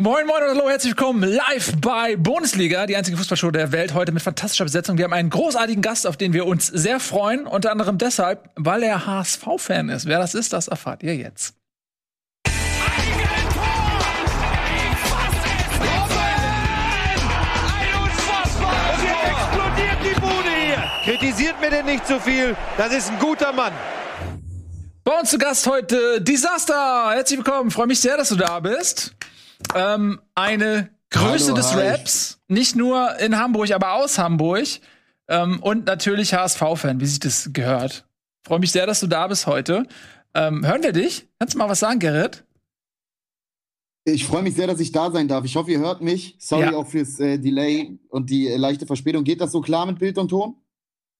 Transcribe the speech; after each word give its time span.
Moin, 0.00 0.28
moin 0.28 0.44
und 0.44 0.50
hallo, 0.50 0.68
herzlich 0.68 0.92
willkommen 0.92 1.24
live 1.24 1.72
bei 1.80 2.14
Bundesliga, 2.14 2.86
die 2.86 2.94
einzige 2.94 3.16
Fußballshow 3.16 3.50
der 3.50 3.72
Welt, 3.72 3.94
heute 3.94 4.12
mit 4.12 4.22
fantastischer 4.22 4.62
Besetzung. 4.62 4.96
Wir 4.96 5.06
haben 5.06 5.12
einen 5.12 5.28
großartigen 5.28 5.82
Gast, 5.82 6.06
auf 6.06 6.16
den 6.16 6.32
wir 6.32 6.46
uns 6.46 6.68
sehr 6.68 7.00
freuen, 7.00 7.48
unter 7.48 7.72
anderem 7.72 7.98
deshalb, 7.98 8.48
weil 8.54 8.84
er 8.84 9.06
HSV-Fan 9.06 9.88
ist. 9.88 10.06
Wer 10.06 10.20
das 10.20 10.34
ist, 10.36 10.52
das 10.52 10.68
erfahrt 10.68 11.02
ihr 11.02 11.16
jetzt. 11.16 11.56
Kritisiert 21.02 21.60
mir 21.60 21.70
denn 21.70 21.86
nicht 21.86 22.06
zu 22.06 22.20
viel, 22.20 22.56
das 22.76 22.94
ist 22.94 23.10
ein 23.10 23.18
guter 23.18 23.52
Mann. 23.52 23.72
Bei 25.02 25.18
uns 25.18 25.30
zu 25.30 25.38
Gast 25.38 25.66
heute 25.66 26.20
Disaster. 26.20 27.10
Herzlich 27.10 27.38
willkommen, 27.38 27.72
freue 27.72 27.88
mich 27.88 27.98
sehr, 27.98 28.16
dass 28.16 28.28
du 28.28 28.36
da 28.36 28.60
bist. 28.60 29.16
Ähm, 29.74 30.20
eine 30.34 30.90
Größe 31.10 31.46
Hallo, 31.52 31.56
des. 31.56 31.74
Raps, 31.76 32.40
nicht 32.48 32.76
nur 32.76 33.16
in 33.18 33.38
Hamburg, 33.38 33.70
aber 33.72 33.94
aus 33.94 34.18
Hamburg. 34.18 34.66
Ähm, 35.28 35.58
und 35.62 35.86
natürlich 35.86 36.34
HSV-Fan, 36.34 37.00
wie 37.00 37.06
sich 37.06 37.20
das 37.20 37.50
gehört. 37.52 38.06
Freue 38.46 38.60
mich 38.60 38.72
sehr, 38.72 38.86
dass 38.86 39.00
du 39.00 39.06
da 39.06 39.26
bist 39.26 39.46
heute. 39.46 39.86
Ähm, 40.34 40.66
hören 40.66 40.82
wir 40.82 40.92
dich? 40.92 41.28
Kannst 41.38 41.54
du 41.54 41.58
mal 41.58 41.68
was 41.68 41.80
sagen, 41.80 41.98
Gerrit? 41.98 42.44
Ich 44.04 44.24
freue 44.24 44.42
mich 44.42 44.54
sehr, 44.54 44.66
dass 44.66 44.80
ich 44.80 44.92
da 44.92 45.10
sein 45.10 45.28
darf. 45.28 45.44
Ich 45.44 45.56
hoffe, 45.56 45.70
ihr 45.70 45.80
hört 45.80 46.00
mich. 46.00 46.36
Sorry 46.38 46.70
Ja. 46.70 46.76
auch 46.76 46.86
fürs 46.86 47.20
äh, 47.20 47.38
Delay 47.38 47.98
und 48.08 48.30
die 48.30 48.48
äh, 48.48 48.56
leichte 48.56 48.86
Verspätung. 48.86 49.24
Geht 49.24 49.40
das 49.42 49.52
so 49.52 49.60
klar 49.60 49.84
mit 49.84 49.98
Bild 49.98 50.16
und 50.16 50.28
Ton? 50.28 50.54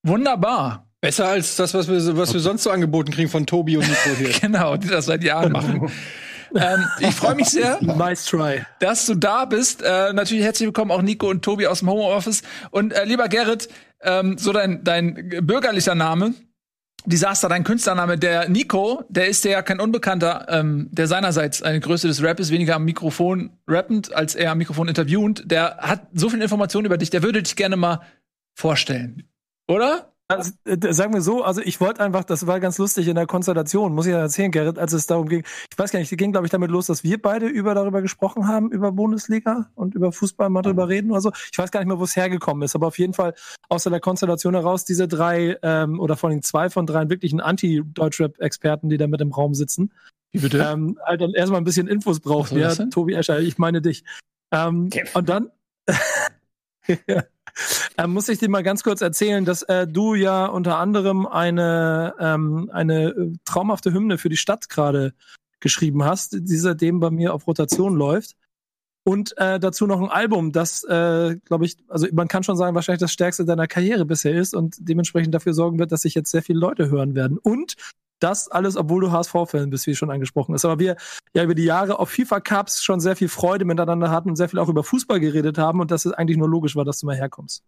Wunderbar. 0.06 0.86
Besser 1.00 1.26
als 1.28 1.56
das, 1.56 1.74
was 1.74 1.86
wir, 1.88 2.16
was 2.16 2.32
wir 2.32 2.40
sonst 2.40 2.62
so 2.62 2.70
angeboten 2.70 3.10
kriegen 3.12 3.28
von 3.28 3.46
Tobi 3.46 3.76
und 3.76 3.86
Nico 3.86 4.10
hier. 4.16 4.30
Genau, 4.40 4.76
die 4.78 4.88
das 4.88 5.04
seit 5.06 5.22
Jahren 5.22 5.52
machen. 5.52 5.90
Ähm, 6.54 6.84
ich 7.00 7.14
freue 7.14 7.34
mich 7.34 7.48
sehr, 7.48 7.78
nice 7.82 8.26
try. 8.26 8.64
dass 8.80 9.06
du 9.06 9.14
da 9.14 9.44
bist. 9.44 9.82
Äh, 9.82 10.12
natürlich 10.12 10.44
herzlich 10.44 10.66
willkommen 10.66 10.90
auch 10.90 11.02
Nico 11.02 11.28
und 11.28 11.42
Tobi 11.42 11.66
aus 11.66 11.80
dem 11.80 11.90
Homeoffice. 11.90 12.42
Und 12.70 12.92
äh, 12.92 13.04
lieber 13.04 13.28
Gerrit, 13.28 13.68
ähm, 14.02 14.38
so 14.38 14.52
dein, 14.52 14.84
dein 14.84 15.30
bürgerlicher 15.42 15.94
Name, 15.94 16.34
Disaster, 17.04 17.48
dein 17.48 17.64
Künstlername, 17.64 18.18
der 18.18 18.48
Nico, 18.48 19.04
der 19.08 19.28
ist 19.28 19.44
ja 19.44 19.62
kein 19.62 19.80
Unbekannter, 19.80 20.46
ähm, 20.50 20.88
der 20.90 21.06
seinerseits 21.06 21.62
eine 21.62 21.80
Größe 21.80 22.06
des 22.06 22.22
Rap 22.22 22.40
ist, 22.40 22.50
weniger 22.50 22.76
am 22.76 22.84
Mikrofon 22.84 23.50
rappend, 23.66 24.12
als 24.12 24.34
er 24.34 24.50
am 24.52 24.58
Mikrofon 24.58 24.88
interviewend. 24.88 25.50
Der 25.50 25.78
hat 25.78 26.08
so 26.12 26.28
viel 26.28 26.42
Informationen 26.42 26.86
über 26.86 26.98
dich, 26.98 27.10
der 27.10 27.22
würde 27.22 27.42
dich 27.42 27.56
gerne 27.56 27.76
mal 27.76 28.00
vorstellen. 28.54 29.28
Oder? 29.68 30.12
Also, 30.30 30.52
äh, 30.66 30.92
sagen 30.92 31.14
wir 31.14 31.22
so, 31.22 31.42
also 31.42 31.62
ich 31.62 31.80
wollte 31.80 32.02
einfach, 32.02 32.22
das 32.22 32.46
war 32.46 32.60
ganz 32.60 32.76
lustig 32.76 33.08
in 33.08 33.14
der 33.14 33.26
Konstellation, 33.26 33.94
muss 33.94 34.04
ich 34.04 34.12
ja 34.12 34.18
erzählen, 34.18 34.50
Gerrit, 34.50 34.78
als 34.78 34.92
es 34.92 35.06
darum 35.06 35.26
ging, 35.26 35.42
ich 35.70 35.78
weiß 35.78 35.90
gar 35.90 36.00
nicht, 36.00 36.14
ging, 36.18 36.32
glaube 36.32 36.46
ich, 36.46 36.50
damit 36.50 36.70
los, 36.70 36.86
dass 36.86 37.02
wir 37.02 37.20
beide 37.20 37.46
über 37.46 37.74
darüber 37.74 38.02
gesprochen 38.02 38.46
haben, 38.46 38.70
über 38.70 38.92
Bundesliga 38.92 39.70
und 39.74 39.94
über 39.94 40.12
Fußball 40.12 40.50
mal 40.50 40.60
drüber 40.60 40.86
reden 40.90 41.10
oder 41.10 41.22
so. 41.22 41.32
Ich 41.50 41.56
weiß 41.56 41.70
gar 41.70 41.80
nicht 41.80 41.88
mehr, 41.88 41.98
wo 41.98 42.04
es 42.04 42.14
hergekommen 42.14 42.62
ist, 42.62 42.74
aber 42.74 42.88
auf 42.88 42.98
jeden 42.98 43.14
Fall 43.14 43.34
aus 43.70 43.84
der 43.84 44.00
Konstellation 44.00 44.52
heraus 44.52 44.84
diese 44.84 45.08
drei 45.08 45.56
ähm, 45.62 45.98
oder 45.98 46.14
vor 46.18 46.28
allem 46.28 46.42
zwei 46.42 46.68
von 46.68 46.84
drei 46.84 47.08
wirklichen 47.08 47.40
Anti-Deutschrap-Experten, 47.40 48.90
die 48.90 48.98
da 48.98 49.06
mit 49.06 49.22
im 49.22 49.32
Raum 49.32 49.54
sitzen. 49.54 49.94
Wie 50.32 50.40
bitte? 50.40 50.58
Ähm, 50.58 50.98
halt 51.06 51.22
dann 51.22 51.32
erstmal 51.32 51.62
ein 51.62 51.64
bisschen 51.64 51.88
Infos 51.88 52.20
braucht, 52.20 52.52
ja? 52.52 52.74
Tobi 52.74 53.14
Escher, 53.14 53.40
ich 53.40 53.56
meine 53.56 53.80
dich. 53.80 54.04
Ähm, 54.52 54.90
und 55.14 55.28
dann 55.30 55.50
ja. 57.06 57.24
Ähm, 57.96 58.12
muss 58.12 58.28
ich 58.28 58.38
dir 58.38 58.48
mal 58.48 58.62
ganz 58.62 58.82
kurz 58.82 59.00
erzählen, 59.00 59.44
dass 59.44 59.62
äh, 59.62 59.86
du 59.86 60.14
ja 60.14 60.46
unter 60.46 60.78
anderem 60.78 61.26
eine, 61.26 62.14
ähm, 62.20 62.70
eine 62.72 63.08
äh, 63.08 63.32
traumhafte 63.44 63.92
Hymne 63.92 64.18
für 64.18 64.28
die 64.28 64.36
Stadt 64.36 64.68
gerade 64.68 65.12
geschrieben 65.60 66.04
hast, 66.04 66.36
die 66.38 66.56
seitdem 66.56 67.00
bei 67.00 67.10
mir 67.10 67.34
auf 67.34 67.46
Rotation 67.46 67.96
läuft. 67.96 68.36
Und 69.04 69.36
äh, 69.38 69.58
dazu 69.58 69.86
noch 69.86 70.02
ein 70.02 70.10
Album, 70.10 70.52
das, 70.52 70.84
äh, 70.84 71.36
glaube 71.44 71.64
ich, 71.64 71.78
also 71.88 72.06
man 72.12 72.28
kann 72.28 72.42
schon 72.42 72.58
sagen, 72.58 72.74
wahrscheinlich 72.74 73.00
das 73.00 73.12
stärkste 73.12 73.46
deiner 73.46 73.66
Karriere 73.66 74.04
bisher 74.04 74.34
ist 74.34 74.54
und 74.54 74.76
dementsprechend 74.80 75.34
dafür 75.34 75.54
sorgen 75.54 75.78
wird, 75.78 75.92
dass 75.92 76.02
sich 76.02 76.14
jetzt 76.14 76.30
sehr 76.30 76.42
viele 76.42 76.58
Leute 76.58 76.90
hören 76.90 77.14
werden. 77.14 77.38
Und 77.38 77.76
das 78.18 78.48
alles, 78.48 78.76
obwohl 78.76 79.02
du 79.02 79.12
HSV-Fan 79.12 79.70
bist, 79.70 79.86
wie 79.86 79.94
schon 79.94 80.10
angesprochen 80.10 80.54
ist. 80.54 80.64
Aber 80.64 80.78
wir 80.78 80.96
ja 81.34 81.44
über 81.44 81.54
die 81.54 81.64
Jahre 81.64 81.98
auf 81.98 82.10
FIFA 82.10 82.40
Cups 82.40 82.82
schon 82.82 83.00
sehr 83.00 83.16
viel 83.16 83.28
Freude 83.28 83.64
miteinander 83.64 84.10
hatten 84.10 84.30
und 84.30 84.36
sehr 84.36 84.48
viel 84.48 84.58
auch 84.58 84.68
über 84.68 84.84
Fußball 84.84 85.20
geredet 85.20 85.58
haben 85.58 85.80
und 85.80 85.90
dass 85.90 86.04
es 86.04 86.12
eigentlich 86.12 86.38
nur 86.38 86.48
logisch 86.48 86.76
war, 86.76 86.84
dass 86.84 86.98
du 86.98 87.06
mal 87.06 87.16
herkommst. 87.16 87.62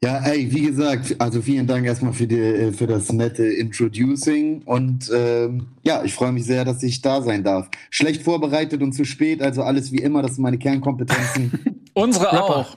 Ja, 0.00 0.18
ey, 0.18 0.52
wie 0.52 0.62
gesagt, 0.62 1.16
also 1.18 1.42
vielen 1.42 1.66
Dank 1.66 1.84
erstmal 1.84 2.12
für, 2.12 2.28
die, 2.28 2.38
äh, 2.38 2.72
für 2.72 2.86
das 2.86 3.12
nette 3.12 3.44
Introducing 3.44 4.62
und 4.62 5.10
ähm, 5.12 5.70
ja, 5.82 6.04
ich 6.04 6.14
freue 6.14 6.30
mich 6.30 6.44
sehr, 6.44 6.64
dass 6.64 6.84
ich 6.84 7.02
da 7.02 7.20
sein 7.20 7.42
darf. 7.42 7.68
Schlecht 7.90 8.22
vorbereitet 8.22 8.80
und 8.80 8.92
zu 8.92 9.04
spät, 9.04 9.42
also 9.42 9.64
alles 9.64 9.90
wie 9.90 9.98
immer, 9.98 10.22
das 10.22 10.36
sind 10.36 10.44
meine 10.44 10.58
Kernkompetenzen. 10.58 11.80
Unsere 11.94 12.26
Rapper. 12.26 12.56
auch. 12.56 12.76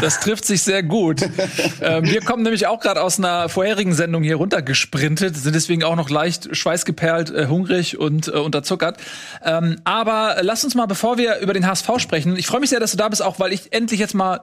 Das 0.00 0.18
trifft 0.18 0.44
sich 0.46 0.62
sehr 0.62 0.82
gut. 0.82 1.22
ähm, 1.80 2.04
wir 2.04 2.22
kommen 2.22 2.42
nämlich 2.42 2.66
auch 2.66 2.80
gerade 2.80 3.02
aus 3.02 3.20
einer 3.20 3.48
vorherigen 3.48 3.94
Sendung 3.94 4.24
hier 4.24 4.34
runtergesprintet, 4.34 5.36
sind 5.36 5.54
deswegen 5.54 5.84
auch 5.84 5.94
noch 5.94 6.10
leicht 6.10 6.56
schweißgeperlt, 6.56 7.30
äh, 7.30 7.46
hungrig 7.46 7.98
und 7.98 8.26
äh, 8.26 8.32
unterzuckert. 8.32 8.98
Ähm, 9.44 9.76
aber 9.84 10.38
lass 10.40 10.64
uns 10.64 10.74
mal, 10.74 10.86
bevor 10.86 11.18
wir 11.18 11.38
über 11.38 11.52
den 11.52 11.68
HSV 11.68 11.88
sprechen, 11.98 12.36
ich 12.36 12.48
freue 12.48 12.58
mich 12.58 12.70
sehr, 12.70 12.80
dass 12.80 12.90
du 12.90 12.96
da 12.96 13.08
bist, 13.08 13.22
auch 13.22 13.38
weil 13.38 13.52
ich 13.52 13.72
endlich 13.72 14.00
jetzt 14.00 14.14
mal 14.14 14.40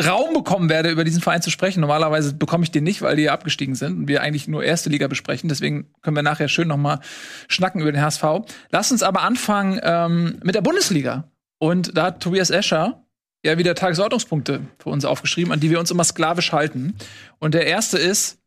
Raum 0.00 0.32
bekommen 0.32 0.70
werde, 0.70 0.90
über 0.90 1.04
diesen 1.04 1.20
Verein 1.20 1.42
zu 1.42 1.50
sprechen. 1.50 1.80
Normalerweise 1.80 2.32
bekomme 2.34 2.64
ich 2.64 2.70
den 2.70 2.84
nicht, 2.84 3.02
weil 3.02 3.16
die 3.16 3.24
ja 3.24 3.32
abgestiegen 3.32 3.74
sind 3.74 3.98
und 3.98 4.08
wir 4.08 4.22
eigentlich 4.22 4.48
nur 4.48 4.64
erste 4.64 4.88
Liga 4.88 5.06
besprechen. 5.06 5.48
Deswegen 5.48 5.92
können 6.00 6.16
wir 6.16 6.22
nachher 6.22 6.48
schön 6.48 6.68
noch 6.68 6.78
mal 6.78 7.00
schnacken 7.48 7.80
über 7.80 7.92
den 7.92 8.00
HSV. 8.00 8.24
Lass 8.70 8.90
uns 8.90 9.02
aber 9.02 9.22
anfangen 9.22 9.78
ähm, 9.82 10.40
mit 10.42 10.54
der 10.54 10.62
Bundesliga. 10.62 11.30
Und 11.58 11.96
da 11.96 12.06
hat 12.06 12.20
Tobias 12.20 12.50
Escher 12.50 13.04
ja 13.44 13.58
wieder 13.58 13.74
Tagesordnungspunkte 13.74 14.60
für 14.78 14.88
uns 14.88 15.04
aufgeschrieben, 15.04 15.52
an 15.52 15.60
die 15.60 15.70
wir 15.70 15.78
uns 15.78 15.90
immer 15.90 16.04
sklavisch 16.04 16.52
halten. 16.52 16.94
Und 17.38 17.54
der 17.54 17.66
erste 17.66 17.98
ist 17.98 18.38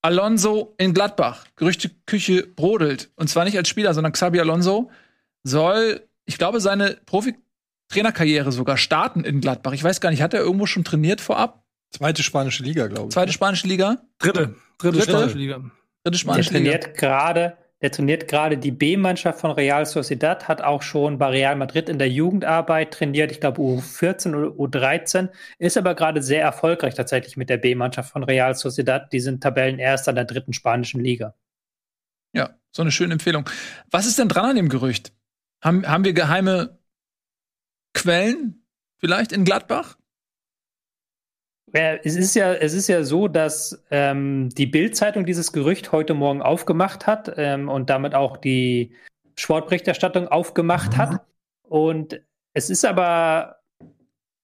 Alonso 0.00 0.74
in 0.78 0.94
Gladbach. 0.94 1.44
Gerüchteküche 1.56 2.46
brodelt. 2.46 3.10
Und 3.16 3.28
zwar 3.28 3.44
nicht 3.44 3.56
als 3.56 3.68
Spieler, 3.68 3.94
sondern 3.94 4.12
Xabi 4.12 4.38
Alonso 4.38 4.90
soll, 5.42 6.06
ich 6.24 6.38
glaube, 6.38 6.60
seine 6.60 6.98
Profi-Trainerkarriere 7.88 8.52
sogar 8.52 8.76
starten 8.76 9.24
in 9.24 9.40
Gladbach. 9.40 9.72
Ich 9.72 9.84
weiß 9.84 10.00
gar 10.00 10.10
nicht, 10.10 10.22
hat 10.22 10.34
er 10.34 10.40
irgendwo 10.40 10.66
schon 10.66 10.84
trainiert 10.84 11.20
vorab? 11.20 11.64
Zweite 11.90 12.22
spanische 12.22 12.62
Liga, 12.62 12.86
glaube 12.88 13.08
ich. 13.08 13.14
Zweite 13.14 13.32
spanische 13.32 13.66
Liga? 13.68 13.98
Dritte, 14.18 14.54
dritte, 14.78 14.98
Dritte? 14.98 15.10
spanische 15.12 15.38
Liga. 15.38 15.56
Dritte 15.56 15.70
Der 16.04 16.18
spanische 16.18 16.52
Liga? 16.54 16.70
trainiert 16.72 16.98
gerade, 16.98 17.56
der 17.82 17.92
trainiert 17.92 18.28
gerade 18.28 18.58
die 18.58 18.72
B-Mannschaft 18.72 19.40
von 19.40 19.52
Real 19.52 19.86
Sociedad, 19.86 20.48
hat 20.48 20.60
auch 20.60 20.82
schon 20.82 21.18
bei 21.18 21.28
Real 21.28 21.54
Madrid 21.54 21.88
in 21.88 21.98
der 21.98 22.10
Jugendarbeit 22.10 22.92
trainiert, 22.92 23.30
ich 23.30 23.40
glaube 23.40 23.60
U14 23.62 24.34
oder 24.34 24.48
U13, 24.48 25.28
ist 25.58 25.76
aber 25.76 25.94
gerade 25.94 26.22
sehr 26.22 26.42
erfolgreich 26.42 26.94
tatsächlich 26.94 27.36
mit 27.36 27.48
der 27.48 27.58
B-Mannschaft 27.58 28.10
von 28.10 28.24
Real 28.24 28.54
Sociedad. 28.54 29.12
Die 29.12 29.20
sind 29.20 29.42
Tabellenerster 29.42 30.12
der 30.12 30.24
dritten 30.24 30.52
spanischen 30.52 31.00
Liga. 31.00 31.34
Ja, 32.32 32.50
so 32.72 32.82
eine 32.82 32.90
schöne 32.90 33.12
Empfehlung. 33.12 33.48
Was 33.90 34.06
ist 34.06 34.18
denn 34.18 34.28
dran 34.28 34.46
an 34.50 34.56
dem 34.56 34.68
Gerücht? 34.68 35.12
Haben, 35.62 35.86
haben 35.86 36.04
wir 36.04 36.12
geheime 36.12 36.78
Quellen 37.94 38.62
vielleicht 38.98 39.32
in 39.32 39.44
Gladbach? 39.44 39.96
Ja, 41.74 41.94
es 41.94 42.14
ist 42.14 42.36
ja, 42.36 42.52
es 42.54 42.72
ist 42.72 42.88
ja 42.88 43.02
so, 43.02 43.26
dass 43.26 43.82
ähm, 43.90 44.48
die 44.50 44.66
Bild-Zeitung 44.66 45.26
dieses 45.26 45.52
Gerücht 45.52 45.90
heute 45.90 46.14
Morgen 46.14 46.40
aufgemacht 46.40 47.06
hat 47.06 47.32
ähm, 47.36 47.68
und 47.68 47.90
damit 47.90 48.14
auch 48.14 48.36
die 48.36 48.94
Sportberichterstattung 49.36 50.28
aufgemacht 50.28 50.96
hat. 50.96 51.26
Und 51.62 52.20
es 52.52 52.70
ist 52.70 52.84
aber 52.84 53.60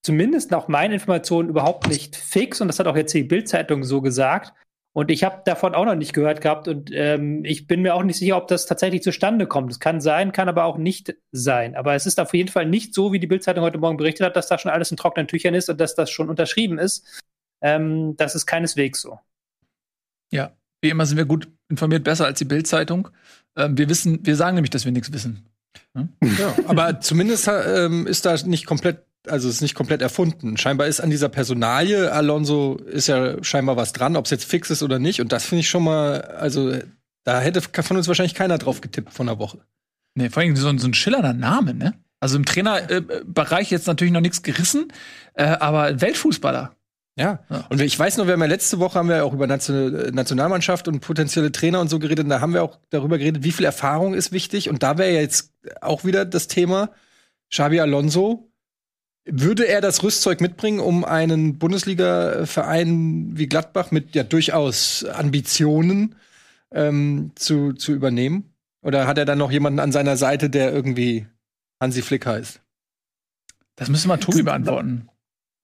zumindest 0.03 0.51
nach 0.51 0.67
meinen 0.67 0.95
Informationen 0.95 1.49
überhaupt 1.49 1.89
nicht 1.89 2.17
fix 2.17 2.61
und 2.61 2.69
das 2.69 2.81
hat 2.81 2.89
auch 2.89 2.97
jetzt 2.97 3.15
die 3.15 3.23
Bild-Zeitung 3.23 3.85
so 3.85 4.01
gesagt. 4.01 4.53
Und 4.93 5.11
ich 5.11 5.23
habe 5.23 5.43
davon 5.45 5.75
auch 5.75 5.85
noch 5.85 5.95
nicht 5.95 6.13
gehört 6.13 6.41
gehabt 6.41 6.67
und 6.67 6.91
ähm, 6.93 7.45
ich 7.45 7.69
bin 7.69 7.83
mir 7.83 7.95
auch 7.95 8.03
nicht 8.03 8.19
sicher, 8.19 8.37
ob 8.37 8.49
das 8.49 8.67
tatsächlich 8.67 9.03
zustande 9.03 9.47
kommt. 9.47 9.71
Es 9.71 9.79
kann 9.79 10.01
sein, 10.01 10.33
kann 10.33 10.49
aber 10.49 10.65
auch 10.65 10.79
nicht 10.79 11.15
sein. 11.31 11.77
Aber 11.77 11.95
es 11.95 12.07
ist 12.07 12.19
auf 12.19 12.35
jeden 12.35 12.49
Fall 12.49 12.67
nicht 12.67 12.93
so, 12.93 13.13
wie 13.13 13.21
die 13.21 13.29
Bild-Zeitung 13.29 13.63
heute 13.63 13.79
Morgen 13.79 13.97
berichtet 13.97 14.27
hat, 14.27 14.35
dass 14.35 14.49
da 14.49 14.59
schon 14.59 14.73
alles 14.73 14.91
in 14.91 14.97
trockenen 14.97 15.29
Tüchern 15.29 15.55
ist 15.55 15.71
und 15.71 15.81
dass 15.81 15.95
das 15.95 16.11
schon 16.11 16.29
unterschrieben 16.29 16.79
ist. 16.79 17.23
Ähm, 17.63 18.17
das 18.17 18.35
ist 18.35 18.47
keineswegs 18.47 19.01
so. 19.01 19.21
Ja, 20.33 20.57
wie 20.81 20.91
immer 20.91 21.07
sind 21.07 21.19
wir 21.19 21.25
gut 21.25 21.49
informiert, 21.69 22.03
besser 22.03 22.27
als 22.27 22.39
die 22.39 22.45
Bild-Zeitung. 22.45 23.11
Ähm, 23.57 23.79
wir 23.79 23.89
wissen, 23.89 24.27
wir 24.27 24.35
sagen 24.35 24.57
nämlich, 24.57 24.71
dass 24.71 24.85
wir 24.85 24.93
nichts 24.93 25.13
wissen. 25.13 25.47
Ja, 25.95 26.55
aber 26.67 27.01
zumindest 27.01 27.49
ähm, 27.49 28.07
ist 28.07 28.25
da 28.25 28.37
nicht 28.45 28.67
komplett, 28.67 29.05
also 29.27 29.49
ist 29.49 29.61
nicht 29.61 29.75
komplett 29.75 30.03
erfunden. 30.03 30.57
Scheinbar 30.57 30.87
ist 30.87 31.01
an 31.01 31.11
dieser 31.11 31.29
Personalie, 31.29 32.11
Alonso 32.13 32.77
ist 32.77 33.07
ja 33.07 33.43
scheinbar 33.45 33.77
was 33.77 33.93
dran, 33.93 34.17
ob 34.17 34.25
es 34.25 34.31
jetzt 34.31 34.45
fix 34.45 34.71
ist 34.71 34.83
oder 34.83 34.99
nicht. 34.99 35.21
Und 35.21 35.33
das 35.33 35.45
finde 35.45 35.61
ich 35.61 35.69
schon 35.69 35.85
mal, 35.85 36.21
also 36.23 36.73
da 37.25 37.41
hätte 37.41 37.61
von 37.61 37.97
uns 37.97 38.09
wahrscheinlich 38.09 38.35
keiner 38.35 38.59
drauf 38.59 38.81
getippt 38.81 39.13
von 39.13 39.27
der 39.27 39.39
Woche. 39.39 39.59
Nee, 40.15 40.31
vor 40.31 40.43
allem 40.43 40.57
so, 40.57 40.69
ein- 40.69 40.79
so 40.79 40.89
ein 40.89 40.95
schillernder 40.95 41.35
Name, 41.35 41.75
ne? 41.75 41.95
Also 42.23 42.37
im 42.37 42.45
Trainerbereich 42.45 43.71
jetzt 43.71 43.87
natürlich 43.87 44.13
noch 44.13 44.21
nichts 44.21 44.43
gerissen, 44.43 44.93
äh, 45.35 45.45
aber 45.45 46.01
Weltfußballer. 46.01 46.75
Ja. 47.17 47.41
Ja. 47.51 47.67
Und 47.69 47.81
ich 47.81 47.99
weiß 47.99 48.17
noch, 48.17 48.27
wir 48.27 48.35
haben 48.35 48.41
ja 48.41 48.47
letzte 48.47 48.79
Woche 48.79 48.99
haben 48.99 49.09
wir 49.09 49.17
ja 49.17 49.23
auch 49.25 49.33
über 49.33 49.47
Nation 49.47 49.93
Nationalmannschaft 50.15 50.89
und 50.89 51.01
potenzielle 51.01 51.53
Trainer 51.53 51.81
und 51.81 51.89
so 51.89 51.99
geredet. 51.99 52.25
Und 52.25 52.31
da 52.31 52.41
haben 52.41 52.55
wir 52.55 52.63
auch 52.63 52.79
darüber 52.91 53.19
geredet, 53.19 53.43
wie 53.43 53.53
viel 53.53 53.65
Erfahrung 53.67 54.15
ist 54.15 54.33
wichtig. 54.33 54.69
Und 54.71 54.83
da 54.83 54.97
wäre 54.99 55.13
ja 55.13 55.21
jetzt 55.21 55.53
auch 55.81 56.05
wieder 56.05 56.25
das 56.25 56.47
Thema, 56.47 56.91
Xabi 57.51 57.81
Alonso, 57.81 58.50
würde 59.25 59.69
er 59.69 59.81
das 59.81 60.03
Rüstzeug 60.03 60.41
mitbringen, 60.41 60.81
um 60.81 61.05
einen 61.05 61.59
Bundesliga-Verein 61.59 63.33
wie 63.35 63.47
Gladbach 63.47 63.91
mit 63.91 64.15
ja 64.15 64.23
durchaus 64.23 65.05
Ambitionen 65.05 66.17
ähm, 66.73 67.33
zu, 67.35 67.73
zu 67.73 67.93
übernehmen? 67.93 68.55
Oder 68.83 69.07
hat 69.07 69.19
er 69.19 69.25
dann 69.25 69.39
noch 69.39 69.53
jemanden 69.53 69.79
an 69.81 69.93
seiner 69.93 70.17
Seite, 70.17 70.49
der 70.49 70.73
irgendwie 70.73 71.27
Hansi 71.81 72.03
Flick 72.03 72.27
heißt? 72.27 72.61
Das 73.77 73.89
müssen 73.89 74.09
wir 74.09 74.19
Tobi 74.19 74.43
beantworten. 74.43 75.09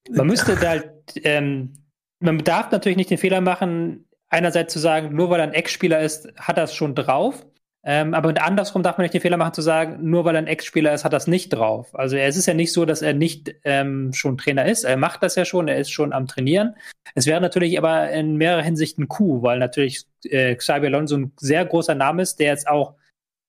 Man 0.09 0.27
müsste 0.27 0.55
da, 0.55 0.81
ähm, 1.23 1.73
man 2.19 2.39
darf 2.39 2.71
natürlich 2.71 2.97
nicht 2.97 3.09
den 3.09 3.17
Fehler 3.17 3.41
machen, 3.41 4.07
einerseits 4.29 4.73
zu 4.73 4.79
sagen, 4.79 5.15
nur 5.15 5.29
weil 5.29 5.39
er 5.39 5.47
ein 5.47 5.53
Ex-Spieler 5.53 6.01
ist, 6.01 6.27
hat 6.35 6.57
er 6.57 6.65
es 6.65 6.73
schon 6.73 6.95
drauf. 6.95 7.45
Ähm, 7.89 8.13
aber 8.13 8.33
andersrum 8.43 8.83
darf 8.83 8.97
man 8.97 9.05
nicht 9.05 9.13
den 9.13 9.21
Fehler 9.21 9.37
machen 9.37 9.53
zu 9.53 9.61
sagen, 9.61 10.09
nur 10.09 10.25
weil 10.25 10.35
er 10.35 10.39
ein 10.39 10.47
Ex-Spieler 10.47 10.93
ist, 10.93 11.05
hat 11.05 11.13
es 11.13 11.25
nicht 11.25 11.53
drauf. 11.53 11.97
Also 11.97 12.17
es 12.17 12.35
ist 12.35 12.45
ja 12.45 12.53
nicht 12.53 12.73
so, 12.73 12.83
dass 12.83 13.01
er 13.01 13.13
nicht 13.13 13.55
ähm, 13.63 14.11
schon 14.11 14.37
Trainer 14.37 14.65
ist. 14.65 14.83
Er 14.83 14.97
macht 14.97 15.23
das 15.23 15.35
ja 15.35 15.45
schon, 15.45 15.69
er 15.69 15.77
ist 15.77 15.91
schon 15.91 16.11
am 16.11 16.27
Trainieren. 16.27 16.75
Es 17.15 17.27
wäre 17.27 17.39
natürlich 17.39 17.77
aber 17.77 18.11
in 18.11 18.35
mehrerer 18.35 18.61
Hinsicht 18.61 18.99
ein 18.99 19.07
Coup, 19.07 19.41
weil 19.41 19.59
natürlich 19.59 20.03
äh, 20.25 20.53
Xabi 20.55 20.87
Alonso 20.87 21.15
ein 21.15 21.31
sehr 21.39 21.63
großer 21.63 21.95
Name 21.95 22.23
ist, 22.23 22.41
der 22.41 22.47
jetzt 22.47 22.67
auch 22.67 22.95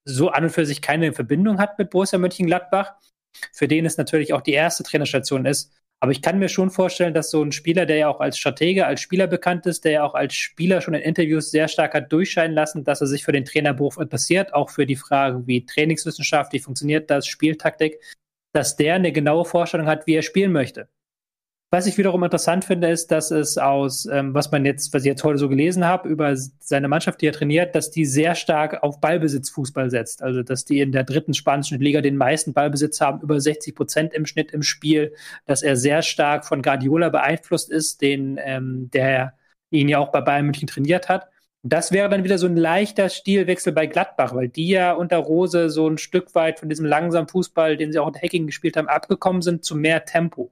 so 0.04 0.28
an 0.28 0.44
und 0.44 0.50
für 0.50 0.66
sich 0.66 0.82
keine 0.82 1.12
Verbindung 1.12 1.58
hat 1.58 1.76
mit 1.76 1.90
Borussia 1.90 2.20
Mönchengladbach, 2.20 2.92
für 3.52 3.66
den 3.66 3.86
es 3.86 3.98
natürlich 3.98 4.34
auch 4.34 4.40
die 4.40 4.52
erste 4.52 4.84
Trainerstation 4.84 5.46
ist. 5.46 5.72
Aber 6.00 6.12
ich 6.12 6.22
kann 6.22 6.38
mir 6.38 6.48
schon 6.48 6.70
vorstellen, 6.70 7.12
dass 7.12 7.30
so 7.30 7.42
ein 7.42 7.50
Spieler, 7.50 7.84
der 7.84 7.96
ja 7.96 8.08
auch 8.08 8.20
als 8.20 8.38
Stratege, 8.38 8.86
als 8.86 9.00
Spieler 9.00 9.26
bekannt 9.26 9.66
ist, 9.66 9.84
der 9.84 9.92
ja 9.92 10.04
auch 10.04 10.14
als 10.14 10.34
Spieler 10.34 10.80
schon 10.80 10.94
in 10.94 11.02
Interviews 11.02 11.50
sehr 11.50 11.66
stark 11.66 11.94
hat 11.94 12.12
durchscheinen 12.12 12.54
lassen, 12.54 12.84
dass 12.84 13.00
er 13.00 13.08
sich 13.08 13.24
für 13.24 13.32
den 13.32 13.44
Trainerberuf 13.44 13.98
interessiert, 13.98 14.54
auch 14.54 14.70
für 14.70 14.86
die 14.86 14.96
Fragen 14.96 15.46
wie 15.48 15.66
Trainingswissenschaft, 15.66 16.52
wie 16.52 16.60
funktioniert 16.60 17.10
das, 17.10 17.26
Spieltaktik, 17.26 18.00
dass 18.52 18.76
der 18.76 18.94
eine 18.94 19.10
genaue 19.10 19.44
Vorstellung 19.44 19.88
hat, 19.88 20.06
wie 20.06 20.14
er 20.14 20.22
spielen 20.22 20.52
möchte. 20.52 20.88
Was 21.70 21.84
ich 21.84 21.98
wiederum 21.98 22.24
interessant 22.24 22.64
finde, 22.64 22.88
ist, 22.88 23.10
dass 23.10 23.30
es 23.30 23.58
aus, 23.58 24.06
ähm, 24.06 24.32
was 24.32 24.50
man 24.50 24.64
jetzt, 24.64 24.94
was 24.94 25.02
ich 25.02 25.08
jetzt 25.08 25.22
heute 25.22 25.38
so 25.38 25.50
gelesen 25.50 25.84
habe, 25.84 26.08
über 26.08 26.34
seine 26.34 26.88
Mannschaft, 26.88 27.20
die 27.20 27.26
er 27.26 27.32
trainiert, 27.32 27.74
dass 27.74 27.90
die 27.90 28.06
sehr 28.06 28.34
stark 28.34 28.82
auf 28.82 29.00
Ballbesitzfußball 29.02 29.90
setzt. 29.90 30.22
Also, 30.22 30.42
dass 30.42 30.64
die 30.64 30.80
in 30.80 30.92
der 30.92 31.04
dritten 31.04 31.34
spanischen 31.34 31.78
Liga 31.78 32.00
den 32.00 32.16
meisten 32.16 32.54
Ballbesitz 32.54 33.02
haben, 33.02 33.20
über 33.20 33.38
60 33.38 33.74
Prozent 33.74 34.14
im 34.14 34.24
Schnitt 34.24 34.50
im 34.52 34.62
Spiel, 34.62 35.12
dass 35.44 35.62
er 35.62 35.76
sehr 35.76 36.00
stark 36.00 36.46
von 36.46 36.62
Guardiola 36.62 37.10
beeinflusst 37.10 37.70
ist, 37.70 38.00
den, 38.00 38.40
ähm, 38.42 38.88
der 38.94 39.34
ihn 39.70 39.90
ja 39.90 39.98
auch 39.98 40.10
bei 40.10 40.22
Bayern 40.22 40.46
München 40.46 40.68
trainiert 40.68 41.10
hat. 41.10 41.28
Das 41.62 41.92
wäre 41.92 42.08
dann 42.08 42.24
wieder 42.24 42.38
so 42.38 42.46
ein 42.46 42.56
leichter 42.56 43.10
Stilwechsel 43.10 43.74
bei 43.74 43.86
Gladbach, 43.86 44.34
weil 44.34 44.48
die 44.48 44.68
ja 44.68 44.92
unter 44.92 45.18
Rose 45.18 45.68
so 45.68 45.86
ein 45.86 45.98
Stück 45.98 46.34
weit 46.34 46.60
von 46.60 46.70
diesem 46.70 46.86
langsamen 46.86 47.28
Fußball, 47.28 47.76
den 47.76 47.92
sie 47.92 47.98
auch 47.98 48.06
unter 48.06 48.20
Hacking 48.22 48.46
gespielt 48.46 48.78
haben, 48.78 48.88
abgekommen 48.88 49.42
sind 49.42 49.64
zu 49.64 49.76
mehr 49.76 50.06
Tempo. 50.06 50.50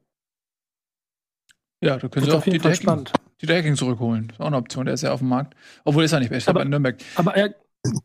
Ja, 1.87 1.97
da 1.99 2.09
können 2.09 2.27
sie 2.27 2.33
auch 2.33 2.43
die 2.43 2.61
Hacking, 2.61 3.05
die 3.43 3.47
Hacking 3.47 3.77
zurückholen. 3.77 4.31
Ist 4.31 4.41
auch 4.41 4.47
eine 4.47 4.57
Option, 4.57 4.87
der 4.87 4.95
ist 4.95 5.03
ja 5.03 5.13
auf 5.13 5.21
dem 5.21 5.29
Markt. 5.29 5.55
Obwohl 5.85 6.05
ist 6.05 6.13
er 6.13 6.21
nicht 6.21 6.49
aber, 6.49 6.63
in 6.63 6.71
Nürnberg. 6.71 6.97
Aber 7.17 7.37
äh, 7.37 7.51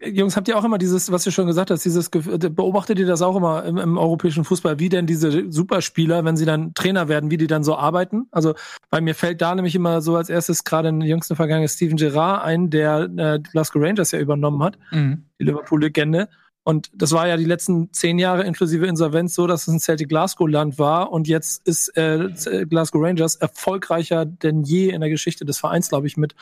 Jungs, 0.04 0.36
habt 0.36 0.48
ihr 0.48 0.57
auch 0.57 0.63
immer 0.63 0.78
dieses, 0.78 1.12
was 1.12 1.24
du 1.24 1.31
schon 1.31 1.48
gesagt 1.48 1.72
hast, 1.72 1.83
dieses 1.83 2.10
beobachtet 2.10 3.00
ihr 3.00 3.06
das 3.06 3.22
auch 3.22 3.36
immer 3.36 3.63
im, 3.66 3.78
im, 3.78 3.98
europäischen 3.98 4.44
Fußball, 4.44 4.80
wie 4.80 4.89
denn 4.89 5.07
diese 5.07 5.51
Superspieler, 5.51 6.24
wenn 6.25 6.38
sie 6.38 6.45
dann 6.45 6.74
Trainer 6.74 7.07
werden, 7.07 7.31
wie 7.31 7.38
die 7.38 7.48
dann 7.48 7.63
so 7.63 7.75
arbeiten? 7.75 8.28
Also 8.31 8.54
bei 8.89 9.01
mir 9.01 9.16
fällt 9.16 9.42
da 9.42 9.56
nämlich 9.56 9.75
immer 9.75 10.01
so 10.01 10.16
als 10.16 10.30
erstes 10.30 10.63
gerade 10.63 10.89
in 10.89 11.00
der 11.00 11.10
jüngsten 11.10 11.36
Vergangenheit 11.36 11.72
Steven 11.72 11.98
Gerrard 11.98 12.44
ein, 12.44 12.69
der 12.69 13.10
äh, 13.18 13.39
Glasgow 13.39 13.81
Rangers 13.81 14.12
ja 14.12 14.19
übernommen 14.19 14.62
hat, 14.63 14.78
mhm. 14.92 15.25
die 15.39 15.45
Liverpool-Legende. 15.45 16.30
Und 16.63 16.92
das 16.94 17.12
war 17.12 17.28
ja 17.28 17.38
die 17.38 17.46
letzten 17.46 17.92
zehn 17.92 18.19
Jahre 18.19 18.44
inklusive 18.44 18.86
Insolvenz 18.86 19.34
so, 19.34 19.48
dass 19.48 19.68
es 19.68 19.74
ein 19.74 19.80
Celtic 19.80 20.10
Glasgow-Land 20.10 20.78
war. 20.78 21.12
Und 21.12 21.28
jetzt 21.28 21.68
ist 21.68 21.98
äh, 21.98 22.30
Glasgow 22.69 23.02
Rangers 23.02 23.36
erfolgreicher 23.36 24.25
denn 24.25 24.63
je 24.63 24.90
in 24.90 25.02
der 25.02 25.10
Geschichte 25.10 25.44
des 25.44 25.58
Vereins, 25.58 25.90
glaube 25.90 26.06
ich, 26.06 26.18
mit 26.18 26.36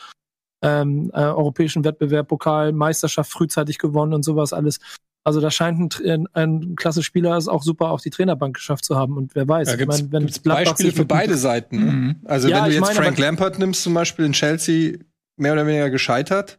ähm, 0.62 1.10
äh, 1.14 1.20
europäischen 1.20 1.84
Wettbewerb, 1.84 2.28
Pokal, 2.28 2.72
Meisterschaft 2.72 3.30
frühzeitig 3.30 3.78
gewonnen 3.78 4.12
und 4.12 4.22
sowas 4.22 4.52
alles. 4.52 4.78
Also 5.24 5.40
da 5.40 5.50
scheint 5.50 6.02
ein, 6.04 6.26
ein 6.32 6.76
klasse 6.76 7.02
Spieler 7.02 7.36
es 7.36 7.48
auch 7.48 7.62
super 7.62 7.90
auf 7.90 8.02
die 8.02 8.10
Trainerbank 8.10 8.56
geschafft 8.56 8.84
zu 8.84 8.96
haben. 8.96 9.16
Und 9.16 9.34
wer 9.34 9.48
weiß, 9.48 9.68
ja, 9.68 9.76
gibt's, 9.76 9.98
ich 9.98 10.10
mein, 10.10 10.12
wenn 10.12 10.42
Beispiele 10.44 10.92
für 10.92 11.04
beide 11.04 11.36
Seiten. 11.36 11.78
Ne? 11.78 11.92
Mhm. 11.92 12.16
Also 12.24 12.48
ja, 12.48 12.58
wenn 12.58 12.64
du 12.70 12.70
jetzt 12.72 12.80
meine, 12.80 12.94
Frank 12.94 13.18
Lampard 13.18 13.58
nimmst 13.58 13.82
zum 13.82 13.94
Beispiel 13.94 14.24
in 14.24 14.32
Chelsea, 14.32 14.98
mehr 15.36 15.52
oder 15.52 15.66
weniger 15.66 15.90
gescheitert. 15.90 16.58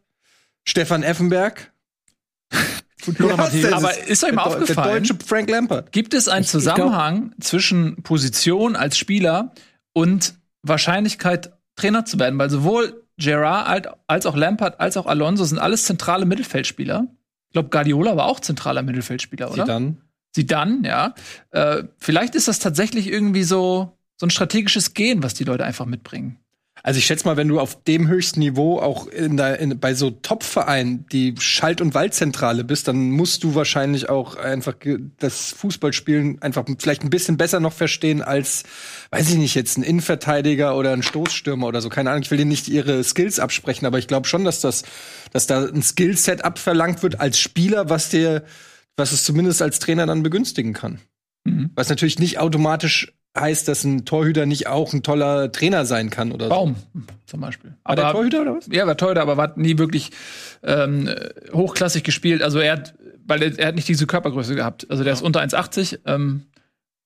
Stefan 0.63 1.01
Effenberg, 1.01 1.73
ja, 3.19 3.75
aber 3.75 3.97
ist 4.07 4.23
euch 4.23 4.31
mal 4.33 4.43
aufgefallen, 4.43 5.03
der 5.03 5.15
deutsche 5.15 5.25
Frank 5.25 5.49
Lampard. 5.49 5.91
gibt 5.91 6.13
es 6.13 6.27
einen 6.27 6.45
Zusammenhang 6.45 7.33
zwischen 7.39 8.03
Position 8.03 8.75
als 8.75 8.97
Spieler 8.97 9.53
und 9.93 10.35
Wahrscheinlichkeit, 10.63 11.53
Trainer 11.75 12.05
zu 12.05 12.19
werden? 12.19 12.37
Weil 12.37 12.49
sowohl 12.49 13.03
Gerard 13.17 13.87
als 14.07 14.25
auch 14.25 14.35
Lampard 14.35 14.79
als 14.79 14.97
auch 14.97 15.05
Alonso 15.05 15.43
sind 15.43 15.59
alles 15.59 15.85
zentrale 15.85 16.25
Mittelfeldspieler. 16.25 17.07
Ich 17.47 17.53
glaube, 17.53 17.69
Guardiola 17.69 18.15
war 18.15 18.25
auch 18.25 18.39
zentraler 18.39 18.81
Mittelfeldspieler, 18.81 19.51
oder? 19.51 19.65
Sie 19.65 19.67
dann. 19.67 20.01
Sie 20.33 20.45
dann, 20.45 20.83
ja. 20.85 21.13
Äh, 21.51 21.83
vielleicht 21.97 22.35
ist 22.35 22.47
das 22.47 22.59
tatsächlich 22.59 23.07
irgendwie 23.07 23.43
so, 23.43 23.97
so 24.15 24.25
ein 24.25 24.29
strategisches 24.29 24.93
Gehen, 24.93 25.23
was 25.23 25.33
die 25.33 25.43
Leute 25.43 25.65
einfach 25.65 25.85
mitbringen. 25.85 26.37
Also 26.83 26.97
ich 26.97 27.05
schätze 27.05 27.25
mal, 27.25 27.37
wenn 27.37 27.47
du 27.47 27.59
auf 27.59 27.83
dem 27.83 28.07
höchsten 28.07 28.39
Niveau 28.39 28.79
auch 28.79 29.07
in 29.07 29.37
der, 29.37 29.59
in, 29.59 29.79
bei 29.79 29.93
so 29.93 30.09
Top-Vereinen 30.09 31.05
die 31.11 31.35
Schalt- 31.37 31.81
und 31.81 31.93
Waldzentrale 31.93 32.63
bist, 32.63 32.87
dann 32.87 33.11
musst 33.11 33.43
du 33.43 33.53
wahrscheinlich 33.53 34.09
auch 34.09 34.35
einfach 34.35 34.75
das 35.19 35.51
Fußballspielen 35.51 36.41
einfach 36.41 36.65
vielleicht 36.79 37.03
ein 37.03 37.09
bisschen 37.09 37.37
besser 37.37 37.59
noch 37.59 37.73
verstehen 37.73 38.21
als, 38.21 38.63
weiß 39.11 39.29
ich 39.29 39.37
nicht, 39.37 39.55
jetzt 39.55 39.77
ein 39.77 39.83
Innenverteidiger 39.83 40.75
oder 40.75 40.93
ein 40.93 41.03
Stoßstürmer 41.03 41.67
oder 41.67 41.81
so. 41.81 41.89
Keine 41.89 42.09
Ahnung, 42.09 42.23
ich 42.23 42.31
will 42.31 42.39
dir 42.39 42.45
nicht 42.45 42.67
ihre 42.67 43.03
Skills 43.03 43.39
absprechen, 43.39 43.85
aber 43.85 43.99
ich 43.99 44.07
glaube 44.07 44.27
schon, 44.27 44.43
dass 44.43 44.61
das, 44.61 44.83
dass 45.31 45.47
da 45.47 45.65
ein 45.65 45.83
Skillset 45.83 46.43
abverlangt 46.43 47.03
wird 47.03 47.19
als 47.19 47.39
Spieler, 47.39 47.89
was 47.89 48.09
dir, 48.09 48.43
was 48.97 49.11
es 49.11 49.23
zumindest 49.23 49.61
als 49.61 49.79
Trainer 49.79 50.07
dann 50.07 50.23
begünstigen 50.23 50.73
kann. 50.73 50.99
Mhm. 51.43 51.71
Was 51.75 51.89
natürlich 51.89 52.19
nicht 52.19 52.39
automatisch 52.39 53.13
heißt, 53.37 53.67
dass 53.67 53.83
ein 53.83 54.05
Torhüter 54.05 54.45
nicht 54.45 54.67
auch 54.67 54.93
ein 54.93 55.03
toller 55.03 55.51
Trainer 55.51 55.85
sein 55.85 56.09
kann 56.09 56.31
oder 56.31 56.49
Baum 56.49 56.75
so. 56.93 57.01
zum 57.25 57.41
Beispiel. 57.41 57.71
War 57.83 57.93
aber, 57.93 58.01
der 58.01 58.11
Torhüter 58.11 58.41
oder 58.41 58.55
was? 58.55 58.67
Ja, 58.71 58.85
war 58.87 58.97
Torhüter, 58.97 59.21
aber 59.21 59.37
war 59.37 59.53
nie 59.57 59.77
wirklich 59.77 60.11
ähm, 60.63 61.09
hochklassig 61.53 62.03
gespielt. 62.03 62.41
Also 62.41 62.59
er 62.59 62.73
hat, 62.73 62.93
weil 63.25 63.41
er, 63.41 63.57
er, 63.57 63.67
hat 63.67 63.75
nicht 63.75 63.87
diese 63.87 64.05
Körpergröße 64.05 64.55
gehabt. 64.55 64.89
Also 64.89 65.03
der 65.03 65.11
ja. 65.11 65.17
ist 65.17 65.21
unter 65.21 65.41
1,80 65.41 65.99
ähm, 66.05 66.43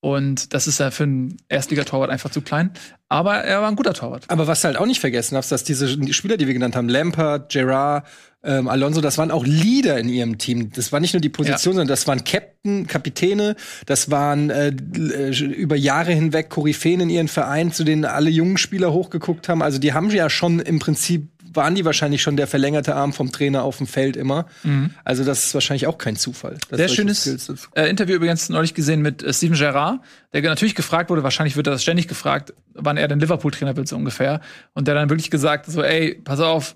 und 0.06 0.54
das 0.54 0.68
ist 0.68 0.80
ja 0.80 0.92
für 0.92 1.06
einen 1.06 1.36
Erstligatorwart 1.50 2.12
einfach 2.12 2.30
zu 2.30 2.42
klein. 2.42 2.70
Aber 3.10 3.38
er 3.38 3.62
war 3.62 3.70
ein 3.70 3.76
guter 3.76 3.96
Torwart. 3.96 4.26
Aber 4.28 4.46
was 4.46 4.62
du 4.62 4.68
halt 4.68 4.78
auch 4.78 4.86
nicht 4.86 5.00
vergessen 5.00 5.36
hast, 5.36 5.52
dass 5.52 5.64
diese 5.64 6.14
Spieler, 6.14 6.38
die 6.38 6.46
wir 6.46 6.54
genannt 6.54 6.76
haben, 6.76 6.88
Lampard, 6.90 7.52
Gerard, 7.52 8.06
ähm, 8.44 8.68
Alonso, 8.68 9.02
das 9.02 9.18
waren 9.18 9.32
auch 9.32 9.48
Leader 9.48 9.98
in 9.98 10.08
ihrem 10.08 10.38
Team. 10.38 10.70
Das 10.72 10.92
war 10.92 11.00
nicht 11.00 11.16
nur 11.16 11.22
die 11.22 11.30
Position, 11.30 11.74
ja. 11.74 11.78
sondern 11.78 11.88
das 11.88 12.06
waren 12.06 12.24
Captain, 12.24 12.86
Kapitäne, 12.86 13.56
das 13.88 14.12
waren 14.12 14.52
äh, 14.52 14.68
äh, 14.68 15.44
über 15.44 15.76
Jahre 15.76 16.12
hinweg 16.12 16.52
Koryphäen 16.52 17.02
in 17.02 17.10
ihren 17.10 17.28
Vereinen, 17.28 17.72
zu 17.72 17.84
denen 17.84 18.06
alle 18.06 18.30
jungen 18.30 18.58
Spieler 18.58 18.94
hochgeguckt 18.94 19.50
haben. 19.50 19.64
Also 19.64 19.80
die 19.80 19.94
haben 19.94 20.12
ja 20.12 20.30
schon 20.30 20.60
im 20.60 20.78
Prinzip 20.78 21.30
waren 21.56 21.76
die 21.76 21.86
wahrscheinlich 21.86 22.22
schon 22.22 22.38
der 22.38 22.48
verlängerte 22.48 22.96
Arm 22.96 23.14
vom 23.14 23.32
Trainer 23.32 23.64
auf 23.64 23.78
dem 23.78 23.88
Feld 23.88 24.16
immer. 24.16 24.46
Mhm. 24.64 24.92
Also 25.04 25.24
das 25.24 25.46
ist 25.46 25.54
wahrscheinlich 25.54 25.88
auch 25.88 25.98
kein 25.98 26.16
Zufall. 26.16 26.58
Sehr 26.72 26.90
schönes 26.90 27.28
äh, 27.76 27.90
Interview 27.90 28.16
übrigens 28.16 28.50
neulich 28.50 28.74
gesehen 28.74 29.02
mit 29.02 29.24
äh, 29.24 29.34
Steven 29.34 29.58
Gerrard, 29.58 30.02
der 30.34 30.42
natürlich 30.42 30.76
gefragt 30.76 31.10
wurde, 31.10 31.24
wahrscheinlich 31.24 31.56
wird 31.56 31.68
er 31.68 31.72
das 31.72 31.84
ständig 31.84 32.08
gefragt, 32.08 32.54
wann 32.74 32.98
er 32.98 33.08
denn 33.08 33.20
Liverpool-Trainer 33.20 33.76
wird 33.76 33.88
so 33.88 33.96
ungefähr. 33.96 34.42
Und 34.74 34.88
der 34.88 34.96
dann 34.96 35.10
wirklich 35.10 35.32
gesagt 35.32 35.66
so, 35.68 35.82
ey, 35.82 36.22
pass 36.24 36.40
auf, 36.40 36.76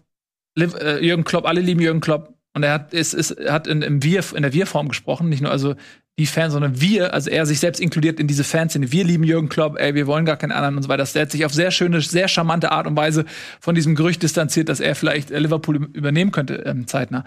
äh, 0.57 1.05
Jürgen 1.05 1.23
Klopp, 1.23 1.45
alle 1.45 1.61
lieben 1.61 1.81
Jürgen 1.81 2.01
Klopp. 2.01 2.33
Und 2.53 2.63
er 2.63 2.73
hat, 2.73 2.93
ist, 2.93 3.13
ist, 3.13 3.35
hat 3.47 3.67
in, 3.67 3.81
im 3.81 4.03
Wir, 4.03 4.23
in 4.35 4.41
der 4.41 4.53
Wir-Form 4.53 4.89
gesprochen, 4.89 5.29
nicht 5.29 5.41
nur 5.41 5.51
also 5.51 5.75
die 6.19 6.25
Fans, 6.25 6.51
sondern 6.51 6.81
wir, 6.81 7.13
also 7.13 7.29
er 7.29 7.45
sich 7.45 7.59
selbst 7.59 7.79
inkludiert 7.79 8.19
in 8.19 8.27
diese 8.27 8.43
Fanszene. 8.43 8.91
Wir 8.91 9.05
lieben 9.05 9.23
Jürgen 9.23 9.47
Klopp, 9.47 9.79
ey, 9.79 9.95
wir 9.95 10.05
wollen 10.05 10.25
gar 10.25 10.35
keinen 10.35 10.51
anderen 10.51 10.75
und 10.75 10.83
so 10.83 10.89
weiter. 10.89 11.05
Der 11.05 11.21
hat 11.21 11.31
sich 11.31 11.45
auf 11.45 11.53
sehr 11.53 11.71
schöne, 11.71 12.01
sehr 12.01 12.27
charmante 12.27 12.71
Art 12.71 12.87
und 12.87 12.97
Weise 12.97 13.23
von 13.61 13.73
diesem 13.73 13.95
Gerücht 13.95 14.21
distanziert, 14.21 14.67
dass 14.67 14.81
er 14.81 14.95
vielleicht 14.95 15.31
äh, 15.31 15.39
Liverpool 15.39 15.77
übernehmen 15.93 16.31
könnte, 16.31 16.55
ähm, 16.65 16.87
zeitnah. 16.87 17.23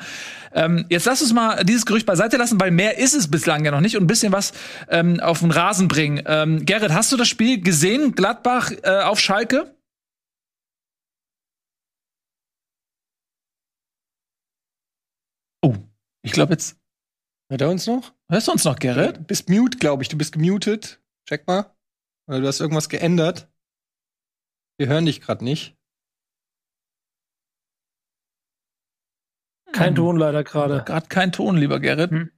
Ähm, 0.52 0.84
jetzt 0.90 1.06
lass 1.06 1.22
uns 1.22 1.32
mal 1.32 1.64
dieses 1.64 1.86
Gerücht 1.86 2.04
beiseite 2.04 2.36
lassen, 2.36 2.60
weil 2.60 2.70
mehr 2.70 2.98
ist 2.98 3.14
es 3.14 3.28
bislang 3.28 3.64
ja 3.64 3.70
noch 3.70 3.80
nicht 3.80 3.96
und 3.96 4.04
ein 4.04 4.08
bisschen 4.08 4.32
was 4.32 4.52
ähm, 4.90 5.20
auf 5.20 5.40
den 5.40 5.50
Rasen 5.50 5.88
bringen. 5.88 6.22
Ähm, 6.26 6.66
Gerrit, 6.66 6.92
hast 6.92 7.10
du 7.12 7.16
das 7.16 7.28
Spiel 7.28 7.62
gesehen? 7.62 8.12
Gladbach 8.14 8.72
äh, 8.82 9.00
auf 9.00 9.18
Schalke? 9.18 9.74
Ich 16.22 16.32
glaube 16.32 16.52
jetzt. 16.52 16.78
Hört 17.50 17.60
er 17.60 17.70
uns 17.70 17.86
noch? 17.86 18.14
Hörst 18.30 18.48
du 18.48 18.52
uns 18.52 18.64
noch, 18.64 18.78
Gerrit? 18.78 19.18
Du 19.18 19.24
bist 19.24 19.50
mute, 19.50 19.76
glaube 19.78 20.02
ich. 20.02 20.08
Du 20.08 20.16
bist 20.16 20.32
gemutet. 20.32 21.02
Check 21.28 21.46
mal. 21.46 21.76
Oder 22.26 22.40
du 22.40 22.46
hast 22.46 22.60
irgendwas 22.60 22.88
geändert. 22.88 23.52
Wir 24.78 24.88
hören 24.88 25.04
dich 25.04 25.20
gerade 25.20 25.44
nicht. 25.44 25.76
Kein 29.72 29.88
hm. 29.90 29.94
Ton 29.96 30.16
leider 30.16 30.44
gerade. 30.44 30.82
Gerade 30.84 31.08
kein 31.08 31.32
Ton, 31.32 31.56
lieber 31.56 31.80
Gerrit. 31.80 32.10
Hm. 32.10 32.30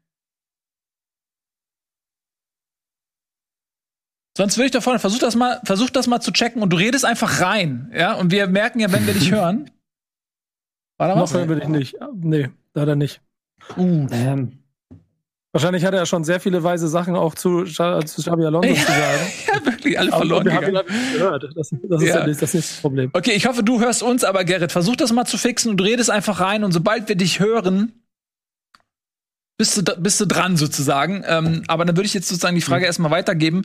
Sonst 4.37 4.57
würde 4.57 4.67
ich 4.67 4.73
da 4.73 4.81
vorne, 4.81 4.99
versuch 4.99 5.21
das 5.21 5.37
mal, 5.37 5.61
versuch 5.65 5.91
das 5.91 6.09
mal 6.09 6.21
zu 6.21 6.33
checken 6.33 6.61
und 6.61 6.71
du 6.71 6.77
redest 6.77 7.05
einfach 7.05 7.41
rein, 7.41 7.93
ja? 7.95 8.15
Und 8.15 8.33
wir 8.33 8.49
merken 8.49 8.81
ja, 8.81 8.91
wenn 8.91 9.07
wir 9.07 9.15
dich 9.15 9.31
hören. 9.31 9.71
War 10.99 11.09
da 11.09 11.15
was? 11.15 11.33
Noch 11.33 11.39
hören 11.39 11.49
wir 11.49 11.57
dich 11.57 11.69
nicht. 11.69 11.97
Nee, 12.15 12.51
leider 12.73 12.97
nicht. 12.97 13.23
Uh. 13.77 14.07
Ähm. 14.11 14.59
Wahrscheinlich 15.53 15.85
hat 15.85 15.95
er 15.95 16.01
ja 16.01 16.07
schon 16.07 16.25
sehr 16.25 16.41
viele 16.41 16.65
weise 16.65 16.89
Sachen 16.89 17.15
auch 17.15 17.37
zu, 17.37 17.63
zu 17.63 17.73
Xabi 17.73 18.45
Alonso 18.45 18.75
zu 18.75 18.81
sagen. 18.81 19.21
ja, 19.47 19.65
wirklich 19.65 19.97
alle 19.97 20.11
verloren. 20.11 20.49
Aber 20.49 20.67
wir 20.67 20.79
haben 20.79 20.89
ihn 20.89 21.13
gehört. 21.13 21.45
Das, 21.55 21.71
das, 21.71 22.03
ist 22.03 22.09
ja. 22.09 22.27
das, 22.27 22.43
ist 22.43 22.55
das 22.55 22.81
Problem. 22.81 23.11
Okay, 23.13 23.35
ich 23.35 23.47
hoffe, 23.47 23.63
du 23.63 23.79
hörst 23.79 24.03
uns, 24.03 24.25
aber 24.25 24.43
Gerrit, 24.43 24.73
versuch 24.73 24.97
das 24.97 25.13
mal 25.13 25.27
zu 25.27 25.39
fixen 25.39 25.71
und 25.71 25.81
redest 25.81 26.11
einfach 26.11 26.41
rein 26.41 26.65
und 26.65 26.73
sobald 26.73 27.09
wir 27.09 27.15
dich 27.15 27.39
hören, 27.39 27.93
bist 29.57 29.77
du, 29.77 29.83
bist 29.97 30.21
du 30.21 30.27
dran 30.27 30.57
sozusagen. 30.57 31.23
Ähm, 31.25 31.63
aber 31.69 31.85
dann 31.85 31.97
würde 31.97 32.07
ich 32.07 32.15
jetzt 32.15 32.29
sozusagen 32.29 32.57
die 32.57 32.61
Frage 32.61 32.81
mhm. 32.81 32.87
erstmal 32.87 33.13
weitergeben 33.13 33.63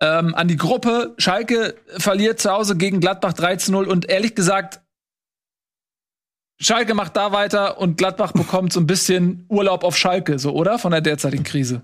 ähm, 0.00 0.32
an 0.34 0.48
die 0.48 0.56
Gruppe. 0.56 1.14
Schalke 1.18 1.74
verliert 1.98 2.38
zu 2.38 2.52
Hause 2.52 2.76
gegen 2.76 3.00
Gladbach 3.00 3.32
13-0 3.32 3.86
und 3.86 4.08
ehrlich 4.08 4.36
gesagt, 4.36 4.80
Schalke 6.58 6.94
macht 6.94 7.16
da 7.16 7.32
weiter 7.32 7.78
und 7.78 7.96
Gladbach 7.96 8.32
bekommt 8.32 8.72
so 8.72 8.80
ein 8.80 8.86
bisschen 8.86 9.44
Urlaub 9.48 9.84
auf 9.84 9.96
Schalke, 9.96 10.38
so, 10.38 10.52
oder? 10.52 10.78
Von 10.78 10.92
der 10.92 11.02
derzeitigen 11.02 11.44
Krise. 11.44 11.82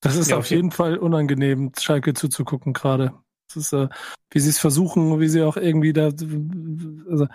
Das 0.00 0.16
ist 0.16 0.30
ja, 0.30 0.36
auf 0.36 0.48
jeden 0.50 0.70
Fall 0.70 0.98
unangenehm, 0.98 1.72
Schalke 1.78 2.14
zuzugucken 2.14 2.72
gerade. 2.72 3.12
Das 3.48 3.56
ist, 3.56 3.72
äh, 3.72 3.88
wie 4.30 4.40
sie 4.40 4.50
es 4.50 4.58
versuchen, 4.58 5.20
wie 5.20 5.28
sie 5.28 5.42
auch 5.42 5.56
irgendwie 5.56 5.92
da. 5.92 6.06
Also, 7.10 7.26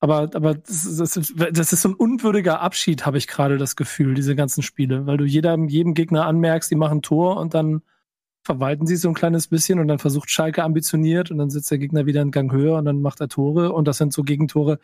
aber, 0.00 0.30
aber 0.34 0.54
das, 0.54 0.96
das, 0.96 1.32
das, 1.34 1.72
ist 1.72 1.82
so 1.82 1.88
ein 1.88 1.94
unwürdiger 1.94 2.60
Abschied, 2.60 3.04
habe 3.04 3.18
ich 3.18 3.26
gerade 3.26 3.58
das 3.58 3.74
Gefühl, 3.74 4.14
diese 4.14 4.36
ganzen 4.36 4.62
Spiele, 4.62 5.06
weil 5.06 5.16
du 5.16 5.24
jeder, 5.24 5.56
jedem 5.56 5.94
Gegner 5.94 6.26
anmerkst, 6.26 6.70
die 6.70 6.76
machen 6.76 7.02
Tor 7.02 7.36
und 7.38 7.54
dann 7.54 7.82
verwalten 8.48 8.86
sie 8.86 8.96
so 8.96 9.08
ein 9.08 9.14
kleines 9.14 9.46
bisschen 9.46 9.78
und 9.78 9.88
dann 9.88 9.98
versucht 9.98 10.30
Schalke 10.30 10.64
ambitioniert 10.64 11.30
und 11.30 11.36
dann 11.36 11.50
sitzt 11.50 11.70
der 11.70 11.76
Gegner 11.76 12.06
wieder 12.06 12.22
einen 12.22 12.30
Gang 12.30 12.50
höher 12.50 12.78
und 12.78 12.86
dann 12.86 13.02
macht 13.02 13.20
er 13.20 13.28
Tore 13.28 13.74
und 13.74 13.86
das 13.86 13.98
sind 13.98 14.10
so 14.10 14.22
Gegentore, 14.22 14.78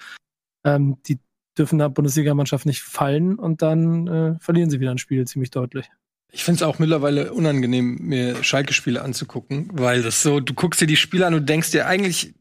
ähm, 0.65 0.99
die 1.07 1.19
dürfen 1.57 1.79
der 1.79 1.89
Bundesligamannschaft 1.89 2.67
nicht 2.67 2.83
fallen 2.83 3.37
und 3.37 3.63
dann 3.63 4.07
äh, 4.07 4.35
verlieren 4.39 4.69
sie 4.69 4.81
wieder 4.81 4.91
ein 4.91 4.99
Spiel 4.99 5.27
ziemlich 5.27 5.51
deutlich. 5.51 5.91
Ich 6.31 6.45
finde 6.45 6.57
es 6.57 6.63
auch 6.63 6.79
mittlerweile 6.79 7.33
unangenehm, 7.33 7.97
mir 8.03 8.45
Schalke-Spiele 8.45 9.01
anzugucken, 9.01 9.71
weil 9.73 10.03
das 10.03 10.21
so, 10.21 10.41
du 10.41 10.53
guckst 10.53 10.83
dir 10.83 10.87
die 10.87 10.97
Spiele 10.97 11.27
an 11.27 11.33
und 11.33 11.49
denkst 11.49 11.71
dir 11.71 11.87
eigentlich, 11.87 12.35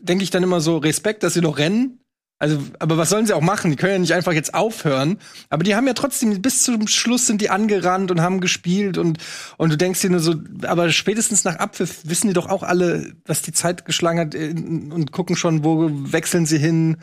denke 0.00 0.24
ich 0.24 0.30
dann 0.30 0.42
immer 0.42 0.60
so, 0.60 0.78
Respekt, 0.78 1.22
dass 1.22 1.34
sie 1.34 1.42
noch 1.42 1.58
rennen, 1.58 2.00
also, 2.38 2.62
aber 2.80 2.98
was 2.98 3.08
sollen 3.08 3.24
sie 3.24 3.32
auch 3.32 3.40
machen? 3.40 3.70
Die 3.70 3.76
können 3.76 3.92
ja 3.92 3.98
nicht 3.98 4.12
einfach 4.12 4.32
jetzt 4.32 4.52
aufhören. 4.52 5.18
Aber 5.48 5.64
die 5.64 5.74
haben 5.74 5.86
ja 5.86 5.94
trotzdem, 5.94 6.42
bis 6.42 6.62
zum 6.64 6.86
Schluss 6.86 7.26
sind 7.26 7.40
die 7.40 7.48
angerannt 7.48 8.10
und 8.10 8.20
haben 8.20 8.40
gespielt 8.40 8.98
und, 8.98 9.18
und 9.56 9.70
du 9.70 9.76
denkst 9.76 10.02
dir 10.02 10.10
nur 10.10 10.20
so, 10.20 10.34
aber 10.66 10.90
spätestens 10.90 11.44
nach 11.44 11.56
Abpfiff 11.56 12.00
wissen 12.04 12.28
die 12.28 12.34
doch 12.34 12.48
auch 12.48 12.62
alle, 12.62 13.14
was 13.24 13.40
die 13.40 13.52
Zeit 13.52 13.86
geschlagen 13.86 14.20
hat 14.20 14.34
äh, 14.34 14.50
und 14.50 15.12
gucken 15.12 15.34
schon, 15.34 15.64
wo 15.64 15.88
wechseln 15.90 16.44
sie 16.44 16.58
hin. 16.58 16.98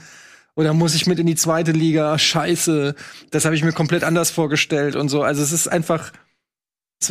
Oder 0.55 0.73
muss 0.73 0.93
ich 0.93 1.07
mit 1.07 1.17
in 1.17 1.25
die 1.25 1.35
zweite 1.35 1.71
Liga? 1.71 2.19
Scheiße. 2.19 2.93
Das 3.31 3.45
habe 3.45 3.55
ich 3.55 3.63
mir 3.63 3.73
komplett 3.73 4.03
anders 4.03 4.29
vorgestellt 4.29 4.95
und 4.95 5.09
so. 5.09 5.23
Also 5.23 5.41
es 5.41 5.51
ist 5.51 5.67
einfach, 5.67 6.11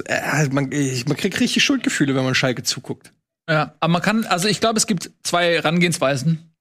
äh, 0.05 0.49
man, 0.51 0.71
man 0.71 1.17
kriegt 1.17 1.41
richtig 1.41 1.65
Schuldgefühle, 1.65 2.15
wenn 2.15 2.23
man 2.23 2.37
Schalke 2.37 2.63
zuguckt. 2.63 3.13
Ja, 3.51 3.75
aber 3.81 3.95
man 3.95 4.03
kann, 4.03 4.25
also 4.27 4.47
ich 4.47 4.61
glaube, 4.61 4.79
es 4.79 4.87
gibt 4.87 5.11
zwei 5.25 5.55
Herangehensweisen 5.55 6.52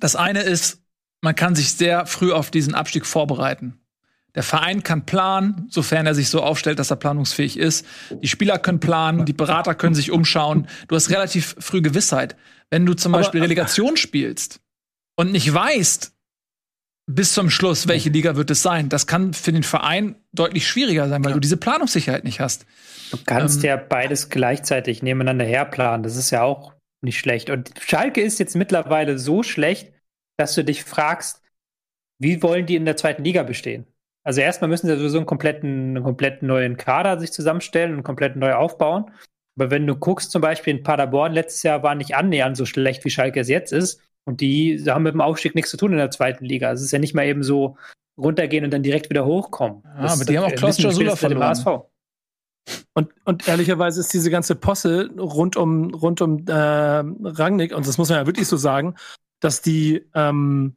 das 0.00 0.16
eine 0.16 0.42
ist, 0.42 0.82
man 1.20 1.34
kann 1.34 1.54
sich 1.54 1.72
sehr 1.72 2.06
früh 2.06 2.32
auf 2.32 2.50
diesen 2.50 2.74
Abstieg 2.74 3.06
vorbereiten. 3.06 3.78
Der 4.34 4.42
Verein 4.42 4.82
kann 4.82 5.04
planen, 5.04 5.66
sofern 5.68 6.06
er 6.06 6.14
sich 6.14 6.30
so 6.30 6.42
aufstellt, 6.42 6.78
dass 6.78 6.90
er 6.90 6.96
planungsfähig 6.96 7.58
ist. 7.58 7.86
Die 8.22 8.28
Spieler 8.28 8.58
können 8.58 8.80
planen, 8.80 9.26
die 9.26 9.34
Berater 9.34 9.74
können 9.74 9.94
sich 9.94 10.10
umschauen. 10.10 10.66
Du 10.88 10.96
hast 10.96 11.10
relativ 11.10 11.54
früh 11.58 11.82
Gewissheit. 11.82 12.36
Wenn 12.70 12.86
du 12.86 12.94
zum 12.94 13.12
Beispiel 13.12 13.42
Relegation 13.42 13.98
spielst 13.98 14.60
und 15.16 15.32
nicht 15.32 15.52
weißt, 15.52 16.12
bis 17.06 17.34
zum 17.34 17.50
Schluss, 17.50 17.88
welche 17.88 18.08
Liga 18.08 18.36
wird 18.36 18.50
es 18.50 18.62
sein, 18.62 18.88
das 18.88 19.06
kann 19.06 19.34
für 19.34 19.52
den 19.52 19.64
Verein 19.64 20.16
deutlich 20.32 20.66
schwieriger 20.66 21.08
sein, 21.08 21.22
weil 21.24 21.34
du 21.34 21.40
diese 21.40 21.58
Planungssicherheit 21.58 22.24
nicht 22.24 22.40
hast. 22.40 22.64
Du 23.10 23.18
kannst 23.26 23.58
ähm, 23.58 23.68
ja 23.68 23.76
beides 23.76 24.30
gleichzeitig 24.30 25.02
nebeneinander 25.02 25.44
herplanen. 25.44 26.02
Das 26.02 26.16
ist 26.16 26.30
ja 26.30 26.42
auch 26.42 26.72
nicht 27.02 27.18
schlecht. 27.18 27.50
Und 27.50 27.72
Schalke 27.80 28.20
ist 28.20 28.38
jetzt 28.38 28.56
mittlerweile 28.56 29.18
so 29.18 29.42
schlecht, 29.42 29.92
dass 30.36 30.54
du 30.54 30.64
dich 30.64 30.84
fragst, 30.84 31.42
wie 32.18 32.42
wollen 32.42 32.66
die 32.66 32.76
in 32.76 32.84
der 32.84 32.96
zweiten 32.96 33.24
Liga 33.24 33.42
bestehen? 33.42 33.86
Also 34.24 34.40
erstmal 34.40 34.68
müssen 34.68 34.86
sie 34.86 34.96
sowieso 34.96 35.18
einen 35.18 35.26
kompletten, 35.26 35.96
einen 35.96 36.04
kompletten 36.04 36.46
neuen 36.46 36.76
Kader 36.76 37.18
sich 37.18 37.32
zusammenstellen 37.32 37.96
und 37.96 38.04
komplett 38.04 38.36
neu 38.36 38.54
aufbauen. 38.54 39.10
Aber 39.56 39.70
wenn 39.70 39.86
du 39.86 39.96
guckst, 39.96 40.30
zum 40.30 40.40
Beispiel 40.40 40.76
in 40.76 40.82
Paderborn 40.82 41.32
letztes 41.32 41.62
Jahr 41.64 41.82
war 41.82 41.94
nicht 41.94 42.14
annähernd 42.14 42.56
so 42.56 42.64
schlecht, 42.64 43.04
wie 43.04 43.10
Schalke 43.10 43.40
es 43.40 43.48
jetzt 43.48 43.72
ist. 43.72 44.00
Und 44.24 44.40
die 44.40 44.82
haben 44.88 45.02
mit 45.02 45.14
dem 45.14 45.20
Aufstieg 45.20 45.54
nichts 45.54 45.70
zu 45.70 45.76
tun 45.76 45.92
in 45.92 45.98
der 45.98 46.10
zweiten 46.10 46.44
Liga. 46.44 46.68
Also 46.68 46.80
es 46.80 46.86
ist 46.86 46.92
ja 46.92 47.00
nicht 47.00 47.14
mal 47.14 47.26
eben 47.26 47.42
so 47.42 47.76
runtergehen 48.16 48.64
und 48.64 48.72
dann 48.72 48.84
direkt 48.84 49.10
wieder 49.10 49.26
hochkommen. 49.26 49.82
Ja, 49.84 50.12
aber 50.12 50.24
die 50.24 50.38
haben 50.38 50.44
auch 50.44 50.54
Klaus 50.54 50.78
Jasula 50.78 51.16
verloren. 51.16 51.82
Und, 52.94 53.10
und 53.24 53.48
ehrlicherweise 53.48 54.00
ist 54.00 54.12
diese 54.12 54.30
ganze 54.30 54.54
Posse 54.54 55.10
rund 55.18 55.56
um, 55.56 55.94
rund 55.94 56.20
um 56.20 56.46
äh, 56.46 56.52
Rangnick, 56.52 57.74
und 57.74 57.86
das 57.86 57.98
muss 57.98 58.08
man 58.08 58.18
ja 58.18 58.26
wirklich 58.26 58.48
so 58.48 58.56
sagen, 58.56 58.94
dass 59.40 59.62
die, 59.62 60.06
ähm, 60.14 60.76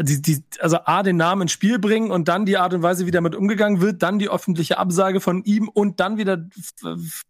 die, 0.00 0.20
die, 0.22 0.44
also 0.58 0.78
A, 0.84 1.02
den 1.02 1.16
Namen 1.16 1.42
ins 1.42 1.52
Spiel 1.52 1.78
bringen 1.78 2.10
und 2.10 2.26
dann 2.26 2.46
die 2.46 2.56
Art 2.56 2.74
und 2.74 2.82
Weise, 2.82 3.06
wie 3.06 3.12
damit 3.12 3.34
umgegangen 3.34 3.80
wird, 3.80 4.02
dann 4.02 4.18
die 4.18 4.28
öffentliche 4.28 4.78
Absage 4.78 5.20
von 5.20 5.44
ihm 5.44 5.68
und 5.68 6.00
dann 6.00 6.16
wieder, 6.16 6.48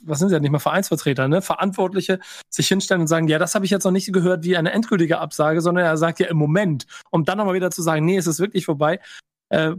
was 0.00 0.18
sind 0.18 0.28
sie 0.28 0.34
ja 0.34 0.40
nicht 0.40 0.50
mal 0.50 0.58
Vereinsvertreter, 0.58 1.28
ne? 1.28 1.42
Verantwortliche 1.42 2.20
sich 2.48 2.68
hinstellen 2.68 3.02
und 3.02 3.06
sagen, 3.08 3.28
ja, 3.28 3.38
das 3.38 3.54
habe 3.54 3.66
ich 3.66 3.70
jetzt 3.70 3.84
noch 3.84 3.90
nicht 3.90 4.12
gehört 4.12 4.44
wie 4.44 4.56
eine 4.56 4.72
endgültige 4.72 5.18
Absage, 5.18 5.60
sondern 5.60 5.84
er 5.84 5.96
sagt 5.98 6.20
ja 6.20 6.28
im 6.28 6.38
Moment, 6.38 6.86
um 7.10 7.24
dann 7.24 7.36
nochmal 7.38 7.54
wieder 7.54 7.70
zu 7.70 7.82
sagen, 7.82 8.04
nee, 8.06 8.16
es 8.16 8.26
ist 8.26 8.40
wirklich 8.40 8.64
vorbei 8.64 9.00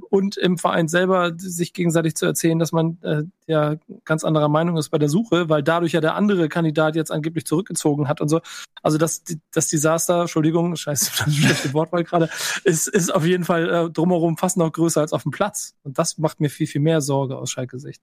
und 0.10 0.38
im 0.38 0.58
Verein 0.58 0.88
selber 0.88 1.34
sich 1.38 1.74
gegenseitig 1.74 2.16
zu 2.16 2.26
erzählen, 2.26 2.60
dass 2.60 2.72
man 2.72 2.98
äh, 3.02 3.24
ja 3.48 3.76
ganz 4.06 4.24
anderer 4.24 4.48
Meinung 4.48 4.78
ist 4.78 4.90
bei 4.90 4.98
der 4.98 5.10
Suche, 5.10 5.50
weil 5.50 5.64
dadurch 5.64 5.94
ja 5.94 6.02
der 6.02 6.16
andere 6.16 6.50
Kandidat 6.50 6.96
jetzt 6.96 7.12
angeblich 7.12 7.46
zurückgezogen 7.46 8.08
hat 8.08 8.22
und 8.22 8.30
so. 8.30 8.42
Also 8.84 8.98
das, 8.98 9.24
das 9.52 9.68
Desaster, 9.68 10.22
Entschuldigung, 10.22 10.76
scheiße, 10.76 11.12
das 11.26 11.36
schlechte 11.36 11.74
Wortwahl 11.74 12.04
gerade, 12.04 12.30
ist, 12.64 12.88
ist 12.88 13.14
auf 13.14 13.26
jeden 13.26 13.44
Fall 13.44 13.70
äh, 13.70 13.90
drumherum 13.90 14.38
fast 14.38 14.58
noch 14.58 14.72
größer 14.72 15.02
als 15.02 15.14
auf 15.14 15.24
dem 15.24 15.32
Platz. 15.32 15.76
Und 15.84 15.98
das 15.98 16.18
macht 16.18 16.40
mir 16.40 16.50
viel, 16.50 16.68
viel 16.68 16.82
mehr 16.82 17.02
Sorge 17.02 17.38
aus 17.38 17.50
Schalke 17.50 17.80
Sicht. 17.80 18.02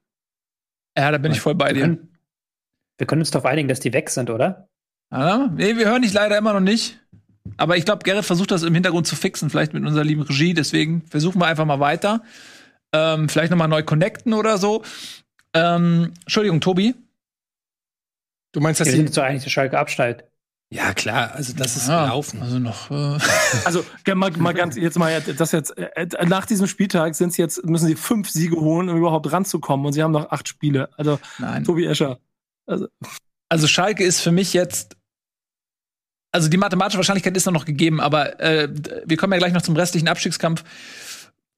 Ja, 0.97 1.11
da 1.11 1.19
bin 1.19 1.33
ich 1.33 1.41
voll 1.41 1.55
bei 1.55 1.73
dir. 1.73 1.81
Wir 1.81 1.83
können, 1.83 2.19
wir 2.99 3.07
können 3.07 3.23
uns 3.23 3.31
darauf 3.31 3.47
einigen, 3.47 3.69
dass 3.69 3.81
die 3.81 3.93
weg 3.93 4.11
sind, 4.11 4.29
oder? 4.29 4.69
Ja, 5.11 5.49
nee, 5.55 5.77
wir 5.77 5.87
hören 5.87 6.03
dich 6.03 6.13
leider 6.13 6.37
immer 6.37 6.53
noch 6.53 6.61
nicht. 6.61 6.99
Aber 7.57 7.77
ich 7.77 7.85
glaube, 7.85 8.05
Gerrit 8.05 8.25
versucht 8.25 8.51
das 8.51 8.63
im 8.63 8.75
Hintergrund 8.75 9.07
zu 9.07 9.17
fixen, 9.17 9.51
vielleicht 9.51 9.75
mit 9.75 9.85
unserer 9.85 10.05
lieben 10.05 10.23
Regie. 10.23 10.55
Deswegen 10.55 11.03
versuchen 11.09 11.41
wir 11.41 11.47
einfach 11.47 11.65
mal 11.65 11.81
weiter. 11.81 12.23
Ähm, 12.93 13.29
vielleicht 13.29 13.51
noch 13.51 13.59
mal 13.59 13.69
neu 13.69 13.83
connecten 13.83 14.33
oder 14.35 14.59
so. 14.59 14.83
Ähm, 15.55 16.13
Entschuldigung, 16.23 16.61
Tobi. 16.61 16.95
Du 18.53 18.61
meinst, 18.61 18.81
dass 18.81 18.89
sie 18.89 19.07
so 19.09 19.21
eigentlich 19.23 19.45
der 19.45 19.51
Schalke 19.51 19.79
abschneidet? 19.79 20.25
Ja, 20.73 20.95
klar, 20.95 21.33
also 21.35 21.53
das 21.55 21.77
ist 21.77 21.89
ja, 21.89 22.05
gelaufen. 22.05 22.41
Also 22.41 22.59
noch. 22.59 22.91
Äh 22.91 23.19
also 23.67 23.85
mal, 24.15 24.31
mal 24.31 24.55
ganz 24.55 24.75
jetzt 24.77 24.99
mal 24.99 25.21
das 25.21 25.53
jetzt 25.53 25.77
äh, 25.77 26.07
nach 26.27 26.47
diesem 26.47 26.67
Spieltag 26.67 27.15
sind 27.15 27.35
sie 27.35 27.43
jetzt 27.43 27.63
müssen 27.67 27.87
sie 27.87 27.95
fünf 27.95 28.31
Siege 28.31 28.57
holen, 28.57 28.89
um 28.89 28.97
überhaupt 28.97 29.31
ranzukommen 29.31 29.85
und 29.85 29.93
sie 29.93 30.03
haben 30.03 30.13
noch 30.13 30.31
acht 30.31 30.49
Spiele. 30.49 30.89
Also 30.97 31.19
Nein. 31.39 31.65
Tobi 31.65 31.85
Escher. 31.85 32.21
Also. 32.67 32.89
also 33.51 33.67
Schalke 33.67 34.03
ist 34.03 34.21
für 34.21 34.33
mich 34.33 34.55
jetzt 34.55 34.97
also 36.33 36.49
die 36.49 36.57
mathematische 36.57 36.99
Wahrscheinlichkeit 36.99 37.37
ist 37.37 37.47
noch 37.47 37.67
gegeben, 37.67 38.01
aber 38.01 38.41
äh, 38.41 38.69
wir 39.05 39.17
kommen 39.17 39.35
ja 39.35 39.39
gleich 39.39 39.53
noch 39.53 39.63
zum 39.63 39.77
restlichen 39.77 40.09
Abstiegskampf. 40.09 40.65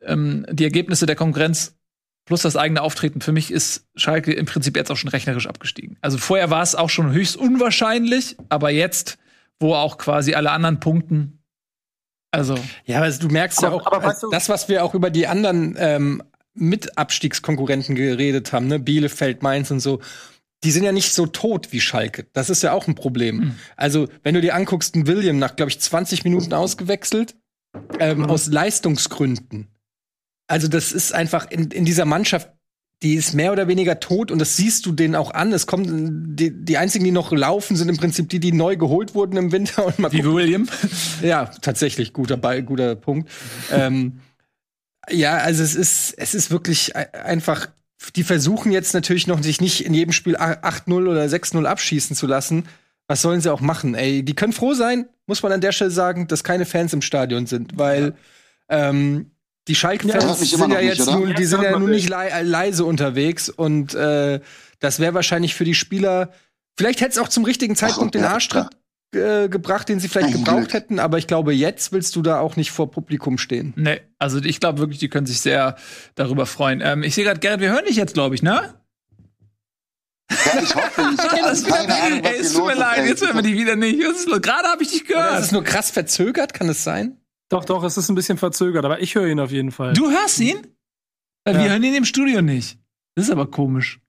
Ähm, 0.02 0.44
die 0.50 0.64
Ergebnisse 0.64 1.06
der 1.06 1.16
Konkurrenz 1.16 1.76
plus 2.24 2.42
das 2.42 2.56
eigene 2.56 2.82
Auftreten. 2.82 3.20
Für 3.20 3.32
mich 3.32 3.50
ist 3.50 3.86
Schalke 3.94 4.32
im 4.32 4.46
Prinzip 4.46 4.76
jetzt 4.76 4.90
auch 4.90 4.96
schon 4.96 5.10
rechnerisch 5.10 5.46
abgestiegen. 5.46 5.96
Also 6.00 6.18
vorher 6.18 6.50
war 6.50 6.62
es 6.62 6.74
auch 6.74 6.90
schon 6.90 7.12
höchst 7.12 7.36
unwahrscheinlich, 7.36 8.36
aber 8.48 8.70
jetzt, 8.70 9.18
wo 9.60 9.74
auch 9.74 9.98
quasi 9.98 10.34
alle 10.34 10.50
anderen 10.50 10.80
punkten. 10.80 11.42
Also. 12.30 12.58
Ja, 12.84 13.00
also 13.00 13.28
du 13.28 13.32
merkst 13.32 13.62
aber, 13.62 13.76
ja 13.76 13.82
auch, 13.82 13.86
aber 13.86 14.02
weißt 14.02 14.24
du, 14.24 14.30
das, 14.30 14.48
was 14.48 14.68
wir 14.68 14.84
auch 14.84 14.94
über 14.94 15.10
die 15.10 15.26
anderen 15.26 15.76
ähm, 15.78 16.22
Mitabstiegskonkurrenten 16.54 17.94
geredet 17.94 18.52
haben, 18.52 18.66
ne, 18.66 18.78
Bielefeld, 18.78 19.42
Mainz 19.42 19.70
und 19.70 19.80
so 19.80 20.00
die 20.64 20.70
sind 20.70 20.82
ja 20.82 20.92
nicht 20.92 21.12
so 21.12 21.26
tot 21.26 21.68
wie 21.70 21.80
Schalke. 21.80 22.26
Das 22.32 22.50
ist 22.50 22.62
ja 22.62 22.72
auch 22.72 22.88
ein 22.88 22.94
Problem. 22.94 23.36
Mhm. 23.36 23.54
Also, 23.76 24.08
wenn 24.22 24.34
du 24.34 24.40
dir 24.40 24.54
anguckst, 24.54 24.96
ein 24.96 25.06
William 25.06 25.38
nach, 25.38 25.56
glaube 25.56 25.70
ich, 25.70 25.78
20 25.78 26.24
Minuten 26.24 26.52
ausgewechselt, 26.54 27.36
ähm, 28.00 28.18
mhm. 28.18 28.24
aus 28.24 28.46
Leistungsgründen. 28.46 29.68
Also, 30.46 30.68
das 30.68 30.92
ist 30.92 31.14
einfach 31.14 31.50
in, 31.50 31.70
in 31.70 31.84
dieser 31.84 32.06
Mannschaft, 32.06 32.50
die 33.02 33.14
ist 33.14 33.34
mehr 33.34 33.52
oder 33.52 33.68
weniger 33.68 34.00
tot 34.00 34.30
und 34.30 34.38
das 34.38 34.56
siehst 34.56 34.86
du 34.86 34.92
denen 34.92 35.14
auch 35.14 35.32
an. 35.32 35.52
Es 35.52 35.66
kommt, 35.66 35.86
die, 36.40 36.50
die 36.64 36.78
einzigen, 36.78 37.04
die 37.04 37.10
noch 37.10 37.32
laufen, 37.32 37.76
sind 37.76 37.90
im 37.90 37.98
Prinzip 37.98 38.30
die, 38.30 38.40
die 38.40 38.52
neu 38.52 38.76
geholt 38.76 39.14
wurden 39.14 39.36
im 39.36 39.52
Winter. 39.52 39.84
Und 39.84 39.98
mal 39.98 40.10
wie 40.12 40.24
William? 40.24 40.66
ja, 41.22 41.46
tatsächlich, 41.60 42.14
guter, 42.14 42.38
guter 42.62 42.94
Punkt. 42.94 43.30
ähm, 43.70 44.20
ja, 45.10 45.36
also 45.36 45.62
es 45.62 45.74
ist, 45.74 46.14
es 46.16 46.34
ist 46.34 46.50
wirklich 46.50 46.96
einfach 46.96 47.68
die 48.16 48.24
versuchen 48.24 48.72
jetzt 48.72 48.94
natürlich 48.94 49.26
noch, 49.26 49.42
sich 49.42 49.60
nicht 49.60 49.84
in 49.84 49.94
jedem 49.94 50.12
Spiel 50.12 50.36
8-0 50.36 50.92
oder 51.08 51.24
6-0 51.24 51.64
abschießen 51.64 52.16
zu 52.16 52.26
lassen. 52.26 52.64
Was 53.06 53.22
sollen 53.22 53.40
sie 53.40 53.52
auch 53.52 53.60
machen? 53.60 53.94
Ey, 53.94 54.22
die 54.22 54.34
können 54.34 54.52
froh 54.52 54.74
sein, 54.74 55.06
muss 55.26 55.42
man 55.42 55.52
an 55.52 55.60
der 55.60 55.72
Stelle 55.72 55.90
sagen, 55.90 56.26
dass 56.26 56.42
keine 56.44 56.64
Fans 56.64 56.92
im 56.92 57.02
Stadion 57.02 57.46
sind, 57.46 57.76
weil 57.76 58.14
ähm, 58.68 59.30
die 59.68 59.74
Schalke-Fans 59.74 60.24
Ja, 60.24 60.34
sind 60.34 60.72
ja 60.72 60.80
nicht, 60.80 60.98
jetzt 60.98 61.08
oder? 61.08 61.18
nun, 61.18 61.34
die 61.34 61.44
sind 61.44 61.62
ja 61.62 61.72
nun 61.78 61.90
nicht 61.90 62.04
nicht. 62.04 62.08
lei 62.08 62.42
leise 62.42 62.84
unterwegs 62.84 63.48
und 63.48 63.94
äh, 63.94 64.40
das 64.80 65.00
wäre 65.00 65.14
wahrscheinlich 65.14 65.54
für 65.54 65.64
die 65.64 65.74
Spieler. 65.74 66.32
Vielleicht 66.76 67.00
hätte 67.00 67.12
es 67.12 67.18
auch 67.18 67.28
zum 67.28 67.44
richtigen 67.44 67.76
Zeitpunkt 67.76 68.14
den 68.14 68.22
ja, 68.22 68.30
Arschtritt 68.30 68.68
äh, 69.14 69.48
gebracht, 69.48 69.88
den 69.88 70.00
sie 70.00 70.08
vielleicht 70.08 70.28
Ein 70.34 70.44
gebraucht 70.44 70.58
Glück. 70.70 70.72
hätten, 70.74 70.98
aber 70.98 71.18
ich 71.18 71.26
glaube, 71.26 71.52
jetzt 71.54 71.92
willst 71.92 72.14
du 72.16 72.22
da 72.22 72.40
auch 72.40 72.56
nicht 72.56 72.70
vor 72.70 72.90
Publikum 72.90 73.38
stehen. 73.38 73.72
Nee, 73.76 74.00
also 74.18 74.38
ich 74.38 74.60
glaube 74.60 74.78
wirklich, 74.78 74.98
die 74.98 75.08
können 75.08 75.26
sich 75.26 75.40
sehr 75.40 75.76
darüber 76.14 76.46
freuen. 76.46 76.80
Ähm, 76.82 77.02
ich 77.02 77.14
sehe 77.14 77.24
gerade, 77.24 77.40
Gerrit, 77.40 77.60
wir 77.60 77.70
hören 77.70 77.84
dich 77.86 77.96
jetzt, 77.96 78.14
glaube 78.14 78.34
ich, 78.34 78.42
ne? 78.42 78.74
Ja, 80.30 80.60
ich 80.62 80.74
hoffe, 80.74 81.02
ich 81.12 81.18
habe 81.30 81.62
keine 81.62 81.94
Ahnung, 82.02 82.20
was 82.24 82.30
ey, 82.32 82.40
es 82.40 82.52
tut 82.54 82.66
mir 82.66 82.72
ist. 82.72 82.78
leid, 82.78 83.06
jetzt 83.06 83.22
hören 83.26 83.36
wir 83.36 83.42
dich 83.42 83.54
wieder 83.54 83.76
nicht. 83.76 84.00
Gerade 84.42 84.68
habe 84.68 84.82
ich 84.82 84.90
dich 84.90 85.02
Oder 85.10 85.18
ist 85.20 85.26
gehört. 85.28 85.44
es 85.44 85.52
nur 85.52 85.64
krass 85.64 85.90
verzögert? 85.90 86.54
Kann 86.54 86.68
es 86.68 86.82
sein? 86.82 87.18
Doch, 87.50 87.64
doch, 87.64 87.84
es 87.84 87.96
ist 87.98 88.08
ein 88.08 88.14
bisschen 88.14 88.38
verzögert, 88.38 88.84
aber 88.84 89.00
ich 89.00 89.14
höre 89.14 89.26
ihn 89.28 89.38
auf 89.38 89.50
jeden 89.50 89.70
Fall. 89.70 89.92
Du 89.92 90.10
hörst 90.10 90.40
ihn? 90.40 90.66
Weil 91.44 91.54
Ja. 91.56 91.62
Wir 91.62 91.70
hören 91.70 91.82
ihn 91.82 91.94
im 91.94 92.04
Studio 92.06 92.40
nicht. 92.42 92.78
Das 93.14 93.26
ist 93.26 93.30
aber 93.30 93.46
komisch. 93.50 94.00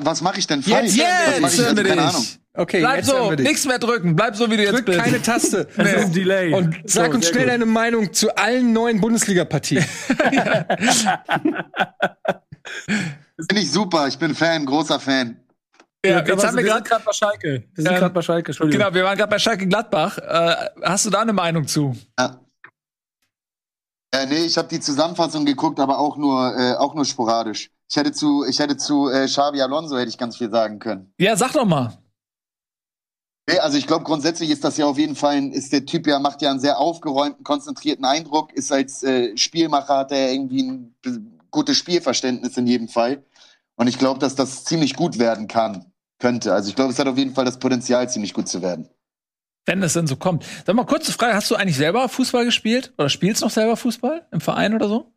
Was 0.00 0.20
mache 0.22 0.38
ich 0.38 0.46
denn 0.46 0.62
falsch? 0.62 0.96
Jetzt, 0.96 1.06
was 1.06 1.40
mache 1.40 1.52
ich 1.54 1.58
jetzt? 1.60 1.84
Keine. 1.84 2.02
Ahnung. 2.02 2.26
Okay, 2.58 2.80
Bleib 2.80 2.96
jetzt 2.96 3.06
so, 3.08 3.30
nichts 3.32 3.64
mehr 3.66 3.78
drücken. 3.78 4.16
Bleib 4.16 4.34
so, 4.34 4.50
wie 4.50 4.56
du 4.56 4.64
jetzt 4.64 4.74
Drück 4.74 4.86
bist. 4.86 4.98
keine 4.98 5.22
Taste. 5.22 5.68
Das 5.76 5.92
ist 5.92 6.04
ein 6.06 6.12
Delay. 6.12 6.52
Und 6.52 6.74
sag 6.86 7.06
So, 7.06 7.12
uns 7.16 7.28
schnell 7.28 7.44
gut. 7.44 7.52
deine 7.52 7.66
Meinung 7.66 8.12
zu 8.12 8.34
allen 8.36 8.72
neuen 8.72 9.00
Bundesliga-Partien. 9.00 9.84
Finde 13.38 13.62
ich 13.62 13.70
super. 13.70 14.08
Ich 14.08 14.18
bin 14.18 14.34
Fan, 14.34 14.66
großer 14.66 14.98
Fan. 14.98 15.40
Ja, 16.04 16.24
jetzt 16.24 16.44
haben 16.46 16.56
wir 16.56 16.64
gerade 16.64 16.84
bei 17.04 17.12
Schalke. 17.12 17.64
Wir 17.74 17.82
sind 17.84 17.92
Ähm, 17.92 17.98
gerade 17.98 18.14
bei 18.14 18.22
Schalke, 18.22 18.48
Entschuldigung. 18.50 18.80
Genau, 18.84 18.94
wir 18.94 19.04
waren 19.04 19.16
gerade 19.18 19.30
bei 19.30 19.38
Schalke 19.38 19.66
Gladbach. 19.66 20.18
Äh, 20.18 20.70
hast 20.82 21.06
du 21.06 21.10
da 21.10 21.20
eine 21.20 21.32
Meinung 21.32 21.66
zu? 21.66 21.96
Ja. 22.18 22.40
Äh, 24.12 24.26
nee, 24.26 24.44
ich 24.46 24.56
habe 24.56 24.68
die 24.68 24.80
Zusammenfassung 24.80 25.44
geguckt, 25.44 25.78
aber 25.80 25.98
auch 25.98 26.16
nur, 26.16 26.56
äh, 26.56 26.74
auch 26.74 26.94
nur 26.94 27.04
sporadisch. 27.04 27.70
Ich 27.90 27.96
hätte 27.96 28.12
zu, 28.12 28.44
ich 28.48 28.58
hätte 28.58 28.76
zu 28.76 29.08
äh, 29.10 29.26
Xabi 29.26 29.60
Alonso 29.60 29.96
hätte 29.98 30.08
ich 30.08 30.18
ganz 30.18 30.36
viel 30.36 30.50
sagen 30.50 30.78
können. 30.78 31.12
Ja, 31.18 31.36
sag 31.36 31.52
doch 31.52 31.64
mal. 31.64 31.96
Nee, 33.48 33.60
also 33.60 33.78
ich 33.78 33.86
glaube 33.86 34.04
grundsätzlich 34.04 34.50
ist 34.50 34.62
das 34.62 34.76
ja 34.76 34.84
auf 34.84 34.98
jeden 34.98 35.16
Fall, 35.16 35.36
ein, 35.36 35.52
ist 35.52 35.72
der 35.72 35.86
Typ 35.86 36.06
ja, 36.06 36.18
macht 36.18 36.42
ja 36.42 36.50
einen 36.50 36.60
sehr 36.60 36.78
aufgeräumten, 36.78 37.44
konzentrierten 37.44 38.04
Eindruck, 38.04 38.52
ist 38.52 38.70
als 38.70 39.02
äh, 39.02 39.34
Spielmacher 39.38 39.96
hat 39.96 40.12
er 40.12 40.30
irgendwie 40.30 40.64
ein 40.64 40.94
gutes 41.50 41.78
Spielverständnis 41.78 42.58
in 42.58 42.66
jedem 42.66 42.88
Fall. 42.88 43.24
Und 43.76 43.86
ich 43.86 43.98
glaube, 43.98 44.20
dass 44.20 44.34
das 44.34 44.64
ziemlich 44.64 44.96
gut 44.96 45.18
werden 45.18 45.48
kann, 45.48 45.86
könnte. 46.18 46.52
Also 46.52 46.68
ich 46.68 46.76
glaube, 46.76 46.92
es 46.92 46.98
hat 46.98 47.06
auf 47.06 47.16
jeden 47.16 47.32
Fall 47.32 47.46
das 47.46 47.58
Potenzial, 47.58 48.10
ziemlich 48.10 48.34
gut 48.34 48.48
zu 48.48 48.60
werden. 48.60 48.86
Wenn 49.64 49.82
es 49.82 49.94
denn 49.94 50.06
so 50.06 50.16
kommt. 50.16 50.44
Sag 50.66 50.76
mal, 50.76 50.84
kurze 50.84 51.12
Frage: 51.12 51.32
Hast 51.34 51.50
du 51.50 51.54
eigentlich 51.54 51.78
selber 51.78 52.06
Fußball 52.10 52.44
gespielt? 52.44 52.92
Oder 52.98 53.08
spielst 53.08 53.40
noch 53.40 53.50
selber 53.50 53.78
Fußball? 53.78 54.26
Im 54.30 54.42
Verein 54.42 54.74
oder 54.74 54.88
so? 54.88 55.10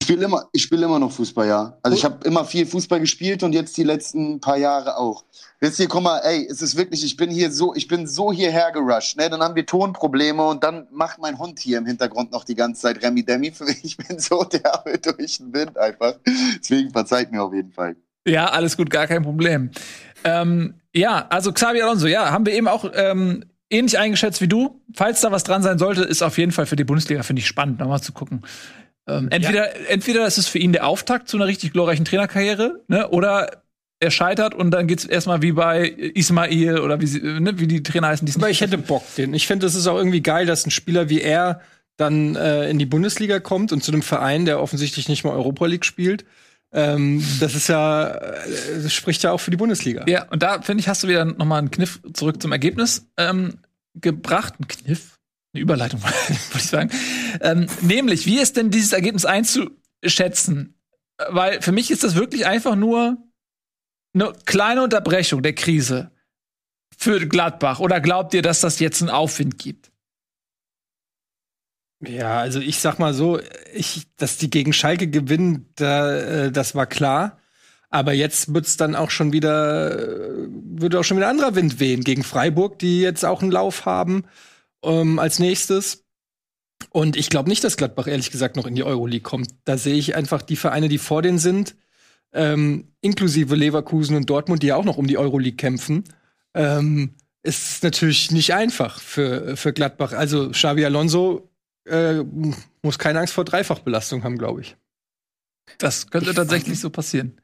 Ich 0.00 0.06
spiele 0.06 0.24
immer, 0.24 0.48
ich 0.52 0.62
spiele 0.62 0.84
immer 0.86 1.00
noch 1.00 1.10
Fußball, 1.10 1.48
ja. 1.48 1.76
Also 1.82 1.96
ich 1.96 2.04
habe 2.04 2.24
immer 2.24 2.44
viel 2.44 2.66
Fußball 2.66 3.00
gespielt 3.00 3.42
und 3.42 3.52
jetzt 3.52 3.76
die 3.76 3.84
letzten 3.84 4.40
paar 4.40 4.58
Jahre 4.58 4.96
auch. 4.96 5.24
Wisst 5.60 5.80
ihr, 5.80 5.88
guck 5.88 6.04
mal, 6.04 6.20
ey, 6.20 6.46
es 6.48 6.62
ist 6.62 6.76
wirklich, 6.76 7.04
ich 7.04 7.16
bin 7.16 7.30
hier 7.30 7.50
so, 7.50 7.74
ich 7.74 7.88
bin 7.88 8.06
so 8.06 8.32
hierher 8.32 8.70
gerusht, 8.70 9.16
ne? 9.16 9.28
Dann 9.28 9.40
haben 9.40 9.56
wir 9.56 9.66
Tonprobleme 9.66 10.46
und 10.46 10.62
dann 10.62 10.86
macht 10.92 11.18
mein 11.18 11.36
Hund 11.36 11.58
hier 11.58 11.78
im 11.78 11.86
Hintergrund 11.86 12.30
noch 12.30 12.44
die 12.44 12.54
ganze 12.54 12.82
Zeit 12.82 13.02
Remi 13.02 13.24
Demi. 13.24 13.50
Für 13.50 13.64
mich, 13.64 13.82
ich 13.82 13.96
bin 13.96 14.20
so 14.20 14.44
derbe 14.44 14.98
durch 14.98 15.38
den 15.38 15.52
Wind 15.52 15.76
einfach. 15.76 16.14
Deswegen 16.60 16.90
verzeiht 16.90 17.32
mir 17.32 17.42
auf 17.42 17.52
jeden 17.52 17.72
Fall. 17.72 17.96
Ja, 18.26 18.46
alles 18.46 18.76
gut, 18.76 18.90
gar 18.90 19.08
kein 19.08 19.24
Problem. 19.24 19.70
Ähm, 20.22 20.74
ja, 20.94 21.26
also 21.28 21.52
Xabi 21.52 21.82
Alonso, 21.82 22.06
ja, 22.06 22.30
haben 22.30 22.46
wir 22.46 22.52
eben 22.52 22.68
auch 22.68 22.84
ähm, 22.94 23.44
ähnlich 23.68 23.98
eingeschätzt 23.98 24.40
wie 24.40 24.48
du. 24.48 24.80
Falls 24.94 25.20
da 25.22 25.32
was 25.32 25.42
dran 25.42 25.62
sein 25.62 25.78
sollte, 25.78 26.02
ist 26.02 26.22
auf 26.22 26.38
jeden 26.38 26.52
Fall 26.52 26.66
für 26.66 26.76
die 26.76 26.84
Bundesliga, 26.84 27.24
finde 27.24 27.40
ich 27.40 27.48
spannend, 27.48 27.80
nochmal 27.80 28.00
zu 28.00 28.12
gucken. 28.12 28.42
Ähm, 29.08 29.28
entweder, 29.30 29.90
entweder 29.90 30.26
ist 30.26 30.38
es 30.38 30.46
für 30.46 30.58
ihn 30.58 30.72
der 30.72 30.86
Auftakt 30.86 31.28
zu 31.28 31.36
einer 31.36 31.46
richtig 31.46 31.72
glorreichen 31.72 32.04
Trainerkarriere, 32.04 32.84
ne, 32.88 33.08
oder 33.08 33.62
er 34.00 34.10
scheitert 34.10 34.54
und 34.54 34.70
dann 34.70 34.86
geht's 34.86 35.04
erstmal 35.04 35.42
wie 35.42 35.52
bei 35.52 35.88
Ismail 35.88 36.80
oder 36.80 37.00
wie, 37.00 37.06
sie, 37.06 37.20
ne, 37.20 37.58
wie 37.58 37.66
die 37.66 37.82
Trainer 37.82 38.08
heißen. 38.08 38.26
Die 38.26 38.34
Aber 38.36 38.50
ich 38.50 38.60
hätte 38.60 38.78
Bock, 38.78 39.02
den. 39.16 39.34
Ich 39.34 39.46
finde, 39.46 39.66
es 39.66 39.74
ist 39.74 39.86
auch 39.86 39.96
irgendwie 39.96 40.22
geil, 40.22 40.46
dass 40.46 40.66
ein 40.66 40.70
Spieler 40.70 41.08
wie 41.08 41.20
er 41.20 41.60
dann 41.96 42.36
äh, 42.36 42.70
in 42.70 42.78
die 42.78 42.86
Bundesliga 42.86 43.40
kommt 43.40 43.72
und 43.72 43.82
zu 43.82 43.90
einem 43.90 44.02
Verein, 44.02 44.44
der 44.44 44.60
offensichtlich 44.60 45.08
nicht 45.08 45.24
mal 45.24 45.32
Europa 45.32 45.66
League 45.66 45.84
spielt. 45.84 46.24
Ähm, 46.72 47.24
das 47.40 47.54
ist 47.54 47.68
ja, 47.68 48.08
äh, 48.08 48.82
das 48.82 48.92
spricht 48.92 49.22
ja 49.24 49.32
auch 49.32 49.40
für 49.40 49.50
die 49.50 49.56
Bundesliga. 49.56 50.04
Ja, 50.06 50.26
und 50.30 50.42
da 50.42 50.62
finde 50.62 50.80
ich, 50.80 50.88
hast 50.88 51.02
du 51.02 51.08
wieder 51.08 51.24
nochmal 51.24 51.58
einen 51.58 51.70
Kniff 51.70 52.00
zurück 52.12 52.40
zum 52.40 52.52
Ergebnis 52.52 53.08
ähm, 53.16 53.58
gebracht. 53.94 54.54
Ein 54.60 54.68
Kniff? 54.68 55.18
Eine 55.52 55.62
Überleitung, 55.62 56.02
wollte 56.02 56.38
ich 56.54 56.62
sagen. 56.64 56.90
Ähm, 57.40 57.66
nämlich, 57.80 58.26
wie 58.26 58.38
ist 58.38 58.56
denn 58.56 58.70
dieses 58.70 58.92
Ergebnis 58.92 59.24
einzuschätzen? 59.24 60.74
Weil 61.30 61.62
für 61.62 61.72
mich 61.72 61.90
ist 61.90 62.04
das 62.04 62.14
wirklich 62.14 62.46
einfach 62.46 62.76
nur 62.76 63.16
eine 64.14 64.32
kleine 64.46 64.82
Unterbrechung 64.82 65.42
der 65.42 65.54
Krise 65.54 66.10
für 66.96 67.26
Gladbach. 67.26 67.80
Oder 67.80 68.00
glaubt 68.00 68.34
ihr, 68.34 68.42
dass 68.42 68.60
das 68.60 68.80
jetzt 68.80 69.00
einen 69.00 69.10
Aufwind 69.10 69.58
gibt? 69.58 69.90
Ja, 72.00 72.38
also 72.40 72.60
ich 72.60 72.78
sag 72.78 72.98
mal 72.98 73.12
so, 73.12 73.40
ich, 73.74 74.06
dass 74.16 74.38
die 74.38 74.50
gegen 74.50 74.72
Schalke 74.72 75.08
gewinnen, 75.08 75.68
da, 75.74 76.16
äh, 76.16 76.52
das 76.52 76.74
war 76.74 76.86
klar. 76.86 77.38
Aber 77.90 78.12
jetzt 78.12 78.52
wird's 78.54 78.76
dann 78.76 78.94
auch 78.94 79.10
schon 79.10 79.32
wieder, 79.32 79.98
äh, 79.98 80.48
würde 80.48 81.00
auch 81.00 81.04
schon 81.04 81.16
wieder 81.16 81.28
anderer 81.28 81.54
Wind 81.54 81.80
wehen 81.80 82.04
gegen 82.04 82.22
Freiburg, 82.22 82.78
die 82.78 83.00
jetzt 83.00 83.24
auch 83.24 83.42
einen 83.42 83.50
Lauf 83.50 83.86
haben 83.86 84.24
ähm, 84.84 85.18
als 85.18 85.38
nächstes. 85.38 86.04
Und 86.90 87.16
ich 87.16 87.30
glaube 87.30 87.48
nicht, 87.48 87.64
dass 87.64 87.76
Gladbach 87.76 88.06
ehrlich 88.06 88.30
gesagt 88.30 88.56
noch 88.56 88.66
in 88.66 88.74
die 88.74 88.84
Euroleague 88.84 89.22
kommt. 89.22 89.48
Da 89.64 89.76
sehe 89.76 89.96
ich 89.96 90.14
einfach 90.14 90.42
die 90.42 90.56
Vereine, 90.56 90.88
die 90.88 90.98
vor 90.98 91.22
denen 91.22 91.38
sind, 91.38 91.74
ähm, 92.32 92.88
inklusive 93.00 93.54
Leverkusen 93.54 94.16
und 94.16 94.28
Dortmund, 94.28 94.62
die 94.62 94.68
ja 94.68 94.76
auch 94.76 94.84
noch 94.84 94.98
um 94.98 95.06
die 95.06 95.18
Euroleague 95.18 95.56
kämpfen. 95.56 96.04
Ähm, 96.54 97.14
ist 97.42 97.82
natürlich 97.82 98.30
nicht 98.30 98.52
einfach 98.54 99.00
für, 99.00 99.56
für 99.56 99.72
Gladbach. 99.72 100.12
Also 100.12 100.50
Xabi 100.50 100.84
Alonso 100.84 101.48
äh, 101.86 102.22
muss 102.82 102.98
keine 102.98 103.20
Angst 103.20 103.34
vor 103.34 103.44
Dreifachbelastung 103.44 104.24
haben, 104.24 104.38
glaube 104.38 104.62
ich. 104.62 104.76
Das 105.78 106.10
könnte 106.10 106.34
tatsächlich 106.34 106.80
so 106.80 106.90
passieren. 106.90 107.40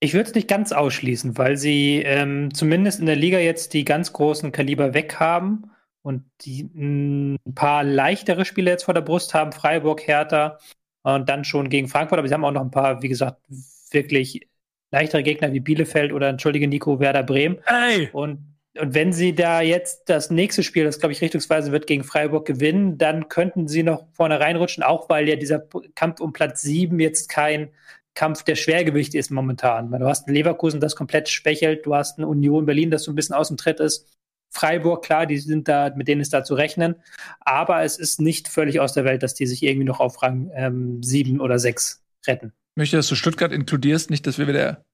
Ich 0.00 0.14
würde 0.14 0.28
es 0.28 0.34
nicht 0.34 0.48
ganz 0.48 0.72
ausschließen, 0.72 1.36
weil 1.36 1.56
sie 1.56 2.02
ähm, 2.04 2.54
zumindest 2.54 3.00
in 3.00 3.06
der 3.06 3.16
Liga 3.16 3.38
jetzt 3.38 3.74
die 3.74 3.84
ganz 3.84 4.12
großen 4.12 4.50
Kaliber 4.50 4.94
weg 4.94 5.20
haben 5.20 5.70
und 6.02 6.24
die 6.40 6.62
ein 6.74 7.38
paar 7.54 7.84
leichtere 7.84 8.44
Spiele 8.44 8.70
jetzt 8.70 8.84
vor 8.84 8.94
der 8.94 9.02
Brust 9.02 9.34
haben, 9.34 9.52
Freiburg, 9.52 10.06
Hertha 10.06 10.58
und 11.02 11.28
dann 11.28 11.44
schon 11.44 11.68
gegen 11.68 11.88
Frankfurt, 11.88 12.18
aber 12.18 12.28
sie 12.28 12.34
haben 12.34 12.44
auch 12.44 12.50
noch 12.50 12.62
ein 12.62 12.70
paar, 12.70 13.02
wie 13.02 13.08
gesagt, 13.08 13.42
wirklich 13.92 14.48
leichtere 14.90 15.22
Gegner 15.22 15.52
wie 15.52 15.60
Bielefeld 15.60 16.12
oder 16.12 16.28
entschuldige 16.28 16.68
Nico 16.68 17.00
Werder 17.00 17.22
Bremen. 17.22 17.58
Ey! 17.66 18.08
Und, 18.12 18.56
und 18.78 18.94
wenn 18.94 19.12
sie 19.12 19.34
da 19.34 19.60
jetzt 19.60 20.08
das 20.08 20.30
nächste 20.30 20.62
Spiel, 20.62 20.84
das 20.84 20.98
glaube 20.98 21.12
ich 21.12 21.20
richtungsweise 21.20 21.72
wird, 21.72 21.86
gegen 21.86 22.04
Freiburg 22.04 22.46
gewinnen, 22.46 22.98
dann 22.98 23.28
könnten 23.28 23.68
sie 23.68 23.82
noch 23.82 24.06
vorne 24.12 24.40
reinrutschen, 24.40 24.82
auch 24.82 25.08
weil 25.08 25.28
ja 25.28 25.36
dieser 25.36 25.62
Kampf 25.94 26.20
um 26.20 26.32
Platz 26.32 26.62
7 26.62 26.98
jetzt 27.00 27.28
kein 27.28 27.70
Kampf 28.14 28.42
der 28.42 28.56
Schwergewichte 28.56 29.18
ist 29.18 29.30
momentan. 29.30 29.90
Weil 29.90 30.00
Du 30.00 30.06
hast 30.06 30.26
einen 30.26 30.36
Leverkusen, 30.36 30.80
das 30.80 30.96
komplett 30.96 31.28
schwächelt, 31.28 31.86
du 31.86 31.94
hast 31.94 32.18
eine 32.18 32.26
Union 32.26 32.66
Berlin, 32.66 32.90
das 32.90 33.04
so 33.04 33.12
ein 33.12 33.14
bisschen 33.14 33.34
aus 33.34 33.48
dem 33.48 33.56
Tritt 33.56 33.80
ist. 33.80 34.06
Freiburg, 34.52 35.04
klar, 35.04 35.26
die 35.26 35.38
sind 35.38 35.68
da, 35.68 35.92
mit 35.94 36.08
denen 36.08 36.20
ist 36.20 36.32
da 36.32 36.42
zu 36.42 36.54
rechnen. 36.54 36.96
Aber 37.40 37.82
es 37.82 37.98
ist 37.98 38.20
nicht 38.20 38.48
völlig 38.48 38.80
aus 38.80 38.94
der 38.94 39.04
Welt, 39.04 39.22
dass 39.22 39.34
die 39.34 39.46
sich 39.46 39.62
irgendwie 39.62 39.84
noch 39.84 40.00
auf 40.00 40.22
Rang 40.22 40.50
ähm, 40.54 41.02
7 41.02 41.40
oder 41.40 41.58
6 41.58 42.02
retten. 42.26 42.52
Ich 42.74 42.76
möchte, 42.76 42.96
dass 42.96 43.08
du 43.08 43.14
Stuttgart 43.14 43.52
inkludierst, 43.52 44.10
nicht, 44.10 44.26
dass 44.26 44.38
wir 44.38 44.46
wieder 44.46 44.84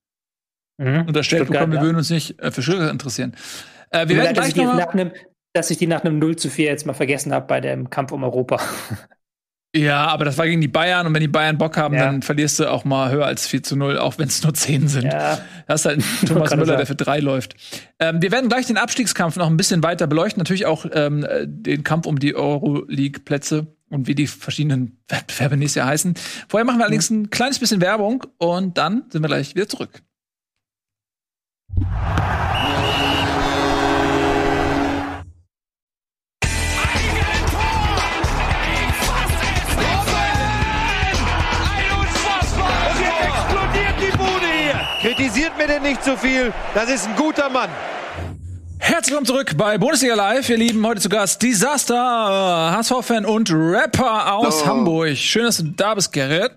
Mhm. 0.79 1.07
unterstellt 1.07 1.45
Stuttgart, 1.45 1.49
bekommen, 1.61 1.73
wir 1.73 1.79
ja. 1.79 1.85
würden 1.85 1.97
uns 1.97 2.11
nicht 2.11 2.39
äh, 2.41 2.51
für 2.51 2.63
Stuttgart 2.63 2.91
interessieren. 2.93 3.35
Äh, 3.91 4.09
wir 4.09 4.17
werden 4.17 4.27
leid, 4.27 4.37
dass, 4.37 4.45
gleich 4.45 4.49
ich 4.49 4.55
die 4.55 4.65
noch 4.65 4.93
einem, 4.93 5.11
dass 5.55 5.71
ich 5.71 5.79
die 5.79 5.87
nach 5.87 6.05
einem 6.05 6.19
0 6.19 6.37
zu 6.37 6.51
4 6.51 6.67
jetzt 6.67 6.85
mal 6.85 6.93
vergessen 6.93 7.33
habe 7.33 7.47
bei 7.47 7.61
dem 7.63 7.89
Kampf 7.91 8.13
um 8.13 8.23
Europa. 8.25 8.61
Ja, 9.75 10.07
aber 10.07 10.25
das 10.25 10.39
war 10.39 10.47
gegen 10.47 10.63
die 10.63 10.69
Bayern 10.69 11.07
und 11.07 11.13
wenn 11.13 11.21
die 11.21 11.29
Bayern 11.29 11.59
Bock 11.59 11.77
haben, 11.77 11.95
Ja. 11.95 12.07
dann 12.07 12.23
verlierst 12.23 12.61
du 12.61 12.71
auch 12.71 12.87
mal 12.87 13.11
höher 13.11 13.27
als 13.27 13.47
4 13.47 13.63
zu 13.63 13.77
0, 13.77 13.99
auch 13.99 14.17
wenn 14.17 14.29
es 14.29 14.43
nur 14.43 14.55
10 14.55 14.89
sind. 14.89 15.05
ja, 15.05 15.39
Da 15.67 15.75
ist 15.75 15.85
halt 15.85 15.99
ein 15.99 16.05
Thomas 16.27 16.57
Müller, 16.57 16.79
der 16.79 16.87
für 16.87 16.95
drei 16.95 17.19
läuft. 17.19 17.57
Ähm, 17.99 18.23
wir 18.23 18.33
werden 18.33 18.49
gleich 18.49 18.67
den 18.69 18.79
Abstiegskampf 18.79 19.37
noch 19.37 19.49
ein 19.49 19.59
bisschen 19.59 19.83
weiter 19.83 20.07
beleuchten. 20.07 20.41
Natürlich 20.41 20.65
auch 20.65 20.87
ähm, 20.93 21.25
äh, 21.25 21.45
den 21.47 21.85
Kampf 21.85 22.07
um 22.07 22.19
die 22.19 22.35
Euroleague-Plätze 22.35 23.67
und 23.91 24.07
wie 24.07 24.15
die 24.15 24.27
verschiedenen 24.27 24.99
Wettbewerbe 25.09 25.57
nächstes 25.57 25.81
Jahr 25.81 25.89
heißen. 25.89 26.15
Vorher 26.49 26.65
machen 26.65 26.79
wir 26.79 26.85
allerdings 26.85 27.11
ein 27.11 27.31
kleines 27.31 27.59
bisschen 27.59 27.81
Werbung 27.81 28.25
und 28.39 28.77
dann 28.79 29.05
sind 29.11 29.23
wir 29.23 29.29
gleich 29.29 29.55
wieder 29.55 29.69
zurück. 29.69 30.03
Und 31.75 31.85
jetzt 43.01 43.23
explodiert 43.23 43.95
die 44.01 44.17
Bude 44.17 44.47
Kritisiert 45.01 45.57
mir 45.57 45.67
denn 45.67 45.83
nicht 45.83 46.03
zu 46.03 46.17
viel. 46.17 46.53
Das 46.75 46.91
ist 46.91 47.07
ein 47.07 47.15
guter 47.17 47.49
Mann. 47.49 47.71
Herzlich 48.87 49.11
willkommen 49.11 49.27
zurück 49.27 49.57
bei 49.57 49.79
Bundesliga 49.79 50.15
Live. 50.15 50.49
Ihr 50.49 50.59
Lieben, 50.59 50.87
heute 50.87 51.01
zu 51.01 51.09
Gast 51.09 51.43
Disaster, 51.43 51.97
HSV-Fan 51.97 53.25
und 53.25 53.51
Rapper 53.51 54.33
aus 54.33 54.63
Hallo. 54.65 54.77
Hamburg. 54.77 55.17
Schön, 55.17 55.43
dass 55.43 55.57
du 55.57 55.65
da 55.65 55.93
bist, 55.97 56.13
Gerrit. 56.13 56.53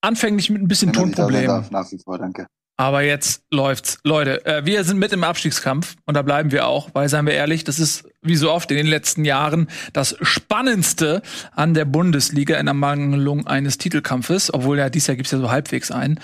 Anfänglich 0.00 0.50
mit 0.50 0.62
ein 0.62 0.66
bisschen 0.66 0.92
Tonproblemen. 0.92 1.64
Nach 1.70 1.92
wie 1.92 1.98
vor, 1.98 2.18
danke. 2.18 2.48
Aber 2.76 3.02
jetzt 3.02 3.44
läuft's. 3.52 4.00
Leute, 4.02 4.44
äh, 4.46 4.66
wir 4.66 4.82
sind 4.82 4.98
mit 4.98 5.12
im 5.12 5.22
Abstiegskampf 5.22 5.94
und 6.06 6.14
da 6.14 6.22
bleiben 6.22 6.50
wir 6.50 6.66
auch, 6.66 6.90
weil, 6.92 7.08
seien 7.08 7.24
wir 7.24 7.34
ehrlich, 7.34 7.62
das 7.62 7.78
ist 7.78 8.08
wie 8.20 8.34
so 8.34 8.50
oft 8.50 8.68
in 8.72 8.76
den 8.76 8.88
letzten 8.88 9.24
Jahren 9.24 9.68
das 9.92 10.16
Spannendste 10.22 11.22
an 11.52 11.72
der 11.74 11.84
Bundesliga 11.84 12.58
in 12.58 12.66
Ermangelung 12.66 13.46
eines 13.46 13.78
Titelkampfes, 13.78 14.52
obwohl 14.52 14.78
ja 14.78 14.90
dieses 14.90 15.06
Jahr 15.06 15.16
gibt's 15.16 15.30
ja 15.30 15.38
so 15.38 15.52
halbwegs 15.52 15.92
einen 15.92 16.18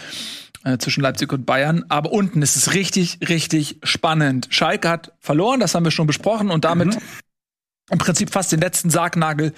äh, 0.65 0.79
zwischen 0.79 1.03
Leipzig 1.03 1.33
und 1.33 1.47
Bayern. 1.47 1.85
Aber 1.89 2.13
unten 2.13 2.43
ist 2.43 2.57
es 2.57 2.75
richtig, 2.75 3.19
richtig 3.29 3.79
spannend. 3.83 4.49
Schalke 4.51 4.89
hat 4.89 5.13
verloren, 5.21 5.61
das 5.61 5.75
haben 5.75 5.85
wir 5.85 5.91
schon 5.91 6.07
besprochen 6.07 6.51
und 6.51 6.65
damit 6.65 6.99
im 7.91 7.99
Prinzip 7.99 8.31
fast 8.31 8.53
den 8.53 8.61
letzten 8.61 8.91
Sargnagel 8.91 9.53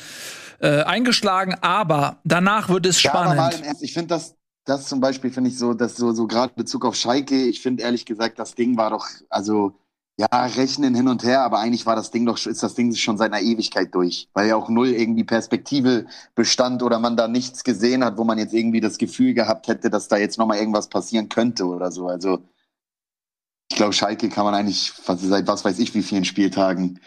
äh, 0.60 0.82
eingeschlagen. 0.82 1.54
Aber 1.60 2.18
danach 2.24 2.68
wird 2.68 2.86
es 2.86 3.02
Ja, 3.02 3.14
aber 3.14 3.34
spannend. 3.34 3.58
im 3.58 3.64
Ernst, 3.64 3.82
ich 3.82 3.92
finde 3.92 4.08
das, 4.08 4.34
das 4.64 4.86
zum 4.86 5.00
Beispiel 5.00 5.30
finde 5.30 5.50
ich 5.50 5.58
so, 5.58 5.74
dass 5.74 5.96
so, 5.96 6.12
so 6.12 6.26
gerade 6.26 6.52
in 6.56 6.62
Bezug 6.62 6.84
auf 6.84 6.94
Schalke, 6.96 7.44
ich 7.44 7.60
finde 7.60 7.82
ehrlich 7.82 8.06
gesagt, 8.06 8.38
das 8.38 8.54
Ding 8.54 8.76
war 8.76 8.90
doch, 8.90 9.06
also, 9.28 9.78
ja, 10.16 10.28
rechnen 10.46 10.94
hin 10.94 11.08
und 11.08 11.24
her, 11.24 11.42
aber 11.42 11.58
eigentlich 11.58 11.86
war 11.86 11.96
das 11.96 12.10
Ding 12.12 12.24
doch, 12.24 12.38
ist 12.46 12.62
das 12.62 12.74
Ding 12.74 12.94
schon 12.94 13.18
seit 13.18 13.32
einer 13.32 13.42
Ewigkeit 13.42 13.92
durch, 13.94 14.28
weil 14.32 14.48
ja 14.48 14.54
auch 14.54 14.68
null 14.68 14.88
irgendwie 14.90 15.24
Perspektive 15.24 16.06
bestand 16.36 16.82
oder 16.84 17.00
man 17.00 17.16
da 17.16 17.26
nichts 17.26 17.64
gesehen 17.64 18.04
hat, 18.04 18.16
wo 18.16 18.22
man 18.24 18.38
jetzt 18.38 18.54
irgendwie 18.54 18.80
das 18.80 18.98
Gefühl 18.98 19.34
gehabt 19.34 19.66
hätte, 19.66 19.90
dass 19.90 20.06
da 20.06 20.16
jetzt 20.16 20.38
nochmal 20.38 20.58
irgendwas 20.58 20.88
passieren 20.88 21.28
könnte 21.28 21.66
oder 21.66 21.90
so. 21.90 22.06
Also, 22.06 22.44
ich 23.70 23.76
glaube, 23.76 23.92
Schalke 23.92 24.28
kann 24.28 24.44
man 24.44 24.54
eigentlich 24.54 24.92
was- 25.06 25.20
seit 25.22 25.48
was 25.48 25.64
weiß 25.64 25.78
ich 25.80 25.94
wie 25.94 26.02
vielen 26.02 26.24
Spieltagen. 26.24 27.00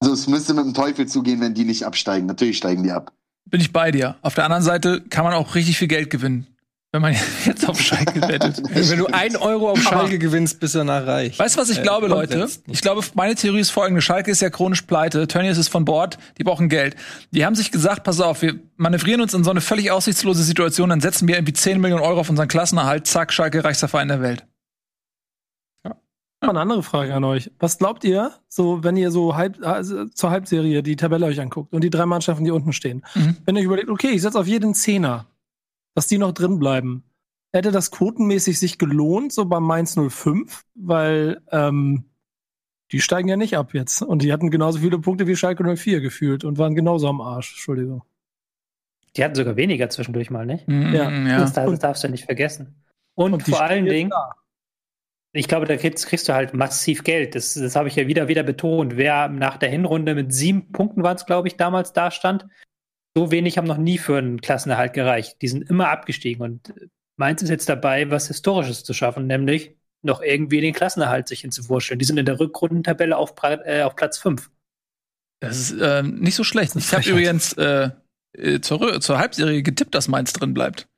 Also, 0.00 0.12
es 0.12 0.26
müsste 0.26 0.52
mit 0.52 0.66
dem 0.66 0.74
Teufel 0.74 1.06
zugehen, 1.08 1.40
wenn 1.40 1.54
die 1.54 1.64
nicht 1.64 1.84
absteigen. 1.86 2.26
Natürlich 2.26 2.58
steigen 2.58 2.82
die 2.82 2.92
ab. 2.92 3.12
bin 3.46 3.60
ich 3.62 3.72
bei 3.72 3.90
dir. 3.90 4.16
Auf 4.20 4.34
der 4.34 4.44
anderen 4.44 4.62
Seite 4.62 5.02
kann 5.08 5.24
man 5.24 5.32
auch 5.34 5.54
richtig 5.54 5.78
viel 5.78 5.88
Geld 5.88 6.10
gewinnen, 6.10 6.46
wenn 6.94 7.02
man 7.02 7.12
jetzt 7.44 7.68
auf 7.68 7.80
Schalke 7.80 8.22
wettet. 8.22 8.62
Wenn 8.70 8.98
du 8.98 9.06
ein 9.08 9.34
Euro 9.36 9.70
auf 9.70 9.82
Schalke 9.82 10.16
gewinnst, 10.18 10.60
bist 10.60 10.74
du 10.74 10.78
danach 10.78 11.04
reich. 11.06 11.36
Weißt 11.38 11.56
du, 11.56 11.60
was 11.60 11.68
ich 11.68 11.78
Äh, 11.78 11.82
glaube, 11.82 12.06
Leute? 12.06 12.48
Ich 12.68 12.80
glaube, 12.82 13.02
meine 13.14 13.34
Theorie 13.34 13.58
ist 13.58 13.70
folgende. 13.70 14.00
Schalke 14.00 14.30
ist 14.30 14.40
ja 14.40 14.48
chronisch 14.48 14.82
pleite. 14.82 15.26
Tönnies 15.26 15.58
ist 15.58 15.68
von 15.68 15.84
Bord. 15.84 16.18
Die 16.38 16.44
brauchen 16.44 16.68
Geld. 16.68 16.94
Die 17.32 17.44
haben 17.44 17.56
sich 17.56 17.72
gesagt, 17.72 18.04
pass 18.04 18.20
auf, 18.20 18.42
wir 18.42 18.54
manövrieren 18.76 19.20
uns 19.20 19.34
in 19.34 19.42
so 19.42 19.50
eine 19.50 19.60
völlig 19.60 19.90
aussichtslose 19.90 20.44
Situation, 20.44 20.88
dann 20.90 21.00
setzen 21.00 21.26
wir 21.26 21.34
irgendwie 21.34 21.52
10 21.52 21.80
Millionen 21.80 22.02
Euro 22.02 22.20
auf 22.20 22.30
unseren 22.30 22.46
Klassenerhalt. 22.48 23.06
Zack, 23.08 23.32
Schalke, 23.32 23.64
reichster 23.64 23.88
Verein 23.88 24.08
der 24.08 24.22
Welt. 24.22 24.44
Mal 25.82 26.50
eine 26.50 26.60
andere 26.60 26.82
Frage 26.82 27.14
an 27.14 27.24
euch. 27.24 27.50
Was 27.58 27.78
glaubt 27.78 28.04
ihr, 28.04 28.30
so 28.48 28.84
wenn 28.84 28.96
ihr 28.98 29.10
so 29.10 29.34
halb, 29.34 29.66
also 29.66 30.04
zur 30.06 30.30
Halbserie 30.30 30.82
die 30.82 30.94
Tabelle 30.94 31.24
euch 31.24 31.40
anguckt 31.40 31.72
und 31.72 31.82
die 31.82 31.88
drei 31.90 32.04
Mannschaften, 32.04 32.44
die 32.44 32.50
unten 32.50 32.74
stehen, 32.74 33.02
Mhm. 33.14 33.36
wenn 33.46 33.56
ihr 33.56 33.60
euch 33.60 33.64
überlegt, 33.66 33.88
okay, 33.88 34.08
ich 34.10 34.20
setze 34.20 34.38
auf 34.38 34.46
jeden 34.46 34.74
Zehner, 34.74 35.24
dass 35.94 36.06
die 36.06 36.18
noch 36.18 36.32
drin 36.32 36.58
bleiben, 36.58 37.04
hätte 37.52 37.70
das 37.70 37.90
quotenmäßig 37.90 38.58
sich 38.58 38.78
gelohnt, 38.78 39.32
so 39.32 39.44
beim 39.44 39.62
Mainz 39.62 39.96
05, 39.96 40.64
weil 40.74 41.40
ähm, 41.52 42.04
die 42.92 43.00
steigen 43.00 43.28
ja 43.28 43.36
nicht 43.36 43.56
ab 43.56 43.74
jetzt 43.74 44.02
und 44.02 44.22
die 44.22 44.32
hatten 44.32 44.50
genauso 44.50 44.80
viele 44.80 44.98
Punkte 44.98 45.26
wie 45.26 45.36
Schalke 45.36 45.64
04 45.76 46.00
gefühlt 46.00 46.44
und 46.44 46.58
waren 46.58 46.74
genauso 46.74 47.08
am 47.08 47.20
Arsch. 47.20 47.52
Entschuldigung. 47.52 48.02
Die 49.16 49.22
hatten 49.24 49.36
sogar 49.36 49.56
weniger 49.56 49.88
zwischendurch 49.88 50.30
mal, 50.30 50.44
nicht? 50.44 50.66
Mhm, 50.66 50.92
Ja. 50.92 51.10
ja. 51.10 51.38
Das, 51.38 51.52
das 51.52 51.78
darfst 51.78 52.04
du 52.04 52.08
nicht 52.08 52.24
vergessen. 52.24 52.74
Und, 53.14 53.32
Und 53.34 53.42
vor 53.44 53.60
allen 53.62 53.86
Dingen, 53.86 54.10
da. 54.10 54.32
ich 55.32 55.46
glaube, 55.46 55.66
da 55.66 55.76
kriegst, 55.76 56.06
kriegst 56.06 56.28
du 56.28 56.34
halt 56.34 56.52
massiv 56.54 57.04
Geld. 57.04 57.36
Das, 57.36 57.54
das 57.54 57.76
habe 57.76 57.86
ich 57.86 57.94
ja 57.94 58.08
wieder, 58.08 58.26
wieder 58.26 58.42
betont. 58.42 58.96
Wer 58.96 59.28
nach 59.28 59.56
der 59.56 59.68
Hinrunde 59.70 60.16
mit 60.16 60.32
sieben 60.34 60.72
Punkten 60.72 61.04
waren 61.04 61.16
es, 61.16 61.26
glaube 61.26 61.46
ich, 61.46 61.56
damals 61.56 61.92
da 61.92 62.10
stand, 62.10 62.46
so 63.16 63.30
wenig 63.30 63.58
haben 63.58 63.66
noch 63.66 63.78
nie 63.78 63.98
für 63.98 64.18
einen 64.18 64.40
Klassenerhalt 64.40 64.92
gereicht. 64.92 65.40
Die 65.42 65.48
sind 65.48 65.68
immer 65.70 65.88
abgestiegen 65.88 66.42
und 66.42 66.74
Mainz 67.16 67.42
ist 67.42 67.50
jetzt 67.50 67.68
dabei, 67.68 68.10
was 68.10 68.28
Historisches 68.28 68.82
zu 68.82 68.92
schaffen, 68.92 69.26
nämlich 69.26 69.76
noch 70.02 70.20
irgendwie 70.20 70.60
den 70.60 70.74
Klassenerhalt 70.74 71.28
sich 71.28 71.40
hinzuvorstellen. 71.40 71.98
Die 71.98 72.04
sind 72.04 72.18
in 72.18 72.26
der 72.26 72.40
Rückrundentabelle 72.40 73.16
auf, 73.16 73.34
äh, 73.42 73.82
auf 73.82 73.96
Platz 73.96 74.18
5. 74.18 74.50
Das 75.40 75.58
ist 75.58 75.76
ähm, 75.80 76.20
nicht 76.20 76.34
so 76.34 76.44
schlecht. 76.44 76.74
Ich 76.76 76.92
habe 76.92 77.08
übrigens 77.08 77.52
äh, 77.54 77.90
äh, 78.32 78.60
zur, 78.60 79.00
zur 79.00 79.18
Halbserie 79.18 79.62
getippt, 79.62 79.94
dass 79.94 80.08
Mainz 80.08 80.32
drin 80.32 80.54
bleibt. 80.54 80.88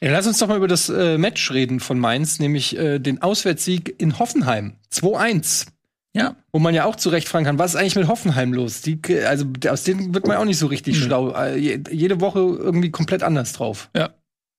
Ja, 0.00 0.10
lass 0.10 0.26
uns 0.26 0.38
doch 0.38 0.48
mal 0.48 0.56
über 0.56 0.68
das 0.68 0.88
äh, 0.88 1.16
Match 1.16 1.50
reden 1.52 1.80
von 1.80 1.98
Mainz, 1.98 2.38
nämlich 2.38 2.76
äh, 2.76 2.98
den 2.98 3.22
Auswärtssieg 3.22 3.94
in 3.98 4.18
Hoffenheim. 4.18 4.76
2-1. 4.92 5.68
Ja. 6.16 6.34
Wo 6.52 6.58
man 6.58 6.74
ja 6.74 6.84
auch 6.86 6.96
zu 6.96 7.08
Recht 7.10 7.28
fragen 7.28 7.44
kann, 7.44 7.58
was 7.58 7.74
ist 7.74 7.80
eigentlich 7.80 7.94
mit 7.96 8.08
Hoffenheim 8.08 8.52
los? 8.52 8.80
Die, 8.82 9.00
also 9.24 9.46
aus 9.68 9.84
denen 9.84 10.12
wird 10.12 10.26
man 10.26 10.36
auch 10.38 10.44
nicht 10.44 10.58
so 10.58 10.66
richtig 10.66 10.98
Mhm. 10.98 11.02
schlau. 11.04 11.30
Äh, 11.34 11.56
je- 11.56 11.80
jede 11.90 12.20
Woche 12.20 12.40
irgendwie 12.40 12.90
komplett 12.90 13.22
anders 13.22 13.52
drauf. 13.52 13.90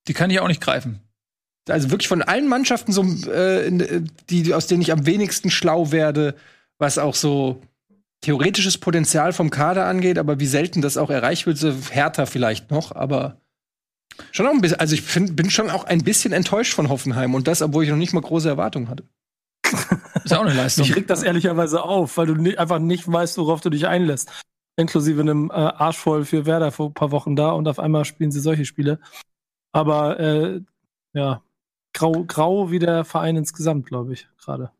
Die 0.08 0.14
kann 0.14 0.30
ich 0.30 0.40
auch 0.40 0.48
nicht 0.48 0.62
greifen. 0.62 1.00
Also 1.68 1.90
wirklich 1.90 2.08
von 2.08 2.22
allen 2.22 2.48
Mannschaften, 2.48 2.92
so, 2.92 3.02
äh, 3.30 4.02
die, 4.30 4.52
aus 4.54 4.66
denen 4.66 4.82
ich 4.82 4.90
am 4.92 5.06
wenigsten 5.06 5.50
schlau 5.50 5.92
werde, 5.92 6.34
was 6.78 6.98
auch 6.98 7.14
so 7.14 7.62
theoretisches 8.22 8.78
Potenzial 8.78 9.32
vom 9.32 9.50
Kader 9.50 9.86
angeht, 9.86 10.18
aber 10.18 10.40
wie 10.40 10.46
selten 10.46 10.80
das 10.80 10.96
auch 10.96 11.10
erreicht 11.10 11.46
wird, 11.46 11.58
so 11.58 11.72
härter 11.90 12.26
vielleicht 12.26 12.70
noch, 12.70 12.92
aber 12.96 13.36
schon 14.32 14.46
auch 14.46 14.52
ein 14.52 14.60
bisschen, 14.60 14.80
also 14.80 14.94
ich 14.94 15.02
find, 15.02 15.36
bin 15.36 15.50
schon 15.50 15.70
auch 15.70 15.84
ein 15.84 16.02
bisschen 16.02 16.32
enttäuscht 16.32 16.72
von 16.74 16.88
Hoffenheim 16.88 17.34
und 17.34 17.46
das, 17.46 17.62
obwohl 17.62 17.84
ich 17.84 17.90
noch 17.90 17.96
nicht 17.96 18.12
mal 18.12 18.20
große 18.20 18.48
Erwartungen 18.48 18.88
hatte. 18.88 19.04
Ist 19.72 20.30
ja 20.30 20.38
auch 20.38 20.44
eine 20.44 20.54
Leistung. 20.54 20.86
Mich 20.86 20.96
regt 20.96 21.10
das 21.10 21.22
ehrlicherweise 21.22 21.82
auf, 21.82 22.16
weil 22.16 22.26
du 22.26 22.34
ni- 22.34 22.56
einfach 22.56 22.78
nicht 22.78 23.10
weißt, 23.10 23.38
worauf 23.38 23.60
du 23.60 23.70
dich 23.70 23.86
einlässt. 23.86 24.30
Inklusive 24.76 25.20
einem 25.20 25.50
äh, 25.50 25.54
Arsch 25.54 25.98
voll 25.98 26.24
für 26.24 26.46
Werder 26.46 26.72
vor 26.72 26.86
ein 26.90 26.94
paar 26.94 27.10
Wochen 27.10 27.36
da 27.36 27.50
und 27.50 27.68
auf 27.68 27.78
einmal 27.78 28.04
spielen 28.04 28.30
sie 28.32 28.40
solche 28.40 28.64
Spiele. 28.64 28.98
Aber 29.72 30.18
äh, 30.20 30.60
ja, 31.12 31.42
grau, 31.94 32.24
grau 32.26 32.70
wie 32.70 32.78
der 32.78 33.04
Verein 33.04 33.36
insgesamt, 33.36 33.86
glaube 33.86 34.12
ich, 34.14 34.28
gerade. 34.42 34.70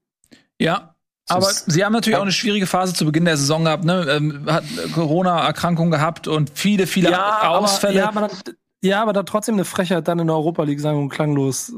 Ja. 0.61 0.95
Aber 1.29 1.47
sie 1.47 1.85
haben 1.85 1.93
natürlich 1.93 2.17
auch 2.17 2.23
eine 2.23 2.33
schwierige 2.33 2.67
Phase 2.67 2.95
zu 2.95 3.05
Beginn 3.05 3.25
der 3.25 3.37
Saison 3.37 3.65
gehabt, 3.65 3.85
ne? 3.85 4.07
Ähm, 4.11 4.45
hat 4.51 4.65
Corona-Erkrankung 4.93 5.91
gehabt 5.91 6.27
und 6.27 6.51
viele, 6.55 6.87
viele 6.87 7.11
Ausfälle. 7.49 8.07
Aber, 8.07 8.21
ja, 8.21 8.27
aber 8.27 8.29
dann, 8.29 8.55
ja, 8.83 9.03
aber 9.03 9.13
da 9.13 9.23
trotzdem 9.23 9.55
eine 9.55 9.65
Frechheit 9.65 10.09
dann 10.09 10.19
in 10.19 10.27
der 10.27 10.37
Europa 10.37 10.65
League 10.65 10.81
sagen 10.81 10.99
und 10.99 11.09
klanglos. 11.11 11.73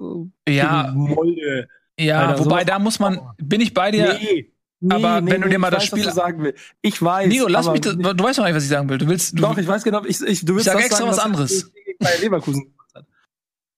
äh, 0.48 0.54
Ja, 0.54 0.92
Molde. 0.94 1.68
Ja, 1.98 2.26
Alter, 2.26 2.44
wobei 2.44 2.64
da 2.64 2.78
muss 2.78 2.98
man, 2.98 3.20
bin 3.38 3.60
ich 3.60 3.74
bei 3.74 3.90
dir. 3.90 4.18
Nee. 4.20 4.50
Nee, 4.80 4.94
aber 4.94 5.22
nee, 5.22 5.30
wenn 5.30 5.40
du 5.40 5.48
dir 5.48 5.58
mal 5.58 5.68
ich 5.68 5.74
das 5.76 5.84
weiß, 5.84 5.92
was 5.92 6.00
Spiel- 6.00 6.12
sagen 6.12 6.42
will. 6.42 6.54
Ich 6.82 7.00
weiß. 7.00 7.28
Nico, 7.28 7.48
lass 7.48 7.68
mich, 7.70 7.80
das, 7.80 7.94
du 7.96 8.02
weißt 8.22 8.38
noch 8.38 8.44
nicht, 8.44 8.54
was 8.54 8.64
ich 8.64 8.68
sagen 8.68 8.88
will. 8.90 8.98
Du 8.98 9.08
willst, 9.08 9.32
du, 9.38 9.40
Doch, 9.40 9.56
ich 9.56 9.66
weiß 9.66 9.82
genau, 9.82 10.04
ich, 10.04 10.20
ich, 10.20 10.44
du 10.44 10.54
willst 10.54 10.66
sag 10.66 10.74
das 10.74 10.84
extra 10.84 10.98
sagen, 10.98 11.10
was 11.10 11.18
anderes. 11.18 11.72
Bayer 12.00 12.18
Leverkusen. 12.20 12.74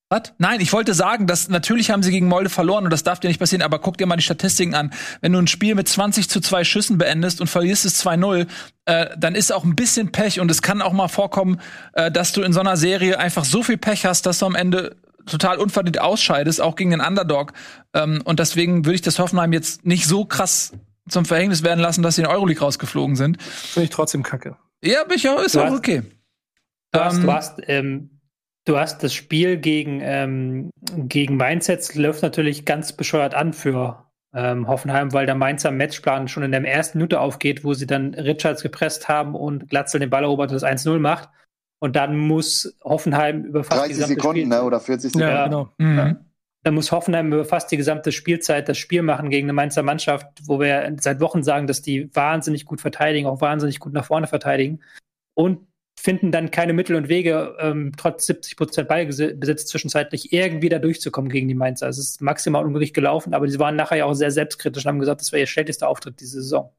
Was? 0.09 0.33
Nein, 0.39 0.61
ich 0.61 0.73
wollte 0.73 0.95
sagen, 0.95 1.27
dass 1.27 1.49
natürlich 1.49 1.91
haben 1.91 2.03
sie 2.05 2.13
gegen 2.13 2.29
Molde 2.29 2.49
verloren 2.49 2.85
und 2.85 2.91
das 2.93 3.03
darf 3.03 3.19
dir 3.19 3.27
nicht 3.27 3.41
passieren, 3.41 3.63
aber 3.63 3.81
guck 3.81 3.99
dir 3.99 4.07
mal 4.07 4.17
die 4.17 4.23
Statistiken 4.23 4.75
an. 4.75 4.93
Wenn 5.21 5.33
du 5.33 5.39
ein 5.41 5.49
Spiel 5.49 5.75
mit 5.75 5.89
20 5.89 6.29
zu 6.31 6.41
2 6.41 6.63
Schüssen 6.63 6.97
beendest 6.97 7.41
und 7.41 7.49
verlierst 7.49 7.85
es 7.85 8.05
2-0, 8.05 8.47
äh, 8.85 9.07
dann 9.19 9.35
ist 9.35 9.53
auch 9.53 9.65
ein 9.65 9.75
bisschen 9.75 10.13
Pech 10.13 10.39
und 10.39 10.49
es 10.51 10.63
kann 10.63 10.81
auch 10.81 10.93
mal 10.93 11.09
vorkommen, 11.09 11.61
äh, 11.95 12.11
dass 12.13 12.33
du 12.33 12.43
in 12.43 12.53
so 12.53 12.61
einer 12.61 12.77
Serie 12.77 13.19
einfach 13.19 13.45
so 13.45 13.65
viel 13.65 13.79
Pech 13.79 14.07
hast, 14.07 14.27
dass 14.27 14.39
du 14.39 14.47
am 14.47 14.55
Ende 14.55 14.97
total 15.27 15.59
unverdient 15.59 16.01
ausscheidest, 16.01 16.61
auch 16.61 16.77
gegen 16.77 16.91
den 16.91 17.01
Underdog. 17.01 17.53
Ähm, 17.95 18.23
und 18.25 18.39
deswegen 18.41 18.85
würde 18.85 18.95
ich 18.95 19.03
das 19.03 19.19
Hoffenheim 19.19 19.53
jetzt 19.53 19.85
nicht 19.85 20.07
so 20.07 20.25
krass 20.25 20.73
zum 21.09 21.25
Verhängnis 21.25 21.63
werden 21.63 21.81
lassen, 21.81 22.03
dass 22.03 22.17
sie 22.17 22.23
in 22.23 22.27
Euroleague 22.29 22.61
rausgeflogen 22.63 23.17
sind. 23.17 23.41
Finde 23.43 23.85
ich 23.85 23.91
trotzdem 23.91 24.23
kacke. 24.23 24.57
Ja, 24.83 25.05
bin 25.05 25.17
ich 25.17 25.29
auch, 25.29 25.41
ist 25.43 25.55
Du 25.55 25.61
auch 25.61 25.67
hast- 25.67 25.79
okay. 25.79 26.03
Du 26.93 27.01
hast, 27.01 27.17
Ähm, 27.19 27.23
du 27.23 27.33
hast, 27.33 27.59
ähm, 27.69 28.11
du 28.65 28.77
hast 28.79 29.03
das 29.03 29.13
Spiel 29.15 29.57
gegen, 29.59 30.01
ähm, 30.03 30.71
gegen 30.97 31.37
Mainz 31.37 31.67
jetzt 31.67 31.95
läuft 31.95 32.23
natürlich 32.23 32.65
ganz 32.65 32.93
bescheuert 32.93 33.35
an 33.35 33.53
für 33.53 34.05
ähm, 34.35 34.69
Hoffenheim, 34.69 35.13
weil 35.15 35.25
der 35.25 35.35
Mainzer 35.35 35.71
Matchplan 35.71 36.29
schon 36.29 36.43
in 36.43 36.51
der 36.53 36.63
ersten 36.65 36.99
Minute 36.99 37.21
aufgeht, 37.21 37.65
wo 37.65 37.73
sie 37.73 37.87
dann 37.87 38.13
Richards 38.15 38.63
gepresst 38.63 39.09
haben 39.09 39.35
und 39.35 39.71
Glatzel 39.71 39.99
den 40.01 40.11
Ball 40.11 40.25
erobert 40.25 40.51
und 40.51 40.55
das 40.61 40.65
1-0 40.65 40.99
macht. 40.99 41.31
Und 41.79 41.95
dann 41.97 42.17
muss 42.17 42.77
Hoffenheim 42.83 43.45
über 43.45 43.63
fast 43.63 43.85
die 43.85 43.89
30 43.89 43.95
gesamte 43.97 44.15
Sekunden, 44.15 44.41
Spielzeit- 44.41 44.61
ne? 44.61 44.67
Oder 44.67 44.81
40 44.81 45.15
Ja, 45.15 45.19
Sekunden. 45.19 45.29
Ja. 45.29 45.45
genau. 45.45 45.73
Mhm. 45.79 46.17
Dann 46.63 46.75
muss 46.75 46.91
Hoffenheim 46.91 47.29
über 47.33 47.45
fast 47.45 47.71
die 47.71 47.77
gesamte 47.77 48.11
Spielzeit 48.13 48.69
das 48.69 48.77
Spiel 48.79 49.03
machen 49.03 49.31
gegen 49.31 49.47
eine 49.47 49.53
Mainzer 49.53 49.83
Mannschaft, 49.83 50.27
wo 50.47 50.59
wir 50.59 50.97
seit 51.01 51.21
Wochen 51.21 51.43
sagen, 51.45 51.67
dass 51.67 51.83
die 51.83 52.13
wahnsinnig 52.15 52.65
gut 52.65 52.81
verteidigen, 52.81 53.27
auch 53.29 53.41
wahnsinnig 53.41 53.79
gut 53.79 53.93
nach 53.93 54.07
vorne 54.07 54.27
verteidigen 54.27 54.81
und 55.35 55.61
finden 55.99 56.33
dann 56.33 56.51
keine 56.51 56.73
Mittel 56.73 56.97
und 56.97 57.09
Wege, 57.09 57.57
ähm, 57.61 57.93
trotz 57.97 58.27
70 58.27 58.57
Prozent 58.57 58.89
Ballbesitz 58.89 59.67
zwischenzeitlich 59.67 60.33
irgendwie 60.33 60.69
da 60.69 60.79
durchzukommen 60.79 61.31
gegen 61.31 61.47
die 61.49 61.55
Mainzer. 61.55 61.89
Es 61.89 61.99
ist 61.99 62.21
maximal 62.21 62.65
unglücklich 62.65 62.93
gelaufen, 62.95 63.33
aber 63.33 63.49
sie 63.49 63.59
waren 63.59 63.77
nachher 63.77 63.99
ja 63.99 64.05
auch 64.05 64.15
sehr 64.15 64.31
selbstkritisch 64.31 64.85
und 64.85 64.89
haben 64.89 64.99
gesagt, 64.99 65.21
das 65.21 65.33
wäre 65.33 65.41
ihr 65.41 65.47
schlechtester 65.47 65.89
Auftritt 65.89 66.21
diese 66.21 66.43
Saison. 66.43 66.73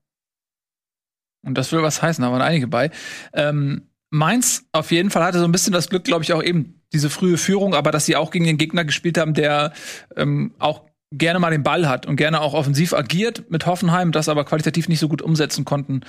Und 1.46 1.58
das 1.58 1.72
will 1.72 1.82
was 1.82 2.02
heißen, 2.02 2.22
da 2.24 2.32
waren 2.32 2.42
einige 2.42 2.68
bei. 2.68 2.92
Ähm, 3.34 3.90
Mainz 4.10 4.65
auf 4.72 4.91
jeden 4.91 5.10
Fall 5.10 5.24
hatte 5.24 5.39
so 5.39 5.46
ein 5.46 5.52
bisschen 5.52 5.74
das 5.74 5.89
Glück, 5.89 6.04
glaube 6.04 6.24
ich, 6.24 6.34
auch 6.34 6.43
eben 6.43 6.82
diese 6.93 7.10
frühe 7.10 7.38
Führung, 7.38 7.74
aber 7.74 7.91
dass 7.91 8.06
sie 8.06 8.15
auch 8.15 8.32
gegen 8.32 8.46
den 8.46 8.58
Gegner 8.58 8.86
gespielt 8.86 9.17
haben, 9.17 9.34
der 9.34 9.74
ähm, 10.15 10.54
auch 10.60 10.84
gerne 11.12 11.39
mal 11.39 11.52
den 11.52 11.63
Ball 11.63 11.88
hat 11.88 12.06
und 12.06 12.17
gerne 12.17 12.41
auch 12.41 12.54
offensiv 12.54 12.93
agiert 12.93 13.50
mit 13.50 13.65
Hoffenheim, 13.65 14.12
das 14.12 14.30
aber 14.30 14.43
qualitativ 14.46 14.89
nicht 14.89 15.00
so 15.00 15.08
gut 15.08 15.22
umsetzen 15.22 15.65
konnten, 15.65 16.02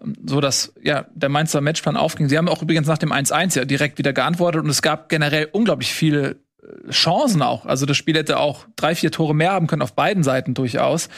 ähm, 0.00 0.14
so 0.24 0.40
dass 0.40 0.72
ja 0.82 1.06
der 1.14 1.28
Mainzer 1.28 1.60
Matchplan 1.60 1.96
aufging. 1.96 2.28
Sie 2.28 2.38
haben 2.38 2.48
auch 2.48 2.62
übrigens 2.62 2.86
nach 2.86 2.98
dem 2.98 3.12
1-1 3.12 3.56
ja 3.56 3.64
direkt 3.64 3.98
wieder 3.98 4.12
geantwortet 4.12 4.62
und 4.62 4.70
es 4.70 4.82
gab 4.82 5.08
generell 5.08 5.48
unglaublich 5.52 5.92
viele 5.92 6.36
äh, 6.62 6.90
Chancen 6.90 7.42
auch. 7.42 7.66
Also 7.66 7.86
das 7.86 7.96
Spiel 7.96 8.16
hätte 8.16 8.38
auch 8.38 8.66
drei, 8.76 8.94
vier 8.94 9.10
Tore 9.10 9.34
mehr 9.34 9.52
haben 9.52 9.66
können 9.66 9.82
auf 9.82 9.94
beiden 9.94 10.22
Seiten 10.22 10.54
durchaus. 10.54 11.08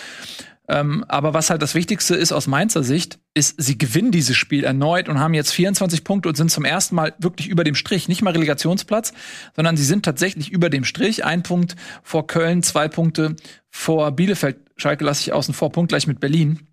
Ähm, 0.68 1.04
aber 1.08 1.34
was 1.34 1.50
halt 1.50 1.62
das 1.62 1.74
Wichtigste 1.74 2.14
ist 2.14 2.32
aus 2.32 2.46
Mainzer 2.46 2.82
Sicht, 2.82 3.18
ist, 3.34 3.54
sie 3.62 3.78
gewinnen 3.78 4.12
dieses 4.12 4.36
Spiel 4.36 4.64
erneut 4.64 5.08
und 5.08 5.18
haben 5.18 5.34
jetzt 5.34 5.52
24 5.52 6.04
Punkte 6.04 6.28
und 6.28 6.36
sind 6.36 6.50
zum 6.50 6.64
ersten 6.64 6.94
Mal 6.94 7.14
wirklich 7.18 7.48
über 7.48 7.64
dem 7.64 7.74
Strich. 7.74 8.08
Nicht 8.08 8.22
mal 8.22 8.32
Relegationsplatz, 8.32 9.14
sondern 9.56 9.76
sie 9.76 9.84
sind 9.84 10.04
tatsächlich 10.04 10.50
über 10.50 10.68
dem 10.68 10.84
Strich. 10.84 11.24
Ein 11.24 11.42
Punkt 11.42 11.76
vor 12.02 12.26
Köln, 12.26 12.62
zwei 12.62 12.88
Punkte 12.88 13.36
vor 13.70 14.12
Bielefeld. 14.12 14.58
Schalke 14.76 15.04
lasse 15.04 15.22
ich 15.22 15.32
außen 15.32 15.54
vor, 15.54 15.72
punktgleich 15.72 16.06
mit 16.06 16.20
Berlin. 16.20 16.68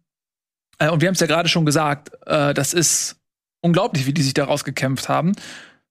Äh, 0.80 0.90
und 0.90 1.02
wir 1.02 1.08
haben 1.08 1.16
es 1.16 1.22
ja 1.22 1.28
gerade 1.28 1.48
schon 1.48 1.66
gesagt, 1.66 2.12
äh, 2.26 2.54
das 2.54 2.74
ist 2.74 3.18
unglaublich, 3.62 4.06
wie 4.06 4.14
die 4.14 4.24
sich 4.24 4.34
da 4.34 4.46
rausgekämpft 4.46 5.08
haben. 5.08 5.34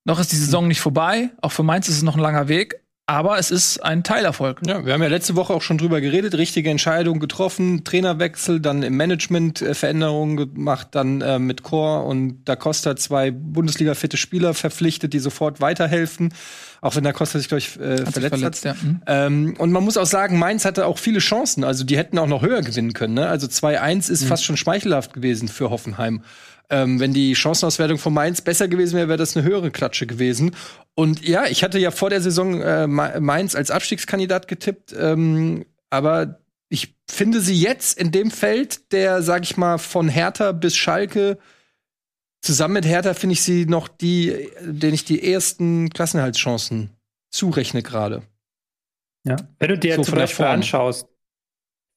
Noch 0.04 0.20
ist 0.20 0.32
die 0.32 0.36
Saison 0.36 0.68
nicht 0.68 0.80
vorbei. 0.80 1.30
Auch 1.40 1.52
für 1.52 1.62
Mainz 1.62 1.88
ist 1.88 1.96
es 1.96 2.02
noch 2.02 2.16
ein 2.16 2.22
langer 2.22 2.48
Weg. 2.48 2.82
Aber 3.08 3.38
es 3.38 3.50
ist 3.50 3.82
ein 3.82 4.04
Teilerfolg. 4.04 4.60
Ja, 4.66 4.84
wir 4.84 4.92
haben 4.92 5.02
ja 5.02 5.08
letzte 5.08 5.34
Woche 5.34 5.54
auch 5.54 5.62
schon 5.62 5.78
drüber 5.78 6.02
geredet, 6.02 6.34
richtige 6.34 6.68
Entscheidung 6.68 7.20
getroffen, 7.20 7.82
Trainerwechsel, 7.82 8.60
dann 8.60 8.82
im 8.82 8.98
Management 8.98 9.62
äh, 9.62 9.72
Veränderungen 9.72 10.36
gemacht, 10.36 10.88
dann 10.90 11.22
äh, 11.22 11.38
mit 11.38 11.62
Chor 11.62 12.04
und 12.04 12.44
Da 12.44 12.54
Costa 12.54 12.96
zwei 12.96 13.30
Bundesliga-fitte 13.30 14.18
Spieler 14.18 14.52
verpflichtet, 14.52 15.14
die 15.14 15.20
sofort 15.20 15.62
weiterhelfen. 15.62 16.34
Auch 16.82 16.96
wenn 16.96 17.04
Da 17.04 17.14
Costa 17.14 17.38
sich, 17.38 17.48
glaube 17.48 17.60
ich, 17.60 17.80
äh, 17.80 18.04
Hat 18.04 18.12
verletzt, 18.12 18.28
verletzt, 18.28 18.64
ja. 18.66 18.72
hat. 18.72 18.82
Mhm. 18.82 19.00
Ähm, 19.06 19.54
und 19.56 19.72
man 19.72 19.82
muss 19.82 19.96
auch 19.96 20.04
sagen, 20.04 20.38
Mainz 20.38 20.66
hatte 20.66 20.84
auch 20.84 20.98
viele 20.98 21.20
Chancen. 21.20 21.64
Also 21.64 21.84
die 21.84 21.96
hätten 21.96 22.18
auch 22.18 22.26
noch 22.26 22.42
höher 22.42 22.60
gewinnen 22.60 22.92
können. 22.92 23.14
Ne? 23.14 23.26
Also 23.26 23.46
2-1 23.46 24.10
ist 24.10 24.24
fast 24.24 24.44
schon 24.44 24.58
schmeichelhaft 24.58 25.14
gewesen 25.14 25.48
für 25.48 25.70
Hoffenheim. 25.70 26.20
Ähm, 26.70 27.00
wenn 27.00 27.14
die 27.14 27.34
Chancenauswertung 27.34 27.98
von 27.98 28.12
Mainz 28.12 28.42
besser 28.42 28.68
gewesen 28.68 28.96
wäre, 28.96 29.08
wäre 29.08 29.18
das 29.18 29.36
eine 29.36 29.46
höhere 29.46 29.70
Klatsche 29.70 30.06
gewesen. 30.06 30.54
Und 30.94 31.26
ja, 31.26 31.46
ich 31.46 31.64
hatte 31.64 31.78
ja 31.78 31.90
vor 31.90 32.10
der 32.10 32.20
Saison 32.20 32.60
äh, 32.60 32.86
Ma- 32.86 33.18
Mainz 33.20 33.54
als 33.54 33.70
Abstiegskandidat 33.70 34.48
getippt, 34.48 34.94
ähm, 34.98 35.64
aber 35.88 36.40
ich 36.68 36.94
finde 37.10 37.40
sie 37.40 37.54
jetzt 37.54 37.98
in 37.98 38.12
dem 38.12 38.30
Feld, 38.30 38.92
der, 38.92 39.22
sag 39.22 39.44
ich 39.44 39.56
mal, 39.56 39.78
von 39.78 40.10
Hertha 40.10 40.52
bis 40.52 40.76
Schalke, 40.76 41.38
zusammen 42.42 42.74
mit 42.74 42.84
Hertha 42.84 43.14
finde 43.14 43.32
ich 43.32 43.42
sie 43.42 43.64
noch 43.64 43.88
die, 43.88 44.50
denen 44.60 44.92
ich 44.92 45.06
die 45.06 45.32
ersten 45.32 45.88
Klassenhaltschancen 45.88 46.90
zurechne 47.30 47.82
gerade. 47.82 48.22
Ja. 49.24 49.36
Wenn 49.58 49.70
du 49.70 49.78
dir 49.78 49.96
So 49.96 50.02
zum 50.02 50.16
Beispiel 50.16 50.44
anschaust, 50.44 51.08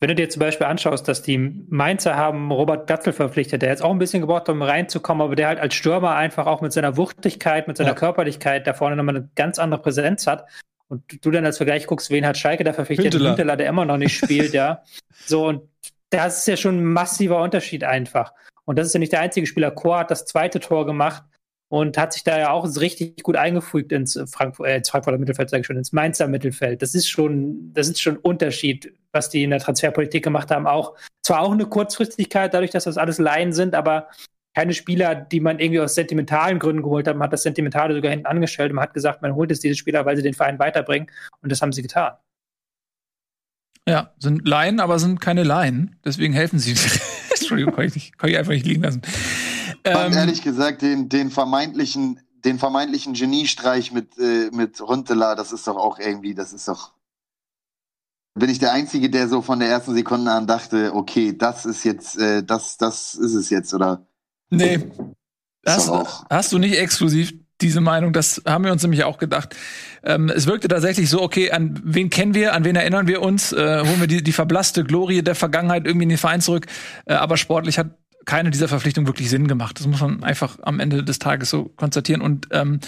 wenn 0.02 0.08
du 0.08 0.16
dir 0.16 0.30
zum 0.30 0.40
Beispiel 0.40 0.66
anschaust, 0.66 1.08
dass 1.08 1.22
die 1.22 1.38
Mainzer 1.38 2.16
haben 2.16 2.52
Robert 2.52 2.88
Glatzel 2.88 3.14
verpflichtet, 3.14 3.62
der 3.62 3.70
jetzt 3.70 3.84
auch 3.84 3.92
ein 3.92 4.00
bisschen 4.00 4.22
gebraucht 4.22 4.42
hat, 4.42 4.50
um 4.50 4.64
reinzukommen, 4.64 5.22
aber 5.22 5.36
der 5.36 5.48
halt 5.48 5.60
als 5.60 5.76
Stürmer 5.76 6.16
einfach 6.16 6.48
auch 6.48 6.62
mit 6.62 6.74
seiner 6.74 6.98
Wuchtigkeit, 6.98 7.68
mit 7.68 7.78
seiner 7.78 7.92
Ja. 7.92 7.96
Körperlichkeit 7.96 8.66
da 8.66 8.74
vorne 8.74 8.96
nochmal 8.96 9.18
eine 9.18 9.30
ganz 9.36 9.60
andere 9.60 9.80
Präsenz 9.80 10.26
hat. 10.26 10.48
Und 10.88 11.24
du 11.24 11.30
dann 11.30 11.46
als 11.46 11.58
Vergleich 11.58 11.86
guckst, 11.86 12.10
wen 12.10 12.26
hat 12.26 12.36
Schalke 12.36 12.64
da 12.64 12.74
verpflichtet? 12.74 13.14
Hünteler. 13.14 13.30
Hünteler, 13.30 13.56
der 13.56 13.70
immer 13.70 13.86
noch 13.86 13.98
nicht 13.98 14.18
spielt, 14.18 14.54
ja. 14.54 14.82
So, 15.26 15.48
und 15.48 15.62
das 16.10 16.40
ist 16.40 16.48
ja 16.48 16.58
schon 16.58 16.80
ein 16.80 16.84
massiver 16.84 17.40
Unterschied 17.40 17.84
einfach. 17.84 18.34
Und 18.66 18.80
das 18.80 18.88
ist 18.88 18.94
ja 18.94 19.00
nicht 19.00 19.12
der 19.12 19.22
einzige 19.22 19.46
Spieler. 19.46 19.70
Chor 19.70 20.00
hat 20.00 20.10
das 20.12 20.26
zweite 20.26 20.60
Tor 20.60 20.88
gemacht 20.88 21.24
und 21.72 21.98
hat 21.98 22.12
sich 22.12 22.26
da 22.26 22.38
ja 22.38 22.52
auch 22.52 22.68
richtig 22.82 23.24
gut 23.24 23.38
eingefügt 23.38 23.94
ins, 23.94 24.20
Frankfurt, 24.30 24.68
äh, 24.68 24.76
ins 24.76 24.90
Frankfurter 24.90 25.18
Mittelfeld, 25.18 25.50
sage 25.50 25.62
ich 25.62 25.68
schon, 25.68 25.78
ins 25.78 25.94
Mainzer 25.94 26.28
Mittelfeld. 26.28 26.82
Das 26.82 26.94
ist 26.94 27.08
schon, 27.08 27.72
das 27.74 27.88
ist 27.88 28.02
schon 28.02 28.16
ein 28.16 28.22
Unterschied, 28.24 28.94
was 29.14 29.30
die 29.30 29.44
in 29.44 29.52
der 29.52 29.60
Transferpolitik 29.60 30.22
gemacht 30.22 30.52
haben. 30.52 30.68
Auch 30.68 30.98
zwar 31.24 31.40
auch 31.40 31.54
eine 31.54 31.66
Kurzfristigkeit, 31.66 32.54
dadurch, 32.54 32.72
dass 32.72 32.84
das 32.84 32.98
alles 32.98 33.20
Laien 33.20 33.54
sind, 33.54 33.74
aber 33.74 34.10
keine 34.54 34.74
Spieler, 34.74 35.16
die 35.16 35.40
man 35.40 35.60
irgendwie 35.60 35.80
aus 35.80 35.96
sentimentalen 35.96 36.60
Gründen 36.60 36.84
geholt 36.84 37.08
hat. 37.08 37.16
Man 37.16 37.28
hat 37.28 37.34
das 37.34 37.44
Sentimentale 37.44 37.96
sogar 37.96 38.12
hinten 38.12 38.26
angestellt 38.26 38.72
und 38.72 38.76
man 38.76 38.84
hat 38.84 38.94
gesagt, 38.94 39.22
man 39.22 39.34
holt 39.36 39.50
jetzt 39.50 39.64
diese 39.64 39.76
Spieler, 39.76 40.06
weil 40.06 40.18
sie 40.18 40.24
den 40.24 40.34
Verein 40.34 40.60
weiterbringen. 40.60 41.08
Und 41.42 41.54
das 41.54 41.62
haben 41.62 41.72
sie 41.72 41.84
getan. 41.84 42.12
Ja, 43.88 44.12
sind 44.20 44.46
Laien, 44.46 44.82
aber 44.82 45.00
sind 45.00 45.22
keine 45.22 45.44
Laien. 45.44 45.96
Deswegen 46.04 46.34
helfen 46.34 46.60
sie. 46.60 46.72
Entschuldigung, 47.30 47.74
kann 47.74 47.86
ich, 47.86 47.96
nicht, 47.96 48.18
kann 48.18 48.30
ich 48.30 48.38
einfach 48.38 48.52
nicht 48.52 48.66
liegen 48.66 48.84
lassen. 48.84 49.02
Fand 49.84 50.14
Ähm, 50.14 50.20
ehrlich 50.20 50.42
gesagt 50.42 50.82
den, 50.82 51.10
den 51.10 51.32
vermeintlichen, 51.32 52.20
den 52.44 52.60
vermeintlichen 52.60 53.14
Geniestreich 53.14 53.92
mit, 53.92 54.18
äh, 54.18 54.50
mit 54.52 54.82
Runtela, 54.82 55.36
das 55.36 55.52
ist 55.52 55.68
doch 55.68 55.78
auch 55.78 56.00
irgendwie, 56.00 56.34
das 56.34 56.54
ist 56.54 56.68
doch. 56.68 56.94
Bin 58.34 58.50
ich 58.50 58.60
der 58.60 58.72
Einzige, 58.72 59.10
der 59.10 59.28
so 59.28 59.42
von 59.42 59.60
der 59.60 59.70
ersten 59.70 59.94
Sekunde 59.94 60.32
an 60.32 60.48
dachte, 60.48 60.94
okay, 60.96 61.38
das 61.38 61.66
ist 61.66 61.84
jetzt, 61.84 62.18
äh, 62.18 62.44
das, 62.44 62.78
das 62.78 63.16
ist 63.16 63.34
es 63.34 63.50
jetzt, 63.50 63.74
oder? 63.74 64.06
nee, 64.50 64.80
hast, 65.66 65.90
auch. 65.90 66.26
hast 66.30 66.52
du 66.52 66.58
nicht 66.58 66.78
exklusiv 66.78 67.34
diese 67.60 67.82
Meinung? 67.82 68.14
Das 68.14 68.42
haben 68.46 68.64
wir 68.64 68.72
uns 68.72 68.82
nämlich 68.84 69.04
auch 69.04 69.18
gedacht. 69.18 69.56
Ähm, 70.04 70.30
es 70.30 70.48
wirkte 70.48 70.68
tatsächlich 70.68 71.10
so, 71.10 71.22
okay, 71.22 71.52
an 71.52 71.80
wen 71.84 72.10
kennen 72.10 72.34
wir, 72.34 72.54
an 72.54 72.64
wen 72.64 72.76
erinnern 72.76 73.08
wir 73.08 73.22
uns? 73.22 73.52
Äh, 73.52 73.82
holen 73.86 74.00
wir 74.00 74.08
die, 74.08 74.24
die 74.24 74.32
verblasste 74.32 74.84
Glorie 74.84 75.22
der 75.22 75.36
Vergangenheit 75.36 75.86
irgendwie 75.86 76.04
in 76.04 76.10
den 76.10 76.18
Verein 76.18 76.42
zurück? 76.42 76.68
Äh, 77.06 77.14
aber 77.14 77.38
sportlich 77.38 77.78
hat 77.78 77.98
keine 78.26 78.52
dieser 78.52 78.68
Verpflichtungen 78.68 79.08
wirklich 79.08 79.30
Sinn 79.30 79.48
gemacht. 79.48 79.80
Das 79.80 79.88
muss 79.88 80.02
man 80.02 80.24
einfach 80.24 80.60
am 80.62 80.80
Ende 80.80 81.04
des 81.04 81.20
Tages 81.20 81.50
so 81.50 81.66
konstatieren. 81.76 82.22
Und 82.22 82.48
ähm, 82.52 82.80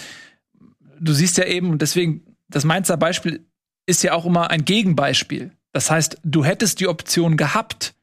du 1.00 1.12
siehst 1.12 1.38
ja 1.38 1.44
eben, 1.44 1.70
und 1.70 1.82
deswegen, 1.82 2.36
das 2.48 2.64
Mainzer 2.64 2.96
Beispiel 2.96 3.46
ist 3.86 4.02
ja 4.02 4.12
auch 4.12 4.26
immer 4.26 4.50
ein 4.50 4.64
Gegenbeispiel. 4.64 5.52
Das 5.72 5.90
heißt, 5.90 6.18
du 6.22 6.44
hättest 6.44 6.80
die 6.80 6.88
Option 6.88 7.36
gehabt, 7.36 7.94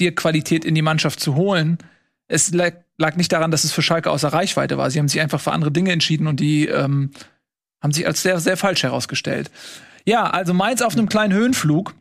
dir 0.00 0.14
Qualität 0.14 0.64
in 0.64 0.74
die 0.74 0.82
Mannschaft 0.82 1.20
zu 1.20 1.34
holen. 1.34 1.78
Es 2.26 2.52
lag, 2.52 2.72
lag 2.96 3.16
nicht 3.16 3.32
daran, 3.32 3.50
dass 3.50 3.64
es 3.64 3.72
für 3.72 3.82
Schalke 3.82 4.10
außer 4.10 4.28
Reichweite 4.28 4.78
war. 4.78 4.90
Sie 4.90 4.98
haben 4.98 5.08
sich 5.08 5.20
einfach 5.20 5.40
für 5.40 5.52
andere 5.52 5.70
Dinge 5.70 5.92
entschieden 5.92 6.26
und 6.26 6.40
die 6.40 6.66
ähm, 6.66 7.10
haben 7.82 7.92
sich 7.92 8.06
als 8.06 8.22
sehr, 8.22 8.40
sehr 8.40 8.56
falsch 8.56 8.82
herausgestellt. 8.82 9.50
Ja, 10.04 10.30
also 10.30 10.54
Mainz 10.54 10.82
auf 10.82 10.94
einem 10.94 11.08
kleinen 11.08 11.34
Höhenflug. 11.34 11.94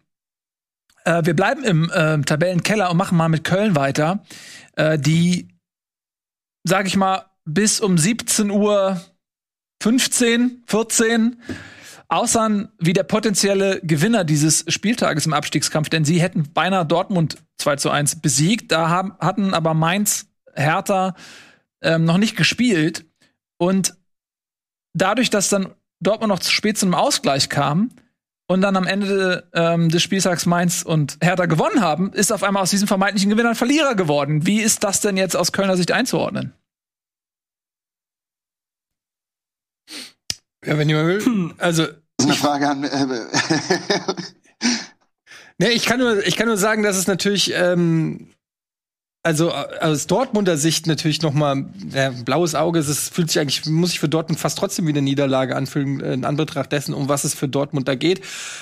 Äh, 1.03 1.25
wir 1.25 1.35
bleiben 1.35 1.63
im 1.63 1.89
äh, 1.91 2.19
Tabellenkeller 2.21 2.89
und 2.89 2.97
machen 2.97 3.17
mal 3.17 3.29
mit 3.29 3.43
Köln 3.43 3.75
weiter, 3.75 4.23
äh, 4.77 4.97
die, 4.97 5.49
sag 6.63 6.87
ich 6.87 6.95
mal, 6.95 7.25
bis 7.45 7.81
um 7.81 7.97
17 7.97 8.49
Uhr 8.49 9.01
15, 9.81 10.63
14 10.67 11.41
aussahen 12.07 12.69
wie 12.79 12.93
der 12.93 13.03
potenzielle 13.03 13.81
Gewinner 13.81 14.23
dieses 14.23 14.63
Spieltages 14.69 15.25
im 15.25 15.33
Abstiegskampf, 15.33 15.89
denn 15.89 16.05
sie 16.05 16.21
hätten 16.21 16.53
beinahe 16.53 16.85
Dortmund 16.85 17.37
2 17.57 17.75
zu 17.75 17.89
1 17.89 18.21
besiegt. 18.21 18.71
Da 18.71 18.89
haben, 18.89 19.13
hatten 19.19 19.53
aber 19.53 19.73
Mainz, 19.73 20.27
Hertha 20.53 21.15
ähm, 21.81 22.05
noch 22.05 22.17
nicht 22.17 22.37
gespielt. 22.37 23.05
Und 23.57 23.95
dadurch, 24.93 25.29
dass 25.29 25.49
dann 25.49 25.73
Dortmund 25.99 26.29
noch 26.29 26.39
zu 26.39 26.51
spät 26.51 26.77
zu 26.77 26.85
einem 26.85 26.95
Ausgleich 26.95 27.49
kam 27.49 27.89
und 28.47 28.61
dann 28.61 28.75
am 28.75 28.87
Ende 28.87 29.49
ähm, 29.53 29.89
des 29.89 30.01
Spieltags 30.01 30.45
Mainz 30.45 30.81
und 30.81 31.17
Hertha 31.21 31.45
gewonnen 31.45 31.81
haben, 31.81 32.13
ist 32.13 32.31
auf 32.31 32.43
einmal 32.43 32.63
aus 32.63 32.69
diesem 32.69 32.87
vermeintlichen 32.87 33.29
Gewinner 33.29 33.49
ein 33.49 33.55
Verlierer 33.55 33.95
geworden. 33.95 34.45
Wie 34.45 34.61
ist 34.61 34.83
das 34.83 35.01
denn 35.01 35.17
jetzt 35.17 35.35
aus 35.35 35.51
Kölner 35.51 35.77
Sicht 35.77 35.91
einzuordnen? 35.91 36.53
Ja, 40.65 40.77
wenn 40.77 40.89
jemand 40.89 41.07
will. 41.07 41.53
Also, 41.59 41.85
Das 41.85 41.95
ist 42.19 42.25
eine 42.25 42.33
Frage 42.35 42.69
an. 42.69 42.83
Äh, 42.83 43.19
Ne, 45.59 45.71
ich 45.71 45.85
kann 45.85 45.99
nur, 45.99 46.25
ich 46.25 46.35
kann 46.35 46.47
nur 46.47 46.57
sagen, 46.57 46.83
dass 46.83 46.97
es 46.97 47.07
natürlich, 47.07 47.51
ähm, 47.55 48.29
also 49.27 49.49
äh, 49.49 49.79
aus 49.81 50.07
Dortmunder 50.07 50.55
Sicht 50.55 50.87
natürlich 50.87 51.21
noch 51.21 51.33
mal 51.33 51.65
ja, 51.93 52.11
blaues 52.11 52.55
Auge. 52.55 52.79
Es 52.79 53.09
fühlt 53.09 53.29
sich 53.29 53.41
eigentlich, 53.41 53.65
muss 53.65 53.89
sich 53.89 53.99
für 53.99 54.07
Dortmund 54.07 54.39
fast 54.39 54.57
trotzdem 54.57 54.87
wie 54.87 54.91
eine 54.91 55.01
Niederlage 55.01 55.53
anfühlen 55.53 55.99
äh, 55.99 56.13
in 56.13 56.23
Anbetracht 56.23 56.71
dessen, 56.71 56.93
um 56.93 57.09
was 57.09 57.25
es 57.25 57.33
für 57.33 57.49
Dortmund 57.49 57.89
da 57.89 57.95
geht. 57.95 58.21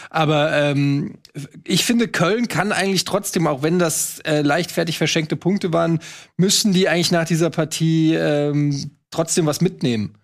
Aber 0.10 0.51
ähm, 0.54 1.19
ich 1.63 1.86
finde, 1.86 2.08
Köln 2.08 2.47
kann 2.47 2.71
eigentlich 2.71 3.06
trotzdem, 3.06 3.45
auch 3.45 3.62
wenn 3.62 3.78
das 3.78 4.19
äh, 4.21 4.41
leichtfertig 4.41 4.97
verschenkte 4.97 5.36
Punkte 5.36 5.71
waren, 5.71 5.99
müssten 6.36 6.73
die 6.73 6.89
eigentlich 6.89 7.12
nach 7.12 7.25
dieser 7.25 7.51
Partie 7.51 8.15
ähm, 8.15 8.89
trotzdem 9.12 9.45
was 9.45 9.62
mitnehmen 9.62 10.17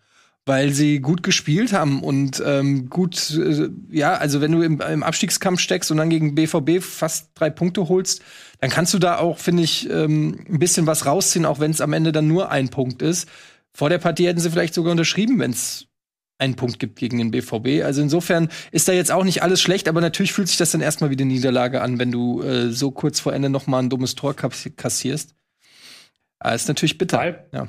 weil 0.45 0.71
sie 0.71 0.99
gut 1.01 1.21
gespielt 1.21 1.71
haben 1.71 2.01
und 2.01 2.41
ähm, 2.43 2.89
gut, 2.89 3.30
äh, 3.38 3.69
ja, 3.91 4.15
also 4.15 4.41
wenn 4.41 4.51
du 4.51 4.63
im, 4.63 4.82
im 4.82 5.04
Abstiegskampf 5.04 5.60
steckst 5.60 5.91
und 5.91 5.97
dann 5.97 6.10
gegen 6.10 6.34
BVB 6.34 6.82
fast 6.84 7.30
drei 7.36 7.51
Punkte 7.51 7.88
holst, 7.89 8.23
dann 8.62 8.69
kannst 8.69 8.93
du 8.93 9.00
da 9.00 9.17
auch, 9.17 9.38
finde 9.39 9.63
ich, 9.63 9.89
ähm, 9.89 10.39
ein 10.50 10.60
bisschen 10.60 10.88
was 10.88 11.06
rausziehen, 11.06 11.45
auch 11.45 11.60
wenn 11.60 11.71
es 11.71 11.82
am 11.82 11.91
Ende 11.93 12.12
dann 12.13 12.28
nur 12.28 12.50
ein 12.52 12.69
Punkt 12.69 13.02
ist. 13.02 13.28
Vor 13.74 13.89
der 13.89 13.97
Partie 13.97 14.28
hätten 14.28 14.39
sie 14.39 14.50
vielleicht 14.50 14.74
sogar 14.74 14.91
unterschrieben, 14.91 15.39
wenn 15.39 15.52
es 15.52 15.88
einen 16.38 16.56
Punkt 16.56 16.80
gibt 16.80 16.97
gegen 16.97 17.17
den 17.17 17.32
BVB. 17.32 17.84
Also 17.84 18.02
insofern 18.02 18.50
ist 18.71 18.88
da 18.88 18.93
jetzt 18.93 19.12
auch 19.12 19.24
nicht 19.24 19.43
alles 19.43 19.62
schlecht, 19.62 19.88
aber 19.88 20.02
natürlich 20.02 20.34
fühlt 20.34 20.47
sich 20.47 20.58
das 20.58 20.71
dann 20.71 20.82
erstmal 20.82 21.10
wie 21.10 21.15
eine 21.15 21.26
Niederlage 21.26 21.82
an, 21.82 22.00
wenn 22.00 22.12
du 22.12 22.41
äh, 22.41 22.71
so 22.71 22.91
kurz 22.91 23.19
vor 23.19 23.34
Ende 23.34 23.50
noch 23.50 23.67
mal 23.67 23.80
ein 23.80 23.89
dummes 23.89 24.15
Tor 24.15 24.36
kass- 24.36 24.69
kassierst. 24.76 25.36
Aber 26.39 26.56
ist 26.56 26.67
natürlich 26.67 26.97
bitter. 26.97 27.17
Weil- 27.19 27.47
Ja. 27.54 27.67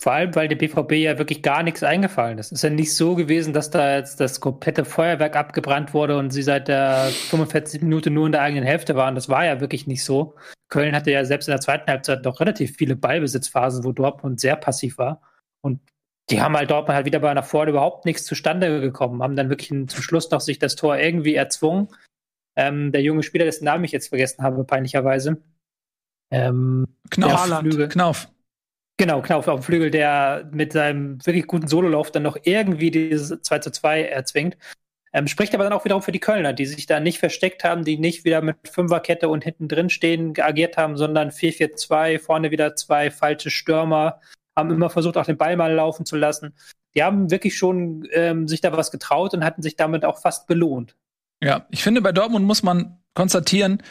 Vor 0.00 0.12
allem, 0.12 0.32
weil 0.36 0.46
der 0.46 0.56
BVB 0.56 0.92
ja 0.92 1.18
wirklich 1.18 1.42
gar 1.42 1.64
nichts 1.64 1.82
eingefallen 1.82 2.38
ist. 2.38 2.46
Es 2.46 2.58
ist 2.58 2.62
ja 2.62 2.70
nicht 2.70 2.94
so 2.94 3.16
gewesen, 3.16 3.52
dass 3.52 3.70
da 3.70 3.96
jetzt 3.96 4.20
das 4.20 4.38
komplette 4.38 4.84
Feuerwerk 4.84 5.34
abgebrannt 5.34 5.92
wurde 5.92 6.16
und 6.16 6.30
sie 6.30 6.42
seit 6.42 6.68
der 6.68 7.08
45 7.30 7.82
Minute 7.82 8.10
nur 8.10 8.26
in 8.26 8.32
der 8.32 8.42
eigenen 8.42 8.64
Hälfte 8.64 8.94
waren. 8.94 9.16
Das 9.16 9.28
war 9.28 9.44
ja 9.44 9.60
wirklich 9.60 9.88
nicht 9.88 10.04
so. 10.04 10.36
Köln 10.68 10.94
hatte 10.94 11.10
ja 11.10 11.24
selbst 11.24 11.48
in 11.48 11.52
der 11.52 11.60
zweiten 11.60 11.90
Halbzeit 11.90 12.24
noch 12.24 12.38
relativ 12.38 12.76
viele 12.76 12.94
Ballbesitzphasen, 12.94 13.82
wo 13.82 13.90
Dortmund 13.90 14.38
sehr 14.38 14.54
passiv 14.54 14.98
war. 14.98 15.20
Und 15.62 15.80
die 16.30 16.40
haben 16.40 16.56
halt 16.56 16.70
Dortmund 16.70 16.94
halt 16.94 17.06
wieder 17.06 17.18
bei 17.18 17.34
nach 17.34 17.44
vorne 17.44 17.70
überhaupt 17.70 18.04
nichts 18.04 18.24
zustande 18.24 18.80
gekommen, 18.80 19.22
haben 19.22 19.34
dann 19.34 19.48
wirklich 19.48 19.68
zum 19.68 20.02
Schluss 20.02 20.30
noch 20.30 20.40
sich 20.40 20.60
das 20.60 20.76
Tor 20.76 20.96
irgendwie 20.96 21.34
erzwungen. 21.34 21.88
Ähm, 22.54 22.92
der 22.92 23.02
junge 23.02 23.24
Spieler, 23.24 23.46
dessen 23.46 23.64
Namen 23.64 23.84
ich 23.84 23.92
jetzt 23.92 24.08
vergessen 24.08 24.44
habe, 24.44 24.62
peinlicherweise. 24.62 25.42
Ähm, 26.30 26.86
Knauf. 27.10 27.32
Knauf. 27.88 28.28
Genau, 28.98 29.22
Knauf 29.22 29.46
auf 29.46 29.60
dem 29.60 29.62
Flügel, 29.62 29.90
der 29.92 30.50
mit 30.52 30.72
seinem 30.72 31.24
wirklich 31.24 31.46
guten 31.46 31.68
Sololauf 31.68 32.10
dann 32.10 32.24
noch 32.24 32.36
irgendwie 32.42 32.90
dieses 32.90 33.28
2 33.40 33.58
zu 33.60 33.70
2 33.70 34.02
erzwingt. 34.02 34.56
Ähm, 35.12 35.28
spricht 35.28 35.54
aber 35.54 35.64
dann 35.64 35.72
auch 35.72 35.84
wiederum 35.84 36.02
für 36.02 36.12
die 36.12 36.18
Kölner, 36.18 36.52
die 36.52 36.66
sich 36.66 36.86
da 36.86 36.98
nicht 37.00 37.18
versteckt 37.18 37.64
haben, 37.64 37.84
die 37.84 37.96
nicht 37.96 38.24
wieder 38.24 38.42
mit 38.42 38.56
Fünferkette 38.68 39.28
und 39.28 39.44
hinten 39.44 39.68
drin 39.68 39.88
stehen 39.88 40.34
agiert 40.38 40.76
haben, 40.76 40.96
sondern 40.96 41.30
4-4-2, 41.30 42.18
vorne 42.18 42.50
wieder 42.50 42.74
zwei 42.74 43.10
falsche 43.10 43.50
Stürmer, 43.50 44.20
haben 44.56 44.70
immer 44.70 44.90
versucht, 44.90 45.16
auch 45.16 45.24
den 45.24 45.38
Ball 45.38 45.56
mal 45.56 45.72
laufen 45.72 46.04
zu 46.04 46.16
lassen. 46.16 46.54
Die 46.94 47.02
haben 47.02 47.30
wirklich 47.30 47.56
schon 47.56 48.06
ähm, 48.12 48.48
sich 48.48 48.60
da 48.60 48.76
was 48.76 48.90
getraut 48.90 49.32
und 49.32 49.44
hatten 49.44 49.62
sich 49.62 49.76
damit 49.76 50.04
auch 50.04 50.20
fast 50.20 50.48
belohnt. 50.48 50.96
Ja, 51.42 51.66
ich 51.70 51.84
finde, 51.84 52.02
bei 52.02 52.12
Dortmund 52.12 52.44
muss 52.44 52.64
man 52.64 52.98
konstatieren, 53.14 53.82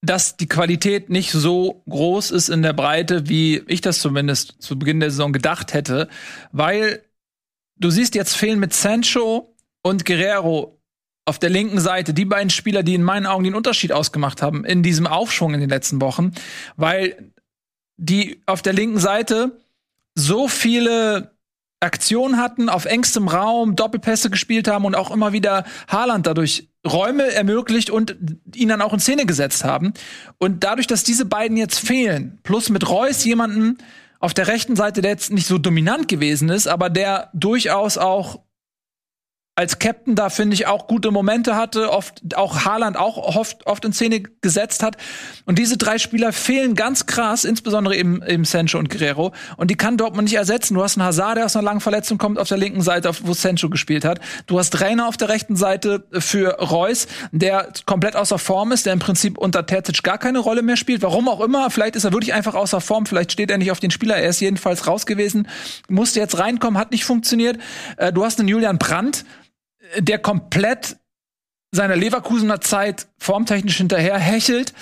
dass 0.00 0.36
die 0.36 0.48
Qualität 0.48 1.10
nicht 1.10 1.32
so 1.32 1.82
groß 1.88 2.30
ist 2.30 2.48
in 2.48 2.62
der 2.62 2.72
Breite, 2.72 3.28
wie 3.28 3.62
ich 3.66 3.80
das 3.80 4.00
zumindest 4.00 4.62
zu 4.62 4.78
Beginn 4.78 5.00
der 5.00 5.10
Saison 5.10 5.32
gedacht 5.32 5.74
hätte, 5.74 6.08
weil 6.52 7.02
du 7.76 7.90
siehst 7.90 8.14
jetzt 8.14 8.36
fehlen 8.36 8.60
mit 8.60 8.72
Sancho 8.72 9.54
und 9.82 10.04
Guerrero 10.04 10.80
auf 11.24 11.38
der 11.38 11.50
linken 11.50 11.80
Seite 11.80 12.14
die 12.14 12.24
beiden 12.24 12.50
Spieler, 12.50 12.82
die 12.82 12.94
in 12.94 13.02
meinen 13.02 13.26
Augen 13.26 13.44
den 13.44 13.54
Unterschied 13.54 13.92
ausgemacht 13.92 14.40
haben 14.40 14.64
in 14.64 14.82
diesem 14.82 15.06
Aufschwung 15.06 15.52
in 15.52 15.60
den 15.60 15.68
letzten 15.68 16.00
Wochen, 16.00 16.32
weil 16.76 17.32
die 17.96 18.40
auf 18.46 18.62
der 18.62 18.72
linken 18.72 18.98
Seite 18.98 19.60
so 20.14 20.48
viele 20.48 21.37
Aktionen 21.80 22.38
hatten, 22.38 22.68
auf 22.68 22.86
engstem 22.86 23.28
Raum 23.28 23.76
Doppelpässe 23.76 24.30
gespielt 24.30 24.66
haben 24.66 24.84
und 24.84 24.94
auch 24.94 25.10
immer 25.10 25.32
wieder 25.32 25.64
Haaland 25.88 26.26
dadurch 26.26 26.68
Räume 26.86 27.32
ermöglicht 27.32 27.90
und 27.90 28.16
ihn 28.54 28.68
dann 28.68 28.82
auch 28.82 28.92
in 28.92 29.00
Szene 29.00 29.26
gesetzt 29.26 29.64
haben. 29.64 29.92
Und 30.38 30.64
dadurch, 30.64 30.86
dass 30.86 31.04
diese 31.04 31.24
beiden 31.24 31.56
jetzt 31.56 31.78
fehlen, 31.78 32.38
plus 32.42 32.68
mit 32.68 32.88
Reus 32.88 33.24
jemanden 33.24 33.78
auf 34.20 34.34
der 34.34 34.48
rechten 34.48 34.74
Seite, 34.74 35.02
der 35.02 35.12
jetzt 35.12 35.30
nicht 35.30 35.46
so 35.46 35.58
dominant 35.58 36.08
gewesen 36.08 36.48
ist, 36.48 36.66
aber 36.66 36.90
der 36.90 37.30
durchaus 37.34 37.98
auch 37.98 38.40
als 39.58 39.80
Captain 39.80 40.14
da 40.14 40.30
finde 40.30 40.54
ich 40.54 40.68
auch 40.68 40.86
gute 40.86 41.10
Momente 41.10 41.56
hatte, 41.56 41.90
oft 41.90 42.36
auch 42.36 42.64
Haaland 42.64 42.96
auch 42.96 43.16
oft, 43.16 43.66
oft 43.66 43.84
in 43.84 43.92
Szene 43.92 44.22
gesetzt 44.40 44.84
hat. 44.84 44.96
Und 45.46 45.58
diese 45.58 45.76
drei 45.76 45.98
Spieler 45.98 46.32
fehlen 46.32 46.76
ganz 46.76 47.06
krass, 47.06 47.44
insbesondere 47.44 47.96
eben, 47.96 48.22
eben 48.22 48.44
Sancho 48.44 48.78
und 48.78 48.88
Guerrero. 48.88 49.32
Und 49.56 49.72
die 49.72 49.74
kann 49.74 49.96
Dortmund 49.96 50.28
nicht 50.28 50.36
ersetzen. 50.36 50.74
Du 50.74 50.82
hast 50.84 50.96
einen 50.96 51.04
Hazard, 51.04 51.38
der 51.38 51.44
aus 51.44 51.56
einer 51.56 51.64
langen 51.64 51.80
Verletzung 51.80 52.18
kommt, 52.18 52.38
auf 52.38 52.46
der 52.46 52.56
linken 52.56 52.82
Seite, 52.82 53.10
wo 53.22 53.34
Sancho 53.34 53.68
gespielt 53.68 54.04
hat. 54.04 54.20
Du 54.46 54.60
hast 54.60 54.74
Trainer 54.74 55.08
auf 55.08 55.16
der 55.16 55.28
rechten 55.28 55.56
Seite 55.56 56.06
für 56.12 56.50
Reus, 56.60 57.08
der 57.32 57.72
komplett 57.84 58.14
außer 58.14 58.38
Form 58.38 58.70
ist, 58.70 58.86
der 58.86 58.92
im 58.92 59.00
Prinzip 59.00 59.38
unter 59.38 59.66
Terzic 59.66 60.04
gar 60.04 60.18
keine 60.18 60.38
Rolle 60.38 60.62
mehr 60.62 60.76
spielt. 60.76 61.02
Warum 61.02 61.28
auch 61.28 61.40
immer. 61.40 61.68
Vielleicht 61.70 61.96
ist 61.96 62.04
er 62.04 62.12
wirklich 62.12 62.32
einfach 62.32 62.54
außer 62.54 62.80
Form. 62.80 63.06
Vielleicht 63.06 63.32
steht 63.32 63.50
er 63.50 63.58
nicht 63.58 63.72
auf 63.72 63.80
den 63.80 63.90
Spieler. 63.90 64.18
Er 64.18 64.30
ist 64.30 64.38
jedenfalls 64.38 64.86
raus 64.86 65.04
gewesen. 65.04 65.48
Musste 65.88 66.20
jetzt 66.20 66.38
reinkommen, 66.38 66.78
hat 66.78 66.92
nicht 66.92 67.04
funktioniert. 67.04 67.58
Äh, 67.96 68.12
du 68.12 68.24
hast 68.24 68.38
einen 68.38 68.46
Julian 68.46 68.78
Brandt, 68.78 69.24
der 69.98 70.18
komplett 70.18 70.96
seiner 71.70 71.96
Leverkusener 71.96 72.60
Zeit 72.60 73.08
formtechnisch 73.18 73.76
hinterher 73.76 74.18
hechelt. 74.18 74.72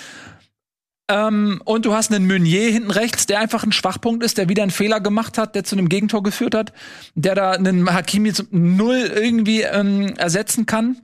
Ähm, 1.09 1.61
und 1.63 1.85
du 1.85 1.93
hast 1.93 2.11
einen 2.11 2.27
Meunier 2.27 2.69
hinten 2.69 2.91
rechts, 2.91 3.25
der 3.27 3.39
einfach 3.39 3.63
ein 3.63 3.71
Schwachpunkt 3.71 4.23
ist, 4.23 4.37
der 4.37 4.49
wieder 4.49 4.63
einen 4.63 4.71
Fehler 4.71 4.99
gemacht 4.99 5.37
hat, 5.37 5.55
der 5.55 5.63
zu 5.63 5.75
einem 5.75 5.87
Gegentor 5.87 6.21
geführt 6.21 6.53
hat, 6.53 6.73
der 7.15 7.33
da 7.33 7.51
einen 7.51 7.91
Hakimi 7.91 8.33
zu 8.33 8.43
null 8.51 9.11
irgendwie 9.15 9.61
ähm, 9.61 10.15
ersetzen 10.17 10.65
kann. 10.65 11.01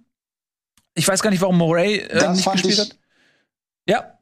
Ich 0.93 1.07
weiß 1.07 1.21
gar 1.21 1.29
nicht, 1.29 1.41
warum 1.41 1.57
Moray 1.57 1.99
äh, 1.99 2.31
nicht 2.33 2.51
gespielt 2.51 2.79
hat. 2.79 2.97
Ja. 3.87 4.19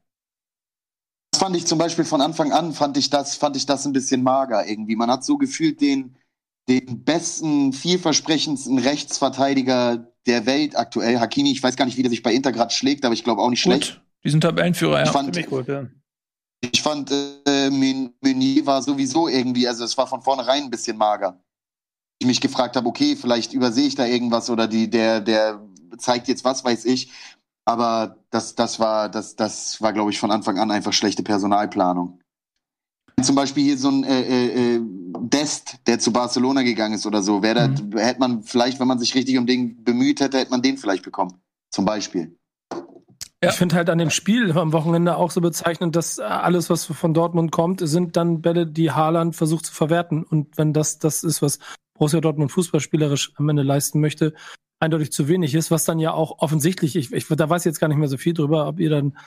Das 1.32 1.40
fand 1.40 1.56
ich 1.56 1.66
zum 1.66 1.80
Beispiel 1.80 2.06
von 2.06 2.22
Anfang 2.22 2.52
an, 2.52 2.74
fand 2.74 2.98
ich 2.98 3.10
das, 3.10 3.36
fand 3.36 3.56
ich 3.56 3.66
das 3.66 3.86
ein 3.86 3.94
bisschen 3.94 4.22
mager 4.22 4.68
irgendwie. 4.68 4.96
Man 4.96 5.10
hat 5.10 5.24
so 5.24 5.38
gefühlt 5.38 5.82
den, 5.82 6.16
den 6.70 7.04
besten, 7.04 7.74
vielversprechendsten 7.74 8.78
Rechtsverteidiger 8.78 10.08
der 10.26 10.46
Welt 10.46 10.76
aktuell. 10.76 11.20
Hakimi, 11.20 11.52
ich 11.52 11.64
weiß 11.64 11.76
gar 11.76 11.86
nicht, 11.86 11.98
wie 11.98 12.04
der 12.04 12.12
sich 12.12 12.24
bei 12.24 12.34
Inter 12.34 12.52
gerade 12.52 12.74
schlägt, 12.74 13.06
aber 13.06 13.14
ich 13.14 13.24
glaube 13.24 13.42
auch 13.42 13.50
nicht 13.50 13.64
gut. 13.64 13.74
schlecht. 13.74 14.02
Die 14.24 14.30
sind 14.30 14.42
Tabellenführer, 14.42 15.00
ja. 15.00 15.04
Ich 15.06 15.12
fand, 15.12 15.48
gut, 15.48 15.68
ja. 15.68 15.88
Ich 16.62 16.82
fand 16.82 17.12
äh, 17.12 17.70
Meunier 17.70 18.66
war 18.66 18.82
sowieso 18.84 19.28
irgendwie, 19.28 19.68
also 19.68 19.84
es 19.84 19.98
war 19.98 20.06
von 20.06 20.22
vornherein 20.22 20.64
ein 20.64 20.70
bisschen 20.70 20.98
mager. 20.98 21.42
Ich 22.20 22.28
mich 22.28 22.40
gefragt 22.40 22.76
habe, 22.76 22.88
okay, 22.88 23.16
vielleicht 23.16 23.54
übersehe 23.54 23.88
ich 23.88 23.96
da 23.96 24.06
irgendwas 24.06 24.50
oder 24.52 24.68
die, 24.68 24.88
der, 24.88 25.22
der 25.22 25.60
zeigt 25.98 26.28
jetzt 26.28 26.46
was, 26.46 26.64
weiß 26.64 26.86
ich. 26.86 27.12
Aber 27.66 28.18
das, 28.30 28.54
das 28.54 28.80
war, 28.80 29.10
das, 29.10 29.36
das 29.36 29.82
war, 29.82 29.94
glaube 29.94 30.12
ich, 30.12 30.20
von 30.20 30.32
Anfang 30.32 30.60
an 30.60 30.70
einfach 30.70 30.94
schlechte 30.94 31.24
Personalplanung. 31.24 32.20
Zum 33.22 33.36
Beispiel 33.36 33.64
hier 33.64 33.78
so 33.78 33.90
ein 33.90 34.04
äh, 34.04 34.22
äh, 34.22 34.76
äh 34.76 34.82
Dest, 35.20 35.78
der 35.88 36.00
zu 36.00 36.12
Barcelona 36.12 36.64
gegangen 36.64 36.96
ist 36.96 37.06
oder 37.06 37.22
so, 37.22 37.42
wäre 37.42 37.70
mhm. 37.70 37.98
hätte 37.98 38.20
man 38.20 38.44
vielleicht, 38.44 38.80
wenn 38.80 38.88
man 38.88 39.00
sich 39.00 39.16
richtig 39.16 39.38
um 39.38 39.46
den 39.46 39.84
bemüht 39.84 40.20
hätte, 40.20 40.38
hätte 40.38 40.52
man 40.52 40.62
den 40.62 40.78
vielleicht 40.78 41.04
bekommen. 41.04 41.42
Zum 41.70 41.86
Beispiel. 41.86 42.38
Ja. 43.44 43.50
Ich 43.50 43.56
finde 43.56 43.76
halt 43.76 43.90
an 43.90 43.98
dem 43.98 44.12
Spiel 44.12 44.52
am 44.52 44.72
Wochenende 44.72 45.18
auch 45.18 45.32
so 45.32 45.42
bezeichnend, 45.42 45.96
dass 45.96 46.20
alles, 46.20 46.70
was 46.70 46.86
von 46.86 47.14
Dortmund 47.14 47.52
kommt, 47.52 47.82
sind 47.84 48.16
dann 48.16 48.42
Bälle, 48.42 48.68
die 48.68 48.92
Haaland 48.92 49.36
versucht 49.36 49.66
zu 49.66 49.74
verwerten. 49.74 50.24
Und 50.24 50.58
wenn 50.58 50.74
das 50.74 51.00
das 51.00 51.24
ist, 51.24 51.42
was 51.42 51.58
Borussia 51.96 52.22
Dortmund 52.22 52.52
fußballspielerisch 52.52 53.34
am 53.36 53.50
Ende 53.50 53.64
leisten 53.64 54.00
möchte, 54.00 54.36
eindeutig 54.80 55.12
zu 55.12 55.28
wenig 55.28 55.56
ist, 55.56 55.72
was 55.72 55.86
dann 55.86 55.98
ja 55.98 56.14
auch 56.14 56.40
offensichtlich, 56.40 56.96
ich, 56.96 57.12
ich 57.12 57.28
da 57.28 57.50
weiß 57.50 57.64
ich 57.64 57.70
jetzt 57.70 57.80
gar 57.80 57.88
nicht 57.88 57.98
mehr 57.98 58.08
so 58.08 58.18
viel 58.18 58.34
drüber, 58.34 58.68
ob 58.68 58.80
ihr 58.80 58.92
dann 58.92 59.18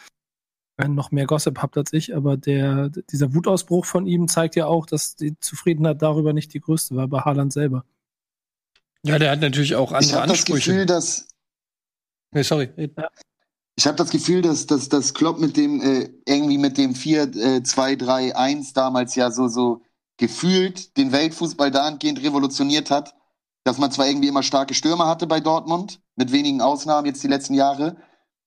noch 0.79 1.11
mehr 1.13 1.27
Gossip 1.27 1.63
habt 1.63 1.77
als 1.77 1.93
ich, 1.93 2.15
aber 2.17 2.37
der, 2.37 2.89
dieser 2.89 3.35
Wutausbruch 3.35 3.85
von 3.85 4.07
ihm 4.07 4.29
zeigt 4.29 4.57
ja 4.57 4.67
auch, 4.67 4.87
dass 4.87 5.15
die 5.15 5.39
Zufriedenheit 5.39 6.03
darüber 6.03 6.33
nicht 6.33 6.53
die 6.53 6.61
größte 6.61 6.97
war, 6.97 7.07
bei 7.07 7.21
Haaland 7.21 7.53
selber. 7.53 7.85
Ja, 9.05 9.19
der 9.19 9.31
hat 9.31 9.41
natürlich 9.41 9.77
auch 9.77 9.93
andere 9.93 10.11
ich 10.11 10.17
Ansprüche. 10.17 10.53
Das 10.53 10.65
Gefühl, 10.65 10.87
dass 10.87 11.29
nee, 12.33 12.43
sorry. 12.43 12.71
Ja. 12.77 13.09
Ich 13.77 13.87
habe 13.87 13.97
das 13.97 14.11
Gefühl, 14.11 14.43
dass, 14.43 14.67
dass, 14.67 14.89
dass 14.89 15.15
Klopp 15.15 15.39
mit 15.41 15.57
dem 15.57 15.81
äh, 15.81 16.09
irgendwie 16.27 16.59
mit 16.59 16.79
dem 16.79 16.95
4-2-3-1 16.95 18.71
äh, 18.71 18.73
damals 18.73 19.15
ja 19.17 19.31
so, 19.31 19.49
so 19.49 19.83
gefühlt 20.17 20.97
den 20.97 21.13
Weltfußball 21.13 21.71
dahingehend 21.71 22.23
revolutioniert 22.23 22.91
hat, 22.91 23.15
dass 23.65 23.79
man 23.79 23.91
zwar 23.91 24.07
irgendwie 24.07 24.29
immer 24.29 24.43
starke 24.43 24.75
Stürmer 24.75 25.09
hatte 25.09 25.27
bei 25.27 25.41
Dortmund, 25.41 26.01
mit 26.17 26.31
wenigen 26.33 26.61
Ausnahmen 26.61 27.07
jetzt 27.07 27.23
die 27.25 27.29
letzten 27.29 27.55
Jahre, 27.55 27.97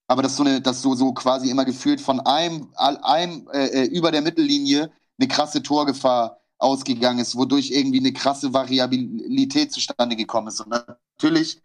aber 0.08 0.24
dass 0.24 0.38
so 0.38 0.43
eine, 0.43 0.62
dass 0.62 0.82
so, 0.82 0.96
so 0.96 1.13
quasi 1.13 1.50
immer 1.50 1.65
gefühlt 1.65 2.02
von 2.02 2.20
einem, 2.22 2.70
einem 2.76 3.48
äh, 3.54 3.67
äh, 3.67 3.86
über 3.86 4.12
der 4.12 4.22
Mittellinie 4.22 4.91
eine 5.20 5.28
krasse 5.28 5.62
Torgefahr 5.62 6.39
ausgegangen 6.58 7.20
ist, 7.20 7.36
wodurch 7.36 7.72
irgendwie 7.72 8.00
eine 8.00 8.13
krasse 8.13 8.54
Variabilität 8.54 9.72
zustande 9.72 10.15
gekommen 10.15 10.48
ist. 10.48 10.62
Und 10.62 10.70
natürlich 10.70 11.62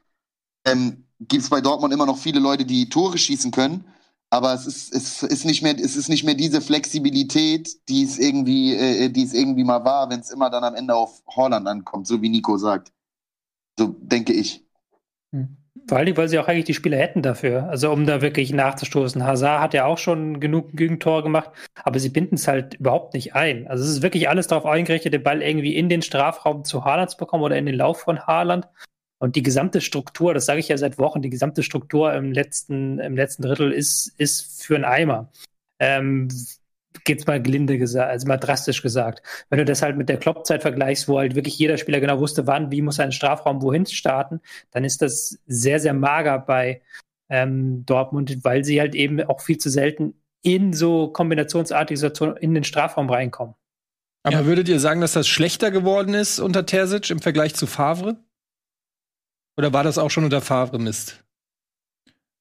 ähm, 0.64 1.04
gibt 1.20 1.42
es 1.42 1.50
bei 1.50 1.60
Dortmund 1.60 1.94
immer 1.94 2.06
noch 2.06 2.18
viele 2.18 2.40
Leute, 2.40 2.64
die 2.64 2.88
Tore 2.88 3.16
schießen 3.16 3.52
können, 3.52 3.84
aber 4.28 4.54
es 4.54 4.66
ist, 4.66 4.92
es 4.92 5.22
ist 5.22 5.44
nicht 5.44 5.62
mehr, 5.62 5.78
es 5.78 5.94
ist 5.94 6.08
nicht 6.08 6.24
mehr 6.24 6.34
diese 6.34 6.60
Flexibilität, 6.60 7.88
die 7.88 8.02
es 8.02 8.18
irgendwie, 8.18 8.74
äh, 8.74 9.08
die 9.10 9.22
es 9.22 9.34
irgendwie 9.34 9.64
mal 9.64 9.84
war, 9.84 10.10
wenn 10.10 10.20
es 10.20 10.30
immer 10.30 10.50
dann 10.50 10.64
am 10.64 10.74
Ende 10.74 10.94
auf 10.94 11.22
Holland 11.26 11.66
ankommt, 11.68 12.06
so 12.06 12.20
wie 12.22 12.28
Nico 12.28 12.56
sagt. 12.58 12.92
So 13.78 13.88
denke 14.00 14.32
ich. 14.32 14.64
Hm. 15.32 15.61
Vor 15.88 15.98
allem, 15.98 16.16
weil 16.16 16.28
sie 16.28 16.38
auch 16.38 16.48
eigentlich 16.48 16.64
die 16.64 16.74
Spieler 16.74 16.96
hätten 16.96 17.22
dafür. 17.22 17.68
Also 17.68 17.90
um 17.90 18.06
da 18.06 18.22
wirklich 18.22 18.52
nachzustoßen. 18.52 19.24
Hazard 19.24 19.60
hat 19.60 19.74
ja 19.74 19.84
auch 19.84 19.98
schon 19.98 20.38
genug 20.40 20.72
Gegentor 20.72 21.22
gemacht, 21.22 21.50
aber 21.82 21.98
sie 21.98 22.08
binden 22.08 22.36
es 22.36 22.46
halt 22.46 22.74
überhaupt 22.74 23.14
nicht 23.14 23.34
ein. 23.34 23.66
Also 23.66 23.84
es 23.84 23.90
ist 23.90 24.02
wirklich 24.02 24.28
alles 24.28 24.46
darauf 24.46 24.66
eingerichtet, 24.66 25.12
den 25.12 25.22
Ball 25.22 25.42
irgendwie 25.42 25.74
in 25.74 25.88
den 25.88 26.02
Strafraum 26.02 26.64
zu 26.64 26.84
Haaland 26.84 27.10
zu 27.10 27.16
bekommen 27.16 27.42
oder 27.42 27.56
in 27.56 27.66
den 27.66 27.74
Lauf 27.74 28.00
von 28.00 28.20
Haaland. 28.26 28.68
Und 29.18 29.36
die 29.36 29.42
gesamte 29.42 29.80
Struktur, 29.80 30.34
das 30.34 30.46
sage 30.46 30.60
ich 30.60 30.68
ja 30.68 30.76
seit 30.76 30.98
Wochen, 30.98 31.22
die 31.22 31.30
gesamte 31.30 31.62
Struktur 31.62 32.12
im 32.12 32.32
letzten, 32.32 32.98
im 32.98 33.16
letzten 33.16 33.42
Drittel 33.42 33.72
ist, 33.72 34.12
ist 34.18 34.64
für 34.64 34.74
einen 34.74 34.84
Eimer. 34.84 35.30
Ähm, 35.78 36.28
geht's 37.04 37.26
mal 37.26 37.42
gelinde 37.42 37.78
gesagt, 37.78 38.10
also 38.10 38.26
mal 38.26 38.36
drastisch 38.36 38.82
gesagt. 38.82 39.22
Wenn 39.50 39.58
du 39.58 39.64
das 39.64 39.82
halt 39.82 39.96
mit 39.96 40.08
der 40.08 40.18
Kloppzeit 40.18 40.62
vergleichst, 40.62 41.08
wo 41.08 41.18
halt 41.18 41.34
wirklich 41.34 41.58
jeder 41.58 41.76
Spieler 41.76 42.00
genau 42.00 42.18
wusste, 42.20 42.46
wann, 42.46 42.70
wie 42.70 42.82
muss 42.82 43.00
ein 43.00 43.12
Strafraum 43.12 43.62
wohin 43.62 43.86
starten, 43.86 44.40
dann 44.70 44.84
ist 44.84 45.02
das 45.02 45.38
sehr, 45.46 45.80
sehr 45.80 45.94
mager 45.94 46.38
bei 46.38 46.82
ähm, 47.28 47.84
Dortmund, 47.86 48.44
weil 48.44 48.64
sie 48.64 48.80
halt 48.80 48.94
eben 48.94 49.22
auch 49.22 49.40
viel 49.40 49.58
zu 49.58 49.70
selten 49.70 50.14
in 50.42 50.72
so 50.72 51.08
kombinationsartige 51.08 51.98
Situationen 51.98 52.36
in 52.36 52.54
den 52.54 52.64
Strafraum 52.64 53.08
reinkommen. 53.08 53.54
Aber 54.24 54.40
Ja. 54.40 54.46
würdet 54.46 54.68
ihr 54.68 54.78
sagen, 54.78 55.00
dass 55.00 55.12
das 55.12 55.26
schlechter 55.28 55.70
geworden 55.70 56.14
ist 56.14 56.38
unter 56.38 56.66
Terzic 56.66 57.10
im 57.10 57.20
Vergleich 57.20 57.54
zu 57.54 57.66
Favre? 57.66 58.16
Oder 59.56 59.72
war 59.72 59.84
das 59.84 59.98
auch 59.98 60.10
schon 60.10 60.24
unter 60.24 60.40
Favre 60.40 60.78
Mist? 60.78 61.24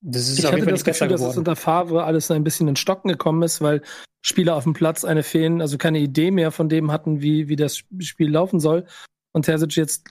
Das 0.02 0.28
ist 0.28 0.39
Ich 0.39 0.45
auf 0.45 0.52
hatte 0.52 0.58
jeden 0.58 0.66
Fall 0.66 0.74
das 0.74 0.84
Gefühl, 0.84 1.08
dass 1.08 1.22
es 1.22 1.28
geworden. 1.28 1.39
unter 1.39 1.56
Favre 1.56 2.04
alles 2.04 2.32
ein 2.32 2.43
bisschen 2.43 2.68
in 2.68 2.76
Stocken 2.76 3.10
gekommen 3.10 3.43
ist, 3.43 3.62
weil 3.62 3.82
Spieler 4.24 4.56
auf 4.56 4.64
dem 4.64 4.74
Platz 4.74 5.04
eine 5.04 5.24
fehlen, 5.24 5.62
also 5.62 5.78
keine 5.78 5.99
Idee 5.99 6.32
mehr 6.32 6.52
von 6.52 6.70
dem 6.70 6.91
hatten, 6.91 7.22
wie, 7.22 7.47
wie 7.47 7.56
das 7.56 7.78
Spiel 7.78 8.30
laufen 8.30 8.60
soll. 8.60 8.86
Und 9.32 9.45
Terzic 9.45 9.76
jetzt 9.76 10.10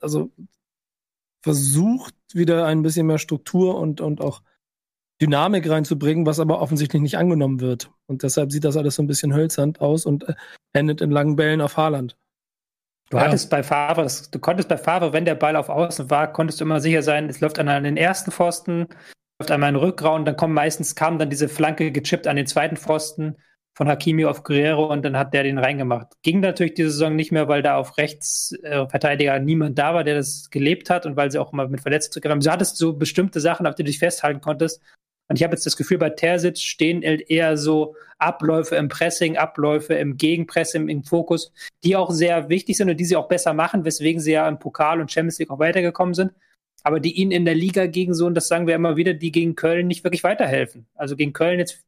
also 0.00 0.30
versucht, 1.42 2.14
wieder 2.32 2.66
ein 2.66 2.82
bisschen 2.82 3.06
mehr 3.06 3.18
Struktur 3.18 3.78
und, 3.78 4.00
und 4.00 4.20
auch 4.20 4.42
Dynamik 5.20 5.68
reinzubringen, 5.68 6.26
was 6.26 6.40
aber 6.40 6.60
offensichtlich 6.60 7.02
nicht 7.02 7.18
angenommen 7.18 7.60
wird. 7.60 7.90
Und 8.06 8.22
deshalb 8.22 8.50
sieht 8.50 8.64
das 8.64 8.76
alles 8.76 8.96
so 8.96 9.02
ein 9.02 9.06
bisschen 9.06 9.34
hölzernd 9.34 9.80
aus 9.80 10.06
und 10.06 10.28
äh, 10.28 10.34
endet 10.72 11.00
in 11.00 11.10
langen 11.10 11.36
Bällen 11.36 11.60
auf 11.60 11.76
Haaland. 11.76 12.16
Du 13.10 13.18
Ja. 13.18 13.24
hattest 13.24 13.50
bei 13.50 13.62
Favre, 13.62 14.06
du 14.30 14.38
konntest 14.38 14.68
bei 14.68 14.76
Favre, 14.78 15.12
wenn 15.12 15.24
der 15.24 15.34
Ball 15.34 15.56
auf 15.56 15.68
Außen 15.68 16.10
war, 16.10 16.32
konntest 16.32 16.60
du 16.60 16.64
immer 16.64 16.80
sicher 16.80 17.02
sein, 17.02 17.28
es 17.28 17.40
läuft 17.40 17.58
einmal 17.58 17.76
an 17.76 17.84
den 17.84 17.96
ersten 17.96 18.30
Pfosten, 18.30 18.88
läuft 19.38 19.50
einmal 19.50 19.68
in 19.68 19.74
den 19.74 19.84
Rückraum, 19.84 20.24
dann 20.24 20.36
kommen 20.36 20.54
meistens 20.54 20.94
kam 20.94 21.18
dann 21.18 21.30
diese 21.30 21.48
Flanke 21.48 21.92
gechippt 21.92 22.26
an 22.26 22.36
den 22.36 22.46
zweiten 22.46 22.76
Pfosten 22.76 23.36
von 23.76 23.88
Hakimi 23.88 24.24
auf 24.24 24.44
Guerrero 24.44 24.90
und 24.92 25.04
dann 25.04 25.18
hat 25.18 25.34
der 25.34 25.42
den 25.42 25.58
reingemacht. 25.58 26.06
Ging 26.22 26.40
natürlich 26.40 26.74
diese 26.74 26.90
Saison 26.90 27.16
nicht 27.16 27.32
mehr, 27.32 27.48
weil 27.48 27.60
da 27.60 27.76
auf 27.76 27.98
rechts 27.98 28.52
äh, 28.62 29.40
niemand 29.40 29.78
da 29.78 29.94
war, 29.94 30.04
der 30.04 30.14
das 30.14 30.48
gelebt 30.50 30.90
hat 30.90 31.06
und 31.06 31.16
weil 31.16 31.30
sie 31.30 31.38
auch 31.38 31.52
immer 31.52 31.66
mit 31.68 31.80
Verletzten 31.80 32.12
zurückkamen. 32.12 32.40
Du 32.40 32.50
hattest 32.50 32.76
so 32.76 32.92
bestimmte 32.92 33.40
Sachen, 33.40 33.66
auf 33.66 33.74
die 33.74 33.82
du 33.82 33.88
dich 33.88 33.98
festhalten 33.98 34.40
konntest. 34.40 34.80
Und 35.28 35.36
ich 35.36 35.42
habe 35.42 35.54
jetzt 35.54 35.64
das 35.64 35.76
Gefühl, 35.76 35.98
bei 35.98 36.10
Terzic 36.10 36.58
stehen 36.58 37.02
halt 37.02 37.30
eher 37.30 37.56
so 37.56 37.96
Abläufe 38.18 38.76
im 38.76 38.88
Pressing, 38.88 39.36
Abläufe 39.36 39.94
im 39.94 40.16
Gegenpressing, 40.16 40.88
im 40.88 41.04
Fokus, 41.04 41.52
die 41.82 41.96
auch 41.96 42.10
sehr 42.10 42.48
wichtig 42.48 42.76
sind 42.76 42.90
und 42.90 42.98
die 42.98 43.04
sie 43.04 43.16
auch 43.16 43.28
besser 43.28 43.54
machen, 43.54 43.84
weswegen 43.84 44.20
sie 44.20 44.32
ja 44.32 44.48
im 44.48 44.58
Pokal 44.58 45.00
und 45.00 45.10
Champions 45.10 45.38
League 45.38 45.50
auch 45.50 45.58
weitergekommen 45.58 46.14
sind. 46.14 46.32
Aber 46.82 47.00
die 47.00 47.12
ihnen 47.12 47.30
in 47.30 47.46
der 47.46 47.54
Liga 47.54 47.86
gegen 47.86 48.12
so, 48.12 48.26
und 48.26 48.34
das 48.34 48.48
sagen 48.48 48.66
wir 48.66 48.74
immer 48.74 48.96
wieder, 48.96 49.14
die 49.14 49.32
gegen 49.32 49.56
Köln 49.56 49.86
nicht 49.86 50.04
wirklich 50.04 50.22
weiterhelfen. 50.24 50.86
Also 50.94 51.16
gegen 51.16 51.32
Köln 51.32 51.58
jetzt 51.58 51.82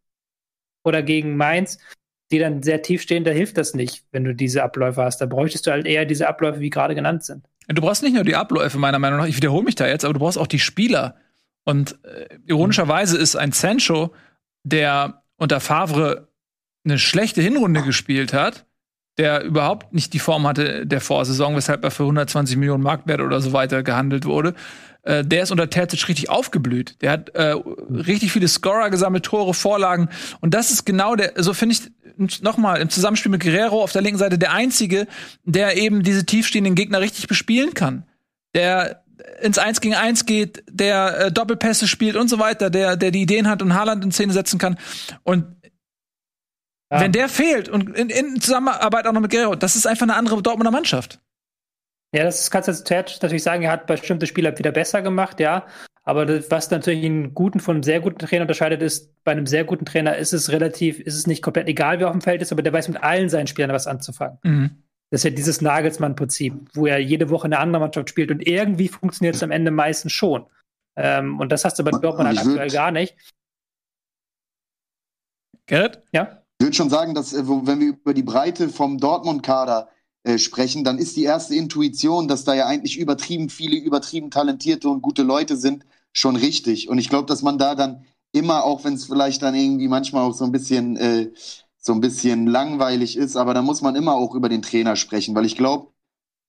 oder 0.82 1.02
gegen 1.02 1.36
Mainz, 1.36 1.78
die 2.30 2.38
dann 2.38 2.62
sehr 2.62 2.80
tief 2.80 3.02
stehen, 3.02 3.24
da 3.24 3.30
hilft 3.30 3.58
das 3.58 3.74
nicht, 3.74 4.04
wenn 4.12 4.24
du 4.24 4.34
diese 4.34 4.62
Abläufe 4.62 5.02
hast. 5.02 5.18
Da 5.18 5.26
bräuchtest 5.26 5.66
du 5.66 5.70
halt 5.70 5.86
eher 5.86 6.06
diese 6.06 6.26
Abläufe, 6.28 6.60
wie 6.60 6.70
gerade 6.70 6.94
genannt 6.94 7.24
sind. 7.24 7.44
Du 7.68 7.82
brauchst 7.82 8.02
nicht 8.02 8.14
nur 8.14 8.24
die 8.24 8.36
Abläufe, 8.36 8.78
meiner 8.78 8.98
Meinung 8.98 9.18
nach, 9.18 9.26
ich 9.26 9.36
wiederhole 9.36 9.64
mich 9.64 9.74
da 9.74 9.86
jetzt, 9.86 10.04
aber 10.04 10.14
du 10.14 10.20
brauchst 10.20 10.38
auch 10.38 10.46
die 10.46 10.58
Spieler. 10.58 11.16
Und 11.66 11.98
äh, 12.04 12.28
ironischerweise 12.46 13.18
ist 13.18 13.36
ein 13.36 13.52
Sancho, 13.52 14.14
der 14.62 15.22
unter 15.36 15.60
Favre 15.60 16.28
eine 16.84 16.98
schlechte 16.98 17.42
Hinrunde 17.42 17.82
gespielt 17.82 18.32
hat, 18.32 18.66
der 19.18 19.42
überhaupt 19.42 19.92
nicht 19.92 20.12
die 20.12 20.20
Form 20.20 20.46
hatte 20.46 20.86
der 20.86 21.00
Vorsaison, 21.00 21.56
weshalb 21.56 21.82
er 21.82 21.90
für 21.90 22.04
120 22.04 22.56
Millionen 22.56 22.84
Marktwert 22.84 23.20
oder 23.20 23.40
so 23.40 23.52
weiter 23.52 23.82
gehandelt 23.82 24.26
wurde. 24.26 24.54
Äh, 25.02 25.24
der 25.24 25.42
ist 25.42 25.50
unter 25.50 25.68
Terzic 25.68 26.06
richtig 26.08 26.30
aufgeblüht. 26.30 27.02
Der 27.02 27.10
hat 27.10 27.30
äh, 27.30 27.56
richtig 27.90 28.30
viele 28.30 28.46
Scorer 28.46 28.90
gesammelt, 28.90 29.24
Tore, 29.24 29.52
Vorlagen. 29.52 30.08
Und 30.40 30.54
das 30.54 30.70
ist 30.70 30.86
genau 30.86 31.16
der, 31.16 31.32
so 31.36 31.52
finde 31.52 31.74
ich, 31.74 32.42
nochmal, 32.42 32.80
im 32.80 32.90
Zusammenspiel 32.90 33.32
mit 33.32 33.42
Guerrero 33.42 33.82
auf 33.82 33.92
der 33.92 34.02
linken 34.02 34.18
Seite 34.18 34.38
der 34.38 34.52
Einzige, 34.52 35.08
der 35.44 35.76
eben 35.76 36.04
diese 36.04 36.24
tiefstehenden 36.24 36.76
Gegner 36.76 37.00
richtig 37.00 37.26
bespielen 37.26 37.74
kann. 37.74 38.04
Der 38.54 39.02
ins 39.40 39.58
Eins 39.58 39.80
gegen 39.80 39.94
Eins 39.94 40.26
geht, 40.26 40.64
der 40.68 41.18
äh, 41.18 41.32
Doppelpässe 41.32 41.86
spielt 41.86 42.16
und 42.16 42.28
so 42.28 42.38
weiter, 42.38 42.70
der, 42.70 42.96
der 42.96 43.10
die 43.10 43.22
Ideen 43.22 43.48
hat 43.48 43.62
und 43.62 43.74
Haaland 43.74 44.04
in 44.04 44.12
Szene 44.12 44.32
setzen 44.32 44.58
kann. 44.58 44.78
Und 45.22 45.46
Ja. 46.90 47.00
wenn 47.00 47.12
der 47.12 47.28
fehlt 47.28 47.68
und 47.68 47.96
in, 47.96 48.10
in 48.10 48.40
Zusammenarbeit 48.40 49.06
auch 49.06 49.12
noch 49.12 49.20
mit 49.20 49.30
Guerrero, 49.30 49.54
das 49.56 49.76
ist 49.76 49.86
einfach 49.86 50.04
eine 50.04 50.14
andere 50.14 50.42
Dortmunder 50.42 50.70
Mannschaft. 50.70 51.20
Ja, 52.14 52.22
das 52.22 52.50
kannst 52.50 52.68
du 52.68 52.94
jetzt 52.94 53.22
natürlich 53.22 53.42
sagen, 53.42 53.62
er 53.64 53.72
hat 53.72 53.86
bestimmte 53.86 54.26
Spieler 54.26 54.56
wieder 54.56 54.72
besser 54.72 55.02
gemacht, 55.02 55.40
ja. 55.40 55.66
Aber 56.04 56.24
das, 56.24 56.50
was 56.52 56.70
natürlich 56.70 57.04
einen 57.04 57.34
guten 57.34 57.58
von 57.58 57.74
einem 57.76 57.82
sehr 57.82 57.98
guten 58.00 58.18
Trainer 58.18 58.42
unterscheidet, 58.42 58.80
ist, 58.80 59.12
bei 59.24 59.32
einem 59.32 59.46
sehr 59.46 59.64
guten 59.64 59.84
Trainer 59.84 60.16
ist 60.16 60.32
es 60.32 60.52
relativ, 60.52 61.00
ist 61.00 61.16
es 61.16 61.26
nicht 61.26 61.42
komplett 61.42 61.66
egal, 61.66 61.98
wer 61.98 62.06
auf 62.06 62.12
dem 62.12 62.20
Feld 62.20 62.40
ist, 62.42 62.52
aber 62.52 62.62
der 62.62 62.72
weiß 62.72 62.86
mit 62.88 63.02
allen 63.02 63.28
seinen 63.28 63.48
Spielern 63.48 63.72
was 63.72 63.88
anzufangen. 63.88 64.38
Mhm. 64.44 64.70
Das 65.10 65.20
ist 65.20 65.24
ja 65.24 65.30
dieses 65.30 65.60
Nagelsmann-Prinzip, 65.60 66.54
wo 66.74 66.86
er 66.86 66.98
jede 66.98 67.30
Woche 67.30 67.44
eine 67.44 67.58
andere 67.58 67.80
Mannschaft 67.80 68.10
spielt 68.10 68.30
und 68.30 68.46
irgendwie 68.46 68.88
funktioniert 68.88 69.36
es 69.36 69.42
am 69.42 69.50
Ende 69.52 69.70
meistens 69.70 70.12
schon. 70.12 70.46
Ähm, 70.96 71.38
und 71.38 71.52
das 71.52 71.64
hast 71.64 71.78
du 71.78 71.84
bei 71.84 71.90
Dortmund 71.92 72.28
halt 72.28 72.38
aktuell 72.38 72.70
gar 72.70 72.90
nicht. 72.90 73.14
Gerrit? 75.66 76.02
Ja? 76.12 76.42
Ich 76.58 76.64
würde 76.64 76.76
schon 76.76 76.90
sagen, 76.90 77.14
dass 77.14 77.32
äh, 77.32 77.46
wenn 77.46 77.80
wir 77.80 77.88
über 77.88 78.14
die 78.14 78.22
Breite 78.22 78.68
vom 78.68 78.98
Dortmund-Kader 78.98 79.88
äh, 80.24 80.38
sprechen, 80.38 80.84
dann 80.84 80.98
ist 80.98 81.16
die 81.16 81.24
erste 81.24 81.54
Intuition, 81.54 82.28
dass 82.28 82.44
da 82.44 82.54
ja 82.54 82.66
eigentlich 82.66 82.98
übertrieben 82.98 83.48
viele, 83.48 83.76
übertrieben 83.76 84.30
talentierte 84.30 84.88
und 84.88 85.02
gute 85.02 85.22
Leute 85.22 85.56
sind, 85.56 85.84
schon 86.12 86.36
richtig. 86.36 86.88
Und 86.88 86.98
ich 86.98 87.10
glaube, 87.10 87.26
dass 87.26 87.42
man 87.42 87.58
da 87.58 87.74
dann 87.74 88.04
immer, 88.32 88.64
auch 88.64 88.84
wenn 88.84 88.94
es 88.94 89.04
vielleicht 89.04 89.42
dann 89.42 89.54
irgendwie 89.54 89.88
manchmal 89.88 90.24
auch 90.24 90.34
so 90.34 90.44
ein 90.44 90.52
bisschen 90.52 90.96
äh, 90.96 91.30
so 91.86 91.92
ein 91.92 92.00
bisschen 92.00 92.46
langweilig 92.46 93.16
ist, 93.16 93.36
aber 93.36 93.54
da 93.54 93.62
muss 93.62 93.82
man 93.82 93.96
immer 93.96 94.14
auch 94.14 94.34
über 94.34 94.48
den 94.48 94.62
Trainer 94.62 94.96
sprechen, 94.96 95.34
weil 95.34 95.46
ich 95.46 95.56
glaube, 95.56 95.92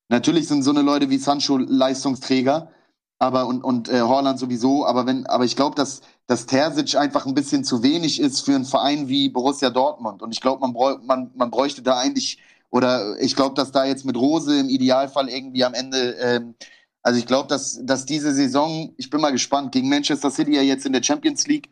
natürlich 0.09 0.47
sind 0.47 0.63
so 0.63 0.71
eine 0.71 0.81
Leute 0.81 1.09
wie 1.09 1.17
Sancho 1.17 1.57
Leistungsträger, 1.57 2.71
aber 3.19 3.47
und 3.47 3.63
und 3.63 3.89
äh, 3.89 4.01
Horland 4.01 4.39
sowieso, 4.39 4.85
aber 4.85 5.05
wenn, 5.05 5.25
aber 5.27 5.45
ich 5.45 5.55
glaube, 5.55 5.75
dass 5.75 6.01
dass 6.27 6.45
Terzic 6.45 6.95
einfach 6.95 7.25
ein 7.25 7.33
bisschen 7.33 7.63
zu 7.63 7.81
wenig 7.83 8.19
ist 8.19 8.41
für 8.41 8.53
einen 8.55 8.65
Verein 8.65 9.07
wie 9.07 9.29
Borussia 9.29 9.69
Dortmund. 9.69 10.21
Und 10.21 10.33
ich 10.33 10.41
glaube, 10.41 10.67
man, 10.67 11.05
man, 11.05 11.31
man 11.35 11.49
bräuchte 11.49 11.81
da 11.81 11.97
eigentlich, 11.99 12.38
oder 12.69 13.17
ich 13.21 13.35
glaube, 13.35 13.55
dass 13.55 13.71
da 13.71 13.85
jetzt 13.85 14.05
mit 14.05 14.17
Rose 14.17 14.59
im 14.59 14.69
Idealfall 14.69 15.29
irgendwie 15.29 15.63
am 15.63 15.73
Ende, 15.73 16.17
ähm, 16.19 16.55
also 17.01 17.17
ich 17.17 17.25
glaube, 17.25 17.47
dass, 17.47 17.79
dass 17.81 18.05
diese 18.05 18.33
Saison, 18.33 18.93
ich 18.97 19.09
bin 19.09 19.21
mal 19.21 19.31
gespannt, 19.31 19.71
gegen 19.71 19.88
Manchester 19.88 20.29
City 20.29 20.53
ja 20.55 20.61
jetzt 20.61 20.85
in 20.85 20.91
der 20.91 21.01
Champions 21.01 21.47
League, 21.47 21.69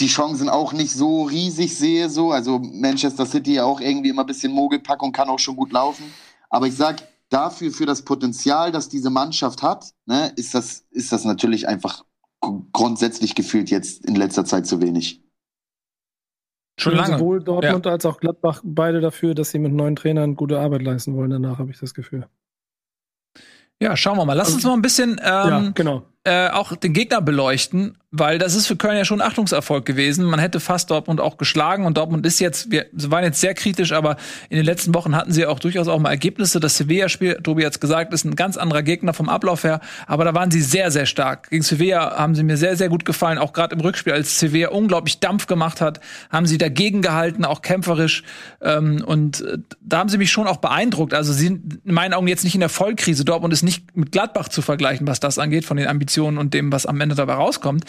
die 0.00 0.08
Chancen 0.08 0.48
auch 0.48 0.72
nicht 0.72 0.92
so 0.92 1.22
riesig 1.22 1.76
sehe, 1.76 2.10
so. 2.10 2.32
Also 2.32 2.58
Manchester 2.58 3.26
City 3.26 3.54
ja 3.54 3.64
auch 3.64 3.80
irgendwie 3.80 4.10
immer 4.10 4.22
ein 4.22 4.26
bisschen 4.26 4.52
Mogelpack 4.52 5.02
und 5.02 5.12
kann 5.12 5.28
auch 5.28 5.38
schon 5.38 5.56
gut 5.56 5.72
laufen. 5.72 6.04
Aber 6.50 6.66
ich 6.66 6.76
sag, 6.76 7.02
dafür, 7.28 7.70
für 7.70 7.86
das 7.86 8.02
Potenzial, 8.02 8.72
das 8.72 8.88
diese 8.88 9.10
Mannschaft 9.10 9.62
hat, 9.62 9.92
ne, 10.06 10.32
ist 10.36 10.54
das, 10.54 10.84
ist 10.90 11.12
das 11.12 11.24
natürlich 11.24 11.68
einfach 11.68 12.04
grundsätzlich 12.72 13.34
gefühlt 13.34 13.70
jetzt 13.70 14.04
in 14.04 14.16
letzter 14.16 14.44
Zeit 14.44 14.66
zu 14.66 14.82
wenig. 14.82 15.22
Schon 16.78 16.96
lange. 16.96 17.18
Sowohl 17.18 17.42
Dortmund 17.42 17.86
als 17.86 18.04
auch 18.04 18.18
Gladbach 18.18 18.60
beide 18.64 19.00
dafür, 19.00 19.34
dass 19.34 19.50
sie 19.50 19.58
mit 19.58 19.72
neuen 19.72 19.96
Trainern 19.96 20.34
gute 20.34 20.58
Arbeit 20.58 20.82
leisten 20.82 21.14
wollen. 21.16 21.30
Danach 21.30 21.58
habe 21.58 21.70
ich 21.70 21.78
das 21.78 21.94
Gefühl. 21.94 22.28
Ja, 23.80 23.96
schauen 23.96 24.18
wir 24.18 24.24
mal. 24.24 24.34
Lass 24.34 24.52
uns 24.52 24.64
mal 24.64 24.72
ein 24.72 24.82
bisschen 24.82 25.20
ja, 25.22 25.58
ähm, 25.58 25.72
genau. 25.74 26.02
Äh, 26.24 26.48
auch 26.48 26.74
den 26.74 26.94
Gegner 26.94 27.20
beleuchten, 27.20 27.98
weil 28.10 28.38
das 28.38 28.54
ist 28.54 28.66
für 28.66 28.76
Köln 28.76 28.96
ja 28.96 29.04
schon 29.04 29.20
ein 29.20 29.28
Achtungserfolg 29.28 29.84
gewesen. 29.84 30.24
Man 30.24 30.40
hätte 30.40 30.58
fast 30.58 30.90
Dortmund 30.90 31.20
auch 31.20 31.36
geschlagen 31.36 31.84
und 31.84 31.98
Dortmund 31.98 32.24
ist 32.24 32.40
jetzt, 32.40 32.70
wir 32.70 32.86
waren 32.94 33.24
jetzt 33.24 33.40
sehr 33.40 33.52
kritisch, 33.52 33.92
aber 33.92 34.16
in 34.48 34.56
den 34.56 34.64
letzten 34.64 34.94
Wochen 34.94 35.14
hatten 35.14 35.32
sie 35.32 35.44
auch 35.44 35.58
durchaus 35.58 35.86
auch 35.86 35.98
mal 35.98 36.10
Ergebnisse. 36.10 36.60
Das 36.60 36.78
Sevilla-Spiel, 36.78 37.40
Tobi 37.42 37.66
hat's 37.66 37.78
gesagt, 37.78 38.14
ist 38.14 38.24
ein 38.24 38.36
ganz 38.36 38.56
anderer 38.56 38.82
Gegner 38.82 39.12
vom 39.12 39.28
Ablauf 39.28 39.64
her, 39.64 39.80
aber 40.06 40.24
da 40.24 40.32
waren 40.32 40.50
sie 40.50 40.62
sehr, 40.62 40.90
sehr 40.90 41.04
stark. 41.04 41.50
Gegen 41.50 41.62
Sevilla 41.62 42.16
haben 42.16 42.34
sie 42.34 42.42
mir 42.42 42.56
sehr, 42.56 42.76
sehr 42.76 42.88
gut 42.88 43.04
gefallen, 43.04 43.36
auch 43.36 43.52
gerade 43.52 43.74
im 43.74 43.80
Rückspiel, 43.82 44.14
als 44.14 44.38
Sevilla 44.38 44.70
unglaublich 44.70 45.20
Dampf 45.20 45.46
gemacht 45.46 45.82
hat, 45.82 46.00
haben 46.30 46.46
sie 46.46 46.56
dagegen 46.56 47.02
gehalten, 47.02 47.44
auch 47.44 47.60
kämpferisch. 47.60 48.22
Ähm, 48.62 49.04
und 49.04 49.42
äh, 49.42 49.58
da 49.82 49.98
haben 49.98 50.08
sie 50.08 50.16
mich 50.16 50.30
schon 50.30 50.46
auch 50.46 50.58
beeindruckt. 50.58 51.12
Also 51.12 51.34
sie 51.34 51.46
sind 51.46 51.80
in 51.84 51.92
meinen 51.92 52.14
Augen 52.14 52.28
jetzt 52.28 52.44
nicht 52.44 52.54
in 52.54 52.60
der 52.60 52.70
Vollkrise. 52.70 53.26
Dortmund 53.26 53.52
ist 53.52 53.62
nicht 53.62 53.94
mit 53.94 54.10
Gladbach 54.12 54.48
zu 54.48 54.62
vergleichen, 54.62 55.06
was 55.06 55.20
das 55.20 55.38
angeht, 55.38 55.66
von 55.66 55.76
den 55.76 55.88
Ambitionen 55.88 56.13
und 56.22 56.54
dem, 56.54 56.72
was 56.72 56.86
am 56.86 57.00
Ende 57.00 57.14
dabei 57.14 57.34
rauskommt. 57.34 57.84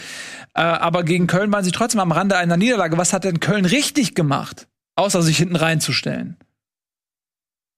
Äh, 0.54 0.62
aber 0.62 1.04
gegen 1.04 1.28
Köln 1.28 1.52
waren 1.52 1.64
sie 1.64 1.72
trotzdem 1.72 2.02
am 2.02 2.12
Rande 2.12 2.38
einer 2.38 2.58
Niederlage. 2.58 2.98
Was 2.98 3.14
hat 3.14 3.24
denn 3.24 3.40
Köln 3.40 3.66
richtig 3.66 4.16
gemacht? 4.16 4.68
Außer 4.96 5.22
sich 5.22 5.38
hinten 5.38 5.58
reinzustellen. 5.58 6.38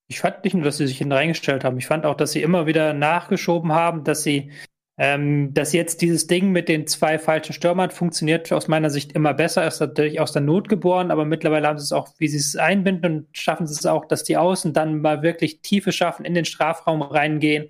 Ich 0.09 0.19
fand 0.21 0.43
nicht 0.43 0.53
nur, 0.53 0.63
dass 0.63 0.77
sie 0.77 0.87
sich 0.87 0.99
hinten 0.99 1.13
reingestellt 1.13 1.63
haben. 1.63 1.77
Ich 1.77 1.87
fand 1.87 2.05
auch, 2.05 2.15
dass 2.15 2.31
sie 2.31 2.41
immer 2.41 2.65
wieder 2.65 2.93
nachgeschoben 2.93 3.73
haben, 3.73 4.05
dass 4.05 4.23
sie, 4.23 4.51
ähm, 4.97 5.53
dass 5.53 5.73
jetzt 5.73 6.01
dieses 6.01 6.27
Ding 6.27 6.51
mit 6.51 6.69
den 6.69 6.87
zwei 6.87 7.19
falschen 7.19 7.51
Stürmern 7.51 7.91
funktioniert 7.91 8.51
aus 8.53 8.69
meiner 8.69 8.89
Sicht 8.89 9.11
immer 9.11 9.33
besser. 9.33 9.67
Ist 9.67 9.81
natürlich 9.81 10.21
aus 10.21 10.31
der 10.31 10.41
Not 10.41 10.69
geboren, 10.69 11.11
aber 11.11 11.25
mittlerweile 11.25 11.67
haben 11.67 11.77
sie 11.77 11.83
es 11.83 11.91
auch, 11.91 12.13
wie 12.19 12.29
sie 12.29 12.37
es 12.37 12.55
einbinden 12.55 13.17
und 13.17 13.27
schaffen 13.37 13.67
sie 13.67 13.73
es 13.73 13.85
auch, 13.85 14.05
dass 14.05 14.23
die 14.23 14.37
Außen 14.37 14.71
dann 14.71 15.01
mal 15.01 15.23
wirklich 15.23 15.61
Tiefe 15.61 15.91
schaffen, 15.91 16.23
in 16.23 16.33
den 16.33 16.45
Strafraum 16.45 17.01
reingehen. 17.01 17.69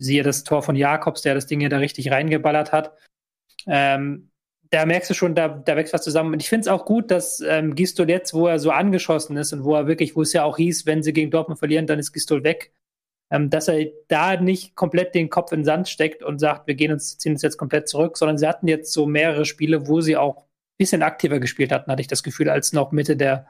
Siehe 0.00 0.24
das 0.24 0.42
Tor 0.42 0.62
von 0.62 0.74
Jakobs, 0.74 1.22
der 1.22 1.34
das 1.34 1.46
Ding 1.46 1.60
ja 1.60 1.68
da 1.68 1.78
richtig 1.78 2.10
reingeballert 2.10 2.72
hat. 2.72 2.96
Ähm, 3.66 4.30
da 4.70 4.86
merkst 4.86 5.10
du 5.10 5.14
schon, 5.14 5.34
da, 5.34 5.48
da 5.48 5.76
wächst 5.76 5.92
was 5.92 6.02
zusammen. 6.02 6.32
Und 6.32 6.42
ich 6.42 6.48
finde 6.48 6.62
es 6.62 6.68
auch 6.68 6.84
gut, 6.84 7.10
dass 7.10 7.40
ähm, 7.40 7.74
Gistol 7.74 8.08
jetzt, 8.08 8.32
wo 8.34 8.46
er 8.46 8.58
so 8.58 8.70
angeschossen 8.70 9.36
ist 9.36 9.52
und 9.52 9.64
wo 9.64 9.74
er 9.74 9.86
wirklich, 9.86 10.16
wo 10.16 10.22
es 10.22 10.32
ja 10.32 10.44
auch 10.44 10.56
hieß, 10.56 10.86
wenn 10.86 11.02
sie 11.02 11.12
gegen 11.12 11.30
Dortmund 11.30 11.58
verlieren, 11.58 11.86
dann 11.86 11.98
ist 11.98 12.12
Gistol 12.12 12.44
weg, 12.44 12.72
ähm, 13.30 13.50
dass 13.50 13.68
er 13.68 13.86
da 14.08 14.40
nicht 14.40 14.76
komplett 14.76 15.14
den 15.14 15.28
Kopf 15.28 15.52
in 15.52 15.60
den 15.60 15.64
Sand 15.64 15.88
steckt 15.88 16.22
und 16.22 16.38
sagt, 16.38 16.66
wir 16.68 16.74
gehen 16.74 16.92
uns, 16.92 17.18
ziehen 17.18 17.32
uns 17.32 17.42
jetzt 17.42 17.56
komplett 17.56 17.88
zurück, 17.88 18.16
sondern 18.16 18.38
sie 18.38 18.46
hatten 18.46 18.68
jetzt 18.68 18.92
so 18.92 19.06
mehrere 19.06 19.44
Spiele, 19.44 19.88
wo 19.88 20.00
sie 20.00 20.16
auch 20.16 20.38
ein 20.38 20.44
bisschen 20.78 21.02
aktiver 21.02 21.40
gespielt 21.40 21.72
hatten, 21.72 21.90
hatte 21.90 22.02
ich 22.02 22.08
das 22.08 22.22
Gefühl, 22.22 22.48
als 22.48 22.72
noch 22.72 22.92
Mitte 22.92 23.16
der, 23.16 23.46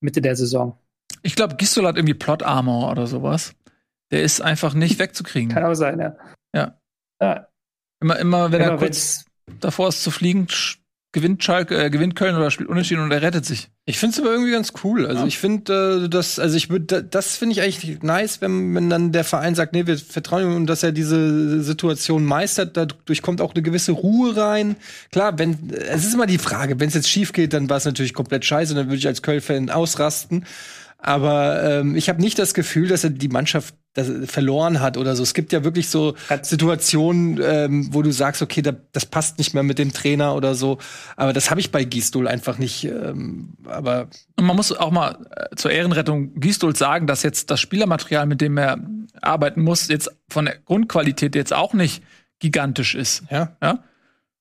Mitte 0.00 0.22
der 0.22 0.36
Saison. 0.36 0.78
Ich 1.22 1.36
glaube, 1.36 1.56
Gistol 1.56 1.86
hat 1.86 1.96
irgendwie 1.96 2.14
Plot 2.14 2.42
Armor 2.42 2.90
oder 2.90 3.06
sowas. 3.06 3.54
Der 4.12 4.22
ist 4.22 4.40
einfach 4.40 4.74
nicht 4.74 4.98
wegzukriegen. 4.98 5.50
Kann 5.50 5.64
auch 5.64 5.74
sein, 5.74 5.98
ja. 5.98 6.16
Ja. 6.54 6.78
ja. 7.20 7.46
Immer, 8.00 8.18
immer, 8.18 8.52
wenn 8.52 8.60
Immer 8.60 8.72
er 8.72 8.78
kurz 8.78 9.24
davor 9.60 9.88
ist 9.88 10.02
zu 10.02 10.10
fliegen, 10.10 10.46
gewinnt 11.12 11.44
Schalke, 11.44 11.76
äh, 11.76 11.90
gewinnt 11.90 12.16
Köln 12.16 12.36
oder 12.36 12.50
spielt 12.50 12.70
Unentschieden 12.70 13.02
und 13.02 13.12
er 13.12 13.20
rettet 13.20 13.44
sich. 13.44 13.70
Ich 13.84 13.98
finde 13.98 14.14
es 14.14 14.20
aber 14.20 14.32
irgendwie 14.32 14.52
ganz 14.52 14.72
cool. 14.82 15.06
Also 15.06 15.22
Ja. 15.22 15.26
ich 15.26 15.38
finde 15.38 16.04
äh, 16.04 16.08
das, 16.08 16.38
also 16.38 16.56
ich 16.56 16.70
würde, 16.70 17.04
das 17.04 17.36
finde 17.36 17.52
ich 17.52 17.62
eigentlich 17.62 18.02
nice, 18.02 18.40
wenn, 18.40 18.74
wenn 18.74 18.88
dann 18.88 19.12
der 19.12 19.24
Verein 19.24 19.54
sagt, 19.54 19.74
nee, 19.74 19.86
wir 19.86 19.98
vertrauen 19.98 20.44
ihm 20.44 20.56
und 20.56 20.66
dass 20.66 20.82
er 20.82 20.92
diese 20.92 21.62
Situation 21.62 22.24
meistert. 22.24 22.76
Dadurch 22.76 23.20
kommt 23.20 23.40
auch 23.42 23.54
eine 23.54 23.62
gewisse 23.62 23.92
Ruhe 23.92 24.36
rein. 24.36 24.76
Klar, 25.10 25.38
wenn 25.38 25.70
es 25.70 26.04
ist 26.06 26.14
immer 26.14 26.26
die 26.26 26.38
Frage, 26.38 26.80
wenn 26.80 26.88
es 26.88 26.94
jetzt 26.94 27.10
schief 27.10 27.32
geht, 27.32 27.52
dann 27.52 27.68
war 27.68 27.76
es 27.76 27.84
natürlich 27.84 28.14
komplett 28.14 28.44
scheiße, 28.44 28.74
dann 28.74 28.86
würde 28.86 28.96
ich 28.96 29.06
als 29.06 29.22
Köln-Fan 29.22 29.68
ausrasten. 29.68 30.46
Aber 31.04 31.62
ähm, 31.64 31.96
ich 31.96 32.08
habe 32.08 32.20
nicht 32.20 32.38
das 32.38 32.54
Gefühl, 32.54 32.86
dass 32.86 33.02
er 33.02 33.10
die 33.10 33.28
Mannschaft 33.28 33.74
das 33.94 34.08
verloren 34.26 34.80
hat 34.80 34.96
oder 34.96 35.16
so. 35.16 35.22
Es 35.24 35.34
gibt 35.34 35.52
ja 35.52 35.64
wirklich 35.64 35.90
so 35.90 36.14
Situationen, 36.42 37.40
ähm, 37.42 37.88
wo 37.92 38.02
du 38.02 38.12
sagst, 38.12 38.40
okay, 38.40 38.62
da, 38.62 38.72
das 38.92 39.04
passt 39.04 39.38
nicht 39.38 39.52
mehr 39.52 39.64
mit 39.64 39.80
dem 39.80 39.92
Trainer 39.92 40.36
oder 40.36 40.54
so. 40.54 40.78
Aber 41.16 41.32
das 41.32 41.50
habe 41.50 41.60
ich 41.60 41.72
bei 41.72 41.82
Gisdol 41.82 42.28
einfach 42.28 42.56
nicht. 42.56 42.84
Ähm, 42.84 43.54
aber 43.66 44.08
Und 44.38 44.46
man 44.46 44.54
muss 44.54 44.72
auch 44.72 44.92
mal 44.92 45.18
äh, 45.34 45.56
zur 45.56 45.72
Ehrenrettung 45.72 46.38
Gistol 46.38 46.76
sagen, 46.76 47.08
dass 47.08 47.24
jetzt 47.24 47.50
das 47.50 47.60
Spielermaterial, 47.60 48.26
mit 48.26 48.40
dem 48.40 48.56
er 48.56 48.78
arbeiten 49.20 49.62
muss, 49.62 49.88
jetzt 49.88 50.08
von 50.28 50.44
der 50.44 50.56
Grundqualität 50.58 51.34
jetzt 51.34 51.52
auch 51.52 51.74
nicht 51.74 52.02
gigantisch 52.38 52.94
ist. 52.94 53.24
ja, 53.28 53.56
Ja? 53.60 53.82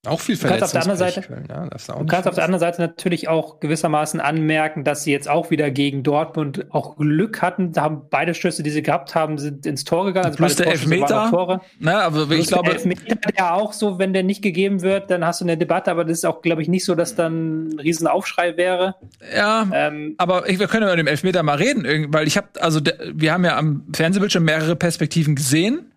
Auch 0.07 0.19
viel 0.19 0.35
Du 0.35 0.47
kannst 0.47 0.63
auf 0.63 0.71
der 0.71 0.81
anderen 0.81 0.97
Seite- 0.97 1.21
Köln, 1.21 1.45
ja, 1.47 1.67
du 1.67 1.75
auch 1.75 1.97
Du 1.97 2.03
nicht 2.03 2.09
kannst 2.09 2.27
auf 2.27 2.33
der 2.33 2.43
anderen 2.45 2.59
Seite 2.59 2.81
natürlich 2.81 3.27
auch 3.27 3.59
gewissermaßen 3.59 4.19
anmerken, 4.19 4.83
dass 4.83 5.03
sie 5.03 5.11
jetzt 5.11 5.29
auch 5.29 5.51
wieder 5.51 5.69
gegen 5.69 6.01
Dortmund 6.01 6.65
auch 6.71 6.97
Glück 6.97 7.43
hatten. 7.43 7.71
Da 7.71 7.83
haben 7.83 8.07
beide 8.09 8.33
Stöße, 8.33 8.63
die 8.63 8.71
sie 8.71 8.81
gehabt 8.81 9.13
haben, 9.13 9.37
sind 9.37 9.67
ins 9.67 9.83
Tor 9.83 10.05
gegangen. 10.05 10.25
Also 10.25 10.37
Plus 10.37 10.55
der 10.55 10.67
Elfmeter. 10.67 11.25
auch 11.25 11.29
Tore. 11.29 11.61
Ne, 11.79 11.95
aber 11.95 12.25
Plus 12.25 12.39
ich 12.39 12.47
glaube, 12.47 12.65
der 12.65 12.73
Elfmeter, 12.75 13.15
der 13.37 13.53
auch 13.53 13.73
so, 13.73 13.99
wenn 13.99 14.11
der 14.13 14.23
nicht 14.23 14.41
gegeben 14.41 14.81
wird, 14.81 15.11
dann 15.11 15.23
hast 15.23 15.41
du 15.41 15.45
eine 15.45 15.55
Debatte, 15.55 15.91
aber 15.91 16.03
das 16.03 16.17
ist 16.17 16.25
auch, 16.25 16.41
glaube 16.41 16.63
ich, 16.63 16.67
nicht 16.67 16.83
so, 16.83 16.95
dass 16.95 17.13
dann 17.13 17.67
ein 17.69 17.79
Riesenaufschrei 17.79 18.57
wäre. 18.57 18.95
ja, 19.35 19.67
Ähm, 19.71 20.15
aber 20.17 20.49
ich, 20.49 20.57
wir 20.57 20.67
können 20.67 20.83
über 20.87 20.95
den 20.95 21.05
Elfmeter 21.07 21.43
mal 21.43 21.57
reden, 21.57 22.11
weil 22.11 22.25
ich 22.25 22.37
habe, 22.37 22.47
also 22.59 22.79
der, 22.79 22.97
wir 23.13 23.33
haben 23.33 23.45
ja 23.45 23.55
am 23.55 23.85
Fernsehbildschirm 23.93 24.45
mehrere 24.45 24.75
Perspektiven 24.75 25.35
gesehen 25.35 25.91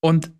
und 0.00 0.32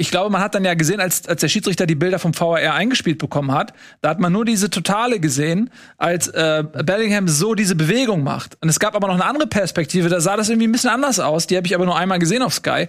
ich 0.00 0.10
glaube, 0.10 0.30
man 0.30 0.40
hat 0.40 0.54
dann 0.54 0.64
ja 0.64 0.72
gesehen, 0.72 0.98
als, 0.98 1.28
als 1.28 1.42
der 1.42 1.48
Schiedsrichter 1.48 1.86
die 1.86 1.94
Bilder 1.94 2.18
vom 2.18 2.32
VAR 2.32 2.72
eingespielt 2.72 3.18
bekommen 3.18 3.52
hat, 3.52 3.74
da 4.00 4.08
hat 4.08 4.18
man 4.18 4.32
nur 4.32 4.46
diese 4.46 4.70
Totale 4.70 5.20
gesehen, 5.20 5.68
als 5.98 6.26
äh, 6.28 6.64
Bellingham 6.84 7.28
so 7.28 7.54
diese 7.54 7.74
Bewegung 7.74 8.22
macht. 8.22 8.56
Und 8.62 8.70
es 8.70 8.80
gab 8.80 8.96
aber 8.96 9.08
noch 9.08 9.14
eine 9.14 9.26
andere 9.26 9.46
Perspektive, 9.46 10.08
da 10.08 10.20
sah 10.20 10.38
das 10.38 10.48
irgendwie 10.48 10.68
ein 10.68 10.72
bisschen 10.72 10.88
anders 10.88 11.20
aus. 11.20 11.46
Die 11.46 11.56
habe 11.58 11.66
ich 11.66 11.74
aber 11.74 11.84
nur 11.84 11.98
einmal 11.98 12.18
gesehen 12.18 12.40
auf 12.40 12.54
Sky. 12.54 12.88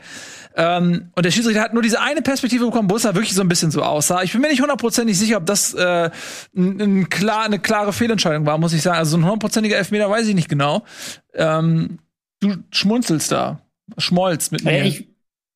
Ähm, 0.55 1.11
und 1.13 1.25
der 1.25 1.31
Schiedsrichter 1.31 1.61
hat 1.61 1.73
nur 1.73 1.83
diese 1.83 1.99
eine 1.99 2.21
Perspektive 2.21 2.63
bekommen, 2.63 2.89
wo 2.89 2.95
es 2.95 3.01
da 3.01 3.13
wirklich 3.13 3.35
so 3.35 3.41
ein 3.41 3.49
bisschen 3.49 3.71
so 3.71 3.83
aussah. 3.83 4.23
Ich 4.23 4.31
bin 4.31 4.39
mir 4.39 4.47
nicht 4.47 4.61
hundertprozentig 4.61 5.19
sicher, 5.19 5.35
ob 5.35 5.45
das 5.45 5.73
äh, 5.73 6.09
ein, 6.55 7.09
klar, 7.09 7.43
eine 7.43 7.59
klare 7.59 7.91
Fehlentscheidung 7.91 8.45
war, 8.45 8.57
muss 8.57 8.71
ich 8.71 8.81
sagen. 8.81 8.97
Also 8.97 9.11
so 9.11 9.17
ein 9.17 9.25
hundertprozentiger 9.25 9.75
Elfmeter 9.75 10.09
weiß 10.09 10.27
ich 10.27 10.35
nicht 10.35 10.47
genau. 10.47 10.85
Ähm, 11.33 11.99
du 12.39 12.55
schmunzelst 12.71 13.33
da, 13.33 13.59
schmolzt 13.97 14.53
mit 14.53 14.63
mir. 14.63 14.71
Äh, 14.71 14.87
ich, 14.87 15.10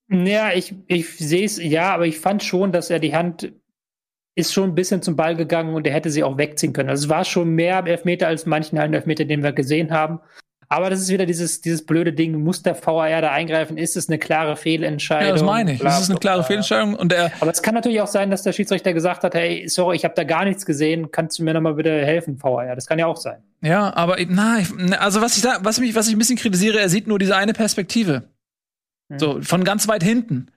ja, 0.10 0.54
ich, 0.54 0.76
ich 0.88 1.18
sehe 1.18 1.46
es, 1.46 1.62
ja, 1.62 1.94
aber 1.94 2.06
ich 2.06 2.20
fand 2.20 2.44
schon, 2.44 2.72
dass 2.72 2.90
er 2.90 3.00
die 3.00 3.16
Hand 3.16 3.52
ist 4.36 4.54
schon 4.54 4.72
ein 4.72 4.76
bisschen 4.76 5.02
zum 5.02 5.16
Ball 5.16 5.36
gegangen 5.36 5.74
und 5.74 5.88
er 5.88 5.94
hätte 5.94 6.12
sie 6.12 6.24
auch 6.24 6.38
wegziehen 6.38 6.74
können. 6.74 6.90
Also 6.90 7.06
es 7.06 7.10
war 7.10 7.24
schon 7.24 7.50
mehr 7.50 7.86
Elfmeter 7.86 8.28
als 8.28 8.46
manchen 8.46 8.78
halben 8.78 8.94
Elfmeter, 8.94 9.24
den 9.24 9.44
wir 9.44 9.54
gesehen 9.54 9.92
haben. 9.92 10.20
Aber 10.68 10.90
das 10.90 11.00
ist 11.00 11.10
wieder 11.10 11.26
dieses, 11.26 11.62
dieses 11.62 11.86
blöde 11.86 12.12
Ding, 12.12 12.44
muss 12.44 12.64
der 12.64 12.76
VAR 12.76 13.22
da 13.22 13.32
eingreifen? 13.32 13.78
Ist 13.78 13.96
es 13.96 14.10
eine 14.10 14.18
klare 14.18 14.56
Fehlentscheidung? 14.56 15.28
ja, 15.28 15.34
das 15.34 15.44
meine 15.44 15.74
ich. 15.74 15.80
Das 15.80 16.02
ist 16.02 16.10
eine 16.10 16.20
klare. 16.20 16.44
Fehlentscheidung 16.44 16.96
und 16.96 17.12
der 17.12 17.32
Aber 17.40 17.52
es 17.52 17.62
kann 17.62 17.76
natürlich 17.76 18.02
auch 18.02 18.08
sein, 18.08 18.32
dass 18.32 18.42
der 18.42 18.52
Schiedsrichter 18.52 18.94
gesagt 18.94 19.24
hat, 19.24 19.36
hey, 19.36 19.68
sorry, 19.68 19.96
ich 19.96 20.04
habe 20.04 20.16
da 20.16 20.24
gar 20.24 20.44
nichts 20.44 20.66
gesehen, 20.66 21.12
kannst 21.12 21.40
du 21.40 21.44
mir 21.44 21.54
nochmal 21.54 21.76
bitte 21.76 22.04
helfen, 22.04 22.42
VAR? 22.42 22.76
Das 22.76 22.88
kann 22.88 23.00
ja 23.00 23.06
auch 23.06 23.18
sein. 23.18 23.38
Ja, 23.62 23.96
aber 23.96 24.18
na, 24.28 24.60
also 25.00 25.22
was 25.22 25.38
ich 25.38 25.44
da, 25.44 25.60
was 25.62 25.80
mich, 25.80 25.96
was 25.96 26.08
ich 26.08 26.16
ein 26.16 26.20
bisschen 26.20 26.38
kritisiere, 26.38 26.80
er 26.80 26.90
sieht 26.90 27.08
nur 27.08 27.20
diese 27.20 27.36
eine 27.36 27.54
Perspektive. 27.54 28.24
So, 29.18 29.40
von 29.42 29.64
ganz 29.64 29.88
weit 29.88 30.04
hinten. 30.04 30.48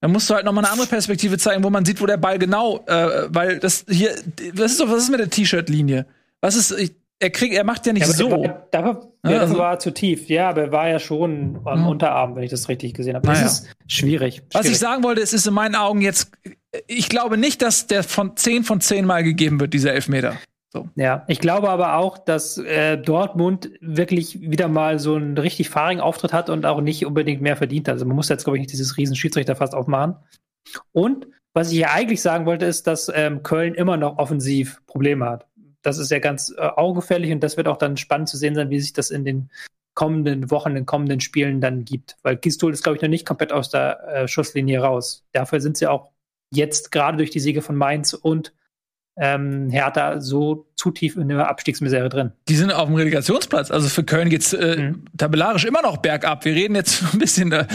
Da 0.00 0.08
musst 0.08 0.28
du 0.28 0.34
halt 0.34 0.44
noch 0.44 0.52
mal 0.52 0.62
eine 0.64 0.70
andere 0.72 0.88
Perspektive 0.88 1.38
zeigen, 1.38 1.62
wo 1.62 1.70
man 1.70 1.84
sieht, 1.84 2.00
wo 2.00 2.06
der 2.06 2.16
Ball 2.16 2.38
genau, 2.38 2.84
äh, 2.86 3.26
weil 3.28 3.58
das 3.60 3.84
hier, 3.88 4.10
was 4.54 4.72
ist 4.72 4.80
doch, 4.80 4.88
was 4.90 5.04
ist 5.04 5.10
mit 5.10 5.20
der 5.20 5.30
T-Shirt-Linie? 5.30 6.06
Was 6.40 6.56
ist, 6.56 6.72
ich, 6.72 6.92
er 7.20 7.30
kriegt, 7.30 7.54
er 7.54 7.62
macht 7.62 7.86
ja 7.86 7.92
nicht 7.92 8.06
Ja, 8.06 8.12
so. 8.12 8.30
war, 8.32 8.66
dafür, 8.72 9.12
Ja, 9.24 9.30
ja, 9.30 9.38
das 9.38 9.50
also- 9.50 9.58
war 9.58 9.78
zu 9.78 9.92
tief. 9.92 10.28
Ja, 10.28 10.48
aber 10.48 10.62
er 10.62 10.72
war 10.72 10.88
ja 10.88 10.98
schon 10.98 11.60
am. 11.64 11.86
Unterarm, 11.86 12.34
wenn 12.34 12.42
ich 12.42 12.50
das 12.50 12.68
richtig 12.68 12.94
gesehen 12.94 13.14
habe. 13.14 13.28
Naja. 13.28 13.42
Das 13.44 13.60
ist 13.60 13.68
schwierig. 13.86 14.42
Was 14.50 14.62
ich 14.62 14.66
schwierig. 14.70 14.78
sagen 14.80 15.04
wollte, 15.04 15.20
es 15.20 15.32
ist 15.32 15.46
in 15.46 15.54
meinen 15.54 15.76
Augen 15.76 16.00
jetzt, 16.00 16.32
ich 16.88 17.08
glaube 17.08 17.36
nicht, 17.38 17.62
dass 17.62 17.86
der 17.86 18.02
von 18.02 18.36
10 18.36 18.64
von 18.64 18.80
10 18.80 19.04
Mal 19.04 19.22
gegeben 19.22 19.60
wird, 19.60 19.72
dieser 19.72 19.92
Elfmeter. 19.92 20.36
Ja, 20.94 21.24
ich 21.28 21.38
glaube 21.38 21.68
aber 21.68 21.96
auch, 21.96 22.16
dass 22.18 22.56
äh, 22.56 22.96
Dortmund 22.96 23.70
wirklich 23.80 24.40
wieder 24.40 24.68
mal 24.68 24.98
so 24.98 25.16
einen 25.16 25.36
richtig 25.36 25.68
fahrigen 25.68 26.00
Auftritt 26.00 26.32
hat 26.32 26.48
und 26.48 26.64
auch 26.64 26.80
nicht 26.80 27.04
unbedingt 27.04 27.42
mehr 27.42 27.56
verdient 27.56 27.88
hat. 27.88 27.94
Also 27.94 28.06
man 28.06 28.16
muss 28.16 28.28
jetzt, 28.28 28.44
glaube 28.44 28.56
ich, 28.56 28.62
nicht 28.62 28.72
dieses 28.72 28.96
riesen 28.96 29.14
Schiedsrichter 29.16 29.56
fast 29.56 29.74
aufmachen. 29.74 30.16
Und 30.92 31.26
was 31.52 31.70
ich 31.70 31.78
ja 31.78 31.90
eigentlich 31.92 32.22
sagen 32.22 32.46
wollte, 32.46 32.64
ist, 32.64 32.86
dass 32.86 33.10
ähm, 33.14 33.42
Köln 33.42 33.74
immer 33.74 33.96
noch 33.96 34.18
offensiv 34.18 34.80
Probleme 34.86 35.26
hat. 35.26 35.46
Das 35.82 35.98
ist 35.98 36.10
ja 36.10 36.18
ganz 36.18 36.54
äh, 36.56 36.60
augenfällig 36.60 37.32
und 37.32 37.40
das 37.40 37.56
wird 37.56 37.68
auch 37.68 37.76
dann 37.76 37.96
spannend 37.96 38.28
zu 38.28 38.36
sehen 38.36 38.54
sein, 38.54 38.70
wie 38.70 38.80
sich 38.80 38.92
das 38.92 39.10
in 39.10 39.24
den 39.24 39.50
kommenden 39.94 40.50
Wochen, 40.50 40.70
in 40.70 40.76
den 40.76 40.86
kommenden 40.86 41.20
Spielen 41.20 41.60
dann 41.60 41.84
gibt. 41.84 42.16
Weil 42.22 42.36
Gistol 42.36 42.72
ist, 42.72 42.82
glaube 42.82 42.96
ich, 42.96 43.02
noch 43.02 43.10
nicht 43.10 43.26
komplett 43.26 43.52
aus 43.52 43.68
der 43.68 44.02
äh, 44.08 44.28
Schusslinie 44.28 44.80
raus. 44.80 45.24
Dafür 45.32 45.60
sind 45.60 45.76
sie 45.76 45.86
auch 45.86 46.08
jetzt 46.50 46.92
gerade 46.92 47.18
durch 47.18 47.30
die 47.30 47.40
Siege 47.40 47.60
von 47.60 47.76
Mainz 47.76 48.14
und 48.14 48.54
ähm, 49.16 49.68
Hertha 49.70 50.20
so 50.20 50.66
zu 50.74 50.90
tief 50.90 51.16
in 51.16 51.28
der 51.28 51.48
Abstiegsmisere 51.48 52.08
drin. 52.08 52.32
Die 52.48 52.56
sind 52.56 52.72
auf 52.72 52.86
dem 52.86 52.94
Relegationsplatz. 52.96 53.70
Also 53.70 53.88
für 53.88 54.04
Köln 54.04 54.30
geht's 54.30 54.52
äh, 54.54 54.76
Mhm. 54.78 55.04
tabellarisch 55.18 55.64
immer 55.66 55.82
noch 55.82 55.98
bergab. 55.98 56.44
Wir 56.46 56.54
reden 56.54 56.74
jetzt 56.74 57.02
ein 57.12 57.18
bisschen 57.18 57.52
äh, 57.52 57.66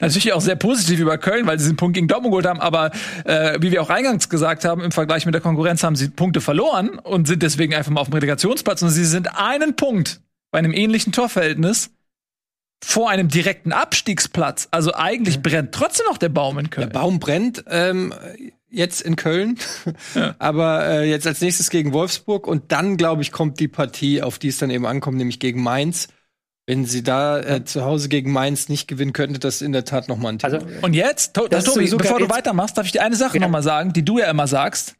natürlich 0.00 0.32
auch 0.32 0.40
sehr 0.40 0.56
positiv 0.56 1.00
über 1.00 1.18
Köln, 1.18 1.46
weil 1.46 1.58
sie 1.58 1.68
den 1.70 1.76
Punkt 1.76 1.94
gegen 1.94 2.06
Dortmund 2.08 2.30
geholt 2.32 2.46
haben. 2.46 2.60
Aber 2.60 2.92
äh, 3.24 3.58
wie 3.60 3.72
wir 3.72 3.82
auch 3.82 3.90
eingangs 3.90 4.28
gesagt 4.28 4.64
haben, 4.64 4.82
im 4.82 4.92
Vergleich 4.92 5.26
mit 5.26 5.34
der 5.34 5.42
Konkurrenz 5.42 5.82
haben 5.82 5.96
sie 5.96 6.08
Punkte 6.10 6.40
verloren 6.40 6.90
und 6.98 7.26
sind 7.26 7.42
deswegen 7.42 7.74
einfach 7.74 7.90
mal 7.90 8.00
auf 8.00 8.08
dem 8.08 8.14
Relegationsplatz. 8.14 8.80
Und 8.82 8.90
sie 8.90 9.04
sind 9.04 9.36
einen 9.38 9.74
Punkt 9.76 10.20
bei 10.52 10.58
einem 10.60 10.72
ähnlichen 10.72 11.12
Torverhältnis 11.12 11.90
vor 12.84 13.08
einem 13.10 13.28
direkten 13.28 13.72
Abstiegsplatz. 13.72 14.68
Also 14.70 14.94
eigentlich 14.94 15.40
brennt 15.42 15.72
trotzdem 15.72 16.06
noch 16.06 16.18
der 16.18 16.28
Baum 16.28 16.58
in 16.58 16.64
Der 16.66 16.70
Köln. 16.70 16.90
Baum 16.90 17.18
brennt 17.18 17.64
ähm, 17.68 18.12
jetzt 18.74 19.00
in 19.02 19.16
Köln, 19.16 19.58
aber 20.38 20.86
äh, 20.86 21.08
jetzt 21.10 21.26
als 21.26 21.40
nächstes 21.40 21.70
gegen 21.70 21.92
Wolfsburg 21.92 22.46
und 22.46 22.72
dann, 22.72 22.96
glaube 22.96 23.22
ich, 23.22 23.32
kommt 23.32 23.60
die 23.60 23.68
Partie, 23.68 24.22
auf 24.22 24.38
die 24.38 24.48
es 24.48 24.58
dann 24.58 24.70
eben 24.70 24.86
ankommt, 24.86 25.16
nämlich 25.18 25.38
gegen 25.40 25.62
Mainz. 25.62 26.08
Wenn 26.66 26.86
sie 26.86 27.02
da 27.02 27.40
äh, 27.40 27.64
zu 27.64 27.84
Hause 27.84 28.08
gegen 28.08 28.32
Mainz 28.32 28.70
nicht 28.70 28.88
gewinnen, 28.88 29.12
könnte 29.12 29.38
das 29.38 29.60
in 29.60 29.72
der 29.72 29.84
Tat 29.84 30.08
noch 30.08 30.16
mal 30.16 30.30
ein 30.30 30.38
Thema 30.38 30.54
Also, 30.54 30.66
werden. 30.66 30.82
Und 30.82 30.94
jetzt, 30.94 31.34
to 31.34 31.46
Das 31.46 31.64
Tobi, 31.64 31.90
bevor 31.90 32.18
du 32.18 32.30
weitermachst, 32.30 32.78
darf 32.78 32.86
ich 32.86 32.92
dir 32.92 33.02
eine 33.02 33.16
Sache 33.16 33.36
Ja. 33.36 33.42
noch 33.42 33.50
mal 33.50 33.62
sagen, 33.62 33.92
die 33.92 34.02
du 34.04 34.18
ja 34.18 34.30
immer 34.30 34.46
sagst. 34.46 34.94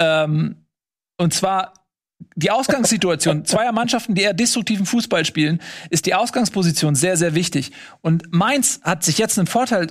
Ähm, 0.00 0.66
und 1.18 1.32
zwar 1.32 1.72
die 2.34 2.50
Ausgangssituation 2.50 3.44
zweier 3.44 3.72
Mannschaften, 3.72 4.14
die 4.16 4.22
eher 4.22 4.34
destruktiven 4.34 4.86
Fußball 4.86 5.24
spielen, 5.24 5.60
ist 5.90 6.06
die 6.06 6.14
Ausgangsposition 6.14 6.94
sehr, 6.96 7.16
sehr 7.16 7.34
wichtig. 7.36 7.72
Und 8.00 8.32
Mainz 8.32 8.80
hat 8.82 9.04
sich 9.04 9.18
jetzt 9.18 9.38
einen 9.38 9.46
Vorteil, 9.46 9.86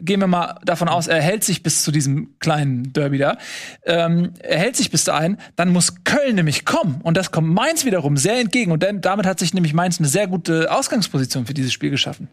gehen 0.00 0.20
wir 0.20 0.26
mal 0.26 0.58
davon 0.64 0.88
aus, 0.88 1.06
er 1.06 1.20
hält 1.20 1.44
sich 1.44 1.62
bis 1.62 1.82
zu 1.82 1.90
diesem 1.90 2.38
kleinen 2.38 2.92
Derby 2.92 3.18
da, 3.18 3.38
ähm, 3.84 4.32
er 4.40 4.58
hält 4.58 4.76
sich 4.76 4.90
bis 4.90 5.04
dahin, 5.04 5.38
dann 5.56 5.70
muss 5.70 6.04
Köln 6.04 6.36
nämlich 6.36 6.64
kommen. 6.64 7.00
Und 7.02 7.16
das 7.16 7.30
kommt 7.30 7.48
Mainz 7.48 7.84
wiederum 7.84 8.16
sehr 8.16 8.38
entgegen. 8.38 8.72
Und 8.72 8.82
dann, 8.82 9.00
damit 9.00 9.26
hat 9.26 9.38
sich 9.38 9.54
nämlich 9.54 9.74
Mainz 9.74 9.98
eine 9.98 10.08
sehr 10.08 10.26
gute 10.26 10.70
Ausgangsposition 10.70 11.46
für 11.46 11.54
dieses 11.54 11.72
Spiel 11.72 11.90
geschaffen. 11.90 12.28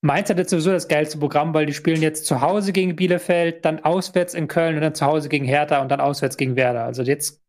Mainz 0.00 0.30
hat 0.30 0.38
jetzt 0.38 0.50
sowieso 0.50 0.70
das 0.70 0.86
geilste 0.86 1.18
Programm, 1.18 1.54
weil 1.54 1.66
die 1.66 1.74
spielen 1.74 2.02
jetzt 2.02 2.26
zu 2.26 2.40
Hause 2.40 2.72
gegen 2.72 2.94
Bielefeld, 2.94 3.64
dann 3.64 3.80
auswärts 3.80 4.34
in 4.34 4.46
Köln 4.46 4.76
und 4.76 4.82
dann 4.82 4.94
zu 4.94 5.06
Hause 5.06 5.28
gegen 5.28 5.44
Hertha 5.44 5.80
und 5.80 5.88
dann 5.88 6.00
auswärts 6.00 6.36
gegen 6.36 6.54
Werder. 6.54 6.84
Also 6.84 7.02
jetzt 7.02 7.42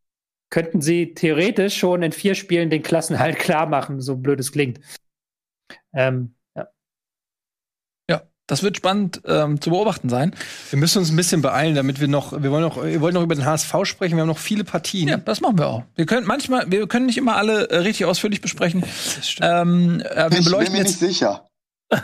könnten 0.49 0.81
sie 0.81 1.13
theoretisch 1.13 1.77
schon 1.77 2.01
in 2.01 2.11
vier 2.11 2.33
Spielen 2.33 2.71
den 2.71 2.81
Klassenhalt 2.81 3.37
klar 3.39 3.67
machen, 3.67 4.01
so 4.01 4.15
blöd 4.15 4.39
es 4.39 4.51
klingt. 4.51 4.79
Ähm, 5.93 6.33
das 8.49 8.63
wird 8.63 8.75
spannend 8.77 9.21
ähm, 9.25 9.61
zu 9.61 9.69
beobachten 9.69 10.09
sein. 10.09 10.33
Wir 10.71 10.79
müssen 10.79 10.97
uns 10.99 11.09
ein 11.11 11.15
bisschen 11.15 11.41
beeilen, 11.41 11.75
damit 11.75 11.99
wir 12.01 12.07
noch, 12.07 12.33
wir 12.41 12.51
wollen 12.51 12.63
noch, 12.63 12.83
wir 12.83 12.99
wollten 12.99 13.15
noch 13.15 13.23
über 13.23 13.35
den 13.35 13.45
HSV 13.45 13.73
sprechen. 13.83 14.15
Wir 14.17 14.21
haben 14.21 14.27
noch 14.27 14.37
viele 14.39 14.63
Partien. 14.63 15.07
Ja, 15.07 15.17
das 15.17 15.39
machen 15.39 15.57
wir 15.57 15.67
auch. 15.67 15.83
Wir 15.95 16.05
können 16.05 16.25
manchmal, 16.27 16.69
wir 16.71 16.87
können 16.87 17.05
nicht 17.05 17.17
immer 17.17 17.35
alle 17.37 17.69
äh, 17.69 17.77
richtig 17.77 18.05
ausführlich 18.05 18.41
besprechen. 18.41 18.81
Das 18.81 19.29
stimmt. 19.29 19.49
Ähm, 19.49 20.01
äh, 20.01 20.15
wir 20.15 20.25
Ich 20.27 20.35
bin 20.35 20.43
beleuchten 20.45 20.73
mir 20.75 20.83
nicht 20.83 20.89
jetzt, 20.91 20.99
sicher. 20.99 21.47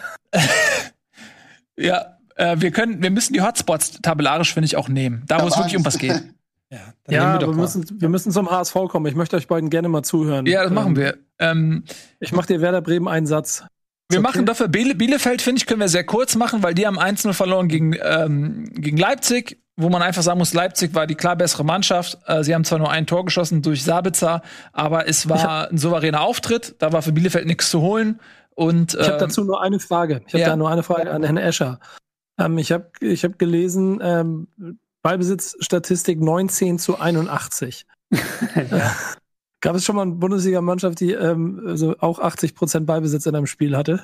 ja, 1.78 2.18
äh, 2.36 2.56
wir 2.60 2.72
können, 2.72 3.02
wir 3.02 3.10
müssen 3.12 3.34
die 3.34 3.42
Hotspots 3.42 4.00
tabellarisch 4.02 4.54
finde 4.54 4.66
ich 4.66 4.78
auch 4.78 4.88
nehmen, 4.90 5.24
da 5.28 5.42
wo 5.42 5.48
es 5.48 5.58
wirklich 5.58 5.78
um 5.78 5.86
was 5.86 5.98
geht. 5.98 6.24
Ja, 6.72 6.80
dann 7.04 7.14
Ja, 7.16 7.22
nehmen 7.22 7.34
wir, 7.34 7.40
doch 7.46 7.54
mal. 7.54 7.62
müssen, 7.62 8.02
wir 8.02 8.10
müssen 8.10 8.32
zum 8.32 8.50
HSV 8.50 8.74
kommen. 8.90 9.06
Ich 9.06 9.14
möchte 9.14 9.36
euch 9.38 9.48
beiden 9.48 9.70
gerne 9.70 9.88
mal 9.88 10.02
zuhören. 10.02 10.48
Ja, 10.48 10.64
das 10.64 10.72
machen 10.72 10.94
Ähm, 10.94 10.98
wir. 10.98 11.18
Ähm, 11.38 11.84
Ich 12.20 12.32
mache 12.32 12.48
dir 12.48 12.60
Werder 12.60 12.82
Bremen 12.82 13.08
einen 13.08 13.28
Satz. 13.28 13.64
Wir 14.10 14.20
Ist 14.20 14.24
machen 14.24 14.42
okay? 14.42 14.46
dafür 14.46 14.68
Biele, 14.68 14.96
Bielefeld, 14.96 15.42
finde 15.42 15.60
ich, 15.60 15.66
können 15.66 15.80
wir 15.80 15.88
sehr 15.88 16.04
kurz 16.04 16.36
machen, 16.36 16.62
weil 16.62 16.74
die 16.74 16.86
haben 16.86 17.00
1-0 17.00 17.34
verloren 17.34 17.68
gegen, 17.68 17.96
ähm, 18.02 18.70
gegen 18.74 18.98
Leipzig, 18.98 19.60
wo 19.78 19.90
man 19.90 20.02
einfach 20.02 20.22
sagen 20.22 20.38
muss, 20.38 20.54
Leipzig 20.54 20.94
war 20.94 21.08
die 21.08 21.16
klar 21.16 21.36
bessere 21.36 21.66
Mannschaft. 21.66 22.20
Äh, 22.28 22.44
sie 22.44 22.54
haben 22.54 22.64
zwar 22.64 22.78
nur 22.78 22.92
ein 22.92 23.08
Tor 23.08 23.26
geschossen 23.26 23.62
durch 23.62 23.84
Sabitzer, 23.84 24.42
aber 24.74 25.08
es 25.08 25.28
war 25.28 25.70
ein 25.72 25.78
souveräner 25.78 26.22
Auftritt. 26.22 26.76
Da 26.80 26.94
war 26.94 27.02
für 27.02 27.12
Bielefeld 27.12 27.48
nichts 27.48 27.70
zu 27.72 27.82
holen. 27.82 28.20
Und 28.54 28.94
Ich 28.94 29.00
habe 29.02 29.14
ähm, 29.14 29.20
dazu 29.20 29.44
nur 29.44 29.62
eine 29.62 29.80
Frage. 29.80 30.22
Ich 30.28 30.34
habe 30.34 30.42
ja. 30.42 30.50
da 30.50 30.56
nur 30.56 30.70
eine 30.70 30.84
Frage 30.84 31.12
an 31.12 31.24
Herrn 31.24 31.38
Escher. 31.38 31.80
Ähm, 32.40 32.58
ich 32.58 32.72
habe 32.72 32.90
ich 33.02 33.24
hab 33.24 33.40
gelesen, 33.40 34.00
ähm, 34.02 34.48
Ballbesitzstatistik 35.02 36.22
19 36.22 36.80
zu 36.80 37.00
81. 37.00 37.86
Gab 39.66 39.76
es 39.76 39.84
schon 39.84 39.96
mal 39.96 40.04
eine 40.04 40.12
Bundesliga-Mannschaft, 40.12 41.00
die 41.00 41.12
ähm, 41.14 41.62
also 41.66 41.96
auch 42.00 42.20
80 42.20 42.56
Prozent 42.56 42.86
Ballbesitz 42.86 43.26
in 43.26 43.36
einem 43.36 43.48
Spiel 43.48 43.76
hatte? 43.76 44.04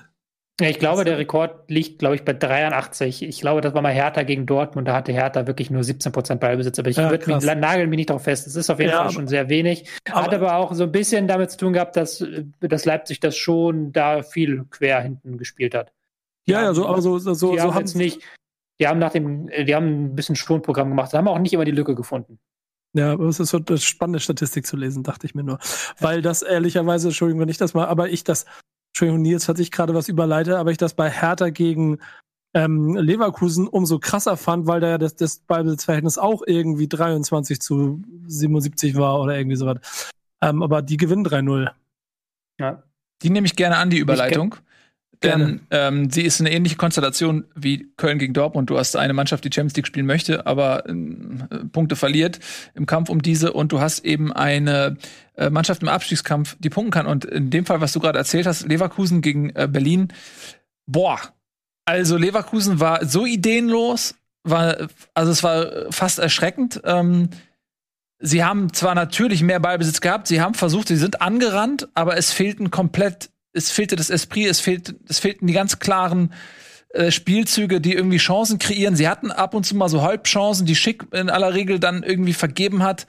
Ja, 0.59 0.69
ich 0.69 0.79
glaube, 0.79 1.05
der 1.05 1.17
Rekord 1.17 1.69
liegt, 1.71 1.99
glaube 1.99 2.15
ich, 2.15 2.23
bei 2.25 2.33
83. 2.33 3.23
Ich 3.23 3.41
glaube, 3.41 3.61
das 3.61 3.73
war 3.73 3.81
mal 3.81 3.93
Hertha 3.93 4.23
gegen 4.23 4.45
Dortmund. 4.45 4.87
Da 4.87 4.93
hatte 4.93 5.11
Hertha 5.11 5.47
wirklich 5.47 5.71
nur 5.71 5.81
17% 5.81 6.35
Ballbesitz. 6.35 6.77
Aber 6.77 6.89
ich 6.89 6.97
Ja, 6.97 7.09
würde 7.09 7.33
mich, 7.33 7.43
nagel 7.55 7.87
mich 7.87 7.97
nicht 7.97 8.09
darauf 8.09 8.23
fest. 8.23 8.45
Es 8.47 8.55
ist 8.55 8.69
auf 8.69 8.77
jeden 8.79 8.91
Ja, 8.91 8.97
Fall 8.97 9.05
aber- 9.05 9.13
schon 9.13 9.27
sehr 9.27 9.49
wenig. 9.49 9.89
Hat 10.09 10.27
aber- 10.33 10.35
aber 10.35 10.55
auch 10.57 10.73
so 10.73 10.83
ein 10.83 10.91
bisschen 10.91 11.27
damit 11.27 11.51
zu 11.51 11.57
tun 11.57 11.73
gehabt, 11.73 11.95
dass, 11.95 12.21
äh, 12.21 12.43
dass 12.59 12.85
Leipzig 12.85 13.19
das 13.19 13.37
schon 13.37 13.91
da 13.91 14.23
viel 14.23 14.65
quer 14.69 15.01
hinten 15.01 15.37
gespielt 15.37 15.73
hat. 15.73 15.93
Die 16.47 16.51
Ja, 16.51 16.61
ja, 16.63 16.73
so, 16.73 16.85
aber 16.87 17.01
so, 17.01 17.17
so, 17.17 17.33
so, 17.33 17.53
die 17.53 17.59
so 17.59 17.73
haben 17.73 17.79
jetzt 17.79 17.95
nicht, 17.95 18.21
die 18.79 18.87
haben 18.87 18.99
nach 18.99 19.11
dem, 19.13 19.47
äh, 19.49 19.63
die 19.63 19.73
haben 19.73 20.05
ein 20.05 20.15
bisschen 20.15 20.35
Schonprogramm 20.35 20.89
gemacht, 20.89 21.13
haben 21.13 21.27
auch 21.27 21.39
nicht 21.39 21.53
immer 21.53 21.65
die 21.65 21.71
Lücke 21.71 21.95
gefunden. 21.95 22.39
Ja, 22.93 23.13
aber 23.13 23.25
es 23.25 23.39
ist 23.39 23.49
so 23.49 23.59
eine 23.65 23.77
spannende 23.77 24.19
Statistik 24.19 24.65
zu 24.65 24.75
lesen, 24.75 25.03
dachte 25.03 25.25
ich 25.25 25.35
mir 25.35 25.43
nur. 25.43 25.59
Weil 25.99 26.21
das 26.21 26.41
ehrlicherweise, 26.41 27.07
Entschuldigung, 27.07 27.41
wenn 27.41 27.49
ich 27.49 27.57
das 27.57 27.73
mal, 27.73 27.87
aber 27.87 28.09
ich 28.09 28.23
das, 28.23 28.45
Entschuldigung, 28.93 29.21
Nils 29.21 29.47
hat 29.47 29.57
sich 29.57 29.71
gerade 29.71 29.93
was 29.93 30.09
überleitet, 30.09 30.55
aber 30.55 30.71
ich 30.71 30.77
das 30.77 30.93
bei 30.93 31.09
Hertha 31.09 31.49
gegen 31.49 31.99
ähm, 32.53 32.97
Leverkusen 32.97 33.67
umso 33.67 33.99
krasser 33.99 34.35
fand, 34.35 34.67
weil 34.67 34.81
da 34.81 34.89
ja 34.89 34.97
das, 34.97 35.15
das 35.15 35.39
Ballbesitzverhältnis 35.39 36.17
auch 36.17 36.41
irgendwie 36.45 36.89
23 36.89 37.61
zu 37.61 38.01
77 38.27 38.95
war 38.95 39.21
oder 39.21 39.37
irgendwie 39.37 39.55
sowas. 39.55 40.09
Ähm, 40.41 40.61
aber 40.61 40.81
die 40.81 40.97
gewinnen 40.97 41.25
3-0. 41.25 41.71
Ja. 42.59 42.83
Die 43.21 43.29
nehme 43.29 43.47
ich 43.47 43.55
gerne 43.55 43.77
an, 43.77 43.89
die 43.89 43.99
Überleitung. 43.99 44.55
Denn 45.23 45.61
ähm, 45.69 46.09
sie 46.09 46.23
ist 46.23 46.39
eine 46.39 46.51
ähnliche 46.51 46.77
Konstellation 46.77 47.45
wie 47.53 47.91
Köln 47.95 48.17
gegen 48.17 48.33
Dortmund. 48.33 48.71
Du 48.71 48.77
hast 48.79 48.95
eine 48.95 49.13
Mannschaft, 49.13 49.43
die 49.43 49.51
Champions 49.53 49.75
League 49.75 49.85
spielen 49.85 50.07
möchte, 50.07 50.47
aber 50.47 50.89
ähm, 50.89 51.47
Punkte 51.71 51.95
verliert 51.95 52.39
im 52.73 52.87
Kampf 52.87 53.09
um 53.09 53.21
diese. 53.21 53.53
Und 53.53 53.71
du 53.71 53.79
hast 53.79 54.03
eben 54.03 54.33
eine 54.33 54.97
äh, 55.35 55.51
Mannschaft 55.51 55.83
im 55.83 55.89
Abstiegskampf, 55.89 56.57
die 56.59 56.71
punkten 56.71 56.91
kann. 56.91 57.05
Und 57.05 57.25
in 57.25 57.51
dem 57.51 57.67
Fall, 57.67 57.81
was 57.81 57.93
du 57.93 57.99
gerade 57.99 58.17
erzählt 58.17 58.47
hast, 58.47 58.67
Leverkusen 58.67 59.21
gegen 59.21 59.51
äh, 59.51 59.67
Berlin, 59.71 60.07
boah. 60.87 61.19
Also 61.85 62.17
Leverkusen 62.17 62.79
war 62.79 63.05
so 63.05 63.25
ideenlos, 63.25 64.15
war, 64.43 64.87
also 65.13 65.31
es 65.31 65.43
war 65.43 65.91
fast 65.91 66.17
erschreckend. 66.17 66.81
Ähm, 66.83 67.29
sie 68.19 68.43
haben 68.43 68.73
zwar 68.73 68.95
natürlich 68.95 69.43
mehr 69.43 69.59
Ballbesitz 69.59 70.01
gehabt, 70.01 70.27
sie 70.27 70.41
haben 70.41 70.53
versucht, 70.53 70.87
sie 70.87 70.95
sind 70.95 71.21
angerannt, 71.21 71.89
aber 71.93 72.17
es 72.17 72.31
fehlten 72.31 72.71
komplett, 72.71 73.29
es 73.53 73.71
fehlte 73.71 73.95
das 73.95 74.09
Esprit, 74.09 74.47
es 74.47 74.59
fehlt, 74.59 74.95
es 75.07 75.19
fehlten 75.19 75.47
die 75.47 75.53
ganz 75.53 75.79
klaren 75.79 76.33
äh, 76.89 77.11
Spielzüge, 77.11 77.81
die 77.81 77.93
irgendwie 77.93 78.17
Chancen 78.17 78.59
kreieren. 78.59 78.95
Sie 78.95 79.07
hatten 79.07 79.31
ab 79.31 79.53
und 79.53 79.65
zu 79.65 79.75
mal 79.75 79.89
so 79.89 80.01
Halbchancen, 80.01 80.65
die 80.65 80.75
Schick 80.75 81.05
in 81.11 81.29
aller 81.29 81.53
Regel 81.53 81.79
dann 81.79 82.03
irgendwie 82.03 82.33
vergeben 82.33 82.83
hat. 82.83 83.07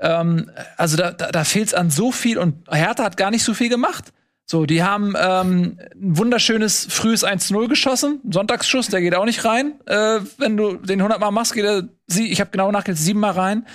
Ähm, 0.00 0.50
also 0.76 0.96
da, 0.96 1.12
da, 1.12 1.30
da 1.30 1.44
fehlt 1.44 1.68
es 1.68 1.74
an 1.74 1.90
so 1.90 2.12
viel 2.12 2.38
und 2.38 2.68
Hertha 2.70 3.04
hat 3.04 3.16
gar 3.16 3.30
nicht 3.30 3.44
so 3.44 3.54
viel 3.54 3.68
gemacht. 3.68 4.12
So, 4.46 4.66
die 4.66 4.82
haben 4.82 5.14
ähm, 5.16 5.78
ein 5.94 6.18
wunderschönes 6.18 6.88
frühes 6.90 7.24
1-0 7.24 7.68
geschossen, 7.68 8.20
Sonntagsschuss, 8.28 8.88
der 8.88 9.00
geht 9.00 9.14
auch 9.14 9.24
nicht 9.24 9.44
rein. 9.44 9.74
Äh, 9.86 10.20
wenn 10.38 10.56
du 10.56 10.74
den 10.74 10.98
100 10.98 11.20
Mal 11.20 11.30
machst, 11.30 11.54
geht 11.54 11.64
er, 11.64 11.88
sie, 12.08 12.32
ich 12.32 12.40
habe 12.40 12.50
genau 12.50 12.72
nachgezählt, 12.72 12.98
siebenmal 12.98 13.30
rein. 13.30 13.66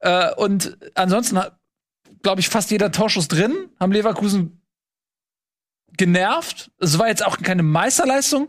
Äh, 0.00 0.34
und 0.34 0.76
ansonsten, 0.96 1.38
glaube 2.22 2.40
ich, 2.40 2.48
fast 2.48 2.72
jeder 2.72 2.90
Torschuss 2.90 3.28
drin, 3.28 3.68
haben 3.78 3.92
Leverkusen 3.92 4.57
genervt. 5.96 6.70
Es 6.78 6.98
war 6.98 7.08
jetzt 7.08 7.24
auch 7.24 7.38
keine 7.38 7.62
Meisterleistung 7.62 8.48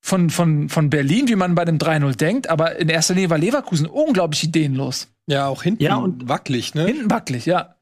von, 0.00 0.30
von, 0.30 0.68
von 0.68 0.90
Berlin, 0.90 1.28
wie 1.28 1.36
man 1.36 1.54
bei 1.54 1.64
dem 1.64 1.78
3-0 1.78 2.16
denkt, 2.16 2.48
aber 2.48 2.76
in 2.76 2.88
erster 2.88 3.14
Linie 3.14 3.30
war 3.30 3.38
Leverkusen 3.38 3.86
unglaublich 3.86 4.42
ideenlos. 4.44 5.08
Ja, 5.26 5.46
auch 5.46 5.62
hinten 5.62 5.82
Ja, 5.82 5.96
und- 5.96 6.28
wackelig, 6.28 6.74
ne? 6.74 6.86
Hinten 6.86 7.10
wackelig, 7.10 7.46
ja. 7.46 7.76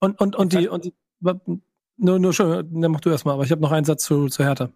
Und, 0.00 0.20
und, 0.20 0.34
und 0.34 0.52
die, 0.52 0.66
und 0.68 0.84
die, 0.84 0.94
nur, 1.96 2.18
nur 2.18 2.32
schön, 2.34 2.68
dann 2.80 2.90
mach 2.90 3.00
du 3.00 3.10
erstmal, 3.10 3.34
aber 3.34 3.44
ich 3.44 3.52
habe 3.52 3.60
noch 3.62 3.70
einen 3.70 3.84
Satz 3.84 4.02
zu, 4.02 4.26
zu 4.28 4.42
Hertha. 4.42 4.68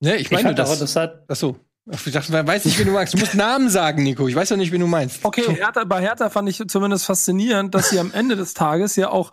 Ne, 0.00 0.16
ich 0.16 0.30
meine 0.32 0.54
das. 0.56 0.76
das 0.78 0.96
hat, 0.96 1.24
Ach 1.28 1.36
so. 1.36 1.56
Ach, 1.92 2.04
Ich 2.04 2.12
dachte, 2.12 2.32
man 2.32 2.46
weiß 2.46 2.64
nicht, 2.64 2.76
wen 2.78 2.86
du 2.86 2.92
magst. 2.92 3.14
Du 3.14 3.18
musst 3.18 3.34
Namen 3.36 3.70
sagen, 3.70 4.02
Nico. 4.02 4.26
Ich 4.26 4.34
weiß 4.34 4.48
ja 4.50 4.56
nicht, 4.56 4.72
wen 4.72 4.80
du 4.80 4.86
meinst. 4.88 5.24
Okay, 5.24 5.54
Hertha, 5.54 5.84
bei 5.84 6.00
Hertha 6.00 6.30
fand 6.30 6.48
ich 6.48 6.60
zumindest 6.68 7.06
faszinierend, 7.06 7.74
dass 7.76 7.90
sie 7.90 8.00
am 8.00 8.12
Ende 8.12 8.34
des 8.34 8.54
Tages 8.54 8.96
ja 8.96 9.10
auch, 9.10 9.30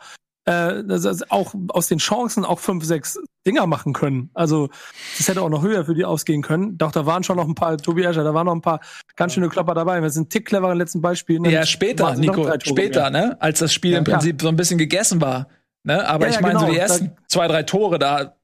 äh, 0.48 0.84
auch 1.30 1.54
aus 1.70 1.88
den 1.88 1.98
Chancen 1.98 2.46
auch 2.46 2.60
fünf, 2.60 2.86
sechs 2.86 3.20
Dinger 3.46 3.68
machen 3.68 3.94
können. 3.94 4.30
Also 4.34 4.70
das 5.18 5.28
hätte 5.28 5.42
auch 5.42 5.50
noch 5.50 5.62
höher 5.62 5.86
für 5.86 5.94
die 5.94 6.06
ausgehen 6.06 6.42
können. 6.42 6.78
Doch, 6.78 6.92
da 6.92 7.06
waren 7.06 7.24
schon 7.24 7.36
noch 7.36 7.48
ein 7.48 7.56
paar, 7.56 7.78
Tobi 7.78 8.04
Escher, 8.04 8.24
da 8.24 8.34
waren 8.34 8.46
noch 8.46 8.56
ein 8.56 8.62
paar 8.62 8.80
ganz 9.16 9.34
schöne 9.34 9.50
Klopper 9.50 9.74
dabei. 9.74 10.02
Wir 10.02 10.10
sind 10.10 10.30
Tick 10.30 10.46
cleverer 10.48 10.72
in 10.72 10.76
den 10.76 10.80
letzten 10.80 11.02
Beispielen. 11.02 11.44
Ja, 11.46 11.66
später, 11.66 12.16
Nico, 12.16 12.50
später, 12.64 13.10
mehr. 13.12 13.28
ne? 13.28 13.42
Als 13.42 13.60
das 13.60 13.74
Spiel 13.74 13.92
Ja, 13.92 13.98
im. 14.00 14.04
Prinzip 14.06 14.42
so 14.42 14.48
ein 14.48 14.56
bisschen 14.56 14.78
gegessen 14.78 15.20
war. 15.22 15.48
Ne? 15.84 16.08
Aber 16.08 16.26
Ja, 16.26 16.30
ich 16.30 16.36
ja, 16.38 16.42
meine, 16.42 16.60
so 16.60 16.66
genau. 16.66 16.74
die 16.74 16.80
ersten 16.80 17.12
zwei, 17.28 17.48
drei 17.48 17.64
Tore, 17.64 18.00
da 18.00 18.36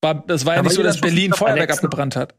war, 0.00 0.14
das 0.26 0.46
war 0.46 0.54
ja 0.54 0.58
Da 0.58 0.62
nicht 0.62 0.70
war 0.70 0.76
so, 0.76 0.82
dass 0.84 1.00
Berlin 1.00 1.32
Feuerwerk 1.32 1.72
abgebrannt 1.72 2.14
hat. 2.16 2.34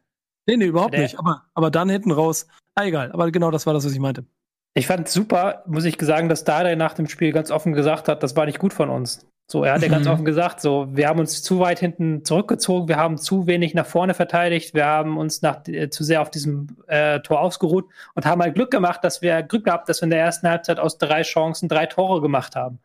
Nee, 0.48 0.58
nee, 0.58 0.66
überhaupt 0.66 0.98
nicht. 0.98 1.20
Aber, 1.20 1.44
aber 1.54 1.72
dann 1.72 1.90
hinten 1.90 2.12
raus. 2.12 2.48
Ah, 2.76 2.86
egal. 2.86 3.12
Aber 3.12 3.30
genau 3.32 3.52
das 3.52 3.66
war 3.66 3.74
das, 3.74 3.86
was 3.86 3.92
ich 3.92 4.00
meinte. 4.00 4.26
Ich 4.74 4.88
fand 4.88 5.10
super, 5.10 5.64
muss 5.68 5.86
ich 5.86 5.98
sagen, 6.02 6.30
dass 6.30 6.44
Dardai 6.44 6.76
nach 6.76 6.94
dem 6.94 7.08
Spiel 7.08 7.32
ganz 7.32 7.52
offen 7.52 7.74
gesagt 7.74 8.08
hat, 8.08 8.24
das 8.24 8.36
war 8.36 8.46
nicht 8.46 8.60
gut 8.60 8.74
von 8.74 8.90
uns. 8.90 9.28
So, 9.52 9.64
er 9.64 9.74
hat 9.74 9.82
ja 9.82 9.88
ganz 9.88 10.06
Mhm. 10.06 10.12
offen 10.14 10.26
gesagt, 10.26 10.62
so, 10.62 10.88
wir 10.92 11.08
haben 11.08 11.20
uns 11.20 11.42
zu 11.42 11.60
weit 11.60 11.80
hinten 11.80 12.24
zurückgezogen, 12.24 12.88
wir 12.88 12.98
haben 12.98 13.18
zu 13.18 13.48
wenig 13.48 13.74
nach 13.74 13.88
vorne 13.88 14.14
verteidigt, 14.14 14.76
wir 14.76 14.86
haben 14.86 15.18
uns 15.18 15.42
nach, 15.42 15.68
äh, 15.68 15.90
zu 15.90 16.04
sehr 16.04 16.22
auf 16.22 16.30
diesem 16.30 16.68
äh, 16.88 17.20
Tor 17.22 17.42
ausgeruht 17.42 17.90
und 18.14 18.28
haben 18.28 18.44
halt 18.44 18.54
Glück 18.54 18.70
gemacht, 18.70 19.04
dass 19.04 19.24
wir 19.24 19.42
Glück 19.42 19.66
gehabt, 19.66 19.90
dass 19.90 20.02
wir 20.02 20.06
in 20.06 20.12
der 20.12 20.20
ersten 20.20 20.48
Halbzeit 20.48 20.80
aus 20.80 21.00
drei 21.00 21.24
Chancen 21.24 21.68
drei 21.68 21.88
Tore 21.88 22.22
gemacht 22.22 22.56
haben. 22.56 22.78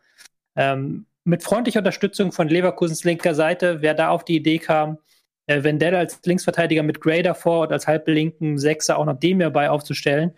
Ähm, 0.57 1.05
mit 1.25 1.43
freundlicher 1.43 1.81
Unterstützung 1.81 2.33
von 2.33 2.49
Leverkusens 2.49 3.05
linker 3.05 3.35
Seite, 3.35 3.83
wer 3.83 3.93
da 3.93 4.09
auf 4.09 4.25
die 4.25 4.37
Idee 4.37 4.59
kam, 4.59 4.99
äh, 5.47 5.63
Wendell 5.65 5.95
als 5.95 6.21
Linksverteidiger 6.25 6.83
mit 6.83 7.03
Gray 7.03 7.23
davor 7.23 7.63
und 7.67 7.73
als 7.73 7.87
halblinken 7.87 8.57
Sechser 8.59 8.97
auch 8.99 9.05
noch 9.05 9.19
Demir 9.19 9.51
bei 9.51 9.69
aufzustellen, 9.69 10.33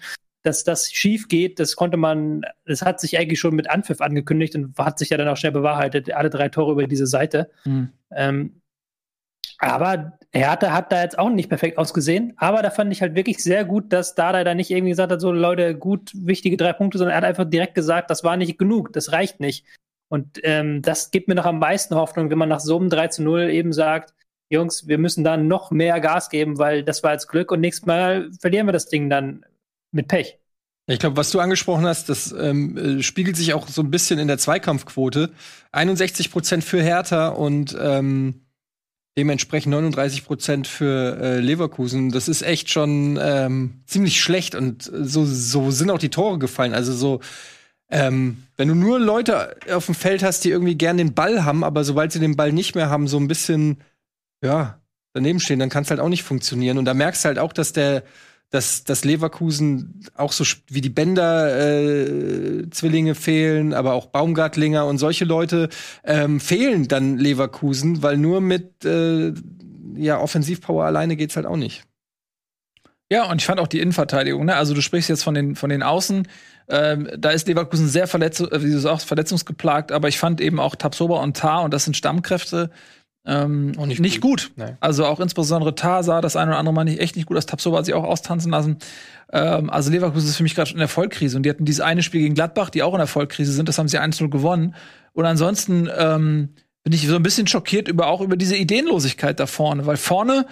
dass 0.46 0.64
das 0.64 0.90
schief 0.92 1.28
geht, 1.28 1.58
das 1.58 1.76
konnte 1.76 1.96
man, 1.96 2.42
das 2.64 2.82
hat 2.82 3.00
sich 3.00 3.18
eigentlich 3.18 3.40
schon 3.40 3.54
mit 3.54 3.68
Anpfiff 3.70 4.00
angekündigt 4.00 4.54
und 4.54 4.78
hat 4.78 4.98
sich 4.98 5.10
ja 5.10 5.16
dann 5.16 5.28
auch 5.28 5.36
schnell 5.36 5.52
bewahrheitet, 5.52 6.12
alle 6.12 6.30
drei 6.30 6.48
Tore 6.48 6.72
über 6.72 6.86
diese 6.86 7.06
Seite. 7.06 7.50
Mhm. 7.64 7.90
Ähm, 8.10 8.60
aber 9.58 10.18
Hertha 10.32 10.72
hat 10.72 10.92
da 10.92 11.02
jetzt 11.02 11.18
auch 11.18 11.30
nicht 11.30 11.48
perfekt 11.48 11.78
ausgesehen. 11.78 12.34
Aber 12.36 12.62
da 12.62 12.70
fand 12.70 12.92
ich 12.92 13.00
halt 13.00 13.14
wirklich 13.14 13.42
sehr 13.42 13.64
gut, 13.64 13.92
dass 13.92 14.14
Dada 14.14 14.44
da 14.44 14.54
nicht 14.54 14.70
irgendwie 14.70 14.90
gesagt 14.90 15.12
hat, 15.12 15.20
so 15.20 15.32
Leute, 15.32 15.76
gut, 15.76 16.12
wichtige 16.14 16.56
drei 16.56 16.72
Punkte, 16.72 16.98
sondern 16.98 17.14
er 17.14 17.18
hat 17.18 17.24
einfach 17.24 17.48
direkt 17.48 17.74
gesagt, 17.74 18.10
das 18.10 18.22
war 18.22 18.36
nicht 18.36 18.58
genug, 18.58 18.92
das 18.92 19.12
reicht 19.12 19.40
nicht. 19.40 19.64
Und 20.08 20.40
ähm, 20.44 20.82
das 20.82 21.10
gibt 21.10 21.28
mir 21.28 21.34
noch 21.34 21.46
am 21.46 21.58
meisten 21.58 21.94
Hoffnung, 21.94 22.30
wenn 22.30 22.38
man 22.38 22.48
nach 22.48 22.60
so 22.60 22.78
einem 22.78 22.90
3 22.90 23.08
zu 23.08 23.22
0 23.22 23.50
eben 23.50 23.72
sagt, 23.72 24.14
Jungs, 24.48 24.86
wir 24.86 24.98
müssen 24.98 25.24
da 25.24 25.36
noch 25.36 25.72
mehr 25.72 25.98
Gas 26.00 26.30
geben, 26.30 26.58
weil 26.58 26.84
das 26.84 27.02
war 27.02 27.12
jetzt 27.12 27.26
Glück 27.26 27.50
und 27.50 27.60
nächstes 27.60 27.86
Mal 27.86 28.30
verlieren 28.40 28.66
wir 28.68 28.72
das 28.72 28.86
Ding 28.86 29.10
dann 29.10 29.44
mit 29.96 30.08
Pech. 30.08 30.38
Ich 30.88 31.00
glaube, 31.00 31.16
was 31.16 31.30
du 31.30 31.40
angesprochen 31.40 31.84
hast, 31.84 32.08
das 32.08 32.32
ähm, 32.32 32.76
äh, 32.76 33.02
spiegelt 33.02 33.36
sich 33.36 33.54
auch 33.54 33.66
so 33.66 33.82
ein 33.82 33.90
bisschen 33.90 34.20
in 34.20 34.28
der 34.28 34.38
Zweikampfquote. 34.38 35.30
61 35.72 36.30
Prozent 36.30 36.62
für 36.62 36.80
Hertha 36.80 37.28
und 37.28 37.76
ähm, 37.80 38.46
dementsprechend 39.18 39.72
39 39.72 40.24
Prozent 40.24 40.68
für 40.68 41.18
äh, 41.20 41.40
Leverkusen. 41.40 42.12
Das 42.12 42.28
ist 42.28 42.42
echt 42.42 42.70
schon 42.70 43.18
ähm, 43.20 43.80
ziemlich 43.86 44.20
schlecht 44.20 44.54
und 44.54 44.82
so, 44.84 45.24
so 45.24 45.72
sind 45.72 45.90
auch 45.90 45.98
die 45.98 46.10
Tore 46.10 46.38
gefallen. 46.38 46.72
Also 46.72 46.92
so, 46.92 47.20
ähm, 47.90 48.44
wenn 48.56 48.68
du 48.68 48.74
nur 48.76 49.00
Leute 49.00 49.56
auf 49.72 49.86
dem 49.86 49.94
Feld 49.96 50.22
hast, 50.22 50.44
die 50.44 50.50
irgendwie 50.50 50.76
gern 50.76 50.98
den 50.98 51.14
Ball 51.14 51.44
haben, 51.44 51.64
aber 51.64 51.82
sobald 51.82 52.12
sie 52.12 52.20
den 52.20 52.36
Ball 52.36 52.52
nicht 52.52 52.76
mehr 52.76 52.90
haben, 52.90 53.08
so 53.08 53.18
ein 53.18 53.26
bisschen, 53.26 53.78
ja, 54.40 54.80
daneben 55.14 55.40
stehen, 55.40 55.58
dann 55.58 55.70
kann 55.70 55.82
es 55.82 55.90
halt 55.90 55.98
auch 55.98 56.10
nicht 56.10 56.22
funktionieren. 56.22 56.78
Und 56.78 56.84
da 56.84 56.94
merkst 56.94 57.24
du 57.24 57.28
halt 57.28 57.38
auch, 57.38 57.52
dass 57.52 57.72
der 57.72 58.04
dass, 58.50 58.84
dass 58.84 59.04
Leverkusen 59.04 60.04
auch 60.14 60.32
so 60.32 60.44
wie 60.68 60.80
die 60.80 60.88
Bender-Zwillinge 60.88 63.14
fehlen, 63.14 63.74
aber 63.74 63.92
auch 63.94 64.06
Baumgartlinger 64.06 64.86
und 64.86 64.98
solche 64.98 65.24
Leute 65.24 65.68
ähm, 66.04 66.38
fehlen 66.40 66.88
dann 66.88 67.18
Leverkusen, 67.18 68.02
weil 68.02 68.16
nur 68.16 68.40
mit 68.40 68.84
äh, 68.84 69.32
ja, 69.96 70.20
Offensivpower 70.20 70.84
alleine 70.84 71.16
geht's 71.16 71.36
halt 71.36 71.46
auch 71.46 71.56
nicht. 71.56 71.84
Ja, 73.10 73.30
und 73.30 73.40
ich 73.40 73.46
fand 73.46 73.60
auch 73.60 73.68
die 73.68 73.78
Innenverteidigung, 73.78 74.46
ne? 74.46 74.56
Also 74.56 74.74
du 74.74 74.80
sprichst 74.80 75.08
jetzt 75.08 75.22
von 75.22 75.34
den, 75.34 75.54
von 75.54 75.70
den 75.70 75.84
Außen. 75.84 76.26
Ähm, 76.68 77.08
da 77.16 77.30
ist 77.30 77.46
Leverkusen 77.46 77.86
sehr 77.88 78.08
verletz 78.08 78.40
äh, 78.40 78.62
wie 78.62 78.72
du 78.72 78.80
sagst, 78.80 79.06
verletzungsgeplagt, 79.06 79.92
aber 79.92 80.08
ich 80.08 80.18
fand 80.18 80.40
eben 80.40 80.58
auch 80.58 80.74
Tabsoba 80.74 81.22
und 81.22 81.36
Tar, 81.36 81.62
und 81.62 81.72
das 81.72 81.84
sind 81.84 81.96
Stammkräfte, 81.96 82.72
ähm, 83.26 83.72
nicht 83.72 84.00
nicht, 84.00 84.20
gut. 84.20 84.52
Nee. 84.54 84.76
Also 84.78 85.04
auch 85.04 85.18
insbesondere 85.18 85.74
Tar 85.74 86.04
sah 86.04 86.20
das 86.20 86.36
ein 86.36 86.48
oder 86.48 86.58
andere 86.58 86.72
Mal 86.72 86.84
nicht, 86.84 87.00
echt 87.00 87.16
nicht 87.16 87.26
gut. 87.26 87.36
Das 87.36 87.46
Tabsoba 87.46 87.78
hat 87.78 87.86
sich 87.86 87.94
auch 87.94 88.04
austanzen 88.04 88.52
lassen. 88.52 88.78
Ähm, 89.32 89.68
also 89.68 89.90
Leverkusen 89.90 90.28
ist 90.28 90.36
für 90.36 90.44
mich 90.44 90.54
gerade 90.54 90.70
in 90.70 90.78
der 90.78 90.88
Vollkrise. 90.88 91.36
Und 91.36 91.42
die 91.42 91.50
hatten 91.50 91.64
dieses 91.64 91.80
eine 91.80 92.02
Spiel 92.02 92.20
gegen 92.20 92.34
Gladbach, 92.34 92.70
die 92.70 92.84
auch 92.84 92.94
in 92.94 92.98
der 92.98 93.08
Vollkrise 93.08 93.52
sind. 93.52 93.68
Das 93.68 93.78
haben 93.78 93.88
sie 93.88 93.98
1-0 93.98 94.28
gewonnen. 94.28 94.76
Und 95.12 95.24
ansonsten 95.24 95.88
ähm, 95.96 96.50
bin 96.84 96.92
ich 96.92 97.06
so 97.06 97.16
ein 97.16 97.22
bisschen 97.22 97.48
schockiert 97.48 97.88
über 97.88 98.06
auch 98.06 98.20
über 98.20 98.36
diese 98.36 98.56
Ideenlosigkeit 98.56 99.40
da 99.40 99.46
vorne. 99.46 99.86
Weil 99.86 99.96
vorne 99.96 100.46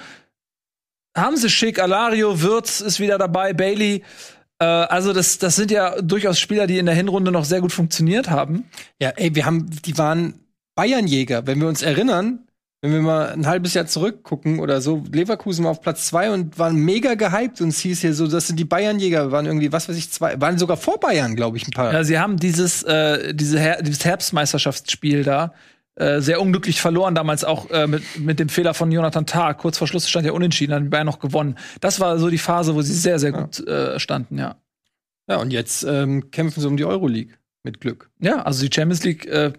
haben 1.17 1.37
sie 1.37 1.51
schick, 1.51 1.79
Alario, 1.79 2.43
Würz 2.43 2.81
ist 2.81 2.99
wieder 2.99 3.19
dabei, 3.19 3.53
Bailey. 3.53 4.03
Äh, 4.59 4.65
also 4.65 5.13
das, 5.13 5.39
das 5.39 5.55
sind 5.55 5.71
ja 5.71 6.01
durchaus 6.03 6.41
Spieler, 6.41 6.67
die 6.67 6.79
in 6.79 6.87
der 6.87 6.95
Hinrunde 6.97 7.31
noch 7.31 7.45
sehr 7.45 7.61
gut 7.61 7.73
funktioniert 7.73 8.31
haben. 8.31 8.65
Ja, 9.01 9.11
ey, 9.11 9.33
wir 9.37 9.47
haben, 9.47 9.71
die 9.85 9.97
waren 9.97 10.41
Bayernjäger. 10.75 11.47
Wenn 11.47 11.61
wir 11.61 11.69
uns 11.69 11.83
erinnern, 11.83 12.49
wenn 12.85 12.93
wir 12.93 13.01
mal 13.01 13.31
ein 13.31 13.47
halbes 13.47 13.73
Jahr 13.73 13.87
zurückgucken 13.87 14.61
oder 14.61 14.83
so, 14.83 15.03
Leverkusen 15.11 15.65
war 15.65 15.71
auf 15.71 15.81
Platz 15.81 16.07
zwei 16.07 16.31
und 16.31 16.59
waren 16.59 16.77
mega 16.77 17.15
gehypt 17.15 17.63
und 17.63 17.69
es 17.69 17.79
hieß 17.79 18.03
hier 18.03 18.13
so, 18.13 18.27
das 18.27 18.47
sind 18.47 18.59
die 18.59 18.67
Bayernjäger, 18.67 19.33
waren 19.33 19.47
irgendwie, 19.47 19.73
was 19.73 19.89
weiß 19.89 19.97
ich, 19.97 20.11
zwei, 20.11 20.39
waren 20.39 20.59
sogar 20.59 20.77
vor 20.77 21.01
Bayern, 21.01 21.35
glaube 21.35 21.57
ich, 21.57 21.67
ein 21.67 21.71
paar. 21.71 21.95
Ja, 21.95 22.05
sie 22.05 22.19
haben 22.19 22.37
dieses, 22.37 22.83
äh, 22.83 23.33
diese 23.33 23.59
Her 23.59 23.81
dieses 23.81 24.05
Herbstmeisterschaftsspiel 24.05 25.25
da 25.25 25.55
äh, 25.95 26.21
sehr 26.21 26.43
unglücklich 26.43 26.83
verloren, 26.83 27.15
damals 27.15 27.43
auch 27.43 27.71
äh, 27.71 27.87
mit, 27.87 28.03
mit 28.19 28.39
dem 28.39 28.51
Fehler 28.51 28.75
von 28.75 28.93
Jonathan 28.93 29.25
Tah. 29.25 29.55
Kurz 29.55 29.79
vor 29.79 29.87
Schluss 29.87 30.07
stand 30.07 30.27
ja 30.27 30.33
unentschieden, 30.33 30.73
dann 30.73 30.91
Bayern 30.91 31.07
noch 31.07 31.21
gewonnen. 31.21 31.57
Das 31.81 32.01
war 32.01 32.19
so 32.19 32.29
die 32.29 32.37
Phase, 32.37 32.75
wo 32.75 32.83
sie 32.83 32.93
sehr, 32.93 33.19
sehr 33.19 33.33
gut 33.33 33.67
äh, 33.67 33.99
standen, 33.99 34.37
ja. 34.37 34.57
Ja, 35.27 35.37
und 35.37 35.55
jetzt 35.55 35.85
ähm, 35.85 36.31
kämpfen 36.31 36.61
sie 36.61 36.69
um 36.69 36.77
die 36.77 36.85
Euroleague 36.85 37.33
mit 37.63 37.81
Glück. 37.81 38.11
Ja, 38.21 38.43
also 38.43 38.63
die 38.63 38.75
Champions 38.75 39.05
League 39.05 39.25
äh, 39.25 39.55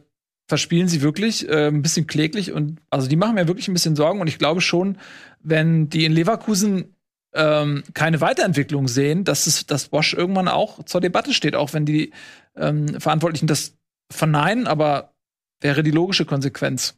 verspielen 0.47 0.87
sie 0.87 1.01
wirklich 1.01 1.47
äh, 1.49 1.67
ein 1.67 1.81
bisschen 1.81 2.07
kläglich 2.07 2.51
und 2.51 2.79
also 2.89 3.07
die 3.07 3.15
machen 3.15 3.35
mir 3.35 3.47
wirklich 3.47 3.67
ein 3.67 3.73
bisschen 3.73 3.95
Sorgen 3.95 4.21
und 4.21 4.27
ich 4.27 4.37
glaube 4.37 4.61
schon, 4.61 4.97
wenn 5.39 5.89
die 5.89 6.05
in 6.05 6.13
Leverkusen 6.13 6.95
ähm, 7.33 7.83
keine 7.93 8.21
Weiterentwicklung 8.21 8.87
sehen, 8.87 9.23
dass 9.23 9.47
es, 9.47 9.65
dass 9.65 9.89
Bosch 9.89 10.13
irgendwann 10.13 10.47
auch 10.47 10.83
zur 10.83 11.01
Debatte 11.01 11.33
steht, 11.33 11.55
auch 11.55 11.73
wenn 11.73 11.85
die 11.85 12.11
ähm, 12.55 12.99
Verantwortlichen 12.99 13.47
das 13.47 13.75
verneinen, 14.11 14.67
aber 14.67 15.13
wäre 15.61 15.83
die 15.83 15.91
logische 15.91 16.25
Konsequenz. 16.25 16.95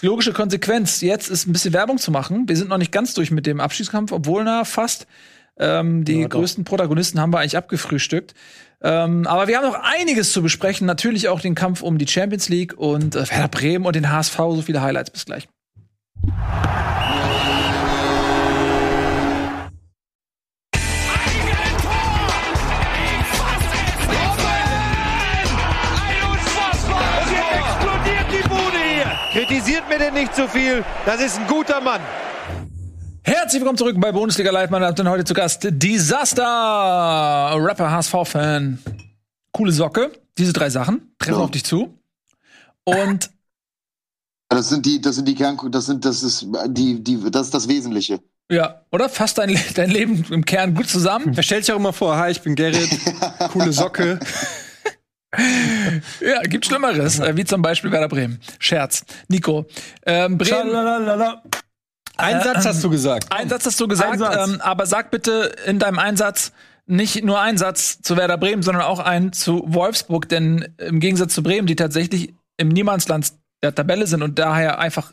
Die 0.00 0.06
logische 0.06 0.32
Konsequenz 0.32 1.00
jetzt 1.00 1.28
ist 1.28 1.46
ein 1.46 1.52
bisschen 1.52 1.72
Werbung 1.72 1.98
zu 1.98 2.10
machen. 2.10 2.48
Wir 2.48 2.56
sind 2.56 2.68
noch 2.68 2.78
nicht 2.78 2.92
ganz 2.92 3.14
durch 3.14 3.30
mit 3.30 3.46
dem 3.46 3.60
Abschiedskampf, 3.60 4.12
obwohl 4.12 4.44
na 4.44 4.64
fast 4.64 5.06
ähm, 5.58 6.04
die 6.04 6.20
Ja, 6.20 6.28
größten 6.28 6.64
Protagonisten 6.64 7.20
haben 7.20 7.32
wir 7.32 7.38
eigentlich 7.40 7.56
abgefrühstückt. 7.56 8.34
Ähm, 8.82 9.26
aber 9.26 9.46
wir 9.46 9.56
haben 9.58 9.64
noch 9.64 9.80
einiges 9.80 10.32
zu 10.32 10.42
besprechen. 10.42 10.86
Natürlich 10.86 11.28
auch 11.28 11.40
den 11.40 11.54
Kampf 11.54 11.82
um 11.82 11.98
die 11.98 12.08
Champions 12.08 12.48
League 12.48 12.76
und 12.76 13.14
äh, 13.14 13.30
Werder 13.30 13.48
Bremen 13.48 13.86
und 13.86 13.94
den 13.94 14.10
HSV. 14.10 14.36
So 14.36 14.62
viele 14.62 14.82
Highlights. 14.82 15.10
Bis 15.10 15.24
gleich. 15.24 15.48
Und 26.94 27.30
jetzt 27.30 27.52
explodiert 27.54 28.26
die 28.32 28.48
Bude 28.48 28.78
hier. 28.94 29.12
Kritisiert 29.32 29.88
mir 29.88 29.98
denn 29.98 30.14
nicht 30.14 30.34
zu 30.34 30.48
viel. 30.48 30.84
Das 31.06 31.20
ist 31.20 31.38
ein 31.38 31.46
guter 31.46 31.80
Mann. 31.80 32.00
Herzlich 33.24 33.60
willkommen 33.60 33.78
zurück 33.78 33.96
bei 34.00 34.10
Bundesliga 34.12 34.50
Live. 34.50 34.70
Meine 34.70 34.84
Damen 34.86 34.92
und 34.98 35.04
Herren, 35.04 35.10
heute 35.14 35.24
zu 35.24 35.34
Gast 35.34 35.60
Disaster, 35.70 36.42
Rapper, 37.56 37.90
HSV-Fan. 37.90 38.78
Coole 39.52 39.72
Socke. 39.72 40.10
Diese 40.38 40.52
drei 40.52 40.70
Sachen 40.70 41.14
treffen 41.18 41.38
Ja. 41.38 41.44
auf 41.44 41.50
dich 41.50 41.64
zu. 41.64 41.96
Und 42.84 43.30
Das 44.48 44.68
sind 44.70 44.84
die, 44.86 45.00
das 45.00 45.14
sind 45.16 45.28
die 45.28 45.34
Kern, 45.34 45.56
das 45.70 45.86
sind, 45.86 46.04
das 46.04 46.22
ist 46.22 46.46
die, 46.68 47.02
die, 47.02 47.30
das 47.30 47.46
ist 47.46 47.54
das 47.54 47.68
Wesentliche. 47.68 48.20
ja, 48.50 48.82
oder? 48.90 49.08
Fasst 49.08 49.38
dein, 49.38 49.56
dein 49.74 49.90
Leben 49.90 50.24
im 50.30 50.44
Kern 50.44 50.74
gut 50.74 50.88
zusammen. 50.88 51.32
Er 51.36 51.42
stellt 51.42 51.64
sich 51.64 51.72
auch 51.72 51.78
immer 51.78 51.92
vor, 51.92 52.16
hi, 52.16 52.30
ich 52.32 52.42
bin 52.42 52.54
Gerrit, 52.54 52.90
coole 53.52 53.72
Socke. 53.72 54.18
Ja, 56.20 56.42
gibt 56.42 56.66
Schlimmeres, 56.66 57.18
äh, 57.18 57.34
wie 57.34 57.46
zum 57.46 57.62
Beispiel 57.62 57.90
Werder 57.90 58.08
Bremen. 58.08 58.38
Scherz. 58.58 59.02
Nico. 59.28 59.64
Ähm, 60.04 60.36
Bremen, 60.36 60.68
Schalalala. 60.68 61.42
Ein 62.22 62.38
Äh, 62.38 62.44
Satz 62.44 62.64
hast 62.66 62.84
du 62.84 62.90
gesagt. 62.90 63.26
ein 63.30 63.48
Satz 63.48 63.66
hast 63.66 63.80
du 63.80 63.88
gesagt. 63.88 64.20
Ähm, 64.20 64.60
aber 64.60 64.86
sag 64.86 65.10
bitte 65.10 65.52
in 65.66 65.78
deinem 65.78 65.98
Einsatz 65.98 66.52
nicht 66.86 67.24
nur 67.24 67.40
einen 67.40 67.58
Satz 67.58 68.00
zu 68.02 68.16
Werder 68.16 68.38
Bremen, 68.38 68.62
sondern 68.62 68.82
auch 68.84 68.98
einen 68.98 69.32
zu 69.32 69.62
Wolfsburg, 69.66 70.28
denn 70.28 70.74
im 70.78 71.00
Gegensatz 71.00 71.34
zu 71.34 71.42
Bremen, 71.42 71.66
die 71.66 71.76
tatsächlich 71.76 72.34
im 72.56 72.68
Niemandsland 72.68 73.32
der 73.62 73.74
Tabelle 73.74 74.06
sind 74.06 74.22
und 74.22 74.38
daher 74.38 74.78
einfach 74.78 75.12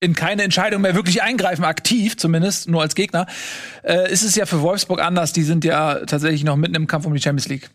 in 0.00 0.14
keine 0.14 0.42
Entscheidung 0.44 0.82
mehr 0.82 0.94
wirklich 0.94 1.22
eingreifen, 1.22 1.64
aktiv 1.64 2.16
zumindest, 2.16 2.68
nur 2.68 2.82
als 2.82 2.94
Gegner, 2.94 3.26
äh, 3.82 4.12
ist 4.12 4.22
es 4.22 4.36
ja 4.36 4.46
für 4.46 4.60
Wolfsburg 4.60 5.00
anders. 5.00 5.32
Die 5.32 5.42
sind 5.42 5.64
ja 5.64 6.04
tatsächlich 6.06 6.44
noch 6.44 6.56
mitten 6.56 6.74
im 6.76 6.86
Kampf 6.86 7.06
um 7.06 7.14
die 7.14 7.20
Champions 7.20 7.48
League. 7.48 7.70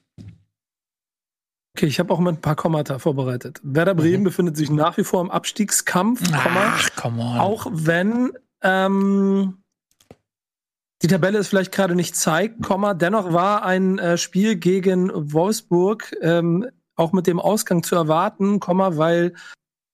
Okay, 1.76 1.88
ich 1.88 2.00
habe 2.00 2.14
auch 2.14 2.20
mit 2.20 2.36
ein 2.36 2.42
paar 2.42 2.56
Kommata 2.56 3.00
vorbereitet. 3.00 3.60
Werder 3.64 3.96
Bremen 3.96 4.24
befindet 4.24 4.56
sich 4.56 4.70
nach 4.70 4.96
wie 4.98 5.04
vor 5.04 5.22
im 5.22 5.32
Abstiegskampf, 5.32 6.22
Komma, 6.32 6.74
Ach, 6.78 6.90
come 6.96 7.22
on. 7.22 7.40
auch 7.40 7.66
wenn 7.72 8.32
ähm, 8.64 9.64
die 11.02 11.08
Tabelle 11.08 11.38
es 11.38 11.50
vielleicht 11.50 11.74
gerade 11.74 11.96
nicht 11.96 12.16
zeigt, 12.16 12.64
Komma, 12.64 12.94
dennoch 12.94 13.34
war 13.34 13.64
ein 13.64 14.00
äh, 14.00 14.18
Spiel 14.18 14.56
gegen 14.56 15.12
Wolfsburg 15.14 16.16
ähm, 16.22 16.66
auch 16.96 17.12
mit 17.12 17.28
dem 17.28 17.40
Ausgang 17.40 17.84
zu 17.84 17.96
erwarten, 17.96 18.60
Komma, 18.60 18.98
weil 18.98 19.34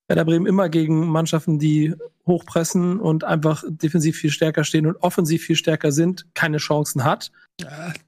Werder 0.07 0.25
Bremen 0.25 0.47
immer 0.47 0.69
gegen 0.69 1.07
Mannschaften, 1.07 1.59
die 1.59 1.95
hochpressen 2.25 2.99
und 2.99 3.23
einfach 3.23 3.63
defensiv 3.67 4.17
viel 4.17 4.31
stärker 4.31 4.63
stehen 4.63 4.85
und 4.85 4.97
offensiv 4.97 5.43
viel 5.43 5.55
stärker 5.55 5.91
sind, 5.91 6.27
keine 6.33 6.57
Chancen 6.57 7.03
hat. 7.03 7.31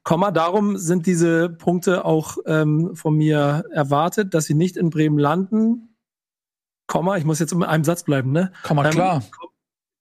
Komma, 0.03 0.31
darum 0.31 0.77
sind 0.77 1.05
diese 1.05 1.49
Punkte 1.49 2.05
auch 2.05 2.37
ähm, 2.45 2.95
von 2.95 3.15
mir 3.15 3.65
erwartet, 3.71 4.33
dass 4.33 4.45
sie 4.45 4.53
nicht 4.53 4.77
in 4.77 4.89
Bremen 4.89 5.19
landen. 5.19 5.95
Komma, 6.87 7.17
ich 7.17 7.25
muss 7.25 7.39
jetzt 7.39 7.53
in 7.53 7.63
einem 7.63 7.83
Satz 7.83 8.03
bleiben, 8.03 8.31
ne? 8.31 8.51
Komm 8.63 8.77
mal 8.77 8.85
Ähm, 8.85 8.91
klar. 8.91 9.23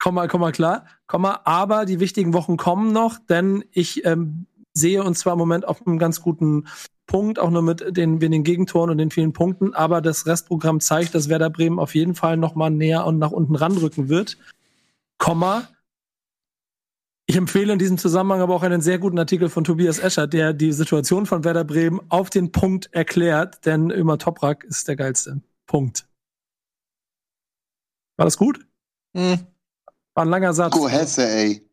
Komma, 0.00 0.26
Komma, 0.28 0.50
klar. 0.50 0.86
Komma, 1.06 1.42
aber 1.44 1.84
die 1.84 2.00
wichtigen 2.00 2.32
Wochen 2.32 2.56
kommen 2.56 2.92
noch, 2.92 3.18
denn 3.28 3.64
ich 3.70 4.04
ähm, 4.04 4.46
sehe 4.72 5.04
uns 5.04 5.20
zwar 5.20 5.34
im 5.34 5.38
Moment 5.38 5.68
auf 5.68 5.86
einem 5.86 5.98
ganz 5.98 6.22
guten 6.22 6.66
Punkt, 7.06 7.38
auch 7.38 7.50
nur 7.50 7.62
mit 7.62 7.96
den 7.96 8.20
wenigen 8.20 8.42
Gegentoren 8.42 8.90
und 8.90 8.98
den 8.98 9.10
vielen 9.10 9.32
Punkten, 9.32 9.74
aber 9.74 10.00
das 10.00 10.26
Restprogramm 10.26 10.80
zeigt, 10.80 11.14
dass 11.14 11.28
Werder 11.28 11.50
Bremen 11.50 11.78
auf 11.78 11.94
jeden 11.94 12.14
Fall 12.14 12.36
noch 12.36 12.54
mal 12.54 12.70
näher 12.70 13.04
und 13.04 13.18
nach 13.18 13.30
unten 13.30 13.56
ranrücken 13.56 14.08
wird. 14.08 14.38
Komma, 15.18 15.68
ich 17.26 17.36
empfehle 17.36 17.72
in 17.72 17.78
diesem 17.78 17.98
Zusammenhang 17.98 18.40
aber 18.40 18.54
auch 18.54 18.62
einen 18.62 18.80
sehr 18.80 18.98
guten 18.98 19.18
Artikel 19.18 19.50
von 19.50 19.64
Tobias 19.64 19.98
Escher, 19.98 20.26
der 20.26 20.52
die 20.52 20.72
Situation 20.72 21.26
von 21.26 21.44
Werder 21.44 21.64
Bremen 21.64 22.00
auf 22.08 22.30
den 22.30 22.52
Punkt 22.52 22.92
erklärt, 22.92 23.66
denn 23.66 23.90
Ömer 23.90 24.18
Toprak 24.18 24.64
ist 24.64 24.88
der 24.88 24.96
geilste. 24.96 25.40
Punkt. 25.66 26.08
War 28.16 28.24
das 28.24 28.36
gut? 28.36 28.66
Hm. 29.14 29.49
War 30.20 30.26
ein 30.26 30.30
langer 30.30 30.52
Satz. 30.52 30.72
Go 30.74 30.86
Hesse, 30.88 31.26
ey. 31.26 31.66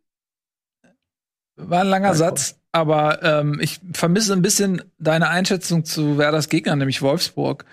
War 1.58 1.82
ein 1.82 1.88
langer 1.88 2.10
Ja, 2.10 2.14
Satz, 2.14 2.56
aber 2.72 3.22
ähm, 3.24 3.60
ich 3.62 3.80
vermisse 3.94 4.32
ein 4.34 4.42
bisschen 4.42 4.84
deine 5.00 5.28
Einschätzung 5.30 5.84
zu 5.84 6.18
Werders 6.18 6.48
Gegner, 6.50 6.76
nämlich 6.78 7.02
Wolfsburg. 7.02 7.66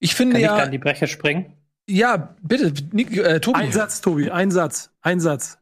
Ich 0.00 0.14
finde 0.14 0.34
Kann 0.34 0.40
ich 0.40 0.46
ja, 0.46 0.56
da 0.56 0.62
an 0.64 0.70
die 0.72 0.78
Brecher 0.78 1.06
springen? 1.06 1.56
ja, 1.88 2.34
bitte, 2.42 2.72
Nick, 2.92 3.16
äh, 3.16 3.40
Tobi. 3.40 3.58
Ein 3.58 3.72
Satz, 3.72 4.00
Tobi, 4.00 4.30
ein 4.30 4.50
Satz, 4.50 4.90
ein 5.02 5.20
Satz. 5.20 5.58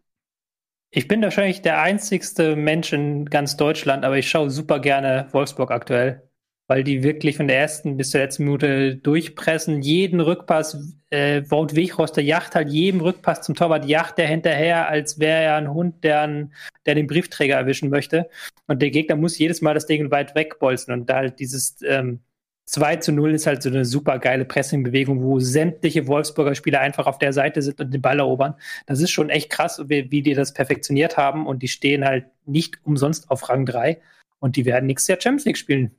Ich 0.90 1.06
bin 1.09 1.20
wahrscheinlich 1.22 1.61
der 1.61 1.80
einzigste 1.82 2.56
Mensch 2.56 2.92
in 2.94 3.26
ganz 3.26 3.56
Deutschland, 3.56 4.04
aber 4.04 4.16
ich 4.16 4.30
schaue 4.30 4.50
super 4.50 4.78
gerne 4.80 5.28
Wolfsburg 5.32 5.70
aktuell, 5.70 6.28
weil 6.68 6.84
die 6.84 7.02
wirklich 7.02 7.38
von 7.38 7.48
der 7.48 7.58
ersten 7.58 7.96
bis 7.96 8.10
zur 8.10 8.20
letzten 8.20 8.44
Minute 8.44 8.94
durchpressen, 8.96 9.80
jeden 9.82 10.20
Rückpass, 10.20 10.94
äh, 11.10 11.42
Wout 11.48 11.74
Weghorst, 11.74 12.16
der 12.16 12.24
jacht 12.24 12.54
halt 12.54 12.68
jedem 12.68 13.00
Rückpass 13.00 13.40
zum 13.42 13.54
Torwart, 13.54 13.86
jacht 13.86 14.18
der 14.18 14.28
hinterher, 14.28 14.88
als 14.88 15.18
wäre 15.18 15.42
er 15.42 15.56
ein 15.56 15.72
Hund, 15.72 16.04
der, 16.04 16.20
einen, 16.20 16.52
der 16.84 16.94
den 16.94 17.06
Briefträger 17.06 17.56
erwischen 17.56 17.88
möchte. 17.88 18.28
Und 18.66 18.82
der 18.82 18.90
Gegner 18.90 19.16
muss 19.16 19.38
jedes 19.38 19.62
Mal 19.62 19.72
das 19.74 19.86
Ding 19.86 20.10
weit 20.10 20.34
wegbolzen 20.34 20.92
und 20.92 21.08
da 21.08 21.16
halt 21.16 21.40
dieses 21.40 21.78
ähm, 21.82 22.20
2 22.66 22.96
zu 22.96 23.12
0 23.12 23.34
ist 23.34 23.46
halt 23.46 23.62
so 23.62 23.70
eine 23.70 23.86
super 23.86 24.18
geile 24.18 24.44
Pressingbewegung, 24.44 25.22
wo 25.22 25.40
sämtliche 25.40 26.06
Wolfsburger 26.06 26.54
Spieler 26.54 26.80
einfach 26.80 27.06
auf 27.06 27.18
der 27.18 27.32
Seite 27.32 27.62
sind 27.62 27.80
und 27.80 27.94
den 27.94 28.02
Ball 28.02 28.18
erobern. 28.18 28.56
Das 28.84 29.00
ist 29.00 29.10
schon 29.10 29.30
echt 29.30 29.48
krass, 29.48 29.82
wie, 29.86 30.10
wie 30.10 30.20
die 30.20 30.34
das 30.34 30.52
perfektioniert 30.52 31.16
haben 31.16 31.46
und 31.46 31.62
die 31.62 31.68
stehen 31.68 32.04
halt 32.04 32.26
nicht 32.44 32.76
umsonst 32.84 33.30
auf 33.30 33.48
Rang 33.48 33.64
3 33.64 33.98
und 34.38 34.56
die 34.56 34.66
werden 34.66 34.84
nächstes 34.84 35.08
Jahr 35.08 35.18
Champions 35.18 35.46
League 35.46 35.56
spielen. 35.56 35.92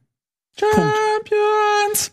Champions. 0.58 2.12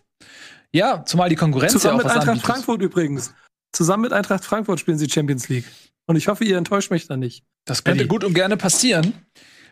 Ja, 0.73 1.05
zumal 1.05 1.29
die 1.29 1.37
Konkurrenz 1.37 1.73
Zusammen 1.73 1.99
ja 1.99 2.01
auch 2.01 2.05
mit 2.05 2.07
was 2.07 2.13
Eintracht 2.13 2.29
anbietet. 2.29 2.47
Frankfurt 2.47 2.83
übrigens. 2.83 3.35
Zusammen 3.73 4.03
mit 4.03 4.13
Eintracht 4.13 4.45
Frankfurt 4.45 4.81
spielen 4.81 4.99
sie 4.99 5.09
Champions 5.09 5.49
League. 5.49 5.65
Und 6.07 6.17
ich 6.17 6.29
hoffe, 6.29 6.45
ihr 6.45 6.57
enttäuscht 6.57 6.91
mich 6.91 7.07
da 7.07 7.17
nicht. 7.17 7.45
Das 7.65 7.83
könnte 7.85 8.01
Eddie. 8.01 8.09
gut 8.09 8.25
und 8.25 8.35
gerne 8.35 8.57
passieren. 8.57 9.15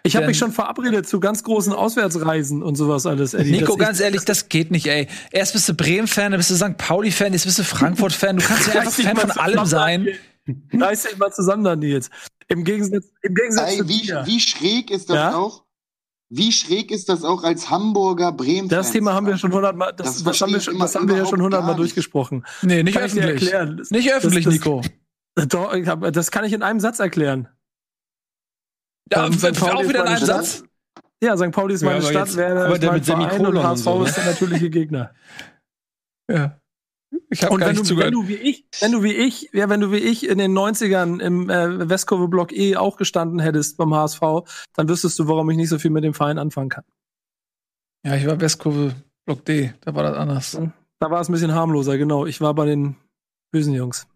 Ich 0.06 0.16
habe 0.16 0.26
mich 0.26 0.36
schon 0.36 0.52
verabredet 0.52 1.08
zu 1.08 1.18
ganz 1.20 1.42
großen 1.44 1.72
Auswärtsreisen 1.72 2.62
und 2.62 2.74
sowas 2.76 3.06
alles. 3.06 3.32
Eddie. 3.32 3.52
Nico, 3.52 3.76
Das- 3.76 3.86
ganz 3.86 4.00
ehrlich, 4.00 4.24
das 4.24 4.48
geht 4.50 4.70
nicht, 4.70 4.86
ey. 4.86 5.08
Erst 5.30 5.54
bist 5.54 5.66
du 5.68 5.74
Bremen-Fan, 5.74 6.32
dann 6.32 6.38
bist 6.38 6.50
du 6.50 6.56
St. 6.56 6.76
Pauli-Fan, 6.76 7.32
jetzt 7.32 7.44
bist 7.46 7.58
du 7.58 7.64
Frankfurt-Fan. 7.64 8.36
Du 8.36 8.42
kannst 8.46 8.66
ja 8.68 8.80
einfach 8.80 8.92
Fan 8.92 9.16
von 9.16 9.30
allem 9.30 9.64
sein. 9.64 10.08
Reiß 10.74 11.04
dich 11.04 11.16
mal 11.16 11.32
zusammen 11.32 11.64
da, 11.64 11.74
Nils. 11.74 12.10
Im 12.48 12.64
Gegensatz, 12.64 13.06
im 13.22 13.34
Gegensatz 13.34 13.70
Ey, 13.70 13.78
zu 13.78 13.88
wie, 13.88 14.02
dir. 14.02 14.22
wie 14.26 14.40
schräg 14.40 14.90
ist 14.90 15.08
das 15.08 15.16
Ja? 15.16 15.36
auch? 15.36 15.63
Wie 16.36 16.50
schräg 16.52 16.90
ist 16.90 17.08
das 17.08 17.22
auch 17.22 17.44
als 17.44 17.70
Hamburger 17.70 18.32
Bremen? 18.32 18.68
Das 18.68 18.90
Thema 18.90 19.14
haben 19.14 19.26
wir 19.26 19.38
schon 19.38 19.52
hundertmal, 19.52 19.92
das, 19.96 20.14
Das 20.16 20.24
das, 20.24 20.40
haben 20.40 20.52
wir 20.52 20.60
schon, 20.60 20.78
das 20.78 20.94
haben 20.94 21.08
wir 21.08 21.16
ja 21.16 21.26
schon 21.26 21.40
hundertmal 21.40 21.76
durchgesprochen. 21.76 22.44
Nee, 22.62 22.82
nicht 22.82 22.94
Kann 22.96 23.06
ich 23.06 23.12
dir 23.12 23.20
öffentlich. 23.22 23.52
erklären. 23.52 23.76
Das- 23.76 23.90
Nicht 23.90 24.12
öffentlich, 24.12 24.44
das- 24.44 24.54
Nico. 24.54 24.82
Doch, 25.48 25.72
ich 25.74 25.86
hab, 25.86 26.12
das 26.12 26.30
kann 26.30 26.44
ich 26.44 26.52
in 26.52 26.62
einem 26.62 26.80
Satz 26.80 26.98
erklären. 26.98 27.48
Ja, 29.12 29.26
Ähm, 29.26 29.32
auch 29.32 29.34
ist 29.34 29.42
wieder 29.42 29.60
in 29.60 29.92
meine 29.92 30.08
einem 30.08 30.16
Stadt. 30.16 30.44
Satz. 30.46 30.64
Ja, 31.22 31.36
St. 31.36 31.50
Pauli 31.52 31.74
ist 31.74 31.82
Ja, 31.82 31.86
meine 31.88 32.00
aber 32.00 32.10
Stadt, 32.10 32.26
jetzt- 32.28 32.36
Werder 32.36 32.64
aber 32.66 32.74
ist 32.74 32.82
der 32.82 32.90
mein 32.90 32.98
mit 32.98 33.06
Verein 33.06 33.46
und 33.46 33.62
HSV 33.62 33.84
so, 33.84 33.98
ne? 34.02 34.08
ist 34.08 34.16
der 34.16 34.24
natürliche 34.26 34.70
Gegner. 34.70 35.14
Ja. 36.30 36.60
Ich 37.34 37.42
habe 37.42 37.52
Und 37.54 37.60
gar 37.60 37.66
wenn 37.68 37.74
nicht 37.74 37.84
du, 37.84 37.88
zugehört. 37.88 38.14
wenn 38.14 38.20
du 38.22 38.28
wie 38.28 38.34
ich, 38.34 38.64
wenn 38.80 38.92
du 38.92 39.02
wie 39.02 39.12
ich, 39.12 39.50
ja, 39.52 39.68
wenn 39.68 39.80
du 39.80 39.90
wie 39.90 39.96
ich 39.98 40.28
in 40.28 40.38
den 40.38 40.56
90ern 40.56 41.20
im 41.20 41.50
äh, 41.50 41.88
Westkurve 41.88 42.28
Block 42.28 42.52
E 42.52 42.76
auch 42.76 42.96
gestanden 42.96 43.40
hättest 43.40 43.76
beim 43.76 43.92
HSV, 43.92 44.20
dann 44.74 44.88
wüsstest 44.88 45.18
du, 45.18 45.26
warum 45.26 45.50
ich 45.50 45.56
nicht 45.56 45.68
so 45.68 45.80
viel 45.80 45.90
mit 45.90 46.04
dem 46.04 46.14
Verein 46.14 46.38
anfangen 46.38 46.68
kann. 46.68 46.84
Ja, 48.06 48.14
ich 48.14 48.24
war 48.26 48.40
Westkurve 48.40 48.94
Block 49.26 49.44
D, 49.44 49.74
da 49.80 49.94
war 49.96 50.04
das 50.04 50.16
anders. 50.16 50.58
Da 51.00 51.10
war 51.10 51.20
es 51.20 51.28
ein 51.28 51.32
bisschen 51.32 51.52
harmloser, 51.54 51.98
genau. 51.98 52.24
Ich 52.24 52.40
war 52.40 52.54
bei 52.54 52.66
den 52.66 52.94
bösen 53.50 53.74
Jungs. 53.74 54.06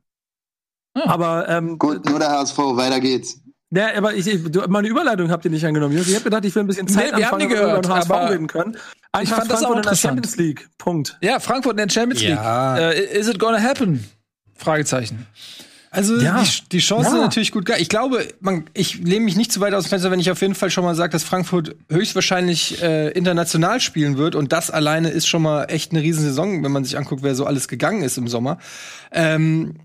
Ah. 0.95 1.11
Aber 1.11 1.49
ähm, 1.49 1.77
Gut, 1.77 2.05
nur 2.09 2.21
der 2.21 2.31
HSV, 2.31 2.57
weiter 2.59 3.01
geht's. 3.01 3.41
Ja, 3.71 3.89
aber 3.97 4.15
ich, 4.15 4.27
ich, 4.27 4.43
du, 4.51 4.63
meine 4.69 4.89
Überleitung 4.89 5.31
habt 5.31 5.45
ihr 5.45 5.51
nicht 5.51 5.65
angenommen. 5.67 5.97
Ich 5.99 6.15
habe 6.15 6.25
gedacht, 6.25 6.45
ich 6.45 6.55
will 6.55 6.63
ein 6.63 6.67
bisschen 6.67 6.89
Zeit 6.89 7.13
Nee, 7.13 7.19
wir 7.19 7.27
haben 7.27 7.41
anfangen, 7.41 7.49
die 7.51 7.55
damit 7.55 7.59
wir 7.59 7.67
gehört, 7.67 7.85
über 7.87 7.95
den 7.95 7.99
HSV 8.01 8.11
aber 8.11 8.31
reden 8.33 8.47
können. 8.47 8.77
ich 9.23 9.29
fand 9.29 9.51
das 9.51 9.63
auch 9.65 9.69
Frankfurt 9.69 9.69
in 9.69 9.73
der 9.73 9.77
interessant. 9.79 10.01
Champions 10.15 10.37
League. 10.37 10.69
Punkt. 10.79 11.19
Ja, 11.21 11.39
Frankfurt 11.41 11.73
in 11.73 11.87
der 11.87 11.91
Champions 11.93 12.23
League. 12.23 12.31
Ja. 12.37 12.79
Äh, 12.91 13.19
is 13.19 13.29
it 13.29 13.39
gonna 13.39 13.61
happen? 13.63 14.05
Fragezeichen. 14.55 15.27
Also 15.91 16.19
Ja. 16.21 16.43
die, 16.43 16.69
die 16.71 16.79
Chancen 16.81 17.05
Ja. 17.07 17.11
sind 17.13 17.21
natürlich 17.23 17.51
gut 17.53 17.65
geil. 17.65 17.79
Ich 17.81 17.89
glaube, 17.89 18.27
man, 18.41 18.65
ich 18.75 18.99
lehne 19.01 19.25
mich 19.25 19.37
nicht 19.37 19.51
zu 19.53 19.61
weit 19.61 19.73
aus 19.75 19.85
dem 19.85 19.89
Fenster, 19.91 20.11
wenn 20.11 20.21
ich 20.21 20.31
auf 20.31 20.41
jeden 20.43 20.55
Fall 20.55 20.71
schon 20.71 20.85
mal 20.85 20.95
sage, 20.95 21.13
dass 21.13 21.25
Frankfurt 21.25 21.77
höchstwahrscheinlich 21.91 22.83
äh, 22.83 23.09
international 23.11 23.81
spielen 23.81 24.19
wird. 24.19 24.35
Und 24.35 24.53
das 24.53 24.71
alleine 24.71 25.11
ist 25.11 25.27
schon 25.27 25.43
mal 25.43 25.65
echt 25.65 25.93
eine 25.93 26.03
Riesensaison, 26.03 26.63
wenn 26.63 26.73
man 26.73 26.85
sich 26.85 26.99
anguckt, 26.99 27.23
wer 27.23 27.35
so 27.35 27.47
alles 27.47 27.69
gegangen 27.69 28.03
ist 28.03 28.19
im 28.19 28.29
Sommer. 28.29 28.59
Ähm, 29.13 29.77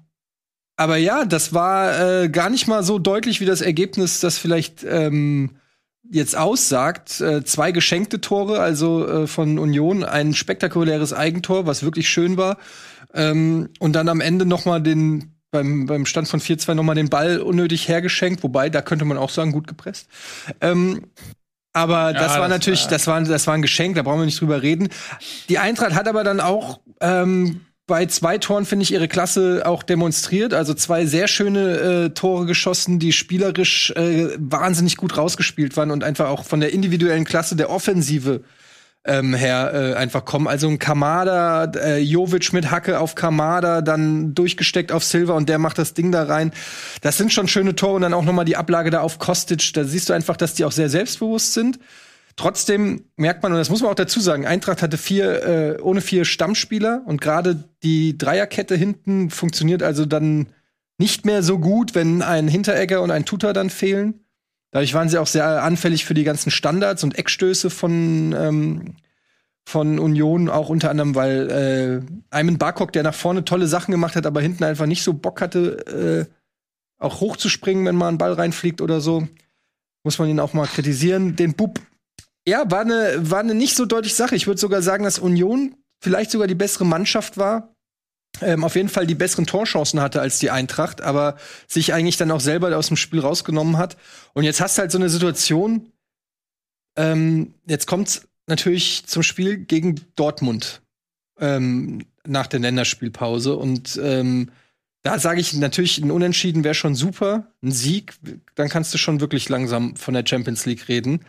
aber 0.75 0.97
ja, 0.97 1.25
das 1.25 1.53
war 1.53 2.23
äh, 2.23 2.29
gar 2.29 2.49
nicht 2.49 2.67
mal 2.67 2.83
so 2.83 2.99
deutlich, 2.99 3.39
wie 3.41 3.45
das 3.45 3.61
Ergebnis 3.61 4.19
das 4.19 4.37
vielleicht 4.37 4.83
ähm, 4.83 5.51
jetzt 6.09 6.35
aussagt. 6.35 7.21
Äh, 7.21 7.43
zwei 7.43 7.71
geschenkte 7.71 8.21
Tore, 8.21 8.59
also 8.59 9.07
äh, 9.07 9.27
von 9.27 9.59
Union, 9.59 10.03
ein 10.03 10.33
spektakuläres 10.33 11.13
Eigentor, 11.13 11.65
was 11.65 11.83
wirklich 11.83 12.09
schön 12.09 12.37
war. 12.37 12.57
Ähm, 13.13 13.69
und 13.79 13.93
dann 13.93 14.09
am 14.09 14.21
Ende 14.21 14.45
noch 14.45 14.65
mal 14.65 14.81
den 14.81 15.29
beim, 15.51 15.85
beim 15.85 16.05
Stand 16.07 16.27
von 16.27 16.39
4-2 16.39 16.73
noch 16.73 16.83
mal 16.83 16.95
den 16.95 17.09
Ball 17.09 17.39
unnötig 17.39 17.87
hergeschenkt, 17.87 18.41
wobei 18.41 18.69
da 18.71 18.81
könnte 18.81 19.05
man 19.05 19.17
auch 19.19 19.29
sagen, 19.29 19.51
gut 19.51 19.67
gepresst. 19.67 20.07
Ähm, 20.61 21.05
aber 21.73 22.13
das 22.13 22.33
war 22.33 22.41
das 22.41 22.49
natürlich, 22.49 22.83
war- 22.85 22.89
das 22.89 23.07
war, 23.07 23.21
das 23.21 23.47
war 23.47 23.53
ein 23.53 23.61
Geschenk, 23.61 23.95
da 23.95 24.01
brauchen 24.01 24.19
wir 24.19 24.25
nicht 24.25 24.41
drüber 24.41 24.61
reden. 24.63 24.89
Die 25.49 25.59
Eintracht 25.59 25.93
hat 25.93 26.07
aber 26.07 26.23
dann 26.23 26.39
auch 26.39 26.79
ähm, 27.01 27.61
bei 27.85 28.05
zwei 28.05 28.37
Toren, 28.37 28.65
finde 28.65 28.83
ich, 28.83 28.93
ihre 28.93 29.07
Klasse 29.07 29.63
auch 29.65 29.83
demonstriert. 29.83 30.53
Also 30.53 30.73
zwei 30.73 31.05
sehr 31.05 31.27
schöne 31.27 31.77
äh, 31.77 32.09
Tore 32.11 32.45
geschossen, 32.45 32.99
die 32.99 33.11
spielerisch 33.11 33.91
äh, 33.91 34.29
wahnsinnig 34.37 34.95
gut 34.95 35.17
rausgespielt 35.17 35.75
waren 35.75 35.91
und 35.91 36.03
einfach 36.03 36.29
auch 36.29 36.45
von 36.45 36.61
der 36.61 36.71
individuellen 36.71 37.25
Klasse 37.25 37.55
der 37.55 37.69
Offensive 37.69 38.41
ähm, 39.05 39.33
her 39.33 39.71
äh, 39.73 39.93
einfach 39.95 40.23
kommen. 40.23 40.47
Also 40.47 40.69
ein 40.69 40.79
Kamada, 40.79 41.65
äh, 41.75 41.99
Jovic 41.99 42.53
mit 42.53 42.71
Hacke 42.71 42.99
auf 42.99 43.15
Kamada, 43.15 43.81
dann 43.81 44.33
durchgesteckt 44.33 44.93
auf 44.93 45.03
Silva 45.03 45.33
und 45.33 45.49
der 45.49 45.59
macht 45.59 45.77
das 45.77 45.93
Ding 45.93 46.11
da 46.11 46.23
rein. 46.23 46.53
Das 47.01 47.17
sind 47.17 47.33
schon 47.33 47.49
schöne 47.49 47.75
Tore 47.75 47.95
und 47.95 48.01
dann 48.03 48.13
auch 48.13 48.23
noch 48.23 48.33
mal 48.33 48.45
die 48.45 48.55
Ablage 48.55 48.91
da 48.91 49.01
auf 49.01 49.19
Kostic. 49.19 49.73
Da 49.73 49.83
siehst 49.83 50.09
du 50.09 50.13
einfach, 50.13 50.37
dass 50.37 50.53
die 50.53 50.63
auch 50.63 50.71
sehr 50.71 50.89
selbstbewusst 50.89 51.53
sind. 51.53 51.79
Trotzdem 52.35 53.05
merkt 53.15 53.43
man, 53.43 53.51
und 53.51 53.59
das 53.59 53.69
muss 53.69 53.81
man 53.81 53.91
auch 53.91 53.95
dazu 53.95 54.19
sagen, 54.19 54.45
Eintracht 54.47 54.81
hatte 54.81 54.97
vier, 54.97 55.43
äh, 55.43 55.81
ohne 55.81 56.01
vier 56.01 56.25
Stammspieler 56.25 57.03
und 57.05 57.21
gerade 57.21 57.63
die 57.83 58.17
Dreierkette 58.17 58.75
hinten 58.75 59.29
funktioniert 59.29 59.83
also 59.83 60.05
dann 60.05 60.47
nicht 60.97 61.25
mehr 61.25 61.43
so 61.43 61.59
gut, 61.59 61.95
wenn 61.95 62.21
ein 62.21 62.47
Hinteregger 62.47 63.01
und 63.01 63.11
ein 63.11 63.25
Tuta 63.25 63.53
dann 63.53 63.69
fehlen. 63.69 64.25
Dadurch 64.71 64.93
waren 64.95 65.09
sie 65.09 65.19
auch 65.19 65.27
sehr 65.27 65.63
anfällig 65.63 66.05
für 66.05 66.15
die 66.15 66.23
ganzen 66.23 66.49
Standards 66.49 67.03
und 67.03 67.17
Eckstöße 67.17 67.69
von, 67.69 68.33
ähm, 68.35 68.95
von 69.65 69.99
Union, 69.99 70.49
auch 70.49 70.69
unter 70.69 70.89
anderem, 70.89 71.13
weil 71.13 71.51
äh, 71.51 72.35
Ayman 72.35 72.57
Barkok, 72.57 72.91
der 72.91 73.03
nach 73.03 73.13
vorne 73.13 73.45
tolle 73.45 73.67
Sachen 73.67 73.91
gemacht 73.91 74.15
hat, 74.15 74.25
aber 74.25 74.41
hinten 74.41 74.63
einfach 74.63 74.87
nicht 74.87 75.03
so 75.03 75.13
Bock 75.13 75.41
hatte, 75.41 76.27
äh, 76.29 76.33
auch 76.97 77.19
hochzuspringen, 77.19 77.85
wenn 77.85 77.95
mal 77.95 78.07
ein 78.07 78.17
Ball 78.17 78.33
reinfliegt 78.33 78.81
oder 78.81 79.01
so. 79.01 79.27
Muss 80.03 80.17
man 80.17 80.29
ihn 80.29 80.39
auch 80.39 80.53
mal 80.53 80.67
kritisieren. 80.67 81.35
Den 81.35 81.53
Bub, 81.53 81.79
ja, 82.47 82.69
war 82.69 82.81
eine, 82.81 83.29
war 83.29 83.39
eine 83.39 83.55
nicht 83.55 83.75
so 83.75 83.85
deutliche 83.85 84.15
Sache. 84.15 84.35
Ich 84.35 84.47
würde 84.47 84.59
sogar 84.59 84.81
sagen, 84.81 85.03
dass 85.03 85.19
Union 85.19 85.75
vielleicht 86.01 86.31
sogar 86.31 86.47
die 86.47 86.55
bessere 86.55 86.85
Mannschaft 86.85 87.37
war. 87.37 87.73
Ähm, 88.41 88.63
auf 88.63 88.75
jeden 88.75 88.89
Fall 88.89 89.05
die 89.05 89.15
besseren 89.15 89.45
Torchancen 89.45 90.01
hatte 90.01 90.19
als 90.19 90.39
die 90.39 90.49
Eintracht, 90.49 91.01
aber 91.01 91.37
sich 91.67 91.93
eigentlich 91.93 92.17
dann 92.17 92.31
auch 92.31 92.39
selber 92.39 92.75
aus 92.75 92.87
dem 92.87 92.97
Spiel 92.97 93.19
rausgenommen 93.19 93.77
hat. 93.77 93.95
Und 94.33 94.43
jetzt 94.43 94.59
hast 94.59 94.77
du 94.77 94.81
halt 94.81 94.91
so 94.91 94.97
eine 94.97 95.09
Situation, 95.09 95.91
ähm, 96.97 97.53
jetzt 97.67 97.85
kommt's 97.85 98.27
natürlich 98.47 99.05
zum 99.05 99.23
Spiel 99.23 99.57
gegen 99.57 100.01
Dortmund 100.15 100.81
ähm, 101.39 102.05
nach 102.25 102.47
der 102.47 102.59
Länderspielpause. 102.59 103.55
Und 103.55 103.99
ähm, 104.03 104.49
da 105.03 105.19
sage 105.19 105.39
ich 105.39 105.53
natürlich, 105.53 105.99
ein 105.99 106.11
Unentschieden 106.11 106.63
wäre 106.63 106.73
schon 106.73 106.95
super. 106.95 107.47
Ein 107.61 107.71
Sieg, 107.71 108.13
dann 108.55 108.69
kannst 108.69 108.93
du 108.93 108.97
schon 108.97 109.19
wirklich 109.19 109.47
langsam 109.49 109.95
von 109.95 110.13
der 110.13 110.25
Champions 110.25 110.65
League 110.65 110.87
reden. 110.87 111.21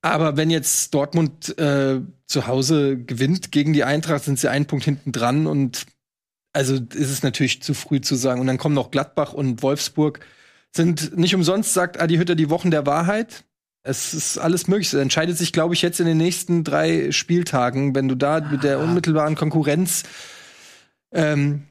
Aber 0.00 0.36
wenn 0.36 0.50
jetzt 0.50 0.94
Dortmund 0.94 1.58
äh, 1.58 2.00
zu 2.26 2.46
Hause 2.46 2.98
gewinnt 2.98 3.50
gegen 3.50 3.72
die 3.72 3.84
Eintracht, 3.84 4.24
sind 4.24 4.38
sie 4.38 4.50
einen 4.50 4.66
Punkt 4.66 4.84
hinten 4.84 5.12
dran 5.12 5.46
und 5.46 5.86
also 6.52 6.74
ist 6.74 7.10
es 7.10 7.22
natürlich 7.22 7.62
zu 7.62 7.74
früh 7.74 8.00
zu 8.00 8.14
sagen. 8.14 8.40
Und 8.40 8.46
dann 8.46 8.58
kommen 8.58 8.74
noch 8.74 8.90
Gladbach 8.90 9.32
und 9.32 9.62
Wolfsburg. 9.62 10.20
Sind 10.74 11.16
nicht 11.16 11.34
umsonst, 11.34 11.74
sagt 11.74 12.00
Adi 12.00 12.16
Hütter, 12.16 12.34
die 12.34 12.50
Wochen 12.50 12.70
der 12.70 12.86
Wahrheit. 12.86 13.44
Es 13.82 14.12
ist 14.12 14.38
alles 14.38 14.68
möglich. 14.68 14.88
Es 14.88 14.94
entscheidet 14.94 15.38
sich, 15.38 15.52
glaube 15.52 15.74
ich, 15.74 15.82
jetzt 15.82 16.00
in 16.00 16.06
den 16.06 16.18
nächsten 16.18 16.64
drei 16.64 17.10
Spieltagen, 17.10 17.94
wenn 17.94 18.08
du 18.08 18.14
da 18.14 18.40
mit 18.40 18.62
der 18.62 18.80
unmittelbaren 18.80 19.34
Konkurrenz 19.34 20.04
ähm, 21.12 21.66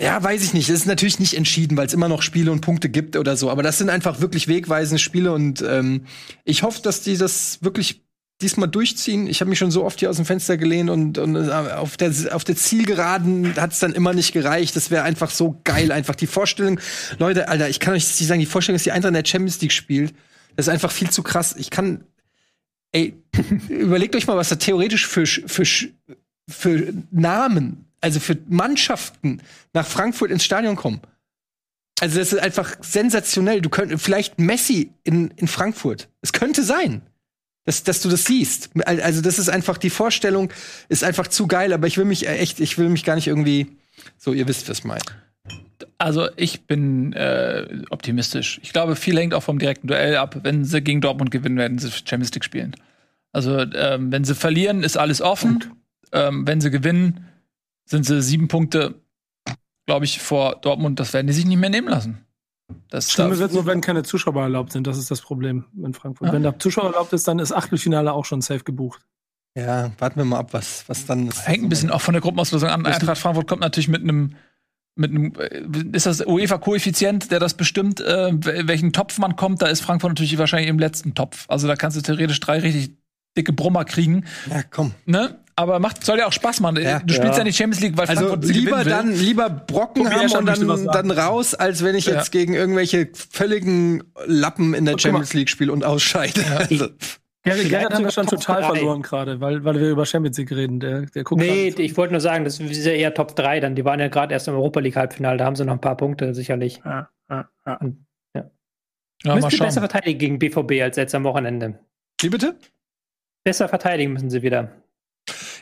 ja, 0.00 0.20
weiß 0.20 0.42
ich 0.42 0.54
nicht. 0.54 0.68
Es 0.68 0.80
ist 0.80 0.86
natürlich 0.86 1.20
nicht 1.20 1.34
entschieden, 1.34 1.76
weil 1.76 1.86
es 1.86 1.94
immer 1.94 2.08
noch 2.08 2.22
Spiele 2.22 2.50
und 2.50 2.60
Punkte 2.60 2.88
gibt 2.88 3.16
oder 3.16 3.36
so. 3.36 3.50
Aber 3.50 3.62
das 3.62 3.78
sind 3.78 3.90
einfach 3.90 4.20
wirklich 4.20 4.48
wegweisende 4.48 4.98
Spiele 4.98 5.32
und 5.32 5.62
ähm, 5.62 6.06
ich 6.44 6.62
hoffe, 6.62 6.82
dass 6.82 7.02
die 7.02 7.16
das 7.16 7.62
wirklich 7.62 8.04
diesmal 8.42 8.68
durchziehen. 8.68 9.28
Ich 9.28 9.40
habe 9.40 9.48
mich 9.48 9.58
schon 9.58 9.70
so 9.70 9.84
oft 9.84 10.00
hier 10.00 10.10
aus 10.10 10.16
dem 10.16 10.24
Fenster 10.24 10.56
gelehnt 10.56 10.90
und, 10.90 11.18
und 11.18 11.36
äh, 11.36 11.50
auf 11.50 11.96
der 11.96 12.12
auf 12.32 12.42
der 12.42 12.56
Zielgeraden 12.56 13.54
hat 13.56 13.72
es 13.72 13.78
dann 13.78 13.92
immer 13.92 14.12
nicht 14.12 14.32
gereicht. 14.32 14.74
Das 14.74 14.90
wäre 14.90 15.04
einfach 15.04 15.30
so 15.30 15.60
geil, 15.62 15.92
einfach 15.92 16.16
die 16.16 16.26
Vorstellung. 16.26 16.80
Leute, 17.18 17.48
Alter, 17.48 17.68
ich 17.68 17.78
kann 17.78 17.94
euch 17.94 18.04
nicht 18.04 18.16
sagen, 18.16 18.40
die 18.40 18.46
Vorstellung, 18.46 18.76
dass 18.76 18.82
die 18.84 18.92
Eintracht 18.92 19.10
in 19.10 19.22
der 19.22 19.24
Champions 19.24 19.60
League 19.60 19.72
spielt, 19.72 20.12
das 20.56 20.66
ist 20.66 20.72
einfach 20.72 20.90
viel 20.90 21.10
zu 21.10 21.22
krass. 21.22 21.54
Ich 21.56 21.70
kann, 21.70 22.04
ey, 22.90 23.22
überlegt 23.68 24.16
euch 24.16 24.26
mal, 24.26 24.36
was 24.36 24.48
da 24.48 24.56
theoretisch 24.56 25.06
für 25.06 25.26
für 25.26 25.64
für 26.48 26.92
Namen, 27.12 27.83
also 28.04 28.20
für 28.20 28.36
Mannschaften 28.48 29.40
nach 29.72 29.86
Frankfurt 29.86 30.30
ins 30.30 30.44
Stadion 30.44 30.76
kommen. 30.76 31.00
Also 32.00 32.18
das 32.18 32.34
ist 32.34 32.38
einfach 32.38 32.76
sensationell. 32.82 33.62
Du 33.62 33.70
könnt 33.70 33.98
vielleicht 33.98 34.38
Messi 34.38 34.92
in, 35.04 35.30
in 35.36 35.48
Frankfurt. 35.48 36.10
Es 36.20 36.34
könnte 36.34 36.62
sein, 36.64 37.00
dass, 37.64 37.82
dass 37.82 38.02
du 38.02 38.10
das 38.10 38.26
siehst. 38.26 38.68
Also 38.84 39.22
das 39.22 39.38
ist 39.38 39.48
einfach 39.48 39.78
die 39.78 39.88
Vorstellung 39.88 40.50
ist 40.90 41.02
einfach 41.02 41.28
zu 41.28 41.46
geil. 41.46 41.72
Aber 41.72 41.86
ich 41.86 41.96
will 41.96 42.04
mich 42.04 42.28
echt, 42.28 42.60
ich 42.60 42.76
will 42.76 42.90
mich 42.90 43.04
gar 43.04 43.14
nicht 43.14 43.26
irgendwie 43.26 43.68
so. 44.18 44.34
Ihr 44.34 44.46
wisst, 44.48 44.68
was 44.68 44.80
ich 44.80 44.84
meine. 44.84 45.00
Also 45.96 46.28
ich 46.36 46.66
bin 46.66 47.14
äh, 47.14 47.66
optimistisch. 47.88 48.60
Ich 48.62 48.74
glaube, 48.74 48.96
viel 48.96 49.16
hängt 49.16 49.32
auch 49.32 49.42
vom 49.42 49.58
direkten 49.58 49.86
Duell 49.86 50.18
ab. 50.18 50.40
Wenn 50.42 50.66
sie 50.66 50.82
gegen 50.82 51.00
Dortmund 51.00 51.30
gewinnen, 51.30 51.56
werden 51.56 51.78
sie 51.78 51.90
Champions 51.90 52.34
League 52.34 52.44
spielen. 52.44 52.76
Also 53.32 53.60
ähm, 53.60 54.12
wenn 54.12 54.24
sie 54.24 54.34
verlieren, 54.34 54.82
ist 54.82 54.98
alles 54.98 55.22
offen. 55.22 55.64
Ähm, 56.12 56.46
wenn 56.46 56.60
sie 56.60 56.70
gewinnen, 56.70 57.24
sind 57.86 58.04
sie 58.06 58.22
sieben 58.22 58.48
Punkte, 58.48 59.00
glaube 59.86 60.04
ich, 60.04 60.20
vor 60.20 60.56
Dortmund. 60.56 61.00
Das 61.00 61.12
werden 61.12 61.26
die 61.26 61.32
sich 61.32 61.44
nicht 61.46 61.58
mehr 61.58 61.70
nehmen 61.70 61.88
lassen. 61.88 62.18
Das 62.88 63.12
Schlimme 63.12 63.38
wird 63.38 63.52
nur, 63.52 63.66
wenn 63.66 63.80
keine 63.82 64.02
Zuschauer 64.02 64.42
erlaubt 64.42 64.72
sind. 64.72 64.86
Das 64.86 64.96
ist 64.96 65.10
das 65.10 65.20
Problem 65.20 65.64
in 65.82 65.92
Frankfurt. 65.92 66.28
Ah. 66.28 66.32
Wenn 66.32 66.42
da 66.42 66.58
Zuschauer 66.58 66.86
erlaubt 66.86 67.12
ist, 67.12 67.28
dann 67.28 67.38
ist 67.38 67.52
Achtelfinale 67.52 68.12
auch 68.12 68.24
schon 68.24 68.40
safe 68.40 68.64
gebucht. 68.64 69.04
Ja, 69.56 69.92
warten 69.98 70.16
wir 70.16 70.24
mal 70.24 70.38
ab, 70.38 70.52
was, 70.52 70.84
was 70.88 71.06
dann. 71.06 71.30
hängt 71.44 71.62
ein 71.62 71.68
bisschen 71.68 71.90
auch 71.90 72.00
von 72.00 72.14
der 72.14 72.20
Gruppenauslösung 72.22 72.68
an. 72.70 72.86
Eintracht 72.86 73.18
Frankfurt 73.18 73.46
kommt 73.46 73.60
natürlich 73.60 73.88
mit 73.88 74.02
einem 74.02 74.34
mit 74.96 75.10
einem, 75.10 75.32
äh, 75.38 75.96
ist 75.96 76.06
das 76.06 76.24
UEFA-Koeffizient, 76.24 77.32
der 77.32 77.40
das 77.40 77.54
bestimmt, 77.54 78.00
äh, 78.00 78.30
wel- 78.32 78.68
welchen 78.68 78.92
Topf 78.92 79.18
man 79.18 79.34
kommt, 79.34 79.60
da 79.60 79.66
ist 79.66 79.80
Frankfurt 79.80 80.10
natürlich 80.12 80.38
wahrscheinlich 80.38 80.68
im 80.70 80.78
letzten 80.78 81.14
Topf. 81.14 81.46
Also 81.48 81.66
da 81.66 81.74
kannst 81.74 81.96
du 81.96 82.00
theoretisch 82.00 82.38
drei 82.38 82.60
richtig 82.60 82.92
dicke 83.36 83.52
Brummer 83.52 83.84
kriegen, 83.84 84.24
Ja, 84.48 84.62
komm. 84.62 84.92
ne? 85.04 85.40
Aber 85.56 85.78
macht, 85.78 86.04
soll 86.04 86.18
ja 86.18 86.26
auch 86.26 86.32
Spaß 86.32 86.60
machen. 86.60 86.78
Ja. 86.82 86.98
du 86.98 87.14
spielst 87.14 87.32
ja. 87.32 87.38
Ja. 87.38 87.44
nicht 87.44 87.56
Champions 87.56 87.80
League, 87.80 87.96
weil 87.96 88.06
Also 88.08 88.22
Frankfurt 88.26 88.44
sie 88.46 88.52
lieber 88.54 88.82
dann 88.84 89.12
lieber 89.12 89.48
Brocken 89.50 90.10
haben 90.12 90.30
und 90.32 90.46
dann, 90.46 90.86
dann 90.86 91.10
raus, 91.12 91.54
als 91.54 91.84
wenn 91.84 91.94
ich 91.94 92.06
Ja. 92.06 92.14
jetzt 92.16 92.32
gegen 92.32 92.54
irgendwelche 92.54 93.08
völligen 93.30 94.02
Lappen 94.26 94.74
in 94.74 94.84
der. 94.84 94.98
Champions 94.98 95.32
League 95.34 95.48
spiele 95.50 95.72
und 95.72 95.84
ausscheide. 95.84 96.40
Also, 96.58 96.88
Gerrit, 97.46 97.68
Gerrit 97.68 97.84
haben 97.92 98.04
wir 98.04 98.10
sogar 98.10 98.10
schon 98.12 98.26
Top 98.26 98.40
total 98.40 98.62
drei. 98.62 98.68
verloren 98.78 99.02
gerade, 99.02 99.38
weil, 99.40 99.62
weil 99.64 99.78
wir 99.78 99.90
über 99.90 100.06
Champions 100.06 100.38
League 100.38 100.50
reden. 100.50 100.80
Der, 100.80 101.02
der 101.02 101.24
guckt 101.24 101.40
Nee, 101.42 101.68
gerade- 101.70 101.82
ich 101.82 101.94
wollte 101.96 102.14
nur 102.14 102.20
sagen, 102.22 102.44
das 102.44 102.58
ist 102.58 102.86
ja 102.86 102.92
eher 102.92 103.12
Top 103.12 103.36
3 103.36 103.60
dann. 103.60 103.74
Die 103.74 103.84
waren 103.84 104.00
ja 104.00 104.08
gerade 104.08 104.32
erst 104.32 104.48
im 104.48 104.54
Europa 104.54 104.80
League 104.80 104.96
Halbfinale, 104.96 105.36
da 105.36 105.44
haben 105.44 105.54
sie 105.54 105.64
noch 105.66 105.74
ein 105.74 105.80
paar 105.80 105.96
Punkte 105.96 106.34
sicherlich. 106.34 106.80
Ja, 106.84 107.10
ja, 107.30 107.48
ja. 107.66 107.78
ja, 108.34 108.44
mal 109.24 109.34
müssen 109.36 109.50
sie 109.50 109.58
besser 109.58 109.80
verteidigen 109.80 110.18
gegen 110.18 110.38
BVB 110.38 110.80
als 110.82 110.96
jetzt 110.96 111.14
am 111.14 111.24
Wochenende. 111.24 111.78
wie 112.22 112.30
bitte? 112.30 112.56
Besser 113.44 113.68
verteidigen 113.68 114.14
müssen 114.14 114.30
sie 114.30 114.40
wieder. 114.42 114.70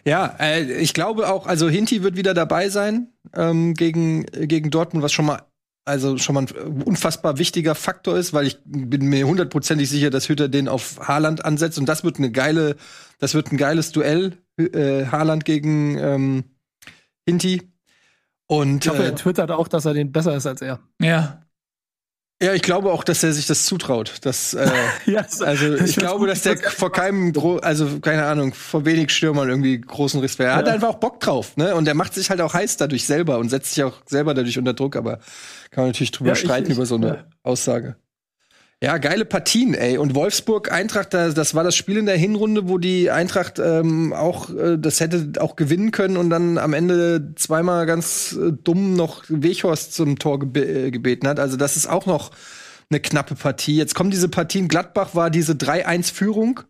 Ja, 0.05 0.35
äh, 0.41 0.81
ich 0.81 0.95
glaube 0.95 1.29
auch, 1.29 1.47
also 1.47 1.69
Hinti 1.69 2.03
wird 2.03 2.17
wieder 2.17 2.35
dabei 2.35 2.69
sein 2.69 3.09
ähm, 3.35 3.75
gegen, 3.75 4.25
gegen 4.27 4.71
Dortmund, 4.71 5.05
was 5.05 5.13
schon 5.13 5.27
mal 5.27 5.43
also 5.85 6.17
schon 6.17 6.35
mal 6.35 6.43
ein 6.47 6.83
unfassbar 6.83 7.39
wichtiger 7.39 7.75
Faktor 7.75 8.17
ist, 8.17 8.33
weil 8.33 8.47
ich 8.47 8.59
bin 8.65 9.07
mir 9.07 9.27
hundertprozentig 9.27 9.91
sicher, 9.91 10.11
dass 10.11 10.29
Hütter 10.29 10.49
den 10.49 10.69
auf 10.69 11.01
Haaland 11.09 11.45
ansetzt 11.45 11.79
und 11.79 11.89
das 11.89 12.05
wird 12.05 12.19
eine 12.19 12.31
geile, 12.31 12.77
das 13.19 13.35
wird 13.35 13.51
ein 13.51 13.57
geiles 13.57 13.91
Duell, 13.91 14.39
äh, 14.59 15.07
Haaland 15.07 15.45
gegen 15.45 15.99
ähm, 15.99 16.45
Hinti. 17.27 17.73
Und 18.47 18.85
Ich 18.85 18.91
hoffe, 18.91 19.03
äh, 19.03 19.07
er 19.07 19.17
twittert 19.17 19.51
auch, 19.51 19.67
dass 19.67 19.85
er 19.85 19.95
den 19.95 20.13
besser 20.13 20.37
ist 20.37 20.47
als 20.47 20.63
er. 20.63 20.81
Ja. 21.01 21.43
Ja, 22.43 22.53
ich 22.55 22.63
glaube 22.63 22.93
auch, 22.93 23.05
dass 23.05 23.23
er 23.23 23.33
sich 23.33 23.47
das 23.47 23.65
zutraut. 23.67 24.15
Dass, 24.23 24.53
äh, 24.55 24.69
Ja, 25.07 25.25
Also 25.41 25.75
Ich 25.77 25.83
ich 25.83 25.97
glaube, 25.97 26.27
dass 26.27 26.43
der 26.43 26.59
vor 26.59 26.91
keinem, 26.93 27.33
also 27.63 28.01
keine 28.01 28.25
Ahnung, 28.27 28.53
vor 28.53 28.85
wenig 28.85 29.11
Stürmern 29.11 29.49
irgendwie 29.49 29.81
großen 29.81 30.21
Respekt. 30.21 30.49
Er 30.51 30.57
hat 30.57 30.67
Ja. 30.67 30.73
einfach 30.75 30.89
auch 30.89 30.99
Bock 31.01 31.21
drauf, 31.21 31.57
ne? 31.57 31.75
Und 31.75 31.87
er 31.89 31.95
macht 31.95 32.15
sich 32.15 32.29
halt 32.31 32.41
auch 32.41 32.53
heiß 32.55 32.77
dadurch 32.77 33.07
selber 33.07 33.39
und 33.39 33.49
setzt 33.49 33.75
sich 33.75 33.85
auch 33.85 33.95
selber 34.07 34.35
dadurch 34.35 34.59
unter 34.59 34.75
Druck, 34.75 34.97
aber 34.97 35.19
kann 35.71 35.85
man 35.85 35.87
natürlich 35.89 36.11
drüber 36.11 36.31
Ja, 36.31 36.35
ich- 36.35 36.41
streiten 36.41 36.71
ich- 36.71 36.77
über 36.77 36.85
so 36.87 36.97
eine. 36.97 37.25
Aussage. 37.45 37.97
Ja, 38.83 38.99
geile 38.99 39.25
Partien, 39.25 39.75
ey. 39.75 39.97
Und 39.97 40.17
Wolfsburg, 40.17 40.73
Eintracht, 40.73 41.15
da- 41.15 41.31
das 41.31 41.55
war 41.55 41.63
das 41.63 41.77
Spiel 41.77 41.99
in 41.99 42.07
der 42.07 42.17
Hinrunde, 42.17 42.69
wo 42.69 42.79
die 42.79 43.11
Eintracht 43.13 43.61
ähm, 43.61 44.13
auch, 44.13 44.51
äh, 44.51 44.77
das 44.77 44.99
hätte 44.99 45.41
auch 45.41 45.55
gewinnen 45.55 45.93
können 45.93 46.17
und 46.17 46.31
dann 46.31 46.59
am 46.59 46.73
Ende 46.75 47.33
zweimal 47.37 47.87
ganz 47.87 48.33
äh, 48.33 48.51
dumm 48.53 48.97
noch 48.97 49.23
Weghorst 49.29 49.95
zum 49.95 50.19
Tor 50.19 50.41
gebe 50.41 50.65
äh, 50.65 50.91
gebeten 50.91 51.29
hat. 51.29 51.39
Also 51.39 51.57
das 51.57 51.77
ist 51.77 51.89
auch 51.89 52.07
noch 52.07 52.33
eine 52.91 52.99
knappe 52.99 53.37
Partie. 53.37 53.77
Jetzt 53.77 53.95
kommen 53.95 54.11
diese 54.11 54.29
Partien. 54.29 54.67
Gladbach 54.67 55.15
war 55.15 55.31
diese 55.31 55.53
3-1-Führung, 55.53 56.61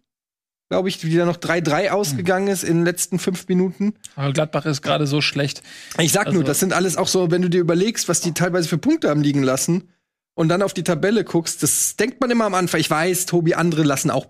glaube 0.70 0.90
ich, 0.90 0.98
die 0.98 1.16
dann 1.16 1.26
noch 1.28 1.38
3-3 1.38 1.88
ausgegangen 1.90 2.48
ist 2.48 2.62
in 2.62 2.76
den 2.76 2.84
letzten 2.84 3.18
fünf 3.20 3.48
Minuten. 3.48 3.94
Aber 4.16 4.34
Gladbach 4.34 4.66
ist 4.66 4.82
gerade 4.82 5.06
so 5.06 5.22
schlecht. 5.22 5.62
Ich 5.98 6.12
sag 6.12 6.26
nur, 6.26 6.34
Also- 6.42 6.46
das 6.46 6.60
sind 6.60 6.74
alles 6.74 6.98
auch 6.98 7.08
so, 7.08 7.30
wenn 7.30 7.40
du 7.40 7.48
dir 7.48 7.60
überlegst, 7.62 8.06
was 8.10 8.20
die 8.20 8.32
teilweise 8.34 8.68
für 8.68 8.76
Punkte 8.78 9.08
haben 9.08 9.22
liegen 9.22 9.42
lassen 9.42 9.88
und 10.34 10.48
dann 10.48 10.62
auf 10.62 10.72
die 10.74 10.82
Tabelle 10.84 11.24
guckst, 11.24 11.62
das 11.62 11.96
denkt 11.96 12.20
man 12.20 12.30
immer 12.30 12.44
am 12.46 12.54
Anfang. 12.54 12.80
Ich 12.80 12.90
weiß, 12.90 13.26
Tobi, 13.26 13.54
andere 13.54 13.82
lassen 13.82 14.10
auch 14.10 14.26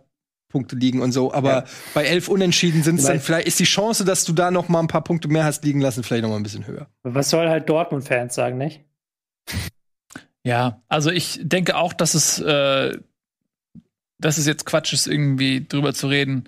Punkte 0.48 0.76
liegen 0.76 1.00
und 1.00 1.12
so, 1.12 1.32
aber 1.32 1.50
Ja. 1.50 1.64
bei 1.94 2.04
elf 2.04 2.28
Unentschieden 2.28 2.82
sind 2.82 2.98
es 2.98 3.06
dann 3.06 3.20
vielleicht, 3.20 3.46
ist 3.48 3.58
die 3.58 3.64
Chance, 3.64 4.04
dass 4.04 4.24
du 4.24 4.32
da 4.34 4.50
noch 4.50 4.68
mal 4.68 4.80
ein 4.80 4.86
paar 4.88 5.02
Punkte 5.04 5.28
mehr 5.28 5.44
hast 5.44 5.64
liegen 5.64 5.80
lassen, 5.80 6.02
vielleicht 6.02 6.22
noch 6.24 6.28
mal 6.30 6.36
ein 6.36 6.42
bisschen 6.42 6.66
höher. 6.66 6.88
Was 7.04 7.30
soll 7.30 7.48
halt 7.48 7.68
Dortmund-Fans 7.70 8.34
sagen, 8.34 8.58
nicht? 8.58 8.82
Ja, 10.44 10.82
also 10.88 11.10
ich 11.10 11.40
denke 11.42 11.76
auch, 11.76 11.92
dass 11.92 12.14
es, 12.14 12.38
äh, 12.40 12.98
dass 14.18 14.38
es 14.38 14.46
jetzt 14.46 14.66
Quatsch 14.66 14.92
ist, 14.92 15.06
irgendwie 15.06 15.64
drüber 15.66 15.94
zu 15.94 16.08
reden, 16.08 16.44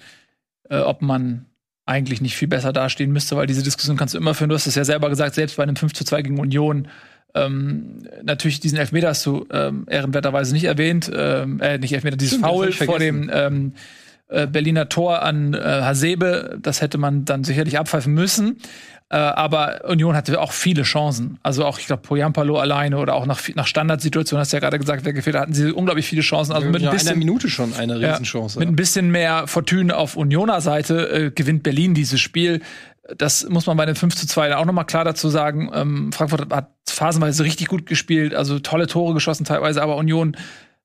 äh, 0.68 0.78
ob 0.78 1.00
man 1.00 1.46
eigentlich 1.86 2.20
nicht 2.20 2.36
viel 2.36 2.48
besser 2.48 2.72
dastehen 2.72 3.12
müsste, 3.12 3.36
weil 3.36 3.46
diese 3.46 3.62
Diskussion 3.62 3.96
kannst 3.96 4.14
du 4.14 4.18
immer 4.18 4.34
führen. 4.34 4.48
Du 4.48 4.54
hast 4.54 4.66
es 4.66 4.74
ja 4.74 4.84
selber 4.84 5.10
gesagt, 5.10 5.34
selbst 5.34 5.56
bei 5.56 5.62
einem 5.62 5.76
5 5.76 5.92
zu 5.92 6.04
2 6.04 6.22
gegen 6.22 6.40
Union. 6.40 6.88
Ähm, 7.34 8.06
natürlich 8.22 8.60
diesen 8.60 8.78
Elfmeter 8.78 9.08
hast 9.08 9.26
du 9.26 9.46
ähm, 9.52 9.86
ehrenwerterweise 9.88 10.52
nicht 10.52 10.64
erwähnt, 10.64 11.10
ähm, 11.14 11.60
äh, 11.60 11.78
nicht 11.78 11.92
Elfmeter, 11.92 12.16
dieses 12.16 12.34
Stimmt, 12.38 12.46
Foul 12.46 12.72
vor 12.72 12.98
dem 12.98 13.30
ähm, 13.32 13.72
äh, 14.28 14.46
Berliner 14.46 14.88
Tor 14.88 15.22
an 15.22 15.54
äh, 15.54 15.58
Hasebe, 15.58 16.58
das 16.62 16.80
hätte 16.80 16.98
man 16.98 17.24
dann 17.24 17.44
sicherlich 17.44 17.78
abpfeifen 17.78 18.14
müssen. 18.14 18.58
Äh, 19.10 19.16
aber 19.16 19.82
Union 19.84 20.16
hatte 20.16 20.40
auch 20.40 20.52
viele 20.52 20.82
Chancen. 20.82 21.38
Also 21.42 21.64
auch, 21.66 21.78
ich 21.78 21.86
glaube, 21.86 22.02
Poyampalo 22.02 22.58
alleine 22.58 22.96
oder 22.96 23.14
auch 23.14 23.26
nach, 23.26 23.40
nach 23.54 23.66
Standardsituationen, 23.66 24.40
hast 24.40 24.52
du 24.52 24.56
ja 24.56 24.60
gerade 24.60 24.78
gesagt, 24.78 25.04
wer 25.04 25.12
gefehlt 25.12 25.36
hat, 25.36 25.42
hatten 25.42 25.52
sie 25.52 25.72
unglaublich 25.72 26.06
viele 26.06 26.22
Chancen. 26.22 26.52
Also 26.52 26.66
mit 26.68 26.76
ein 26.76 26.84
Ja, 26.84 26.90
einer 26.90 26.98
bisschen, 26.98 27.18
Minute 27.18 27.48
schon 27.50 27.74
eine 27.74 27.98
ja, 27.98 28.12
Riesenchance. 28.12 28.58
mit 28.58 28.66
ein 28.66 28.76
bisschen 28.76 29.10
mehr 29.10 29.46
Fortune 29.46 29.94
auf 29.94 30.16
Unioner 30.16 30.60
Seite 30.62 31.26
äh, 31.26 31.30
gewinnt 31.30 31.62
Berlin 31.62 31.94
dieses 31.94 32.20
Spiel. 32.20 32.62
Das 33.16 33.48
muss 33.48 33.66
man 33.66 33.76
bei 33.76 33.86
dem 33.86 33.96
5 33.96 34.14
zu 34.16 34.26
2 34.26 34.48
dann 34.48 34.58
auch 34.58 34.64
noch 34.64 34.72
mal 34.72 34.84
klar 34.84 35.04
dazu 35.04 35.28
sagen. 35.28 35.70
Ähm, 35.74 36.12
Frankfurt 36.12 36.52
hat- 36.52 36.70
phasenweise 36.88 37.42
richtig 37.44 37.66
gut 37.68 37.86
gespielt, 37.86 38.34
also 38.34 38.58
tolle 38.60 38.86
Tore 38.86 39.14
geschossen 39.14 39.44
teilweise, 39.44 39.82
aber 39.82 39.96
Union, 39.96 40.36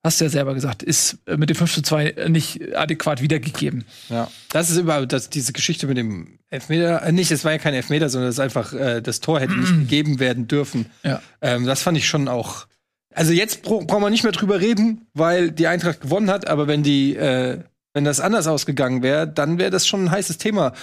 hast 0.04 0.20
du 0.20 0.26
ja 0.26 0.30
selber 0.30 0.54
gesagt, 0.56 0.82
ist 0.82 1.20
äh, 1.28 1.38
mit 1.38 1.50
dem 1.50 1.56
5 1.56 1.72
zu 1.74 1.82
2 1.84 2.16
nicht 2.30 2.76
adäquat 2.76 3.22
wiedergegeben. 3.22 3.84
Ja, 4.10 4.30
das 4.52 4.70
ist 4.72 4.78
überhaupt 4.78 5.12
das, 5.14 5.30
diese 5.30 5.54
Geschichte 5.54 5.86
mit 5.88 5.98
dem 5.98 6.40
Elfmeter. 6.50 7.04
Äh, 7.04 7.12
nicht, 7.12 7.30
es 7.32 7.44
war 7.46 7.52
ja 7.52 7.58
kein 7.60 7.74
Elfmeter, 7.76 8.10
sondern 8.10 8.30
es 8.30 8.36
ist 8.36 8.40
einfach, 8.40 8.74
äh, 8.74 9.02
das 9.02 9.20
Tor 9.20 9.40
hätte 9.40 9.54
nicht 9.54 9.72
gegeben 9.78 10.20
werden 10.20 10.48
dürfen. 10.48 10.88
Ja. 11.04 11.22
Ähm, 11.42 11.66
das 11.66 11.82
fand 11.84 11.98
ich 11.98 12.08
schon 12.08 12.28
auch. 12.28 12.66
Also 13.14 13.32
jetzt 13.34 13.62
bra 13.62 13.80
brauchen 13.86 14.02
wir 14.04 14.10
nicht 14.10 14.24
mehr 14.24 14.32
drüber 14.32 14.60
reden, 14.62 15.08
weil 15.14 15.52
die 15.52 15.68
Eintracht 15.68 16.02
gewonnen 16.02 16.30
hat, 16.32 16.48
aber 16.48 16.68
wenn 16.68 16.82
die, 16.82 17.16
äh, 17.16 17.60
wenn 17.94 18.04
das 18.06 18.20
anders 18.20 18.48
ausgegangen 18.48 19.04
wäre, 19.04 19.28
dann 19.28 19.60
wäre 19.60 19.70
das 19.70 19.86
schon 19.86 20.06
ein 20.06 20.12
heißes 20.12 20.38
Thema. 20.38 20.74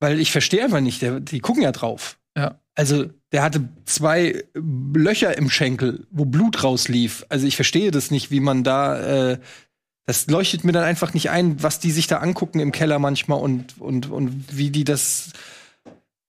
Weil 0.00 0.20
ich 0.20 0.30
verstehe 0.32 0.64
einfach 0.64 0.80
nicht, 0.80 1.02
der, 1.02 1.20
die 1.20 1.40
gucken 1.40 1.62
ja 1.62 1.72
drauf. 1.72 2.18
Ja. 2.36 2.60
Also, 2.74 3.06
der 3.32 3.42
hatte 3.42 3.68
zwei 3.84 4.44
Löcher 4.54 5.36
im 5.36 5.50
Schenkel, 5.50 6.06
wo 6.10 6.24
Blut 6.24 6.62
rauslief. 6.62 7.26
Also, 7.28 7.46
ich 7.46 7.56
verstehe 7.56 7.90
das 7.90 8.10
nicht, 8.10 8.30
wie 8.30 8.40
man 8.40 8.62
da, 8.62 9.32
äh, 9.32 9.38
das 10.06 10.28
leuchtet 10.28 10.64
mir 10.64 10.72
dann 10.72 10.84
einfach 10.84 11.12
nicht 11.12 11.30
ein, 11.30 11.62
was 11.62 11.80
die 11.80 11.90
sich 11.90 12.06
da 12.06 12.18
angucken 12.18 12.60
im 12.60 12.72
Keller 12.72 12.98
manchmal 12.98 13.40
und, 13.40 13.78
und, 13.80 14.10
und 14.10 14.56
wie 14.56 14.70
die 14.70 14.84
das, 14.84 15.32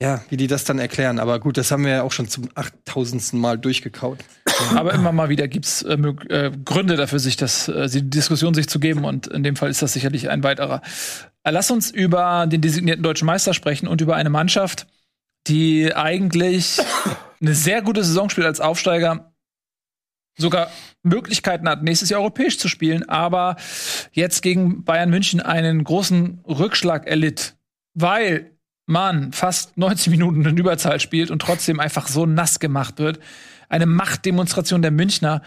ja, 0.01 0.22
wie 0.30 0.38
die 0.38 0.47
das 0.47 0.63
dann 0.63 0.80
erklären. 0.80 1.20
Aber 1.20 1.39
gut, 1.39 1.57
das 1.57 1.72
haben 1.72 1.86
wir 1.86 1.91
ja 1.91 2.03
auch 2.03 2.11
schon 2.11 2.28
zum 2.28 2.49
achttausendsten 2.55 3.39
Mal 3.39 3.57
durchgekaut. 3.57 4.20
Aber 4.76 4.93
immer 4.93 5.11
mal 5.11 5.30
wieder 5.30 5.47
gibt's 5.47 5.84
äh, 5.84 5.93
äh, 5.93 6.51
Gründe 6.65 6.97
dafür, 6.97 7.20
sich 7.20 7.38
das, 7.38 7.67
äh, 7.70 7.88
die 7.88 8.09
Diskussion 8.09 8.53
sich 8.53 8.67
zu 8.67 8.80
geben. 8.80 9.05
Und 9.05 9.28
in 9.28 9.43
dem 9.43 9.55
Fall 9.55 9.70
ist 9.70 9.82
das 9.82 9.93
sicherlich 9.93 10.30
ein 10.30 10.43
weiterer. 10.43 10.82
Äh, 11.49 11.51
lass 11.51 11.71
uns 11.71 11.89
über 11.89 12.45
den 12.47 12.61
designierten 12.61 13.03
deutschen 13.03 13.25
Meister 13.25 13.53
sprechen 13.53 13.87
und 13.87 14.01
über 14.01 14.15
eine 14.15 14.29
Mannschaft, 14.29 14.87
die 15.47 15.93
eigentlich 15.95 16.77
eine 17.41 17.55
sehr 17.55 17.81
gute 17.81 18.03
Saison 18.03 18.29
spielt 18.29 18.47
als 18.47 18.59
Aufsteiger, 18.59 19.33
sogar 20.37 20.71
Möglichkeiten 21.03 21.67
hat, 21.67 21.83
nächstes 21.83 22.09
Jahr 22.09 22.21
europäisch 22.21 22.59
zu 22.59 22.67
spielen, 22.67 23.07
aber 23.09 23.57
jetzt 24.11 24.41
gegen 24.41 24.83
Bayern 24.83 25.09
München 25.09 25.41
einen 25.41 25.83
großen 25.83 26.41
Rückschlag 26.47 27.07
erlitt, 27.07 27.55
weil 27.93 28.51
man 28.85 29.33
fast 29.33 29.77
90 29.77 30.11
Minuten 30.11 30.45
in 30.45 30.57
Überzahl 30.57 30.99
spielt 30.99 31.29
und 31.31 31.41
trotzdem 31.41 31.79
einfach 31.79 32.07
so 32.07 32.25
nass 32.25 32.59
gemacht 32.59 32.99
wird. 32.99 33.19
Eine 33.69 33.85
Machtdemonstration 33.85 34.81
der 34.81 34.91
Münchner. 34.91 35.41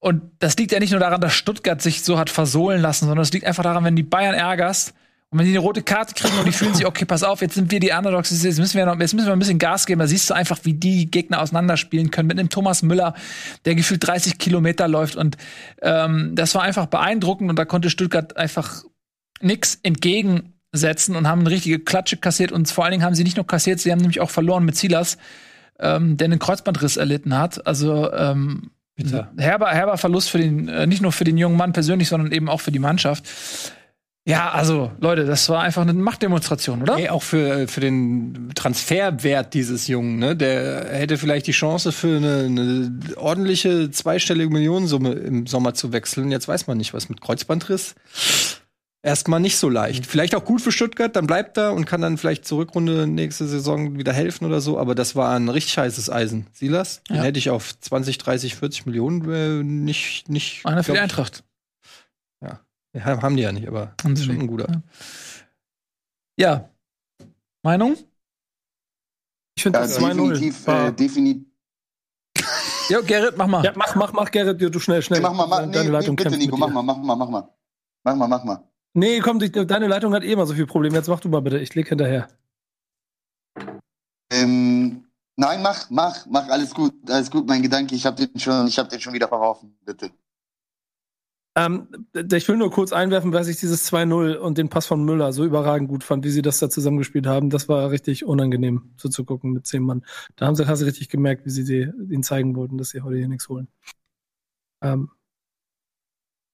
Und 0.00 0.22
das 0.38 0.56
liegt 0.56 0.72
ja 0.72 0.80
nicht 0.80 0.90
nur 0.90 1.00
daran, 1.00 1.20
dass 1.20 1.34
Stuttgart 1.34 1.80
sich 1.80 2.02
so 2.02 2.18
hat 2.18 2.30
versohlen 2.30 2.80
lassen, 2.80 3.06
sondern 3.06 3.22
es 3.22 3.32
liegt 3.32 3.46
einfach 3.46 3.62
daran, 3.62 3.84
wenn 3.84 3.96
die 3.96 4.02
Bayern 4.02 4.34
ärgerst 4.34 4.94
und 5.34 5.40
wenn 5.40 5.46
die 5.46 5.52
eine 5.52 5.58
rote 5.58 5.82
Karte 5.82 6.14
kriegen 6.14 6.38
und 6.38 6.46
die 6.46 6.52
fühlen 6.52 6.74
sich, 6.74 6.86
okay, 6.86 7.04
pass 7.04 7.24
auf, 7.24 7.40
jetzt 7.40 7.54
sind 7.54 7.68
wir 7.72 7.80
die 7.80 7.90
Underdogs, 7.90 8.30
jetzt 8.30 8.56
müssen 8.56 8.78
wir 8.78 8.86
noch, 8.86 8.96
jetzt 9.00 9.14
müssen 9.14 9.26
wir 9.26 9.32
ein 9.32 9.40
bisschen 9.40 9.58
Gas 9.58 9.84
geben. 9.84 9.98
Da 9.98 10.06
siehst 10.06 10.30
du 10.30 10.34
einfach, 10.34 10.60
wie 10.62 10.74
die 10.74 11.10
Gegner 11.10 11.42
auseinanderspielen 11.42 12.12
können 12.12 12.28
mit 12.28 12.38
einem 12.38 12.50
Thomas 12.50 12.82
Müller, 12.82 13.14
der 13.64 13.74
gefühlt 13.74 14.06
30 14.06 14.38
Kilometer 14.38 14.86
läuft. 14.86 15.16
Und 15.16 15.36
ähm, 15.82 16.36
das 16.36 16.54
war 16.54 16.62
einfach 16.62 16.86
beeindruckend 16.86 17.50
und 17.50 17.58
da 17.58 17.64
konnte 17.64 17.90
Stuttgart 17.90 18.36
einfach 18.36 18.84
nix 19.40 19.80
entgegensetzen 19.82 21.16
und 21.16 21.26
haben 21.26 21.40
eine 21.40 21.50
richtige 21.50 21.80
Klatsche 21.80 22.16
kassiert. 22.16 22.52
Und 22.52 22.70
vor 22.70 22.84
allen 22.84 22.92
Dingen 22.92 23.04
haben 23.04 23.16
sie 23.16 23.24
nicht 23.24 23.36
nur 23.36 23.44
kassiert, 23.44 23.80
sie 23.80 23.90
haben 23.90 23.98
nämlich 23.98 24.20
auch 24.20 24.30
verloren 24.30 24.64
mit 24.64 24.76
Silas, 24.76 25.18
ähm, 25.80 26.16
der 26.16 26.26
einen 26.26 26.38
Kreuzbandriss 26.38 26.96
erlitten 26.96 27.36
hat. 27.36 27.66
Also 27.66 28.12
ähm, 28.12 28.70
Bitter. 28.94 29.32
herber, 29.36 29.70
herber 29.70 29.98
Verlust 29.98 30.30
für 30.30 30.38
den, 30.38 30.68
äh, 30.68 30.86
nicht 30.86 31.02
nur 31.02 31.10
für 31.10 31.24
den 31.24 31.38
jungen 31.38 31.56
Mann 31.56 31.72
persönlich, 31.72 32.06
sondern 32.06 32.30
eben 32.30 32.48
auch 32.48 32.60
für 32.60 32.70
die 32.70 32.78
Mannschaft. 32.78 33.24
Ja, 34.26 34.52
also 34.52 34.90
Leute, 35.00 35.26
das 35.26 35.48
war 35.50 35.62
einfach 35.62 35.82
eine 35.82 35.92
Machtdemonstration, 35.92 36.80
oder? 36.80 36.96
Ey, 36.96 37.10
auch 37.10 37.22
für, 37.22 37.68
für 37.68 37.80
den 37.80 38.52
Transferwert 38.54 39.52
dieses 39.52 39.86
Jungen, 39.86 40.18
ne? 40.18 40.34
Der 40.34 40.86
hätte 40.94 41.18
vielleicht 41.18 41.46
die 41.46 41.52
Chance 41.52 41.92
für 41.92 42.16
eine, 42.16 42.44
eine 42.46 42.92
ordentliche 43.16 43.90
zweistellige 43.90 44.48
Millionensumme 44.50 45.12
im 45.12 45.46
Sommer 45.46 45.74
zu 45.74 45.92
wechseln. 45.92 46.30
Jetzt 46.30 46.48
weiß 46.48 46.66
man 46.66 46.78
nicht, 46.78 46.94
was 46.94 47.10
mit 47.10 47.20
Kreuzbandriss. 47.20 47.94
erstmal 49.02 49.40
nicht 49.40 49.58
so 49.58 49.68
leicht. 49.68 50.06
Vielleicht 50.06 50.34
auch 50.34 50.44
gut 50.46 50.62
für 50.62 50.72
Stuttgart, 50.72 51.14
dann 51.14 51.26
bleibt 51.26 51.58
er 51.58 51.74
und 51.74 51.84
kann 51.84 52.00
dann 52.00 52.16
vielleicht 52.16 52.46
zur 52.46 52.60
Rückrunde 52.60 53.06
nächste 53.06 53.46
Saison 53.46 53.98
wieder 53.98 54.14
helfen 54.14 54.46
oder 54.46 54.62
so. 54.62 54.78
Aber 54.78 54.94
das 54.94 55.14
war 55.14 55.36
ein 55.36 55.50
richtig 55.50 55.76
heißes 55.76 56.08
Eisen. 56.08 56.46
Silas, 56.54 57.02
den 57.10 57.16
Ja. 57.16 57.22
hätte 57.24 57.38
ich 57.38 57.50
auf 57.50 57.78
20, 57.78 58.16
30, 58.16 58.54
40 58.54 58.86
Millionen 58.86 59.30
äh, 59.30 59.62
nicht, 59.62 60.30
nicht. 60.30 60.64
Einer 60.64 60.82
für 60.82 60.92
die 60.92 60.98
Eintracht. 61.00 61.44
Ja, 62.94 63.20
haben 63.20 63.36
die 63.36 63.42
ja 63.42 63.52
nicht, 63.52 63.66
aber 63.66 63.94
Haben 64.02 64.14
sie 64.16 64.24
schon 64.24 64.38
ein 64.38 64.46
guter. 64.46 64.82
Ja. 66.38 66.68
Meinung? 67.62 67.96
Ich 69.56 69.62
finde 69.62 69.80
Ja, 69.80 69.86
das 69.86 69.98
2-0. 69.98 70.32
definitiv, 70.32 70.68
äh, 70.68 70.92
definitiv. 70.92 71.46
Ja, 72.88 73.00
Gerrit, 73.00 73.36
mach 73.36 73.46
mal. 73.46 73.64
Ja, 73.64 73.72
mach, 73.74 73.94
mach, 73.94 74.12
mach, 74.12 74.30
Gerrit, 74.30 74.60
du 74.60 74.78
schnell, 74.78 75.02
schnell. 75.02 75.20
Mach 75.20 75.32
mal, 75.32 75.46
mach, 75.46 75.66
nee, 75.66 75.72
deine 75.72 75.86
nee, 75.86 75.90
Leitung 75.90 76.16
bitte, 76.16 76.30
kämpft 76.30 76.44
Nico, 76.44 76.56
mach 76.56 76.68
mal, 76.68 76.82
mach 76.82 76.96
mal, 76.98 77.16
mach 77.16 77.28
mal. 77.28 77.48
Mach 78.04 78.14
mal, 78.16 78.28
mach 78.28 78.44
mal. 78.44 78.68
Nee, 78.92 79.20
komm, 79.20 79.38
die, 79.38 79.50
deine 79.50 79.88
Leitung 79.88 80.12
hat 80.14 80.22
eh 80.22 80.32
immer 80.32 80.46
so 80.46 80.54
viel 80.54 80.66
Probleme. 80.66 80.94
Jetzt 80.96 81.08
mach 81.08 81.20
du 81.20 81.28
mal 81.28 81.40
bitte. 81.40 81.58
Ich 81.58 81.74
leg 81.74 81.88
hinterher. 81.88 82.28
Ähm, 84.30 85.04
nein, 85.36 85.62
mach, 85.62 85.88
mach, 85.90 86.26
mach, 86.26 86.48
alles 86.48 86.74
gut, 86.74 86.94
alles 87.08 87.30
gut, 87.30 87.46
mein 87.46 87.62
Gedanke, 87.62 87.94
ich 87.94 88.04
hab 88.04 88.16
den 88.16 88.38
schon, 88.38 88.66
ich 88.66 88.78
hab 88.78 88.88
den 88.88 89.00
schon 89.00 89.12
wieder 89.12 89.28
verworfen, 89.28 89.76
bitte. 89.84 90.10
Ähm, 91.56 91.88
ich 92.32 92.48
will 92.48 92.56
nur 92.56 92.70
kurz 92.70 92.92
einwerfen, 92.92 93.32
weil 93.32 93.48
ich 93.48 93.60
dieses 93.60 93.90
2-0 93.92 94.36
und 94.36 94.58
den 94.58 94.68
Pass 94.68 94.86
von 94.86 95.04
Müller 95.04 95.32
so 95.32 95.44
überragend 95.44 95.88
gut 95.88 96.02
fand, 96.02 96.24
wie 96.24 96.30
sie 96.30 96.42
das 96.42 96.58
da 96.58 96.68
zusammengespielt 96.68 97.26
haben. 97.26 97.48
Das 97.50 97.68
war 97.68 97.90
richtig 97.90 98.24
unangenehm 98.24 98.92
zuzugucken 98.96 99.52
mit 99.52 99.66
zehn 99.66 99.84
Mann. 99.84 100.04
Da 100.36 100.46
haben 100.46 100.56
sie, 100.56 100.66
hast 100.66 100.82
du 100.82 100.86
richtig 100.86 101.08
gemerkt, 101.08 101.46
wie 101.46 101.50
sie 101.50 101.64
die, 101.64 101.82
ihnen 102.12 102.24
zeigen 102.24 102.56
wollten, 102.56 102.76
dass 102.76 102.90
sie 102.90 103.02
heute 103.02 103.18
hier 103.18 103.28
nichts 103.28 103.48
holen. 103.48 103.68
Ähm, 104.82 105.10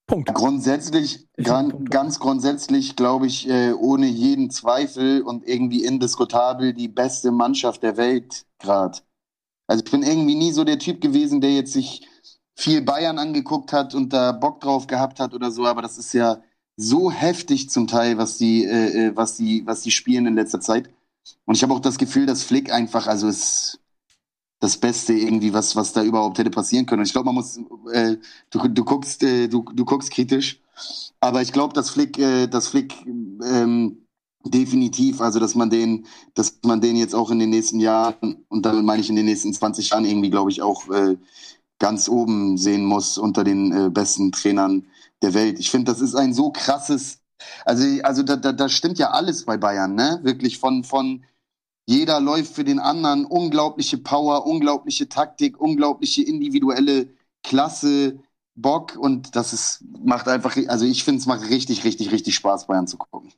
Punkt. 0.07 0.35
Grundsätzlich, 0.35 1.29
Ich 1.37 1.47
gran, 1.47 1.71
Punkt. 1.71 1.91
ganz 1.91 2.19
grundsätzlich 2.19 2.97
glaube 2.97 3.27
ich, 3.27 3.49
äh, 3.49 3.73
ohne 3.73 4.07
jeden 4.07 4.51
Zweifel 4.51 5.23
und 5.23 5.47
irgendwie 5.47 5.85
indiskutabel 5.85 6.75
die 6.75 6.89
beste 6.89 7.31
Mannschaft 7.31 7.83
der 7.85 7.97
Welt 7.97 8.45
gerade. 8.59 8.99
Also 9.69 9.85
ich 9.85 9.91
bin 9.91 10.03
irgendwie 10.03 10.35
nie 10.35 10.51
so 10.53 10.65
der 10.65 10.81
Typ 10.81 11.01
gewesen, 11.01 11.41
der 11.41 11.55
jetzt 11.55 11.73
sich 11.73 12.07
viel 12.61 12.83
Bayern 12.83 13.19
angeguckt 13.19 13.73
hat 13.73 13.95
und 13.95 14.13
da 14.13 14.33
Bock 14.33 14.61
drauf 14.61 14.87
gehabt 14.87 15.19
hat 15.19 15.33
oder 15.35 15.51
so, 15.51 15.67
aber 15.67 15.83
das 15.83 15.97
ist 15.97 16.13
ja 16.13 16.43
so 16.77 17.11
heftig 17.11 17.71
zum 17.71 17.87
Teil, 17.87 18.19
was 18.19 18.37
die, 18.37 18.65
äh, 18.65 19.07
äh, 19.07 19.17
was 19.17 19.37
die, 19.37 19.63
was 19.67 19.81
die 19.83 19.91
spielen 19.91 20.27
in 20.27 20.35
letzter 20.35 20.61
Zeit. 20.61 20.91
Und 21.47 21.57
ich 21.57 21.63
habe 21.63 21.73
auch 21.73 21.81
das 21.81 21.99
Gefühl, 21.99 22.27
dass 22.27 22.43
Flick 22.43 22.73
einfach, 22.73 23.07
also 23.07 23.29
ist 23.29 23.81
das 24.61 24.77
Beste 24.77 25.15
irgendwie, 25.15 25.55
was, 25.55 25.75
was 25.75 25.95
da 25.95 26.03
überhaupt 26.03 26.39
hätte 26.39 26.51
passieren 26.51 26.85
können. 26.85 27.01
Und 27.01 27.07
ich 27.07 27.13
glaube, 27.13 27.27
man 27.27 27.37
muss, 27.37 27.59
äh, 27.93 28.17
du, 28.51 28.69
du 28.69 28.85
guckst, 28.85 29.23
äh, 29.23 29.49
du, 29.49 29.63
du 29.63 29.85
guckst 29.87 30.11
kritisch, 30.11 30.61
aber 31.21 31.41
ich 31.41 31.53
glaube, 31.53 31.73
dass 31.73 31.91
Flick, 31.91 32.19
äh, 32.19 32.47
dass 32.47 32.69
Flick 32.69 32.95
ähm, 33.07 34.07
definitiv, 34.45 35.21
also 35.23 35.39
dass 35.41 35.55
man 35.55 35.71
den, 35.71 36.07
dass 36.35 36.59
man 36.65 36.81
den 36.81 36.97
jetzt 36.97 37.15
auch 37.15 37.31
in 37.31 37.39
den 37.39 37.51
nächsten 37.51 37.81
Jahren 37.81 38.45
und 38.49 38.67
damit 38.67 38.85
meine 38.85 39.01
ich 39.01 39.09
in 39.09 39.17
den 39.17 39.27
nächsten 39.27 39.53
20 39.53 39.91
Jahren 39.91 40.05
irgendwie, 40.05 40.31
glaube 40.31 40.51
ich, 40.51 40.61
auch 40.61 40.89
äh, 40.91 41.17
ganz 41.81 42.09
oben 42.09 42.57
sehen 42.57 42.85
muss 42.85 43.19
unter 43.19 43.43
den 43.43 43.73
äh, 43.73 43.91
besten 43.91 44.31
Trainern 44.31 44.87
der 45.23 45.35
Welt. 45.35 45.59
Ich 45.59 45.71
finde, 45.71 45.91
das 45.91 46.01
ist 46.01 46.15
ein 46.15 46.33
so 46.33 46.51
krasses, 46.53 47.19
also, 47.65 47.85
also 48.05 48.23
da, 48.23 48.37
da, 48.37 48.53
da 48.53 48.69
stimmt 48.69 48.99
ja 48.99 49.11
alles 49.11 49.45
bei 49.45 49.57
Bayern, 49.57 49.95
ne? 49.95 50.21
Wirklich 50.23 50.59
von, 50.59 50.85
von 50.85 51.25
jeder 51.87 52.21
läuft 52.21 52.55
für 52.55 52.65
den 52.65 52.79
anderen, 52.79 53.25
unglaubliche 53.25 53.99
Power, 53.99 54.47
unglaubliche 54.47 55.09
Taktik, 55.09 55.61
unglaubliche 55.61 56.23
individuelle 56.23 57.09
Klasse, 57.43 58.21
Bock 58.55 58.97
und 58.97 59.35
das 59.35 59.53
ist, 59.53 59.85
macht 60.05 60.29
einfach, 60.29 60.57
also 60.69 60.85
ich 60.85 61.03
finde, 61.03 61.21
es 61.21 61.27
macht 61.27 61.49
richtig, 61.49 61.85
richtig, 61.85 62.13
richtig 62.13 62.35
Spaß, 62.35 62.67
Bayern 62.67 62.87
zu 62.87 62.99
gucken. 62.99 63.33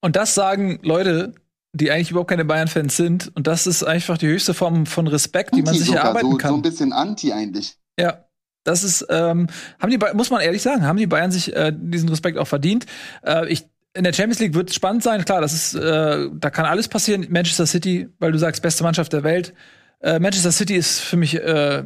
Und 0.00 0.16
das 0.16 0.34
sagen 0.34 0.78
Leute, 0.82 1.34
die 1.72 1.90
eigentlich 1.90 2.10
überhaupt 2.10 2.30
keine 2.30 2.44
Bayern-Fans 2.44 2.96
sind. 2.96 3.32
Und 3.34 3.46
das 3.46 3.66
ist 3.66 3.82
einfach 3.82 4.18
die 4.18 4.28
höchste 4.28 4.54
Form 4.54 4.86
von 4.86 5.06
Respekt, 5.06 5.54
die 5.54 5.62
man 5.62 5.74
sich 5.74 5.86
sogar, 5.86 6.02
erarbeiten 6.02 6.30
so, 6.30 6.36
kann. 6.36 6.50
so 6.50 6.56
ein 6.56 6.62
bisschen 6.62 6.92
anti 6.92 7.32
eigentlich. 7.32 7.76
Ja. 7.98 8.24
Das 8.64 8.84
ist, 8.84 9.04
ähm, 9.10 9.48
haben 9.80 9.90
die, 9.90 9.98
muss 10.14 10.30
man 10.30 10.40
ehrlich 10.40 10.62
sagen, 10.62 10.86
haben 10.86 10.96
die 10.96 11.08
Bayern 11.08 11.32
sich 11.32 11.52
äh, 11.52 11.72
diesen 11.74 12.08
Respekt 12.08 12.38
auch 12.38 12.46
verdient. 12.46 12.86
Äh, 13.26 13.48
ich, 13.48 13.66
in 13.94 14.04
der 14.04 14.12
Champions 14.12 14.38
League 14.38 14.54
wird 14.54 14.70
es 14.70 14.76
spannend 14.76 15.02
sein. 15.02 15.24
Klar, 15.24 15.40
das 15.40 15.52
ist, 15.52 15.74
äh, 15.74 16.28
da 16.32 16.50
kann 16.50 16.64
alles 16.64 16.86
passieren. 16.86 17.26
Manchester 17.28 17.66
City, 17.66 18.08
weil 18.20 18.30
du 18.30 18.38
sagst, 18.38 18.62
beste 18.62 18.84
Mannschaft 18.84 19.12
der 19.12 19.24
Welt. 19.24 19.52
Äh, 20.00 20.20
Manchester 20.20 20.52
City 20.52 20.76
ist 20.76 21.00
für 21.00 21.16
mich, 21.16 21.34
äh, 21.34 21.82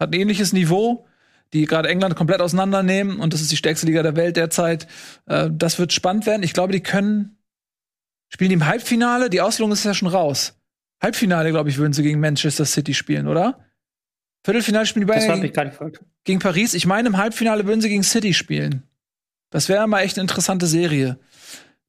hat 0.00 0.10
ein 0.10 0.12
ähnliches 0.12 0.52
Niveau, 0.52 1.06
die 1.52 1.66
gerade 1.66 1.88
England 1.88 2.16
komplett 2.16 2.40
auseinandernehmen 2.40 3.18
und 3.18 3.32
das 3.32 3.40
ist 3.40 3.52
die 3.52 3.56
stärkste 3.56 3.86
Liga 3.86 4.02
der 4.02 4.16
Welt 4.16 4.36
derzeit. 4.36 4.86
Äh, 5.26 5.50
das 5.52 5.78
wird 5.78 5.92
spannend 5.92 6.26
werden. 6.26 6.42
Ich 6.42 6.52
glaube, 6.52 6.72
die 6.72 6.82
können, 6.82 7.36
spielen 8.32 8.48
die 8.48 8.54
im 8.54 8.66
Halbfinale. 8.66 9.28
Die 9.28 9.40
Auslosung 9.40 9.72
ist 9.72 9.84
ja 9.84 9.94
schon 9.94 10.08
raus. 10.08 10.58
Halbfinale, 11.02 11.50
glaube 11.50 11.68
ich, 11.68 11.76
würden 11.76 11.92
sie 11.92 12.02
gegen 12.02 12.20
Manchester 12.20 12.64
City 12.64 12.94
spielen, 12.94 13.28
oder? 13.28 13.58
Viertelfinale 14.44 14.86
spielen 14.86 15.06
die 15.06 15.12
Bayern 15.12 15.52
verfolgt. 15.52 16.00
gegen 16.24 16.38
Paris. 16.38 16.74
Ich 16.74 16.86
meine, 16.86 17.08
im 17.08 17.16
Halbfinale 17.16 17.66
würden 17.66 17.80
sie 17.80 17.88
gegen 17.88 18.02
City 18.02 18.32
spielen. 18.34 18.84
Das 19.50 19.68
wäre 19.68 19.86
mal 19.86 20.00
echt 20.00 20.16
eine 20.16 20.22
interessante 20.22 20.66
Serie. 20.66 21.18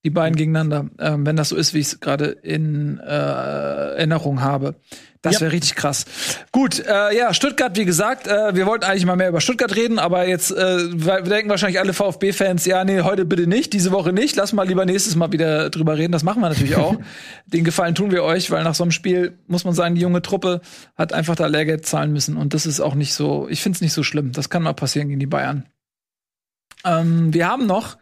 Die 0.06 0.10
beiden 0.10 0.36
gegeneinander, 0.36 0.90
ähm, 1.00 1.26
wenn 1.26 1.38
das 1.38 1.50
so 1.50 1.56
ist, 1.56 1.74
wie 1.74 1.80
ich 1.80 1.88
es 1.88 2.00
gerade 2.02 2.26
in 2.26 3.00
äh, 3.00 3.04
Erinnerung 3.06 4.42
habe. 4.42 4.76
Das 5.22 5.36
Ja. 5.36 5.42
wäre 5.42 5.54
richtig 5.54 5.76
krass. 5.76 6.04
Gut, 6.52 6.80
äh, 6.86 7.16
ja, 7.18 7.34
Stuttgart, 7.34 7.78
wie 7.78 7.86
gesagt, 7.86 8.28
äh, 8.28 8.54
wir 8.54 8.66
wollten 8.66 8.84
eigentlich 8.84 9.06
mal 9.06 9.16
mehr 9.16 9.30
über 9.30 9.40
Stuttgart 9.40 9.74
reden, 9.74 10.00
aber 10.00 10.28
jetzt 10.28 10.52
äh, 10.52 10.90
denken 10.90 11.50
wahrscheinlich 11.50 11.80
alle 11.80 11.94
VfB-Fans, 11.94 12.66
ja, 12.66 12.84
nee, 12.84 13.00
heute 13.00 13.24
bitte 13.24 13.48
nicht, 13.48 13.72
diese 13.72 13.92
Woche 13.94 14.12
nicht, 14.12 14.36
lass 14.36 14.52
mal 14.52 14.68
lieber 14.68 14.84
nächstes 14.86 15.16
Mal 15.16 15.32
wieder 15.32 15.70
drüber 15.70 15.98
reden. 15.98 16.12
Das 16.12 16.24
machen 16.24 16.42
wir 16.42 16.50
natürlich 16.50 16.76
auch. 16.76 16.98
Den 17.46 17.64
Gefallen 17.64 17.96
tun 17.96 18.12
wir 18.12 18.24
euch, 18.24 18.52
weil 18.52 18.66
nach 18.66 18.76
so 18.76 18.84
einem 18.84 18.92
Spiel 18.92 19.38
muss 19.48 19.64
man 19.64 19.74
sagen, 19.74 19.96
die 19.96 20.02
junge 20.02 20.22
Truppe 20.22 20.60
hat 20.98 21.14
einfach 21.14 21.38
da 21.38 21.48
Lehrgeld 21.48 21.86
zahlen 21.86 22.12
müssen 22.12 22.36
und 22.36 22.54
das 22.54 22.66
ist 22.66 22.82
auch 22.82 22.96
nicht 22.96 23.14
so, 23.14 23.48
ich 23.50 23.62
finde 23.62 23.78
es 23.78 23.82
nicht 23.82 23.94
so 23.94 24.04
schlimm. 24.04 24.34
Das 24.34 24.50
kann 24.50 24.64
mal 24.64 24.74
passieren 24.74 25.08
gegen 25.08 25.22
die 25.22 25.28
Bayern. 25.28 25.64
Ähm, 26.84 27.34
wir 27.34 27.48
haben 27.48 27.66
noch 27.66 27.96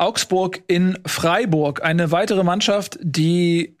Augsburg 0.00 0.62
in 0.66 0.98
Freiburg, 1.06 1.82
eine 1.82 2.10
weitere 2.10 2.44
Mannschaft, 2.44 2.98
die 3.02 3.76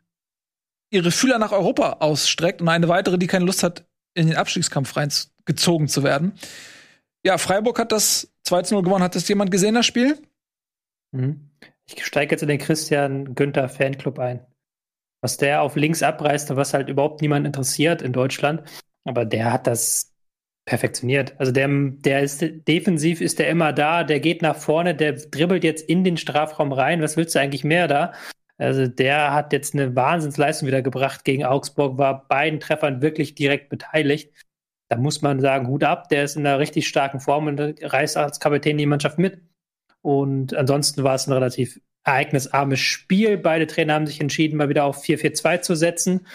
ihre 0.90 1.10
Fühler 1.10 1.38
nach 1.38 1.52
Europa 1.52 1.98
ausstreckt 2.00 2.60
und 2.60 2.68
eine 2.68 2.88
weitere, 2.88 3.18
die 3.18 3.26
keine 3.26 3.44
Lust 3.44 3.62
hat, 3.62 3.86
in 4.14 4.26
den 4.26 4.36
Abstiegskampf 4.36 4.96
reingezogen 4.96 5.88
zu 5.88 6.02
werden. 6.02 6.32
Ja, 7.24 7.38
Freiburg 7.38 7.78
hat 7.78 7.92
das 7.92 8.32
2-0 8.46 8.82
gewonnen. 8.82 9.04
Hat 9.04 9.14
das 9.14 9.28
jemand 9.28 9.50
gesehen, 9.50 9.74
das 9.74 9.86
Spiel? 9.86 10.18
Mhm. 11.12 11.50
Ich 11.86 12.04
steige 12.04 12.32
jetzt 12.32 12.42
in 12.42 12.48
den 12.48 12.58
Christian 12.58 13.34
Günther 13.34 13.68
Fanclub 13.68 14.18
ein. 14.18 14.40
Was 15.20 15.36
der 15.36 15.62
auf 15.62 15.76
links 15.76 16.02
abreißt 16.02 16.50
und 16.50 16.56
was 16.56 16.74
halt 16.74 16.88
überhaupt 16.88 17.22
niemand 17.22 17.46
interessiert 17.46 18.02
in 18.02 18.12
Deutschland. 18.12 18.62
Aber 19.04 19.24
der 19.24 19.52
hat 19.52 19.66
das 19.66 20.12
perfektioniert. 20.68 21.34
Also 21.38 21.50
der, 21.50 21.66
der 21.70 22.20
ist 22.22 22.44
defensiv 22.68 23.22
ist 23.22 23.38
der 23.38 23.48
immer 23.48 23.72
da, 23.72 24.04
der 24.04 24.20
geht 24.20 24.42
nach 24.42 24.56
vorne, 24.56 24.94
der 24.94 25.14
dribbelt 25.14 25.64
jetzt 25.64 25.88
in 25.88 26.04
den 26.04 26.18
Strafraum 26.18 26.72
rein. 26.72 27.00
Was 27.00 27.16
willst 27.16 27.34
du 27.34 27.40
eigentlich 27.40 27.64
mehr 27.64 27.88
da? 27.88 28.12
Also 28.58 28.86
der 28.86 29.32
hat 29.32 29.54
jetzt 29.54 29.74
eine 29.74 29.96
Wahnsinnsleistung 29.96 30.66
wieder 30.66 30.82
gebracht 30.82 31.24
gegen 31.24 31.46
Augsburg, 31.46 31.96
war 31.96 32.28
beiden 32.28 32.60
Treffern 32.60 33.00
wirklich 33.00 33.34
direkt 33.34 33.70
beteiligt. 33.70 34.30
Da 34.90 34.98
muss 34.98 35.22
man 35.22 35.40
sagen, 35.40 35.68
Hut 35.68 35.84
ab, 35.84 36.10
der 36.10 36.24
ist 36.24 36.36
in 36.36 36.46
einer 36.46 36.58
richtig 36.58 36.86
starken 36.86 37.20
Form 37.20 37.46
und 37.46 37.58
reißt 37.58 38.18
als 38.18 38.38
Kapitän 38.38 38.76
die 38.76 38.84
Mannschaft 38.84 39.18
mit. 39.18 39.40
Und 40.02 40.54
ansonsten 40.54 41.02
war 41.02 41.14
es 41.14 41.26
ein 41.26 41.32
relativ 41.32 41.80
ereignisarmes 42.04 42.80
Spiel. 42.80 43.38
Beide 43.38 43.66
Trainer 43.66 43.94
haben 43.94 44.06
sich 44.06 44.20
entschieden, 44.20 44.58
mal 44.58 44.68
wieder 44.68 44.84
auf 44.84 45.02
4-4-2 45.02 45.62
zu 45.62 45.74
setzen. 45.74 46.26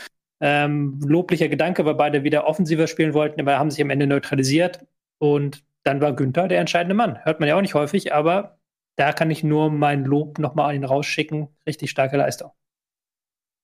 Ähm, 0.46 1.00
loblicher 1.02 1.48
Gedanke, 1.48 1.86
weil 1.86 1.96
beide 1.96 2.24
wieder 2.26 2.46
offensiver 2.46 2.88
spielen 2.88 3.14
wollten, 3.14 3.40
aber 3.40 3.58
haben 3.58 3.72
sich 3.72 3.82
am 3.82 3.90
Ende 3.90 4.08
neutralisiert. 4.08 4.86
Und 5.18 5.64
dann 5.84 6.02
war 6.02 6.14
Günther 6.14 6.50
der 6.50 6.60
entscheidende 6.60 6.96
Mann. 6.96 7.24
Hört 7.24 7.40
man 7.40 7.48
ja 7.48 7.56
auch 7.56 7.62
nicht 7.62 7.76
häufig, 7.76 8.14
aber 8.14 8.60
da 8.98 9.14
kann 9.14 9.32
ich 9.32 9.44
nur 9.44 9.72
mein 9.72 10.04
Lob 10.04 10.40
nochmal 10.40 10.70
an 10.72 10.76
ihn 10.76 10.84
rausschicken. 10.84 11.48
Richtig 11.66 11.90
starke 11.92 12.18
Leistung. 12.18 12.52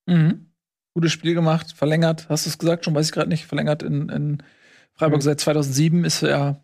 Mhm. 0.07 0.53
Gutes 0.95 1.11
Spiel 1.11 1.33
gemacht, 1.33 1.73
verlängert. 1.73 2.29
Hast 2.29 2.45
du 2.45 2.49
es 2.49 2.57
gesagt? 2.57 2.85
Schon 2.85 2.95
weiß 2.95 3.07
ich 3.07 3.11
gerade 3.11 3.29
nicht. 3.29 3.45
Verlängert 3.45 3.83
in, 3.83 4.09
in 4.09 4.43
Freiburg 4.93 5.19
Mhm. 5.19 5.23
seit 5.23 5.39
2007 5.39 6.05
ist 6.05 6.23
er 6.23 6.63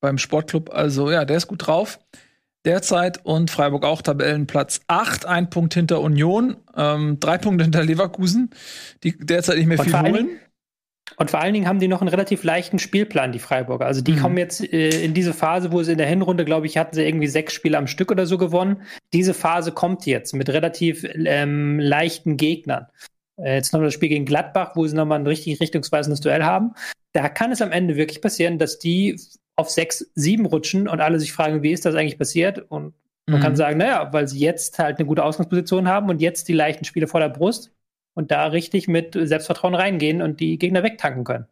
beim 0.00 0.18
Sportclub. 0.18 0.70
Also 0.72 1.10
ja, 1.10 1.24
der 1.24 1.36
ist 1.36 1.46
gut 1.46 1.66
drauf. 1.66 2.00
Derzeit 2.64 3.24
und 3.24 3.50
Freiburg 3.50 3.84
auch 3.84 4.02
Tabellenplatz 4.02 4.80
8, 4.86 5.24
ein 5.26 5.48
Punkt 5.48 5.74
hinter 5.74 6.00
Union, 6.00 6.56
ähm, 6.76 7.18
drei 7.18 7.38
Punkte 7.38 7.64
hinter 7.64 7.82
Leverkusen, 7.82 8.50
die 9.02 9.16
derzeit 9.16 9.56
nicht 9.56 9.66
mehr 9.66 9.78
Und 9.78 9.84
viel 9.86 9.98
holen. 9.98 10.28
Und 11.16 11.30
vor 11.30 11.40
allen 11.40 11.54
Dingen 11.54 11.66
haben 11.66 11.80
die 11.80 11.88
noch 11.88 12.00
einen 12.00 12.08
relativ 12.08 12.44
leichten 12.44 12.78
Spielplan, 12.78 13.32
die 13.32 13.38
Freiburger. 13.40 13.86
Also 13.86 14.00
die 14.00 14.12
Mhm. 14.12 14.20
kommen 14.20 14.38
jetzt 14.38 14.60
äh, 14.72 15.02
in 15.04 15.12
diese 15.12 15.34
Phase, 15.34 15.72
wo 15.72 15.82
sie 15.82 15.92
in 15.92 15.98
der 15.98 16.06
Hinrunde, 16.06 16.44
glaube 16.44 16.66
ich, 16.66 16.76
hatten 16.78 16.94
sie 16.94 17.04
irgendwie 17.04 17.26
sechs 17.26 17.52
Spiele 17.52 17.78
am 17.78 17.86
Stück 17.86 18.10
oder 18.10 18.26
so 18.26 18.38
gewonnen. 18.38 18.82
Diese 19.12 19.34
Phase 19.34 19.72
kommt 19.72 20.06
jetzt 20.06 20.34
mit 20.34 20.48
relativ 20.50 21.04
ähm, 21.04 21.78
leichten 21.80 22.36
Gegnern. 22.36 22.86
Äh, 23.36 23.56
jetzt 23.56 23.72
noch 23.72 23.80
das 23.80 23.94
Spiel 23.94 24.08
gegen 24.08 24.24
Gladbach, 24.24 24.76
wo 24.76 24.86
sie 24.86 24.94
nochmal 24.94 25.18
ein 25.18 25.26
richtig 25.26 25.60
richtungsweisendes 25.60 26.20
Duell 26.20 26.44
haben. 26.44 26.72
Da 27.12 27.28
kann 27.28 27.50
es 27.50 27.60
am 27.60 27.72
Ende 27.72 27.96
wirklich 27.96 28.22
passieren, 28.22 28.58
dass 28.58 28.78
die 28.78 29.20
auf 29.60 29.70
sechs, 29.70 30.10
sieben 30.14 30.46
rutschen 30.46 30.88
und 30.88 31.00
alle 31.00 31.20
sich 31.20 31.32
fragen, 31.32 31.62
wie 31.62 31.72
ist 31.72 31.84
das 31.84 31.94
eigentlich 31.94 32.18
passiert? 32.18 32.58
Und 32.70 32.94
Man 33.26 33.38
Mhm. 33.38 33.42
kann 33.44 33.56
sagen, 33.56 33.78
naja, 33.78 34.12
weil 34.12 34.26
sie 34.26 34.40
jetzt 34.40 34.78
halt 34.80 34.98
eine 34.98 35.06
gute 35.06 35.22
Ausgangsposition 35.22 35.86
haben 35.88 36.08
und 36.08 36.20
jetzt 36.20 36.48
die 36.48 36.52
leichten 36.52 36.84
Spiele 36.84 37.06
vor 37.06 37.20
der 37.20 37.28
Brust 37.28 37.70
und 38.14 38.30
da 38.32 38.46
richtig 38.46 38.88
mit 38.88 39.12
Selbstvertrauen 39.14 39.74
reingehen 39.76 40.20
und 40.22 40.40
die 40.40 40.58
Gegner 40.58 40.82
wegtanken 40.82 41.22
können. 41.24 41.46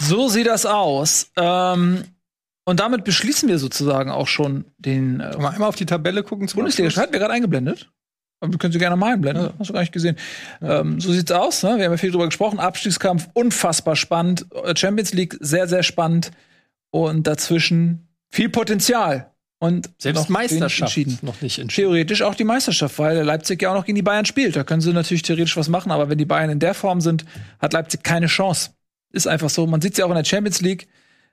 So 0.00 0.28
sieht 0.28 0.46
das 0.46 0.66
aus. 0.66 1.30
Ähm, 1.36 2.04
und 2.64 2.80
damit 2.80 3.04
beschließen 3.04 3.48
wir 3.48 3.58
sozusagen 3.58 4.10
auch 4.10 4.26
schon 4.26 4.64
den 4.78 5.20
äh, 5.20 5.36
man 5.38 5.54
einmal 5.54 5.68
auf 5.68 5.76
die 5.76 5.86
Tabelle 5.86 6.22
gucken 6.22 6.48
zum 6.48 6.58
Bundesliga. 6.58 6.88
Abschluss? 6.88 7.02
Hat 7.04 7.12
mir 7.12 7.18
gerade 7.18 7.32
eingeblendet. 7.34 7.90
Aber 8.40 8.52
wir 8.52 8.58
können 8.58 8.72
sie 8.72 8.78
gerne 8.78 8.96
mal 8.96 9.14
einblenden. 9.14 9.50
Hast 9.58 9.68
du 9.70 9.72
gar 9.74 9.80
nicht 9.80 9.92
gesehen. 9.92 10.16
Ähm, 10.62 11.00
so 11.00 11.12
sieht's 11.12 11.32
aus. 11.32 11.62
Ne? 11.62 11.76
Wir 11.76 11.84
haben 11.86 11.92
ja 11.92 11.96
viel 11.96 12.12
drüber 12.12 12.26
gesprochen. 12.26 12.60
Abstiegskampf 12.60 13.28
unfassbar 13.34 13.96
spannend. 13.96 14.46
Champions 14.76 15.12
League 15.12 15.36
sehr, 15.40 15.66
sehr 15.66 15.82
spannend. 15.82 16.30
Und 16.90 17.26
dazwischen 17.26 18.08
viel 18.30 18.48
Potenzial. 18.48 19.30
Und 19.60 19.90
Selbst 19.98 20.30
Meisterschaft 20.30 20.96
entschieden. 20.96 21.18
noch 21.22 21.42
nicht 21.42 21.58
entschieden. 21.58 21.84
Theoretisch 21.84 22.22
auch 22.22 22.36
die 22.36 22.44
Meisterschaft, 22.44 22.96
weil 23.00 23.22
Leipzig 23.24 23.60
ja 23.60 23.70
auch 23.70 23.74
noch 23.74 23.84
gegen 23.84 23.96
die 23.96 24.02
Bayern 24.02 24.24
spielt. 24.24 24.54
Da 24.54 24.62
können 24.62 24.80
sie 24.80 24.92
natürlich 24.92 25.22
theoretisch 25.22 25.56
was 25.56 25.68
machen, 25.68 25.90
aber 25.90 26.08
wenn 26.08 26.18
die 26.18 26.24
Bayern 26.24 26.50
in 26.50 26.60
der 26.60 26.74
Form 26.74 27.00
sind, 27.00 27.24
hat 27.58 27.72
Leipzig 27.72 28.04
keine 28.04 28.26
Chance. 28.26 28.70
Ist 29.12 29.26
einfach 29.26 29.50
so. 29.50 29.66
Man 29.66 29.80
sieht 29.80 29.92
es 29.92 29.98
ja 29.98 30.04
auch 30.04 30.10
in 30.10 30.16
der 30.16 30.24
Champions 30.24 30.60
League. 30.60 30.86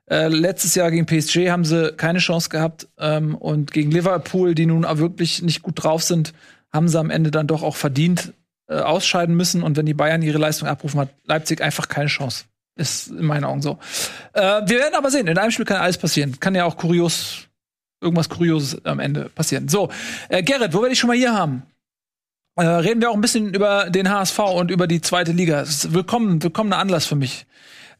Äh, 0.09 0.29
letztes 0.29 0.73
Jahr 0.73 0.89
gegen 0.89 1.05
PSG 1.05 1.49
haben 1.51 1.65
sie 1.65 1.93
keine 1.93 2.17
Chance 2.17 2.49
gehabt. 2.49 2.87
Ähm, 2.97 3.35
und 3.35 3.71
gegen 3.71 3.91
Liverpool, 3.91 4.55
die 4.55 4.65
nun 4.65 4.85
auch 4.85 4.97
wirklich 4.97 5.43
nicht 5.43 5.61
gut 5.61 5.83
drauf 5.83 6.01
sind, 6.01 6.33
haben 6.75 6.87
sie 6.87 6.99
am 6.99 7.09
Ende 7.09 7.31
dann 7.31 7.47
doch 7.47 7.63
auch 7.63 7.75
verdient 7.75 8.33
äh, 8.67 8.75
ausscheiden 8.75 9.35
müssen. 9.35 9.63
Und 9.63 9.77
wenn 9.77 9.85
die 9.85 9.93
Bayern 9.93 10.21
ihre 10.21 10.37
Leistung 10.37 10.67
abrufen, 10.67 10.99
hat 10.99 11.09
Leipzig 11.23 11.61
einfach 11.61 11.87
keine 11.87 12.07
Chance. 12.07 12.45
Ist 12.75 13.07
in 13.07 13.25
meinen 13.25 13.45
Augen 13.45 13.61
so. 13.61 13.79
Äh, 14.33 14.41
wir 14.41 14.79
werden 14.79 14.95
aber 14.95 15.09
sehen. 15.09 15.27
In 15.27 15.37
einem 15.37 15.51
Spiel 15.51 15.65
kann 15.65 15.77
alles 15.77 15.97
passieren. 15.97 16.39
Kann 16.39 16.55
ja 16.55 16.65
auch 16.65 16.75
kurios, 16.77 17.47
irgendwas 18.01 18.29
Kurioses 18.29 18.83
am 18.85 18.99
Ende 18.99 19.29
passieren. 19.29 19.69
So, 19.69 19.89
äh, 20.29 20.43
Gerrit, 20.43 20.73
wo 20.73 20.81
wir 20.81 20.89
dich 20.89 20.99
schon 20.99 21.07
mal 21.07 21.15
hier 21.15 21.33
haben, 21.33 21.63
äh, 22.57 22.65
reden 22.65 23.01
wir 23.01 23.11
auch 23.11 23.15
ein 23.15 23.21
bisschen 23.21 23.53
über 23.53 23.89
den 23.89 24.09
HSV 24.09 24.39
und 24.39 24.71
über 24.71 24.87
die 24.87 25.01
zweite 25.01 25.31
Liga. 25.31 25.63
Willkommen, 25.89 26.41
willkommener 26.43 26.77
Anlass 26.77 27.05
für 27.05 27.15
mich. 27.15 27.45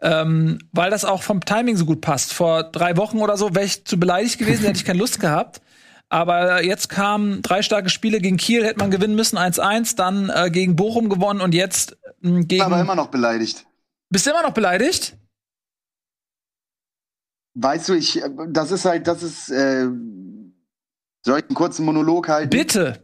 Ähm, 0.02 0.60
weil 0.72 0.92
das 0.92 1.06
auch 1.06 1.24
vom 1.24 1.44
Timing 1.44 1.78
so 1.78 1.86
gut 1.86 2.02
passt. 2.02 2.34
Vor 2.34 2.64
drei 2.64 2.98
Wochen 2.98 3.20
oder 3.20 3.38
so 3.38 3.56
wäre 3.56 3.66
ich 3.66 3.86
zu 3.86 3.98
beleidigt 3.98 4.38
gewesen, 4.38 4.66
hätte 4.66 4.78
ich 4.78 4.86
keine 4.86 5.00
Lust 5.00 5.20
gehabt. 5.20 5.62
Aber 6.10 6.64
jetzt 6.64 6.90
kamen 6.90 7.42
drei 7.42 7.62
starke 7.62 7.90
Spiele 7.90 8.22
gegen 8.22 8.38
Kiel, 8.38 8.64
hätte 8.64 8.80
man 8.80 8.92
gewinnen 8.92 9.16
müssen, 9.16 9.38
1-1, 9.38 9.96
dann 9.96 10.30
äh, 10.30 10.52
gegen 10.52 10.76
Bochum 10.76 11.10
gewonnen 11.10 11.42
und 11.42 11.54
jetzt 11.54 11.98
mh, 12.22 12.44
gegen. 12.44 12.62
aber 12.64 12.80
immer 12.80 12.96
noch 12.96 13.08
beleidigt. 13.08 13.66
Bist 14.10 14.26
du 14.26 14.32
immer 14.32 14.44
noch 14.44 14.54
beleidigt? 14.54 15.18
Weißt 17.56 17.90
du, 17.90 17.94
ich, 17.94 18.22
das 18.50 18.72
ist 18.72 18.86
halt, 18.86 19.08
das 19.08 19.24
ist, 19.24 19.50
äh, 19.50 19.88
soll 21.26 21.40
ich 21.40 21.46
einen 21.46 21.56
kurzen 21.56 21.86
Monolog 21.86 22.28
halten? 22.28 22.50
Bitte. 22.50 23.02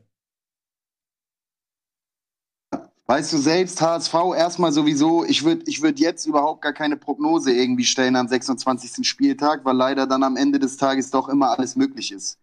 Weißt 3.08 3.34
du 3.34 3.38
selbst, 3.38 3.82
HSV 3.82 4.14
erstmal 4.38 4.72
sowieso, 4.72 5.26
ich 5.26 5.44
würde 5.44 5.64
ich 5.66 5.82
würd 5.82 6.00
jetzt 6.00 6.26
überhaupt 6.26 6.62
gar 6.62 6.72
keine 6.72 6.96
Prognose 6.96 7.52
irgendwie 7.52 7.84
stellen 7.84 8.16
am 8.16 8.28
26. 8.28 9.06
Spieltag, 9.06 9.66
weil 9.66 9.76
leider 9.76 10.08
dann 10.08 10.24
am 10.24 10.38
Ende 10.38 10.60
des 10.60 10.78
Tages 10.78 11.12
doch 11.12 11.28
immer 11.28 11.50
alles 11.50 11.76
möglich 11.76 12.12
ist. 12.12 12.41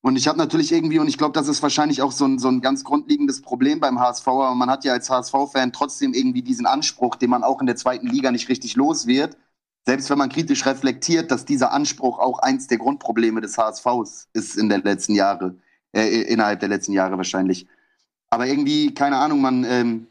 Und 0.00 0.16
ich 0.16 0.28
habe 0.28 0.38
natürlich 0.38 0.72
irgendwie, 0.72 1.00
und 1.00 1.08
ich 1.08 1.18
glaube, 1.18 1.32
das 1.32 1.48
ist 1.48 1.62
wahrscheinlich 1.62 2.02
auch 2.02 2.12
so 2.12 2.24
ein, 2.24 2.38
so 2.38 2.48
ein 2.48 2.60
ganz 2.60 2.84
grundlegendes 2.84 3.42
Problem 3.42 3.80
beim 3.80 3.98
HSV, 3.98 4.28
aber 4.28 4.54
man 4.54 4.70
hat 4.70 4.84
ja 4.84 4.92
als 4.92 5.10
HSV-Fan 5.10 5.72
trotzdem 5.72 6.14
irgendwie 6.14 6.42
diesen 6.42 6.66
Anspruch, 6.66 7.16
den 7.16 7.30
man 7.30 7.42
auch 7.42 7.60
in 7.60 7.66
der 7.66 7.76
zweiten 7.76 8.06
Liga 8.06 8.30
nicht 8.30 8.48
richtig 8.48 8.76
los 8.76 9.06
wird. 9.06 9.36
Selbst 9.86 10.08
wenn 10.10 10.18
man 10.18 10.28
kritisch 10.28 10.66
reflektiert, 10.66 11.30
dass 11.30 11.44
dieser 11.44 11.72
Anspruch 11.72 12.18
auch 12.18 12.38
eins 12.38 12.68
der 12.68 12.78
Grundprobleme 12.78 13.40
des 13.40 13.58
HSVs 13.58 14.28
ist 14.34 14.56
in 14.56 14.68
der 14.68 14.78
letzten 14.78 15.14
Jahre, 15.14 15.56
äh, 15.92 16.22
innerhalb 16.22 16.60
der 16.60 16.68
letzten 16.68 16.92
Jahre 16.92 17.16
wahrscheinlich. 17.16 17.66
Aber 18.30 18.46
irgendwie, 18.46 18.94
keine 18.94 19.16
Ahnung, 19.16 19.40
man, 19.40 19.64
ähm, 19.64 20.06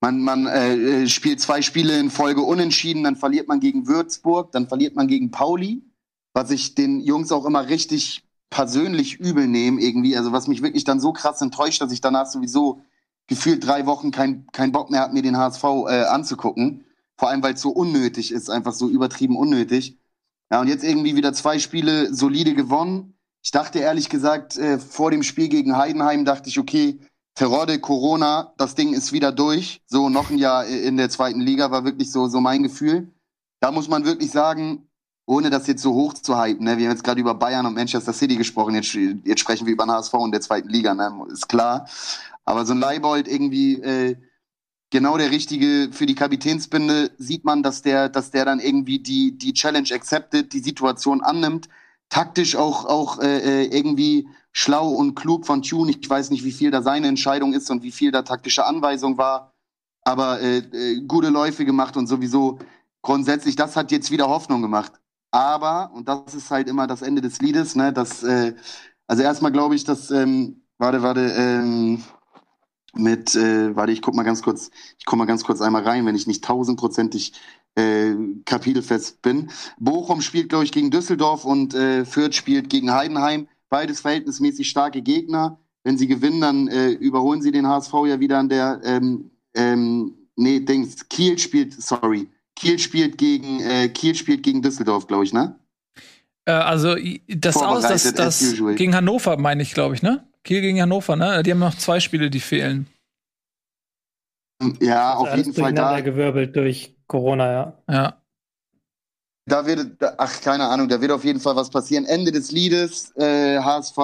man, 0.00 0.20
man 0.20 0.46
äh, 0.46 1.08
spielt 1.08 1.40
zwei 1.40 1.62
Spiele 1.62 1.98
in 1.98 2.10
Folge 2.10 2.42
unentschieden, 2.42 3.02
dann 3.04 3.16
verliert 3.16 3.48
man 3.48 3.58
gegen 3.58 3.88
Würzburg, 3.88 4.52
dann 4.52 4.68
verliert 4.68 4.94
man 4.94 5.08
gegen 5.08 5.30
Pauli, 5.30 5.82
was 6.32 6.50
ich 6.50 6.74
den 6.74 7.00
Jungs 7.00 7.32
auch 7.32 7.46
immer 7.46 7.68
richtig 7.68 8.22
persönlich 8.50 9.18
übel 9.18 9.46
nehme 9.46 9.80
irgendwie. 9.80 10.16
Also 10.16 10.32
was 10.32 10.48
mich 10.48 10.62
wirklich 10.62 10.84
dann 10.84 11.00
so 11.00 11.12
krass 11.12 11.40
enttäuscht, 11.40 11.80
dass 11.80 11.92
ich 11.92 12.00
danach 12.00 12.26
sowieso 12.26 12.82
gefühlt 13.28 13.64
drei 13.64 13.86
Wochen 13.86 14.10
kein, 14.10 14.46
kein 14.52 14.72
Bock 14.72 14.90
mehr 14.90 15.00
habe, 15.00 15.14
mir 15.14 15.22
den 15.22 15.38
HSV 15.38 15.64
äh, 15.88 16.02
anzugucken. 16.04 16.84
Vor 17.16 17.28
allem, 17.28 17.42
weil 17.42 17.54
es 17.54 17.60
so 17.60 17.70
unnötig 17.70 18.32
ist, 18.32 18.50
einfach 18.50 18.72
so 18.72 18.88
übertrieben 18.88 19.36
unnötig. 19.36 19.98
Ja, 20.50 20.60
und 20.60 20.66
jetzt 20.66 20.82
irgendwie 20.82 21.14
wieder 21.14 21.32
zwei 21.32 21.58
Spiele 21.60 22.12
solide 22.12 22.54
gewonnen. 22.54 23.14
Ich 23.42 23.52
dachte 23.52 23.78
ehrlich 23.78 24.08
gesagt, 24.08 24.58
äh, 24.58 24.78
vor 24.78 25.12
dem 25.12 25.22
Spiel 25.22 25.48
gegen 25.48 25.76
Heidenheim 25.76 26.24
dachte 26.24 26.48
ich, 26.48 26.58
okay, 26.58 26.98
Terodde, 27.36 27.78
Corona, 27.78 28.52
das 28.58 28.74
Ding 28.74 28.92
ist 28.92 29.12
wieder 29.12 29.32
durch. 29.32 29.80
So 29.86 30.08
noch 30.08 30.30
ein 30.30 30.38
Jahr 30.38 30.66
in 30.66 30.96
der 30.96 31.08
zweiten 31.08 31.40
Liga 31.40 31.70
war 31.70 31.84
wirklich 31.84 32.10
so, 32.10 32.26
so 32.26 32.40
mein 32.40 32.64
Gefühl. 32.64 33.12
Da 33.60 33.70
muss 33.70 33.88
man 33.88 34.04
wirklich 34.04 34.30
sagen, 34.30 34.89
ohne 35.30 35.48
das 35.48 35.68
jetzt 35.68 35.82
so 35.82 35.94
hoch 35.94 36.14
zu 36.14 36.42
hypen, 36.42 36.64
ne? 36.64 36.76
wir 36.76 36.86
haben 36.86 36.92
jetzt 36.92 37.04
gerade 37.04 37.20
über 37.20 37.34
Bayern 37.34 37.64
und 37.64 37.74
Manchester 37.74 38.12
City 38.12 38.34
gesprochen, 38.34 38.74
jetzt, 38.74 38.92
jetzt 38.94 39.38
sprechen 39.38 39.64
wir 39.64 39.72
über 39.72 39.84
den 39.84 39.92
HSV 39.92 40.12
in 40.24 40.32
der 40.32 40.40
zweiten 40.40 40.68
Liga, 40.68 40.92
ne? 40.92 41.24
ist 41.32 41.48
klar. 41.48 41.88
Aber 42.44 42.66
so 42.66 42.72
ein 42.72 42.80
Leibold 42.80 43.28
irgendwie 43.28 43.74
äh, 43.74 44.16
genau 44.90 45.16
der 45.18 45.30
richtige 45.30 45.90
für 45.92 46.06
die 46.06 46.16
Kapitänsbinde, 46.16 47.12
sieht 47.16 47.44
man, 47.44 47.62
dass 47.62 47.82
der, 47.82 48.08
dass 48.08 48.32
der 48.32 48.44
dann 48.44 48.58
irgendwie 48.58 48.98
die, 48.98 49.38
die 49.38 49.52
Challenge 49.52 49.88
accepted, 49.92 50.52
die 50.52 50.58
Situation 50.58 51.20
annimmt, 51.20 51.68
taktisch 52.08 52.56
auch, 52.56 52.86
auch 52.86 53.20
äh, 53.20 53.66
irgendwie 53.66 54.28
schlau 54.50 54.88
und 54.88 55.14
klug 55.14 55.46
von 55.46 55.62
Tune. 55.62 55.92
Ich 55.92 56.10
weiß 56.10 56.30
nicht, 56.30 56.42
wie 56.42 56.50
viel 56.50 56.72
da 56.72 56.82
seine 56.82 57.06
Entscheidung 57.06 57.52
ist 57.52 57.70
und 57.70 57.84
wie 57.84 57.92
viel 57.92 58.10
da 58.10 58.22
taktische 58.22 58.66
Anweisung 58.66 59.16
war, 59.16 59.52
aber 60.02 60.40
äh, 60.40 60.58
äh, 60.58 61.00
gute 61.06 61.28
Läufe 61.28 61.64
gemacht 61.64 61.96
und 61.96 62.08
sowieso 62.08 62.58
grundsätzlich, 63.00 63.54
das 63.54 63.76
hat 63.76 63.92
jetzt 63.92 64.10
wieder 64.10 64.28
Hoffnung 64.28 64.60
gemacht. 64.60 65.00
Aber, 65.30 65.92
und 65.94 66.08
das 66.08 66.34
ist 66.34 66.50
halt 66.50 66.68
immer 66.68 66.86
das 66.86 67.02
Ende 67.02 67.22
des 67.22 67.40
Liedes, 67.40 67.76
ne, 67.76 67.92
das, 67.92 68.22
äh, 68.22 68.54
also 69.06 69.22
erstmal 69.22 69.52
glaube 69.52 69.74
ich, 69.76 69.84
dass, 69.84 70.10
ähm, 70.10 70.62
warte, 70.78 71.02
warte, 71.02 71.20
ähm, 71.36 72.02
mit, 72.94 73.34
äh, 73.36 73.74
warte, 73.76 73.92
ich 73.92 74.02
guck 74.02 74.14
mal 74.14 74.24
ganz 74.24 74.42
kurz, 74.42 74.70
ich 74.98 75.04
komme 75.04 75.20
mal 75.20 75.26
ganz 75.26 75.44
kurz 75.44 75.60
einmal 75.60 75.82
rein, 75.84 76.06
wenn 76.06 76.16
ich 76.16 76.26
nicht 76.26 76.44
tausendprozentig 76.44 77.32
äh, 77.76 78.14
kapitelfest 78.44 79.22
bin. 79.22 79.50
Bochum 79.78 80.20
spielt, 80.22 80.48
glaube 80.48 80.64
ich, 80.64 80.72
gegen 80.72 80.90
Düsseldorf 80.90 81.44
und 81.44 81.74
äh, 81.74 82.04
Fürth 82.04 82.34
spielt 82.34 82.68
gegen 82.68 82.92
Heidenheim. 82.92 83.48
Beides 83.68 84.00
verhältnismäßig 84.00 84.68
starke 84.68 85.02
Gegner. 85.02 85.60
Wenn 85.84 85.96
sie 85.96 86.08
gewinnen, 86.08 86.40
dann 86.40 86.68
äh, 86.68 86.90
überholen 86.90 87.42
sie 87.42 87.52
den 87.52 87.68
HSV 87.68 87.92
ja 88.06 88.20
wieder 88.20 88.38
an 88.38 88.48
der, 88.48 88.80
ähm, 88.84 89.30
ähm, 89.54 90.28
nee, 90.36 90.60
Dings, 90.60 91.08
Kiel 91.08 91.38
spielt, 91.38 91.80
sorry, 91.80 92.28
Kiel 92.60 92.78
spielt 92.78 93.16
gegen, 93.16 93.60
äh, 93.60 93.88
Kiel 93.88 94.14
spielt 94.14 94.42
gegen 94.42 94.60
Düsseldorf, 94.60 95.06
glaube 95.06 95.24
ich, 95.24 95.32
ne? 95.32 95.58
Äh, 96.44 96.52
also 96.52 96.94
das 97.26 97.56
aus, 97.56 97.82
das, 97.82 98.12
das 98.12 98.54
gegen 98.76 98.94
Hannover 98.94 99.38
meine 99.38 99.62
ich, 99.62 99.72
glaube 99.72 99.94
ich, 99.94 100.02
ne? 100.02 100.26
Kiel 100.44 100.60
gegen 100.60 100.80
Hannover, 100.80 101.16
ne? 101.16 101.42
Die 101.42 101.50
haben 101.52 101.58
noch 101.58 101.74
zwei 101.74 102.00
Spiele, 102.00 102.28
die 102.28 102.40
fehlen. 102.40 102.86
Ja, 104.80 105.14
auf 105.14 105.34
jeden 105.34 105.54
Fall 105.54 105.72
da. 105.72 106.00
gewirbelt 106.00 106.54
durch 106.54 106.94
Corona, 107.06 107.50
ja. 107.50 107.82
Ja. 107.88 108.19
Da 109.50 109.66
wird, 109.66 109.96
ach, 110.16 110.40
keine 110.42 110.68
Ahnung, 110.68 110.88
da 110.88 111.00
wird 111.00 111.10
auf 111.10 111.24
jeden 111.24 111.40
Fall 111.40 111.56
was 111.56 111.70
passieren. 111.70 112.04
Ende 112.04 112.30
des 112.30 112.52
Liedes, 112.52 113.10
äh, 113.16 113.58
HSV, 113.58 113.98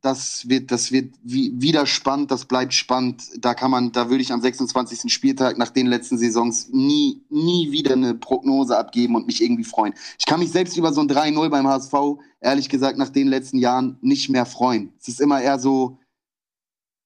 das 0.00 0.48
wird, 0.48 0.70
das 0.72 0.90
wird 0.90 1.14
wie, 1.22 1.52
wieder 1.60 1.84
spannend, 1.84 2.30
das 2.30 2.46
bleibt 2.46 2.72
spannend. 2.72 3.22
Da 3.38 3.52
kann 3.52 3.70
man, 3.70 3.92
da 3.92 4.08
würde 4.08 4.22
ich 4.22 4.32
am 4.32 4.40
26. 4.40 5.12
Spieltag 5.12 5.58
nach 5.58 5.68
den 5.68 5.86
letzten 5.86 6.16
Saisons 6.16 6.70
nie, 6.70 7.22
nie 7.28 7.72
wieder 7.72 7.92
eine 7.92 8.14
Prognose 8.14 8.78
abgeben 8.78 9.16
und 9.16 9.26
mich 9.26 9.42
irgendwie 9.42 9.64
freuen. 9.64 9.92
Ich 10.18 10.24
kann 10.24 10.40
mich 10.40 10.50
selbst 10.50 10.78
über 10.78 10.94
so 10.94 11.02
ein 11.02 11.08
3-0 11.08 11.50
beim 11.50 11.66
HSV, 11.68 11.92
ehrlich 12.40 12.70
gesagt, 12.70 12.96
nach 12.96 13.10
den 13.10 13.28
letzten 13.28 13.58
Jahren 13.58 13.98
nicht 14.00 14.30
mehr 14.30 14.46
freuen. 14.46 14.94
Es 14.98 15.08
ist 15.08 15.20
immer 15.20 15.42
eher 15.42 15.58
so, 15.58 15.98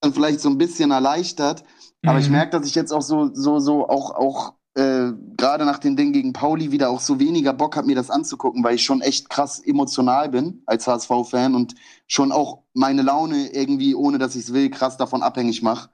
dann 0.01 0.15
vielleicht 0.15 0.41
so 0.41 0.49
ein 0.49 0.59
bisschen 0.59 0.93
erleichtert, 0.93 1.65
aber 2.07 2.21
ich 2.21 2.27
Mhm. 2.27 2.33
merke, 2.37 2.59
dass 2.59 2.69
ich 2.69 2.77
jetzt 2.77 2.93
auch 2.93 3.03
so, 3.03 3.35
so, 3.35 3.59
so 3.59 3.89
auch, 3.89 4.13
auch 4.13 4.55
äh, 4.81 5.13
gerade 5.37 5.65
nach 5.65 5.79
dem 5.79 5.97
Ding 5.97 6.13
gegen 6.13 6.33
Pauli 6.33 6.73
wieder 6.73 6.89
auch 6.91 7.01
so 7.01 7.19
weniger 7.21 7.53
Bock 7.53 7.77
habe, 7.77 7.87
mir 7.87 7.97
das 7.97 8.09
anzugucken, 8.11 8.65
weil 8.65 8.77
ich 8.77 8.85
schon 8.85 9.01
echt 9.03 9.29
krass 9.29 9.61
emotional 9.61 10.29
bin 10.31 10.63
als 10.67 10.87
HSV-Fan 10.87 11.55
und 11.55 11.75
schon 12.07 12.33
auch 12.33 12.63
meine 12.73 13.03
Laune 13.03 13.53
irgendwie, 13.53 13.95
ohne 13.95 14.19
dass 14.19 14.35
ich 14.37 14.45
es 14.45 14.53
will, 14.53 14.71
krass 14.71 14.97
davon 14.97 15.23
abhängig 15.23 15.63
mache. 15.63 15.91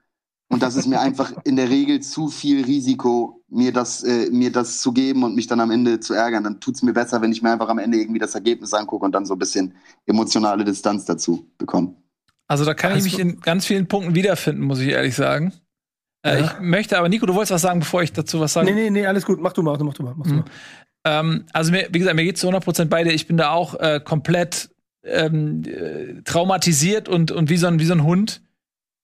Und 0.48 0.62
das 0.62 0.76
ist 0.76 0.86
mir 0.86 1.00
einfach 1.00 1.32
in 1.42 1.56
der 1.56 1.68
Regel 1.70 1.98
zu 2.00 2.28
viel 2.28 2.64
Risiko, 2.64 3.42
mir 3.48 3.72
das, 3.72 4.04
äh, 4.04 4.30
mir 4.30 4.52
das 4.52 4.80
zu 4.80 4.92
geben 4.92 5.24
und 5.24 5.34
mich 5.34 5.48
dann 5.48 5.58
am 5.58 5.72
Ende 5.72 5.98
zu 5.98 6.14
ärgern. 6.14 6.44
Dann 6.44 6.60
tut 6.60 6.76
es 6.76 6.82
mir 6.82 6.92
besser, 6.92 7.20
wenn 7.20 7.32
ich 7.32 7.42
mir 7.42 7.50
einfach 7.50 7.68
am 7.68 7.78
Ende 7.80 7.98
irgendwie 7.98 8.20
das 8.20 8.36
Ergebnis 8.36 8.72
angucke 8.72 9.04
und 9.04 9.12
dann 9.12 9.26
so 9.26 9.34
ein 9.34 9.40
bisschen 9.40 9.74
emotionale 10.06 10.64
Distanz 10.64 11.04
dazu 11.04 11.50
bekomme. 11.58 11.96
Also 12.46 12.64
da 12.64 12.74
kann 12.74 12.92
ich 12.92 12.98
Also- 13.04 13.08
mich 13.08 13.18
in 13.18 13.40
ganz 13.40 13.66
vielen 13.66 13.88
Punkten 13.88 14.14
wiederfinden, 14.14 14.62
muss 14.62 14.78
ich 14.78 14.90
ehrlich 14.90 15.16
sagen. 15.16 15.52
Äh, 16.26 16.40
Ja. 16.40 16.44
Ich 16.46 16.60
möchte 16.60 16.98
aber, 16.98 17.08
Nico, 17.08 17.26
du 17.26 17.34
wolltest 17.34 17.52
was 17.52 17.62
sagen, 17.62 17.80
bevor 17.80 18.02
ich 18.02 18.12
dazu 18.12 18.40
was 18.40 18.52
sage. 18.52 18.66
Nee, 18.66 18.74
nee, 18.74 18.90
nee, 18.90 19.06
alles 19.06 19.24
gut. 19.24 19.40
Mach 19.40 19.52
du 19.52 19.62
mal, 19.62 19.78
mach 19.78 19.94
du 19.94 20.02
mal, 20.02 20.14
mach 20.16 20.26
du 20.26 20.32
Mhm. 20.32 20.38
mal. 20.38 20.44
Ähm, 21.04 21.44
also 21.52 21.70
mir, 21.70 21.86
wie 21.90 21.98
gesagt, 22.00 22.16
mir 22.16 22.24
geht's 22.24 22.40
zu 22.40 22.48
100% 22.48 22.86
bei 22.86 23.04
dir. 23.04 23.12
Ich 23.12 23.26
bin 23.26 23.36
da 23.36 23.50
auch 23.50 23.74
äh, 23.78 24.00
komplett 24.04 24.70
ähm, 25.04 25.62
äh, 25.64 26.22
traumatisiert 26.24 27.08
und, 27.08 27.30
und 27.30 27.48
wie, 27.48 27.56
so 27.56 27.68
ein, 27.68 27.78
wie 27.78 27.84
so 27.84 27.92
ein 27.94 28.02
Hund. 28.02 28.42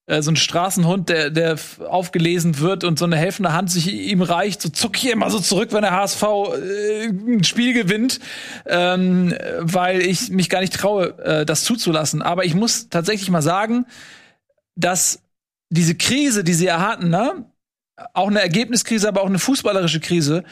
Äh, 0.07 0.21
so 0.21 0.33
ein 0.33 0.37
Straßenhund, 0.37 1.09
der, 1.11 1.31
der 1.31 1.57
aufgelesen 1.89 2.59
wird 2.59 2.83
und 2.83 2.99
so 2.99 3.05
eine 3.05 3.15
helfende 3.17 3.53
Hand 3.53 3.71
sich 3.71 3.87
ihm 3.93 4.21
reicht, 4.21 4.61
so 4.61 4.69
zuck 4.69 4.97
hier 4.97 5.13
immer 5.13 5.31
so 5.31 5.39
zurück, 5.39 5.69
wenn 5.73 5.83
der 5.83 5.93
HSV 5.93 6.23
äh, 6.25 7.07
ein 7.07 7.45
Spiel 7.45 7.73
gewinnt, 7.73 8.19
ähm, 8.67 9.33
weil 9.61 10.01
ich 10.03 10.29
mich 10.31 10.49
gar 10.51 10.59
nicht 10.61 10.73
traue, 10.75 11.17
äh, 11.25 11.47
das 11.47 11.63
zuzulassen. 11.63 12.21
Aber 12.21 12.45
ich 12.45 12.57
muss 12.57 12.89
tatsächlich 12.89 13.31
mal 13.31 13.43
sagen, 13.43 13.87
dass 14.75 15.21
diese 15.73 15.95
Krise, 15.95 16.45
die 16.45 16.55
sie 16.55 16.67
ja 16.67 16.81
hatten, 16.81 17.09
ne, 17.09 17.47
auch 18.15 18.29
eine 18.29 18.41
Ergebniskrise, 18.41 19.09
aber 19.09 19.23
auch 19.23 19.27
eine 19.27 19.39
fußballerische 19.39 20.01
Krise, 20.01 20.45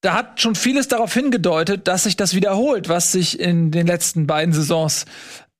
da 0.00 0.14
hat 0.14 0.40
schon 0.40 0.54
vieles 0.54 0.88
darauf 0.88 1.12
hingedeutet, 1.12 1.88
dass 1.88 2.04
sich 2.04 2.16
das 2.16 2.34
wiederholt, 2.34 2.88
was 2.88 3.12
sich 3.12 3.40
in 3.40 3.70
den 3.70 3.86
letzten 3.86 4.26
beiden 4.26 4.54
Saisons 4.54 5.06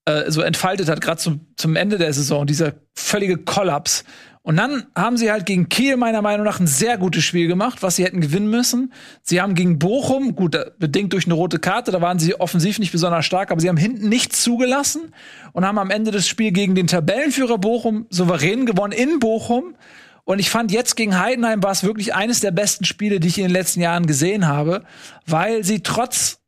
äh, 0.04 0.30
so 0.30 0.42
entfaltet 0.42 0.88
hat, 0.88 1.00
gerade 1.00 1.20
zum, 1.20 1.46
zum 1.56 1.74
Ende 1.74 1.98
der 1.98 2.12
Saison, 2.12 2.46
dieser 2.46 2.74
völlige 2.94 3.38
Kollaps. 3.38 4.04
Und 4.46 4.54
dann 4.58 4.86
haben 4.94 5.16
sie 5.16 5.32
halt 5.32 5.44
gegen 5.44 5.68
Kiel 5.68 5.96
meiner 5.96 6.22
Meinung 6.22 6.46
nach 6.46 6.60
ein 6.60 6.68
sehr 6.68 6.98
gutes 6.98 7.24
Spiel 7.24 7.48
gemacht, 7.48 7.82
was 7.82 7.96
sie 7.96 8.04
hätten 8.04 8.20
gewinnen 8.20 8.48
müssen. 8.48 8.92
Sie 9.24 9.40
haben 9.40 9.56
gegen 9.56 9.80
Bochum, 9.80 10.36
gut, 10.36 10.56
bedingt 10.78 11.12
durch 11.14 11.24
eine 11.24 11.34
rote 11.34 11.58
Karte, 11.58 11.90
da 11.90 12.00
waren 12.00 12.20
sie 12.20 12.38
offensiv 12.38 12.78
nicht 12.78 12.92
besonders 12.92 13.26
stark, 13.26 13.50
aber 13.50 13.60
sie 13.60 13.68
haben 13.68 13.76
hinten 13.76 14.08
nichts 14.08 14.44
zugelassen 14.44 15.12
und 15.52 15.66
haben 15.66 15.78
am 15.78 15.90
Ende 15.90 16.12
des 16.12 16.28
Spiels 16.28 16.54
gegen 16.54 16.76
den 16.76 16.86
Tabellenführer 16.86 17.58
Bochum 17.58 18.06
souverän 18.08 18.66
gewonnen 18.66 18.92
in 18.92 19.18
Bochum. 19.18 19.74
Und 20.22 20.38
ich 20.38 20.48
fand 20.48 20.70
jetzt 20.70 20.94
gegen 20.94 21.18
Heidenheim 21.18 21.60
war 21.64 21.72
es 21.72 21.82
wirklich 21.82 22.14
eines 22.14 22.38
der 22.38 22.52
besten 22.52 22.84
Spiele, 22.84 23.18
die 23.18 23.26
ich 23.26 23.38
in 23.38 23.46
den 23.46 23.52
letzten 23.52 23.80
Jahren 23.80 24.06
gesehen 24.06 24.46
habe, 24.46 24.84
weil 25.26 25.64
sie 25.64 25.82
trotz 25.82 26.38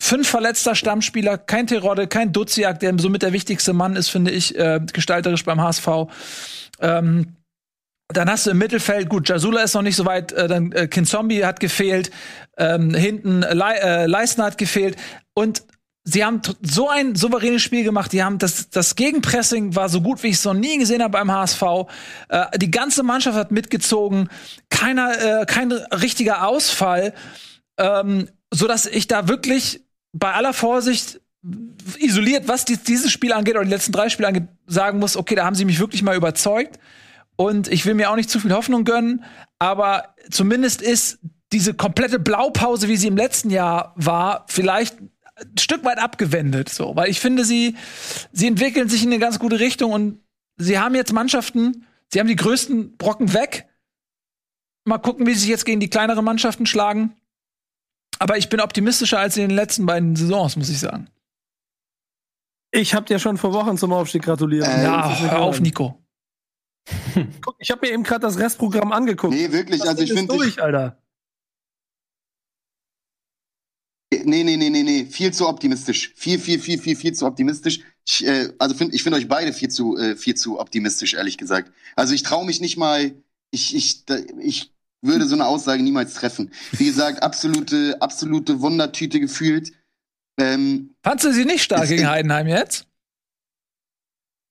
fünf 0.00 0.28
verletzter 0.28 0.76
Stammspieler, 0.76 1.38
kein 1.38 1.66
Terodde, 1.66 2.06
kein 2.06 2.32
Duziak, 2.32 2.78
der 2.78 2.96
somit 3.00 3.22
der 3.22 3.32
wichtigste 3.32 3.72
Mann 3.72 3.96
ist, 3.96 4.10
finde 4.10 4.30
ich, 4.30 4.56
äh, 4.56 4.78
gestalterisch 4.92 5.44
beim 5.44 5.60
HSV. 5.60 5.88
Ähm, 6.80 7.34
dann 8.08 8.30
hast 8.30 8.46
du 8.46 8.50
im 8.50 8.58
Mittelfeld, 8.58 9.08
gut, 9.08 9.28
Jasula 9.28 9.62
ist 9.62 9.74
noch 9.74 9.82
nicht 9.82 9.96
so 9.96 10.06
weit, 10.06 10.32
äh, 10.32 10.48
dann 10.48 10.72
äh, 10.72 10.88
Kinzombie 10.88 11.44
hat 11.44 11.60
gefehlt, 11.60 12.10
ähm, 12.56 12.94
hinten 12.94 13.40
Le 13.40 13.80
äh, 13.80 14.06
Leisner 14.06 14.44
hat 14.44 14.58
gefehlt 14.58 14.96
und 15.34 15.62
sie 16.04 16.24
haben 16.24 16.40
so 16.62 16.88
ein 16.88 17.14
souveränes 17.14 17.60
Spiel 17.60 17.84
gemacht. 17.84 18.12
Die 18.12 18.22
haben 18.22 18.38
das, 18.38 18.70
das 18.70 18.96
Gegenpressing 18.96 19.76
war 19.76 19.90
so 19.90 20.00
gut, 20.00 20.22
wie 20.22 20.28
ich 20.28 20.36
es 20.36 20.44
noch 20.44 20.54
nie 20.54 20.78
gesehen 20.78 21.02
habe 21.02 21.12
beim 21.12 21.30
HSV. 21.30 21.62
Äh, 22.28 22.58
die 22.58 22.70
ganze 22.70 23.02
Mannschaft 23.02 23.36
hat 23.36 23.50
mitgezogen, 23.50 24.28
keiner, 24.70 25.42
äh, 25.42 25.46
kein 25.46 25.70
richtiger 25.72 26.46
Ausfall, 26.46 27.12
ähm, 27.76 28.28
so 28.50 28.66
dass 28.66 28.86
ich 28.86 29.06
da 29.06 29.28
wirklich 29.28 29.82
bei 30.14 30.32
aller 30.32 30.54
Vorsicht 30.54 31.20
isoliert, 31.98 32.48
was 32.48 32.64
die, 32.64 32.78
dieses 32.78 33.12
Spiel 33.12 33.32
angeht 33.32 33.54
oder 33.54 33.64
die 33.64 33.70
letzten 33.70 33.92
drei 33.92 34.08
Spiele 34.08 34.28
angeht, 34.28 34.48
sagen 34.66 34.98
muss, 34.98 35.16
okay, 35.16 35.34
da 35.34 35.44
haben 35.44 35.54
sie 35.54 35.66
mich 35.66 35.78
wirklich 35.78 36.02
mal 36.02 36.16
überzeugt. 36.16 36.78
Und 37.40 37.68
ich 37.68 37.86
will 37.86 37.94
mir 37.94 38.10
auch 38.10 38.16
nicht 38.16 38.30
zu 38.30 38.40
viel 38.40 38.52
Hoffnung 38.52 38.84
gönnen, 38.84 39.24
aber 39.60 40.14
zumindest 40.28 40.82
ist 40.82 41.20
diese 41.52 41.72
komplette 41.72 42.18
Blaupause, 42.18 42.88
wie 42.88 42.96
sie 42.96 43.06
im 43.06 43.16
letzten 43.16 43.50
Jahr 43.50 43.92
war, 43.94 44.44
vielleicht 44.48 44.98
ein 45.00 45.58
Stück 45.58 45.84
weit 45.84 45.98
abgewendet, 45.98 46.68
so, 46.68 46.96
weil 46.96 47.08
ich 47.08 47.20
finde, 47.20 47.44
sie, 47.44 47.76
sie 48.32 48.48
entwickeln 48.48 48.88
sich 48.88 49.04
in 49.04 49.10
eine 49.10 49.20
ganz 49.20 49.38
gute 49.38 49.60
Richtung 49.60 49.92
und 49.92 50.20
sie 50.56 50.80
haben 50.80 50.96
jetzt 50.96 51.12
Mannschaften, 51.12 51.86
sie 52.12 52.18
haben 52.18 52.26
die 52.26 52.34
größten 52.34 52.96
Brocken 52.96 53.32
weg. 53.32 53.68
Mal 54.84 54.98
gucken, 54.98 55.24
wie 55.26 55.34
sie 55.34 55.40
sich 55.40 55.48
jetzt 55.50 55.64
gegen 55.64 55.78
die 55.78 55.90
kleineren 55.90 56.24
Mannschaften 56.24 56.66
schlagen. 56.66 57.14
Aber 58.18 58.36
ich 58.36 58.48
bin 58.48 58.60
optimistischer 58.60 59.20
als 59.20 59.36
in 59.36 59.46
den 59.46 59.56
letzten 59.56 59.86
beiden 59.86 60.16
Saisons, 60.16 60.56
muss 60.56 60.70
ich 60.70 60.80
sagen. 60.80 61.08
Ich 62.72 62.94
hab 62.94 63.06
dir 63.06 63.20
schon 63.20 63.36
vor 63.36 63.52
Wochen 63.52 63.78
zum 63.78 63.92
Aufstieg 63.92 64.22
gratuliert. 64.24 64.66
Äh, 64.66 64.82
ja, 64.82 65.18
hör 65.20 65.40
auf, 65.40 65.60
Nico. 65.60 66.02
Guck, 67.40 67.56
ich 67.58 67.70
habe 67.70 67.86
mir 67.86 67.92
eben 67.92 68.02
gerade 68.02 68.20
das 68.20 68.38
Restprogramm 68.38 68.92
angeguckt. 68.92 69.34
Nee, 69.34 69.50
wirklich, 69.52 69.82
also 69.82 70.02
ich 70.02 70.12
finde 70.12 70.36
durch, 70.36 70.60
Alter. 70.62 70.98
Nee, 74.10 74.42
nee, 74.42 74.56
nee, 74.56 74.70
nee, 74.70 74.82
nee, 74.82 75.04
viel 75.04 75.32
zu 75.32 75.46
optimistisch. 75.46 76.12
Viel, 76.16 76.38
viel, 76.38 76.58
viel, 76.58 76.78
viel, 76.78 76.96
viel 76.96 77.12
zu 77.12 77.26
optimistisch. 77.26 77.80
Ich, 78.06 78.26
äh, 78.26 78.48
also 78.58 78.74
find, 78.74 78.94
ich 78.94 79.02
finde 79.02 79.18
euch 79.18 79.28
beide 79.28 79.52
viel 79.52 79.68
zu, 79.68 79.98
äh, 79.98 80.16
viel 80.16 80.34
zu 80.34 80.58
optimistisch, 80.58 81.14
ehrlich 81.14 81.36
gesagt. 81.36 81.70
Also 81.94 82.14
ich 82.14 82.22
traue 82.22 82.46
mich 82.46 82.60
nicht 82.60 82.78
mal, 82.78 83.12
ich, 83.50 83.74
ich, 83.74 84.04
ich 84.40 84.72
würde 85.02 85.26
so 85.26 85.34
eine 85.34 85.46
Aussage 85.46 85.82
niemals 85.82 86.14
treffen. 86.14 86.50
Wie 86.72 86.86
gesagt, 86.86 87.22
absolute, 87.22 88.00
absolute 88.00 88.60
Wundertüte 88.60 89.20
gefühlt. 89.20 89.72
Ähm, 90.38 90.94
Fandst 91.02 91.26
du 91.26 91.32
sie 91.32 91.44
nicht 91.44 91.62
stark 91.62 91.88
gegen 91.88 92.08
Heidenheim 92.08 92.48
jetzt? 92.48 92.87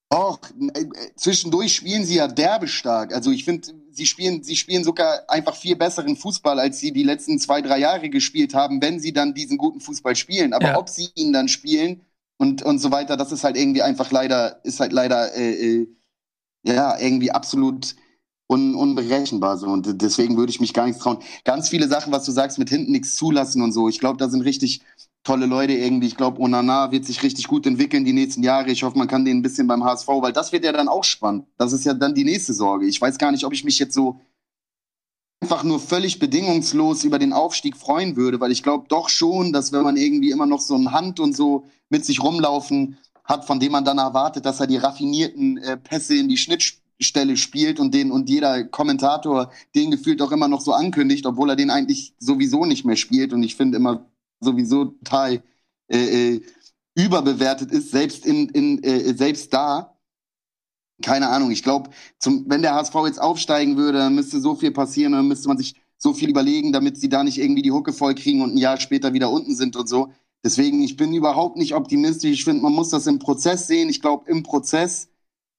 Och, 0.10 0.40
äh, 0.74 0.86
zwischendurch 1.16 1.76
spielen 1.76 2.06
sie 2.06 2.16
ja 2.16 2.28
derbe 2.28 2.68
stark. 2.68 3.14
Also 3.14 3.30
ich 3.32 3.44
finde, 3.44 3.68
sie 3.92 4.06
spielen, 4.06 4.42
sie 4.42 4.56
spielen 4.56 4.86
sogar 4.86 5.30
einfach 5.30 5.56
viel 5.56 5.76
besseren 5.76 6.16
Fußball, 6.16 6.60
als 6.60 6.80
sie 6.80 6.94
die 6.94 7.04
letzten 7.04 7.40
zwei, 7.40 7.62
drei 7.62 7.80
Jahre 7.80 8.10
gespielt 8.10 8.54
haben, 8.54 8.82
wenn 8.82 9.02
sie 9.02 9.12
dann 9.12 9.34
diesen 9.34 9.58
guten 9.58 9.82
Fußball 9.82 10.16
spielen. 10.16 10.54
Aber 10.54 10.70
ja. 10.70 10.78
ob 10.78 10.88
sie 10.88 11.10
ihn 11.16 11.34
dann 11.34 11.50
spielen 11.50 12.06
und, 12.38 12.64
und 12.64 12.80
so 12.80 12.92
weiter, 12.92 13.18
das 13.18 13.34
ist 13.34 13.44
halt 13.44 13.58
irgendwie 13.58 13.82
einfach 13.82 14.12
leider, 14.12 14.64
ist 14.64 14.80
halt 14.80 14.94
leider, 14.94 15.36
äh, 15.36 15.82
äh, 15.82 15.88
ja, 16.64 16.98
irgendwie 17.00 17.32
absolut 17.32 17.96
un, 18.48 18.76
unberechenbar 18.76 19.58
so. 19.58 19.68
Und 19.68 20.02
deswegen 20.02 20.38
würde 20.38 20.52
ich 20.52 20.62
mich 20.62 20.74
gar 20.74 20.86
nichts 20.86 21.02
trauen. 21.02 21.20
Ganz 21.44 21.68
viele 21.68 21.90
Sachen, 21.90 22.14
was 22.14 22.24
du 22.24 22.32
sagst, 22.32 22.60
mit 22.60 22.70
hinten 22.70 22.94
nichts 22.94 23.18
zulassen 23.18 23.62
und 23.62 23.74
so. 23.74 23.90
Ich 23.90 24.00
glaube, 24.00 24.18
da 24.18 24.30
sind 24.30 24.42
richtig 24.42 24.82
tolle 25.28 25.46
Leute 25.46 25.74
irgendwie. 25.74 26.08
Ich 26.08 26.16
glaube, 26.16 26.40
Onana 26.40 26.90
wird 26.92 27.04
sich 27.04 27.22
richtig 27.22 27.50
gut 27.50 27.66
entwickeln 27.68 28.06
die 28.06 28.14
nächsten 28.14 28.44
Jahre. 28.44 28.72
Ich 28.72 28.84
hoffe, 28.84 28.98
man 28.98 29.10
kann 29.10 29.26
den 29.26 29.40
ein 29.40 29.42
bisschen 29.42 29.68
beim 29.68 29.84
HSV, 29.84 30.08
weil 30.08 30.32
das 30.32 30.54
wird 30.54 30.64
ja 30.64 30.72
dann 30.72 30.88
auch 30.88 31.04
spannend. 31.04 31.48
Das 31.58 31.74
ist 31.74 31.86
ja 31.86 31.94
dann 31.94 32.16
die 32.16 32.24
nächste 32.24 32.54
Sorge. 32.54 32.86
Ich 32.86 33.02
weiß 33.02 33.18
gar 33.18 33.34
nicht, 33.34 33.44
ob 33.44 33.52
ich 33.52 33.66
mich 33.66 33.78
jetzt 33.78 33.94
so 33.94 34.22
einfach 35.42 35.66
nur 35.66 35.82
völlig 35.82 36.20
bedingungslos 36.20 37.04
über 37.04 37.20
den 37.20 37.34
Aufstieg 37.34 37.76
freuen 37.76 38.16
würde, 38.16 38.40
weil 38.40 38.54
ich 38.54 38.64
glaube 38.64 38.86
doch 38.88 39.10
schon, 39.10 39.52
dass 39.52 39.74
wenn 39.74 39.84
man 39.84 39.98
irgendwie 39.98 40.32
immer 40.32 40.46
noch 40.46 40.62
so 40.62 40.76
ein 40.76 40.94
Hand 40.94 41.20
und 41.20 41.36
so 41.36 41.66
mit 41.90 42.06
sich 42.06 42.24
rumlaufen 42.24 42.98
hat, 43.26 43.44
von 43.44 43.60
dem 43.60 43.74
man 43.74 43.84
dann 43.84 43.98
erwartet, 43.98 44.46
dass 44.46 44.62
er 44.62 44.68
die 44.68 44.78
raffinierten 44.78 45.58
äh, 45.58 45.76
Pässe 45.76 46.16
in 46.16 46.30
die 46.30 46.38
Schnittstelle 46.38 47.36
spielt 47.36 47.82
und 47.82 47.94
den 47.94 48.12
und 48.12 48.30
jeder 48.30 48.64
Kommentator 48.64 49.52
den 49.76 49.92
gefühlt 49.92 50.22
auch 50.22 50.32
immer 50.32 50.48
noch 50.48 50.62
so 50.62 50.72
ankündigt, 50.72 51.26
obwohl 51.26 51.50
er 51.50 51.58
den 51.58 51.70
eigentlich 51.70 52.14
sowieso 52.18 52.64
nicht 52.64 52.86
mehr 52.86 52.96
spielt. 52.96 53.34
Und 53.34 53.44
ich 53.44 53.58
finde 53.58 53.76
immer, 53.76 54.06
sowieso 54.40 54.86
total 54.86 55.44
äh, 55.90 56.36
äh, 56.36 56.42
überbewertet 56.96 57.72
ist, 57.72 57.92
selbst 57.92 58.26
in, 58.26 58.50
in 58.50 58.84
äh, 58.84 59.14
selbst 59.14 59.54
da. 59.54 59.98
Keine 61.04 61.30
Ahnung, 61.30 61.52
ich 61.52 61.62
glaube, 61.62 61.92
wenn 62.24 62.64
der 62.64 62.74
HSV 62.74 62.96
jetzt 63.06 63.22
aufsteigen 63.22 63.78
würde, 63.78 64.00
dann 64.00 64.16
müsste 64.16 64.42
so 64.42 64.56
viel 64.56 64.72
passieren, 64.72 65.14
dann 65.14 65.28
müsste 65.28 65.48
man 65.48 65.58
sich 65.58 65.76
so 65.98 66.14
viel 66.14 66.30
überlegen, 66.30 66.74
damit 66.74 66.98
sie 66.98 67.10
da 67.10 67.24
nicht 67.24 67.38
irgendwie 67.38 67.62
die 67.62 67.72
Hucke 67.72 67.94
voll 67.94 68.16
kriegen 68.16 68.42
und 68.42 68.56
ein 68.56 68.58
Jahr 68.58 68.80
später 68.80 69.14
wieder 69.14 69.30
unten 69.30 69.56
sind 69.56 69.76
und 69.76 69.88
so. 69.88 70.12
Deswegen, 70.44 70.82
ich 70.82 70.98
bin 70.98 71.14
überhaupt 71.14 71.58
nicht 71.58 71.76
optimistisch. 71.76 72.32
Ich 72.32 72.44
finde, 72.44 72.64
man 72.64 72.74
muss 72.74 72.90
das 72.90 73.08
im 73.08 73.20
Prozess 73.20 73.68
sehen. 73.68 73.90
Ich 73.90 74.02
glaube, 74.02 74.30
im 74.30 74.44
Prozess 74.44 75.10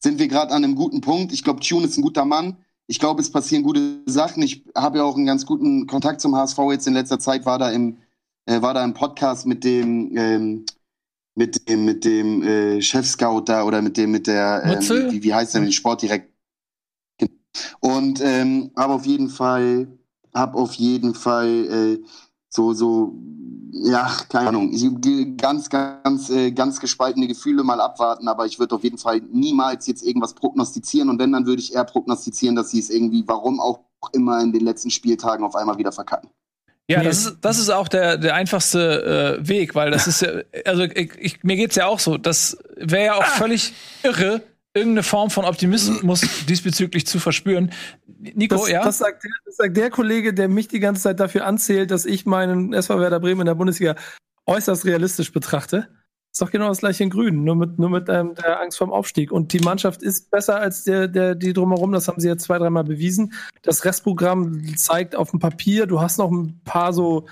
sind 0.00 0.18
wir 0.18 0.28
gerade 0.28 0.52
an 0.52 0.64
einem 0.64 0.76
guten 0.76 1.00
Punkt. 1.00 1.32
Ich 1.32 1.44
glaube, 1.44 1.60
Tune 1.60 1.86
ist 1.86 1.98
ein 1.98 2.02
guter 2.02 2.24
Mann. 2.24 2.56
Ich 2.86 2.98
glaube, 2.98 3.20
es 3.20 3.30
passieren 3.30 3.64
gute 3.64 4.00
Sachen. 4.06 4.42
Ich 4.42 4.64
habe 4.74 4.98
ja 4.98 5.04
auch 5.04 5.16
einen 5.16 5.26
ganz 5.26 5.44
guten 5.44 5.86
Kontakt 5.86 6.20
zum 6.20 6.34
HSV 6.34 6.58
jetzt 6.70 6.86
in 6.86 6.94
letzter 6.94 7.18
Zeit, 7.18 7.44
war 7.44 7.58
da 7.58 7.70
im 7.70 7.98
äh, 8.48 8.62
war 8.62 8.74
da 8.74 8.82
im 8.82 8.94
Podcast 8.94 9.46
mit 9.46 9.62
dem 9.62 10.16
ähm, 10.16 10.66
mit 11.34 11.68
dem 11.68 11.84
mit 11.84 12.04
dem 12.04 12.42
äh, 12.42 12.80
Chef-Scout 12.80 13.42
da 13.46 13.64
oder 13.64 13.82
mit 13.82 13.96
dem 13.96 14.10
mit 14.10 14.26
der 14.26 14.62
ähm, 14.64 15.12
wie, 15.12 15.22
wie 15.22 15.34
heißt 15.34 15.54
der 15.54 15.60
mit 15.60 15.70
dem 15.70 15.74
Sportdirekt 15.74 16.32
und 17.80 18.20
ähm, 18.22 18.72
habe 18.76 18.94
auf 18.94 19.06
jeden 19.06 19.28
Fall 19.28 19.88
habe 20.34 20.56
auf 20.56 20.74
jeden 20.74 21.14
Fall 21.14 21.48
äh, 21.48 22.04
so 22.48 22.72
so 22.72 23.14
ja 23.70 24.10
keine 24.30 24.48
Ahnung 24.48 24.72
ganz 25.36 25.68
ganz 25.68 26.30
äh, 26.30 26.50
ganz 26.50 26.80
gespaltene 26.80 27.28
Gefühle 27.28 27.62
mal 27.62 27.80
abwarten 27.82 28.28
aber 28.28 28.46
ich 28.46 28.58
würde 28.58 28.74
auf 28.74 28.82
jeden 28.82 28.98
Fall 28.98 29.20
niemals 29.30 29.86
jetzt 29.86 30.02
irgendwas 30.02 30.34
prognostizieren. 30.34 31.10
Und 31.10 31.18
wenn 31.18 31.32
dann 31.32 31.44
würde 31.44 31.60
ich 31.60 31.74
eher 31.74 31.84
prognostizieren 31.84 32.56
dass 32.56 32.70
sie 32.70 32.78
es 32.78 32.88
irgendwie 32.88 33.24
warum 33.26 33.60
auch 33.60 33.80
immer 34.12 34.40
in 34.40 34.52
den 34.52 34.64
letzten 34.64 34.90
Spieltagen 34.90 35.44
auf 35.44 35.54
einmal 35.54 35.76
wieder 35.76 35.92
verkacken 35.92 36.30
ja, 36.90 37.02
das 37.02 37.26
ist, 37.26 37.38
das 37.42 37.58
ist 37.58 37.68
auch 37.68 37.86
der, 37.86 38.16
der 38.16 38.34
einfachste 38.34 39.38
äh, 39.40 39.48
Weg, 39.48 39.74
weil 39.74 39.90
das 39.90 40.06
ist 40.06 40.22
ja, 40.22 40.30
also 40.64 40.84
ich, 40.84 41.12
ich, 41.18 41.44
mir 41.44 41.56
geht's 41.56 41.76
ja 41.76 41.86
auch 41.86 41.98
so, 41.98 42.16
das 42.16 42.56
wäre 42.76 43.04
ja 43.04 43.14
auch 43.14 43.24
ah. 43.24 43.36
völlig 43.36 43.74
irre, 44.02 44.42
irgendeine 44.72 45.02
Form 45.02 45.28
von 45.28 45.44
Optimismus 45.44 46.22
diesbezüglich 46.48 47.06
zu 47.06 47.20
verspüren. 47.20 47.72
Nico, 48.06 48.56
das, 48.56 48.68
ja? 48.70 48.84
Das 48.84 48.98
sagt, 48.98 49.22
der, 49.22 49.30
das 49.44 49.56
sagt 49.56 49.76
der 49.76 49.90
Kollege, 49.90 50.32
der 50.32 50.48
mich 50.48 50.68
die 50.68 50.80
ganze 50.80 51.02
Zeit 51.02 51.20
dafür 51.20 51.44
anzählt, 51.44 51.90
dass 51.90 52.06
ich 52.06 52.24
meinen 52.24 52.72
SV 52.72 52.98
Werder 53.00 53.20
Bremen 53.20 53.42
in 53.42 53.46
der 53.46 53.54
Bundesliga 53.54 53.94
äußerst 54.46 54.86
realistisch 54.86 55.30
betrachte. 55.30 55.88
Ist 56.32 56.42
doch 56.42 56.50
genau 56.50 56.68
das 56.68 56.78
gleiche 56.78 57.02
in 57.02 57.10
Grün, 57.10 57.44
nur 57.44 57.56
mit, 57.56 57.78
nur 57.78 57.90
mit 57.90 58.08
ähm, 58.08 58.34
der 58.34 58.60
Angst 58.60 58.78
vorm 58.78 58.92
Aufstieg. 58.92 59.32
Und 59.32 59.52
die 59.52 59.60
Mannschaft 59.60 60.02
ist 60.02 60.30
besser 60.30 60.60
als 60.60 60.84
der, 60.84 61.08
der, 61.08 61.34
die 61.34 61.52
drumherum, 61.52 61.92
das 61.92 62.06
haben 62.06 62.20
sie 62.20 62.28
jetzt 62.28 62.44
zwei, 62.44 62.58
dreimal 62.58 62.84
bewiesen. 62.84 63.32
Das 63.62 63.84
Restprogramm 63.84 64.76
zeigt 64.76 65.16
auf 65.16 65.30
dem 65.30 65.40
Papier, 65.40 65.86
du 65.86 66.00
hast 66.00 66.18
noch 66.18 66.30
ein 66.30 66.60
paar 66.64 66.92
so 66.92 67.26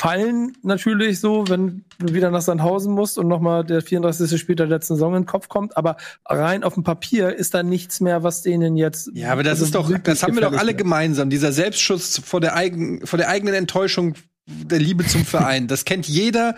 fallen 0.00 0.56
natürlich 0.62 1.20
so, 1.20 1.46
wenn 1.48 1.84
du 1.98 2.14
wieder 2.14 2.30
nach 2.30 2.40
Sandhausen 2.40 2.94
musst 2.94 3.18
und 3.18 3.28
nochmal 3.28 3.64
der 3.64 3.82
34. 3.82 4.40
Spiel 4.40 4.56
der 4.56 4.66
letzten 4.66 4.94
Saison 4.94 5.14
in 5.14 5.22
den 5.22 5.26
Kopf 5.26 5.48
kommt. 5.48 5.76
Aber 5.76 5.98
rein 6.24 6.64
auf 6.64 6.72
dem 6.72 6.84
Papier 6.84 7.36
ist 7.36 7.52
da 7.52 7.62
nichts 7.62 8.00
mehr, 8.00 8.22
was 8.22 8.40
denen 8.40 8.76
jetzt. 8.76 9.10
Ja, 9.12 9.30
aber 9.32 9.42
das 9.42 9.60
also 9.60 9.64
ist 9.64 9.74
doch, 9.74 9.98
das 10.02 10.22
haben 10.22 10.36
wir 10.36 10.40
doch 10.40 10.56
alle 10.56 10.74
gemeinsam. 10.74 11.28
Dieser 11.28 11.52
Selbstschutz 11.52 12.18
vor 12.24 12.40
der, 12.40 12.56
eigen, 12.56 13.06
vor 13.06 13.18
der 13.18 13.28
eigenen 13.28 13.52
Enttäuschung 13.52 14.14
der 14.46 14.78
Liebe 14.78 15.04
zum 15.04 15.26
Verein. 15.26 15.66
Das 15.66 15.84
kennt 15.84 16.08
jeder. 16.08 16.56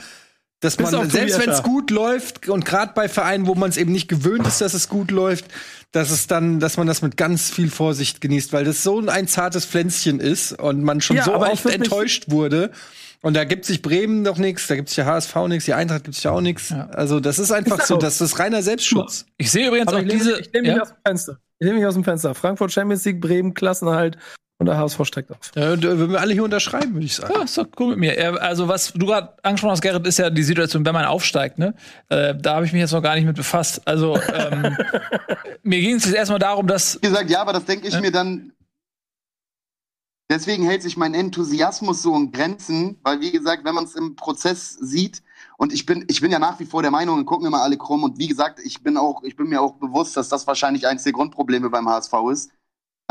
Dass 0.63 0.79
man, 0.79 1.11
selbst 1.11 1.41
wenn 1.41 1.51
es 1.51 1.65
gut 1.65 1.91
läuft, 1.91 2.49
und 2.49 2.65
gerade 2.65 2.93
bei 2.95 3.09
Vereinen, 3.09 3.49
wo 3.49 3.57
man 3.57 3.69
es 3.69 3.77
eben 3.77 3.91
nicht 3.91 4.07
gewöhnt 4.07 4.47
ist, 4.47 4.61
dass 4.61 4.75
es 4.75 4.89
gut 4.89 5.11
läuft, 5.11 5.47
dass 5.91 6.11
es 6.11 6.29
dann, 6.29 6.61
dass 6.61 6.77
man 6.77 6.87
das 6.87 7.03
mit 7.03 7.17
ganz 7.17 7.51
viel 7.51 7.69
Vorsicht 7.69 8.21
genießt, 8.21 8.53
weil 8.53 8.65
das 8.65 8.85
so 8.85 9.05
ein 9.05 9.27
zartes 9.27 9.67
Pflänzchen 9.67 10.21
ist 10.21 10.53
und 10.53 10.85
man 10.85 11.01
schon 11.01 11.17
ja, 11.17 11.25
so 11.25 11.35
oft 11.35 11.67
enttäuscht 11.67 12.31
wurde. 12.31 12.71
Und 13.23 13.35
da 13.35 13.43
gibt 13.43 13.65
sich 13.65 13.83
Bremen 13.83 14.23
noch 14.23 14.39
nichts, 14.39 14.69
da 14.69 14.77
gibt 14.77 14.89
sich 14.89 14.97
der 14.97 15.07
HSV 15.07 15.35
nichts, 15.49 15.65
die 15.65 15.75
Eintracht 15.75 16.05
gibt 16.05 16.15
sich 16.15 16.29
auch 16.29 16.41
nichts. 16.41 16.71
Ja. 16.71 16.87
Also 16.91 17.19
das 17.19 17.41
ist 17.41 17.51
einfach 17.51 17.81
ist 17.81 17.89
so, 17.89 17.97
das 17.97 18.21
ist 18.21 18.39
reiner 18.39 18.63
Selbstschutz. 18.63 19.27
Ich 19.39 19.51
sehe 19.51 19.67
übrigens 19.67 19.89
Aber 19.89 19.99
auch 19.99 20.03
ich 20.03 20.11
diese. 20.11 20.39
Ich 20.39 20.53
nehme 20.53 20.69
mich 20.69 20.77
ja? 20.77 20.83
aus 20.83 20.91
dem 20.91 20.99
Fenster. 21.05 21.39
Ich 21.59 21.67
nehme 21.67 21.79
mich 21.79 21.87
aus 21.89 21.95
dem 21.95 22.05
Fenster. 22.05 22.37
Frankfurt 22.37 22.71
Champions 22.71 23.05
League, 23.05 23.21
Bremen 23.21 23.55
Klassenhalt 23.55 24.17
und 24.63 24.67
der 24.67 24.79
HSV 24.79 25.05
steckt 25.05 25.31
auf. 25.31 25.39
Ja, 25.55 25.71
würden 25.83 26.13
wir 26.13 26.21
alle 26.21 26.33
hier 26.33 26.45
unterschreiben, 26.45 26.95
würde 26.95 27.07
ich 27.07 27.17
sagen. 27.17 27.35
Ja, 27.37 27.43
ist 27.43 27.59
doch 27.59 27.67
cool 27.79 27.97
mit 27.97 27.99
mir. 27.99 28.41
Also, 28.41 28.69
was 28.69 28.93
du 28.93 29.07
gerade 29.07 29.35
angesprochen 29.43 29.73
hast, 29.73 29.83
Gerrit, 29.83 30.07
ist 30.07 30.19
ja 30.19 30.31
die 30.31 30.43
Situation, 30.43 30.85
wenn 30.87 30.95
man 30.95 31.05
aufsteigt, 31.05 31.59
ne? 31.59 31.75
Äh, 32.09 32.35
da 32.37 32.55
habe 32.55 32.67
ich 32.67 32.73
mich 32.73 32.81
jetzt 32.81 32.93
noch 32.93 33.03
gar 33.03 33.17
nicht 33.17 33.25
mit 33.25 33.37
befasst. 33.37 33.83
Also, 33.85 34.17
ähm, 34.33 34.77
mir 35.63 35.81
ging 35.81 35.97
es 35.97 36.11
erstmal 36.11 36.39
darum, 36.39 36.67
dass. 36.67 36.97
Wie 37.03 37.09
gesagt, 37.09 37.29
ja, 37.29 37.41
aber 37.41 37.53
das 37.53 37.65
denke 37.65 37.89
ich 37.89 37.95
äh? 37.95 38.01
mir 38.01 38.13
dann. 38.13 38.53
Deswegen 40.31 40.65
hält 40.65 40.83
sich 40.83 40.97
mein 40.97 41.13
Enthusiasmus 41.13 42.01
so 42.01 42.17
in 42.17 42.33
Grenzen, 42.33 42.99
weil, 43.03 43.21
wie 43.21 43.33
gesagt, 43.33 43.65
wenn 43.65 43.75
man 43.75 43.85
es 43.85 43.95
im 43.95 44.17
Prozess 44.17 44.79
sieht, 44.81 45.23
und 45.59 45.75
ich 45.75 45.85
bin, 45.85 46.07
ich 46.09 46.23
bin 46.23 46.31
ja 46.31 46.39
nach 46.39 46.59
wie 46.59 46.65
vor 46.65 46.81
der 46.81 46.91
Meinung, 46.91 47.19
und 47.19 47.27
gucken 47.27 47.45
wir 47.45 47.51
mal 47.51 47.63
alle 47.63 47.77
krumm, 47.77 48.03
und 48.03 48.19
wie 48.19 48.29
gesagt, 48.29 48.59
ich 48.65 48.83
bin 48.83 48.97
auch, 48.97 49.23
ich 49.25 49.37
bin 49.37 49.49
mir 49.49 49.61
auch 49.61 49.75
bewusst, 49.75 50.17
dass 50.17 50.31
das 50.31 50.47
wahrscheinlich 50.47 50.87
eines 50.87 51.03
der 51.03 51.13
Grundprobleme 51.13 51.69
beim 51.69 51.87
HSV 51.87 52.15
ist 52.31 52.51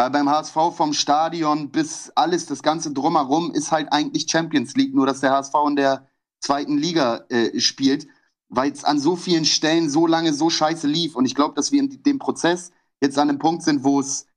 beim 0.09 0.29
HSV 0.29 0.55
vom 0.75 0.93
Stadion 0.93 1.69
bis 1.69 2.11
alles, 2.15 2.45
das 2.45 2.63
Ganze 2.63 2.91
drumherum 2.91 3.51
ist 3.51 3.71
halt 3.71 3.91
eigentlich 3.91 4.29
Champions 4.29 4.75
League, 4.75 4.95
nur 4.95 5.05
dass 5.05 5.19
der 5.19 5.31
HSV 5.31 5.53
in 5.67 5.75
der 5.75 6.07
zweiten 6.39 6.77
Liga 6.77 7.25
äh, 7.29 7.59
spielt, 7.59 8.07
weil 8.49 8.71
es 8.71 8.83
an 8.83 8.99
so 8.99 9.15
vielen 9.15 9.45
Stellen 9.45 9.89
so 9.89 10.07
lange 10.07 10.33
so 10.33 10.49
scheiße 10.49 10.87
lief. 10.87 11.15
Und 11.15 11.25
ich 11.25 11.35
glaube, 11.35 11.55
dass 11.55 11.71
wir 11.71 11.79
in 11.79 12.03
dem 12.03 12.19
Prozess 12.19 12.71
jetzt 13.01 13.17
an 13.17 13.29
einem 13.29 13.39
Punkt 13.39 13.63
sind, 13.63 13.83
wo 13.83 13.99
es, 13.99 14.27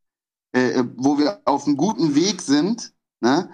äh, 0.53 0.85
wo 0.97 1.19
wir 1.19 1.41
auf 1.45 1.66
einem 1.66 1.77
guten 1.77 2.15
Weg 2.15 2.43
sind. 2.43 2.93
Ne? 3.20 3.51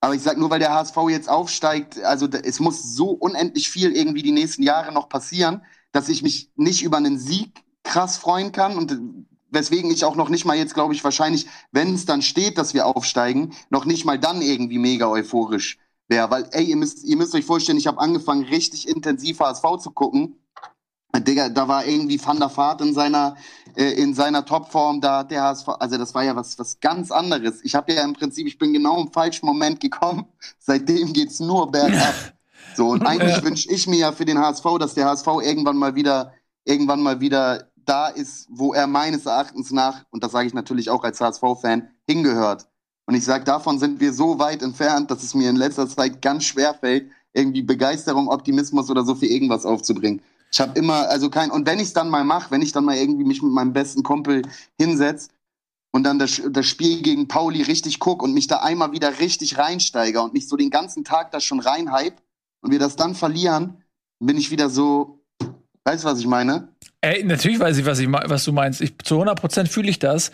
Aber 0.00 0.14
ich 0.14 0.22
sage 0.22 0.38
nur, 0.38 0.50
weil 0.50 0.58
der 0.58 0.74
HSV 0.74 0.96
jetzt 1.08 1.28
aufsteigt, 1.28 2.02
also 2.02 2.26
es 2.26 2.60
muss 2.60 2.94
so 2.94 3.10
unendlich 3.10 3.70
viel 3.70 3.96
irgendwie 3.96 4.22
die 4.22 4.32
nächsten 4.32 4.62
Jahre 4.62 4.92
noch 4.92 5.08
passieren, 5.08 5.62
dass 5.92 6.08
ich 6.08 6.22
mich 6.22 6.50
nicht 6.56 6.82
über 6.82 6.98
einen 6.98 7.18
Sieg 7.18 7.64
krass 7.84 8.18
freuen 8.18 8.52
kann. 8.52 8.76
Und 8.76 9.26
weswegen 9.54 9.90
ich 9.90 10.04
auch 10.04 10.16
noch 10.16 10.28
nicht 10.28 10.44
mal 10.44 10.56
jetzt, 10.56 10.74
glaube 10.74 10.94
ich, 10.94 11.02
wahrscheinlich, 11.04 11.46
wenn 11.72 11.94
es 11.94 12.04
dann 12.04 12.22
steht, 12.22 12.58
dass 12.58 12.74
wir 12.74 12.86
aufsteigen, 12.86 13.54
noch 13.70 13.84
nicht 13.84 14.04
mal 14.04 14.18
dann 14.18 14.42
irgendwie 14.42 14.78
mega 14.78 15.08
euphorisch 15.08 15.78
wäre. 16.08 16.30
Weil, 16.30 16.48
ey, 16.52 16.64
ihr 16.64 16.76
müsst, 16.76 17.04
ihr 17.04 17.16
müsst 17.16 17.34
euch 17.34 17.44
vorstellen, 17.44 17.78
ich 17.78 17.86
habe 17.86 18.00
angefangen, 18.00 18.44
richtig 18.44 18.88
intensiv 18.88 19.40
HSV 19.40 19.78
zu 19.80 19.90
gucken. 19.90 20.36
Digga, 21.20 21.48
da 21.48 21.68
war 21.68 21.86
irgendwie 21.86 22.20
Van 22.24 22.38
der 22.38 22.54
Vaart 22.54 22.80
in 22.80 22.92
seiner, 22.92 23.36
äh, 23.76 23.92
in 23.92 24.14
seiner 24.14 24.44
Topform, 24.44 25.00
da 25.00 25.18
hat 25.18 25.30
der 25.30 25.42
HSV, 25.42 25.68
also 25.68 25.96
das 25.96 26.12
war 26.14 26.24
ja 26.24 26.34
was, 26.34 26.58
was 26.58 26.80
ganz 26.80 27.12
anderes. 27.12 27.62
Ich 27.62 27.76
habe 27.76 27.92
ja 27.92 28.02
im 28.02 28.14
Prinzip, 28.14 28.46
ich 28.48 28.58
bin 28.58 28.72
genau 28.72 29.00
im 29.00 29.12
falschen 29.12 29.46
Moment 29.46 29.80
gekommen. 29.80 30.26
Seitdem 30.58 31.12
geht's 31.12 31.38
nur 31.38 31.70
bergab. 31.70 32.14
So, 32.76 32.88
und 32.88 33.06
eigentlich 33.06 33.36
ja. 33.36 33.44
wünsche 33.44 33.70
ich 33.70 33.86
mir 33.86 33.98
ja 33.98 34.12
für 34.12 34.24
den 34.24 34.38
HSV, 34.38 34.64
dass 34.80 34.94
der 34.94 35.06
HSV 35.06 35.26
irgendwann 35.42 35.76
mal 35.76 35.94
wieder, 35.94 36.32
irgendwann 36.64 37.02
mal 37.02 37.20
wieder 37.20 37.70
da 37.84 38.08
ist, 38.08 38.46
wo 38.50 38.74
er 38.74 38.86
meines 38.86 39.26
Erachtens 39.26 39.70
nach, 39.70 40.04
und 40.10 40.22
das 40.22 40.32
sage 40.32 40.46
ich 40.46 40.54
natürlich 40.54 40.90
auch 40.90 41.04
als 41.04 41.20
HSV-Fan, 41.20 41.88
hingehört. 42.06 42.66
Und 43.06 43.14
ich 43.14 43.24
sage, 43.24 43.44
davon 43.44 43.78
sind 43.78 44.00
wir 44.00 44.12
so 44.12 44.38
weit 44.38 44.62
entfernt, 44.62 45.10
dass 45.10 45.22
es 45.22 45.34
mir 45.34 45.50
in 45.50 45.56
letzter 45.56 45.88
Zeit 45.88 46.22
ganz 46.22 46.44
schwer 46.44 46.74
fällt, 46.74 47.10
irgendwie 47.32 47.62
Begeisterung, 47.62 48.28
Optimismus 48.28 48.90
oder 48.90 49.04
so 49.04 49.14
für 49.14 49.26
irgendwas 49.26 49.66
aufzubringen. 49.66 50.22
Ich 50.50 50.60
habe 50.60 50.78
immer, 50.78 51.08
also 51.08 51.30
kein, 51.30 51.50
und 51.50 51.66
wenn 51.66 51.80
ich 51.80 51.88
es 51.88 51.92
dann 51.92 52.08
mal 52.08 52.24
mache, 52.24 52.50
wenn 52.50 52.62
ich 52.62 52.72
dann 52.72 52.84
mal 52.84 52.96
irgendwie 52.96 53.24
mich 53.24 53.42
mit 53.42 53.52
meinem 53.52 53.72
besten 53.72 54.04
Kumpel 54.04 54.42
hinsetze 54.78 55.30
und 55.90 56.04
dann 56.04 56.18
das, 56.18 56.40
das 56.48 56.66
Spiel 56.66 57.02
gegen 57.02 57.28
Pauli 57.28 57.62
richtig 57.62 57.98
gucke 57.98 58.24
und 58.24 58.34
mich 58.34 58.46
da 58.46 58.58
einmal 58.58 58.92
wieder 58.92 59.18
richtig 59.18 59.58
reinsteige 59.58 60.22
und 60.22 60.32
mich 60.32 60.48
so 60.48 60.56
den 60.56 60.70
ganzen 60.70 61.04
Tag 61.04 61.32
da 61.32 61.40
schon 61.40 61.60
reinhype 61.60 62.16
und 62.60 62.70
wir 62.70 62.78
das 62.78 62.96
dann 62.96 63.14
verlieren, 63.14 63.82
bin 64.20 64.36
ich 64.36 64.50
wieder 64.50 64.70
so, 64.70 65.18
weißt 65.84 66.04
du, 66.04 66.08
was 66.08 66.20
ich 66.20 66.26
meine? 66.26 66.68
Ey, 67.04 67.22
natürlich 67.22 67.60
weiß 67.60 67.76
ich, 67.76 67.84
was, 67.84 67.98
ich, 67.98 68.08
was 68.10 68.44
du 68.44 68.52
meinst. 68.52 68.80
Ich, 68.80 68.96
zu 69.04 69.20
100% 69.22 69.66
fühle 69.66 69.90
ich 69.90 69.98
das. 69.98 70.32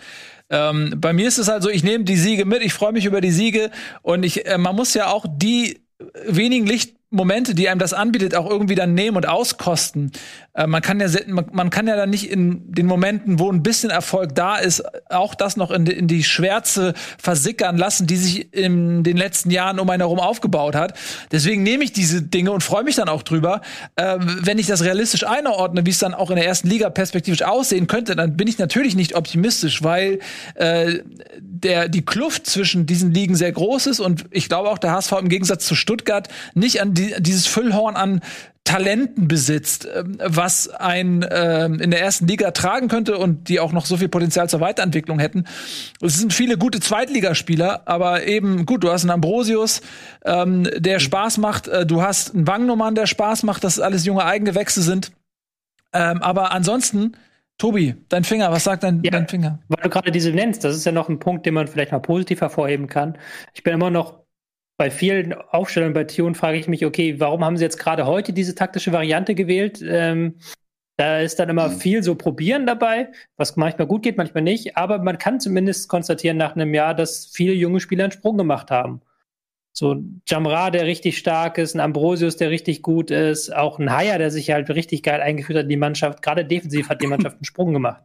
Ähm, 0.50 0.94
bei 0.98 1.12
mir 1.12 1.26
ist 1.26 1.38
es 1.38 1.48
halt 1.48 1.64
so, 1.64 1.68
ich 1.68 1.82
nehme 1.82 2.04
die 2.04 2.16
Siege 2.16 2.44
mit, 2.44 2.62
ich 2.62 2.72
freue 2.72 2.92
mich 2.92 3.06
über 3.06 3.20
die 3.20 3.32
Siege 3.32 3.72
und 4.02 4.22
ich, 4.22 4.46
äh, 4.46 4.56
man 4.56 4.76
muss 4.76 4.94
ja 4.94 5.08
auch 5.08 5.26
die 5.28 5.80
wenigen 6.26 6.66
Licht 6.66 6.94
Momente, 7.12 7.56
die 7.56 7.68
einem 7.68 7.80
das 7.80 7.92
anbietet, 7.92 8.36
auch 8.36 8.48
irgendwie 8.48 8.76
dann 8.76 8.94
nehmen 8.94 9.16
und 9.16 9.26
auskosten. 9.26 10.12
Äh, 10.54 10.68
man 10.68 10.80
kann 10.80 11.00
ja 11.00 11.08
man, 11.26 11.46
man, 11.52 11.70
kann 11.70 11.88
ja 11.88 11.96
dann 11.96 12.10
nicht 12.10 12.30
in 12.30 12.72
den 12.72 12.86
Momenten, 12.86 13.40
wo 13.40 13.50
ein 13.50 13.64
bisschen 13.64 13.90
Erfolg 13.90 14.34
da 14.36 14.56
ist, 14.56 14.82
auch 15.10 15.34
das 15.34 15.56
noch 15.56 15.72
in 15.72 15.86
in 15.88 16.06
die 16.06 16.22
Schwärze 16.22 16.94
versickern 17.18 17.76
lassen, 17.76 18.06
die 18.06 18.16
sich 18.16 18.54
in 18.54 19.02
den 19.02 19.16
letzten 19.16 19.50
Jahren 19.50 19.80
um 19.80 19.90
einen 19.90 20.02
herum 20.02 20.20
aufgebaut 20.20 20.76
hat. 20.76 20.94
Deswegen 21.32 21.64
nehme 21.64 21.82
ich 21.82 21.92
diese 21.92 22.22
Dinge 22.22 22.52
und 22.52 22.62
freue 22.62 22.84
mich 22.84 22.94
dann 22.94 23.08
auch 23.08 23.24
drüber. 23.24 23.60
Äh, 23.96 24.16
wenn 24.20 24.58
ich 24.58 24.68
das 24.68 24.84
realistisch 24.84 25.26
einordne, 25.26 25.84
wie 25.86 25.90
es 25.90 25.98
dann 25.98 26.14
auch 26.14 26.30
in 26.30 26.36
der 26.36 26.46
ersten 26.46 26.68
Liga 26.68 26.90
perspektivisch 26.90 27.42
aussehen 27.42 27.88
könnte, 27.88 28.14
dann 28.14 28.36
bin 28.36 28.46
ich 28.46 28.58
natürlich 28.58 28.94
nicht 28.94 29.16
optimistisch, 29.16 29.82
weil 29.82 30.20
äh, 30.54 31.00
der 31.40 31.88
die 31.88 32.02
Kluft 32.02 32.46
zwischen 32.46 32.86
diesen 32.86 33.12
Ligen 33.12 33.34
sehr 33.34 33.50
groß 33.50 33.88
ist 33.88 33.98
und 33.98 34.26
ich 34.30 34.48
glaube 34.48 34.70
auch 34.70 34.78
der 34.78 34.92
HSV 34.92 35.12
im 35.20 35.28
Gegensatz 35.28 35.66
zu 35.66 35.74
Stuttgart 35.74 36.28
nicht 36.54 36.80
an 36.80 36.94
dieses 37.18 37.46
Füllhorn 37.46 37.96
an 37.96 38.20
Talenten 38.64 39.26
besitzt, 39.26 39.88
ähm, 39.92 40.18
was 40.22 40.68
ein 40.68 41.26
ähm, 41.30 41.80
in 41.80 41.90
der 41.90 42.00
ersten 42.00 42.28
Liga 42.28 42.52
tragen 42.52 42.88
könnte 42.88 43.18
und 43.18 43.48
die 43.48 43.58
auch 43.58 43.72
noch 43.72 43.84
so 43.84 43.96
viel 43.96 44.08
Potenzial 44.08 44.48
zur 44.48 44.60
Weiterentwicklung 44.60 45.18
hätten. 45.18 45.44
Es 46.00 46.18
sind 46.18 46.32
viele 46.32 46.56
gute 46.56 46.78
Zweitligaspieler, 46.78 47.82
aber 47.86 48.26
eben 48.26 48.66
gut, 48.66 48.84
du 48.84 48.90
hast 48.90 49.02
einen 49.02 49.10
Ambrosius, 49.10 49.80
ähm, 50.24 50.68
der. 50.76 51.00
Spaß 51.00 51.38
macht, 51.38 51.66
äh, 51.66 51.86
du 51.86 52.02
hast 52.02 52.34
einen 52.34 52.46
Wangnummern, 52.46 52.94
der 52.94 53.06
Spaß 53.06 53.42
macht, 53.42 53.64
dass 53.64 53.80
alles 53.80 54.04
junge 54.04 54.24
Eigengewächse 54.24 54.82
sind. 54.82 55.12
Ähm, 55.94 56.22
aber 56.22 56.52
ansonsten 56.52 57.16
Tobi, 57.60 57.94
dein 58.08 58.24
Finger, 58.24 58.52
was 58.52 58.64
sagt 58.64 58.84
dein, 58.84 59.02
ja, 59.02 59.10
dein 59.10 59.28
Finger? 59.28 59.58
Weil 59.68 59.82
du 59.82 59.90
gerade 59.90 60.10
diese 60.10 60.30
nennst, 60.30 60.62
das 60.64 60.76
ist 60.76 60.86
ja 60.86 60.92
noch 60.92 61.08
ein 61.08 61.18
Punkt, 61.18 61.44
den 61.44 61.54
man 61.54 61.66
vielleicht 61.66 61.92
mal 61.92 61.98
positiv 61.98 62.40
hervorheben 62.40 62.86
kann. 62.86 63.18
Ich 63.54 63.62
bin 63.62 63.74
immer 63.74 63.90
noch 63.90 64.19
bei 64.80 64.90
vielen 64.90 65.34
Aufstellern 65.34 65.92
bei 65.92 66.04
Tune 66.04 66.34
frage 66.34 66.56
ich 66.56 66.66
mich, 66.66 66.86
okay, 66.86 67.20
warum 67.20 67.44
haben 67.44 67.58
sie 67.58 67.64
jetzt 67.64 67.76
gerade 67.76 68.06
heute 68.06 68.32
diese 68.32 68.54
taktische 68.54 68.94
Variante 68.94 69.34
gewählt? 69.34 69.84
Ähm, 69.86 70.36
da 70.96 71.18
ist 71.18 71.38
dann 71.38 71.50
immer 71.50 71.68
mhm. 71.68 71.78
viel 71.80 72.02
so 72.02 72.14
probieren 72.14 72.64
dabei, 72.64 73.12
was 73.36 73.56
manchmal 73.56 73.86
gut 73.86 74.02
geht, 74.02 74.16
manchmal 74.16 74.42
nicht. 74.42 74.78
Aber 74.78 74.98
man 75.00 75.18
kann 75.18 75.38
zumindest 75.38 75.90
konstatieren 75.90 76.38
nach 76.38 76.54
einem 76.54 76.72
Jahr, 76.72 76.94
dass 76.94 77.26
viele 77.26 77.52
junge 77.52 77.80
Spieler 77.80 78.04
einen 78.04 78.12
Sprung 78.12 78.38
gemacht 78.38 78.70
haben. 78.70 79.02
So 79.74 80.02
Jamra, 80.26 80.70
der 80.70 80.86
richtig 80.86 81.18
stark 81.18 81.58
ist, 81.58 81.74
ein 81.74 81.80
Ambrosius, 81.80 82.38
der 82.38 82.48
richtig 82.48 82.80
gut 82.80 83.10
ist, 83.10 83.54
auch 83.54 83.78
ein 83.78 83.92
Haier, 83.92 84.16
der 84.16 84.30
sich 84.30 84.50
halt 84.50 84.70
richtig 84.70 85.02
geil 85.02 85.20
eingeführt 85.20 85.58
hat 85.58 85.64
in 85.64 85.68
die 85.68 85.76
Mannschaft. 85.76 86.22
Gerade 86.22 86.46
defensiv 86.46 86.88
hat 86.88 87.02
die 87.02 87.06
Mannschaft 87.06 87.36
einen 87.36 87.44
Sprung 87.44 87.74
gemacht. 87.74 88.02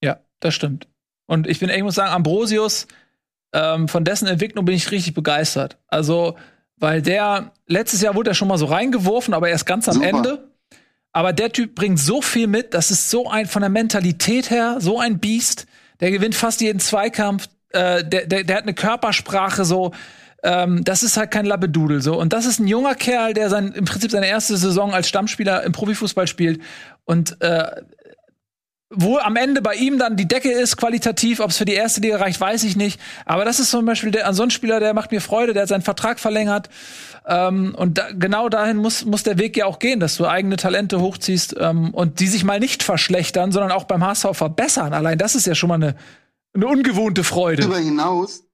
Ja, 0.00 0.20
das 0.38 0.54
stimmt. 0.54 0.86
Und 1.26 1.48
ich 1.48 1.58
bin, 1.58 1.68
ich 1.68 1.82
muss 1.82 1.96
sagen, 1.96 2.12
Ambrosius, 2.12 2.86
ähm, 3.52 3.88
von 3.88 4.04
dessen 4.04 4.26
Entwicklung 4.26 4.64
bin 4.64 4.74
ich 4.74 4.90
richtig 4.90 5.14
begeistert. 5.14 5.78
Also, 5.88 6.36
weil 6.76 7.02
der, 7.02 7.52
letztes 7.66 8.00
Jahr 8.00 8.14
wurde 8.14 8.30
er 8.30 8.34
schon 8.34 8.48
mal 8.48 8.58
so 8.58 8.66
reingeworfen, 8.66 9.34
aber 9.34 9.48
erst 9.48 9.66
ganz 9.66 9.88
am 9.88 9.94
Super. 9.94 10.08
Ende. 10.08 10.48
Aber 11.12 11.32
der 11.32 11.52
Typ 11.52 11.74
bringt 11.74 11.98
so 11.98 12.22
viel 12.22 12.46
mit, 12.46 12.74
das 12.74 12.90
ist 12.90 13.10
so 13.10 13.28
ein, 13.28 13.46
von 13.46 13.60
der 13.60 13.68
Mentalität 13.68 14.50
her, 14.50 14.76
so 14.78 14.98
ein 14.98 15.18
Biest. 15.18 15.66
Der 16.00 16.10
gewinnt 16.10 16.34
fast 16.34 16.60
jeden 16.60 16.80
Zweikampf. 16.80 17.48
Äh, 17.70 18.04
der, 18.04 18.26
der, 18.26 18.44
der 18.44 18.56
hat 18.56 18.62
eine 18.62 18.74
Körpersprache 18.74 19.64
so, 19.64 19.92
ähm, 20.42 20.82
das 20.84 21.02
ist 21.02 21.16
halt 21.16 21.30
kein 21.30 21.46
Labbedudel 21.46 22.02
so. 22.02 22.18
Und 22.18 22.32
das 22.32 22.46
ist 22.46 22.58
ein 22.58 22.66
junger 22.66 22.94
Kerl, 22.94 23.34
der 23.34 23.48
sein, 23.50 23.72
im 23.72 23.84
Prinzip 23.84 24.10
seine 24.10 24.26
erste 24.26 24.56
Saison 24.56 24.92
als 24.92 25.08
Stammspieler 25.08 25.62
im 25.62 25.72
Profifußball 25.72 26.26
spielt. 26.26 26.60
Und 27.04 27.40
äh, 27.40 27.82
wo 28.94 29.18
am 29.18 29.36
Ende 29.36 29.62
bei 29.62 29.74
ihm 29.74 29.98
dann 29.98 30.16
die 30.16 30.28
Decke 30.28 30.50
ist, 30.50 30.76
qualitativ, 30.76 31.40
ob 31.40 31.50
es 31.50 31.56
für 31.56 31.64
die 31.64 31.74
erste 31.74 32.00
Liga 32.00 32.18
reicht, 32.18 32.40
weiß 32.40 32.64
ich 32.64 32.76
nicht. 32.76 33.00
Aber 33.24 33.44
das 33.44 33.60
ist 33.60 33.70
zum 33.70 33.84
Beispiel 33.84 34.10
der, 34.10 34.32
so 34.34 34.42
ein 34.42 34.50
Spieler, 34.50 34.80
der 34.80 34.94
macht 34.94 35.12
mir 35.12 35.20
Freude, 35.20 35.52
der 35.52 35.62
hat 35.62 35.68
seinen 35.68 35.82
Vertrag 35.82 36.20
verlängert. 36.20 36.68
Ähm, 37.26 37.74
und 37.76 37.98
da, 37.98 38.10
genau 38.12 38.48
dahin 38.48 38.76
muss, 38.76 39.04
muss 39.04 39.22
der 39.22 39.38
Weg 39.38 39.56
ja 39.56 39.66
auch 39.66 39.78
gehen, 39.78 40.00
dass 40.00 40.16
du 40.16 40.26
eigene 40.26 40.56
Talente 40.56 41.00
hochziehst 41.00 41.56
ähm, 41.58 41.90
und 41.94 42.20
die 42.20 42.26
sich 42.26 42.44
mal 42.44 42.60
nicht 42.60 42.82
verschlechtern, 42.82 43.52
sondern 43.52 43.72
auch 43.72 43.84
beim 43.84 44.04
HSV 44.04 44.28
verbessern. 44.32 44.92
Allein 44.92 45.18
das 45.18 45.34
ist 45.34 45.46
ja 45.46 45.54
schon 45.54 45.68
mal 45.68 45.76
eine, 45.76 45.96
eine 46.54 46.66
ungewohnte 46.66 47.24
Freude. 47.24 47.62
Darüber 47.62 47.78
hinaus, 47.78 48.44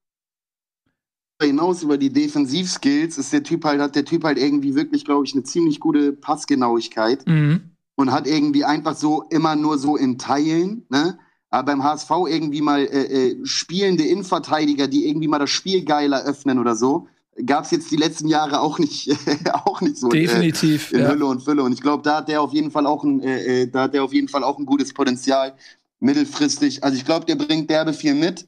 hinaus 1.42 1.82
über 1.82 1.96
die 1.96 2.12
Defensivskills 2.12 3.18
ist 3.18 3.32
der 3.32 3.42
Typ 3.42 3.64
halt, 3.64 3.80
hat 3.80 3.96
der 3.96 4.04
Typ 4.04 4.24
halt 4.24 4.38
irgendwie 4.38 4.74
wirklich, 4.74 5.04
glaube 5.04 5.24
ich, 5.24 5.34
eine 5.34 5.44
ziemlich 5.44 5.80
gute 5.80 6.12
Passgenauigkeit 6.12 7.26
Mhm. 7.26 7.70
Und 7.98 8.12
hat 8.12 8.28
irgendwie 8.28 8.64
einfach 8.64 8.96
so 8.96 9.24
immer 9.28 9.56
nur 9.56 9.76
so 9.76 9.96
in 9.96 10.18
Teilen, 10.18 10.86
ne? 10.88 11.18
Aber 11.50 11.72
beim 11.72 11.82
HSV 11.82 12.10
irgendwie 12.28 12.60
mal 12.60 12.82
äh, 12.82 13.30
äh, 13.30 13.36
spielende 13.44 14.04
Innenverteidiger, 14.04 14.86
die 14.86 15.08
irgendwie 15.08 15.26
mal 15.26 15.40
das 15.40 15.50
Spiel 15.50 15.84
geiler 15.84 16.22
öffnen 16.22 16.60
oder 16.60 16.76
so, 16.76 17.08
gab 17.44 17.64
es 17.64 17.72
jetzt 17.72 17.90
die 17.90 17.96
letzten 17.96 18.28
Jahre 18.28 18.60
auch 18.60 18.78
nicht, 18.78 19.10
auch 19.64 19.80
nicht 19.80 19.96
so. 19.96 20.10
Äh, 20.10 20.20
Definitiv. 20.20 20.92
in 20.92 21.00
ja. 21.00 21.08
Hülle 21.08 21.26
und 21.26 21.42
Fülle. 21.42 21.64
Und 21.64 21.72
ich 21.72 21.80
glaube, 21.80 22.04
da 22.04 22.18
hat 22.18 22.28
der 22.28 22.40
auf 22.40 22.52
jeden 22.52 22.70
Fall 22.70 22.86
auch 22.86 23.02
ein, 23.02 23.20
äh, 23.20 23.62
äh, 23.62 23.66
da 23.66 23.84
hat 23.84 23.94
der 23.94 24.04
auf 24.04 24.12
jeden 24.12 24.28
Fall 24.28 24.44
auch 24.44 24.58
ein 24.58 24.66
gutes 24.66 24.94
Potenzial 24.94 25.54
mittelfristig. 25.98 26.84
Also 26.84 26.96
ich 26.96 27.04
glaube, 27.04 27.26
der 27.26 27.34
bringt 27.34 27.68
derbe 27.68 27.92
viel 27.92 28.14
mit. 28.14 28.46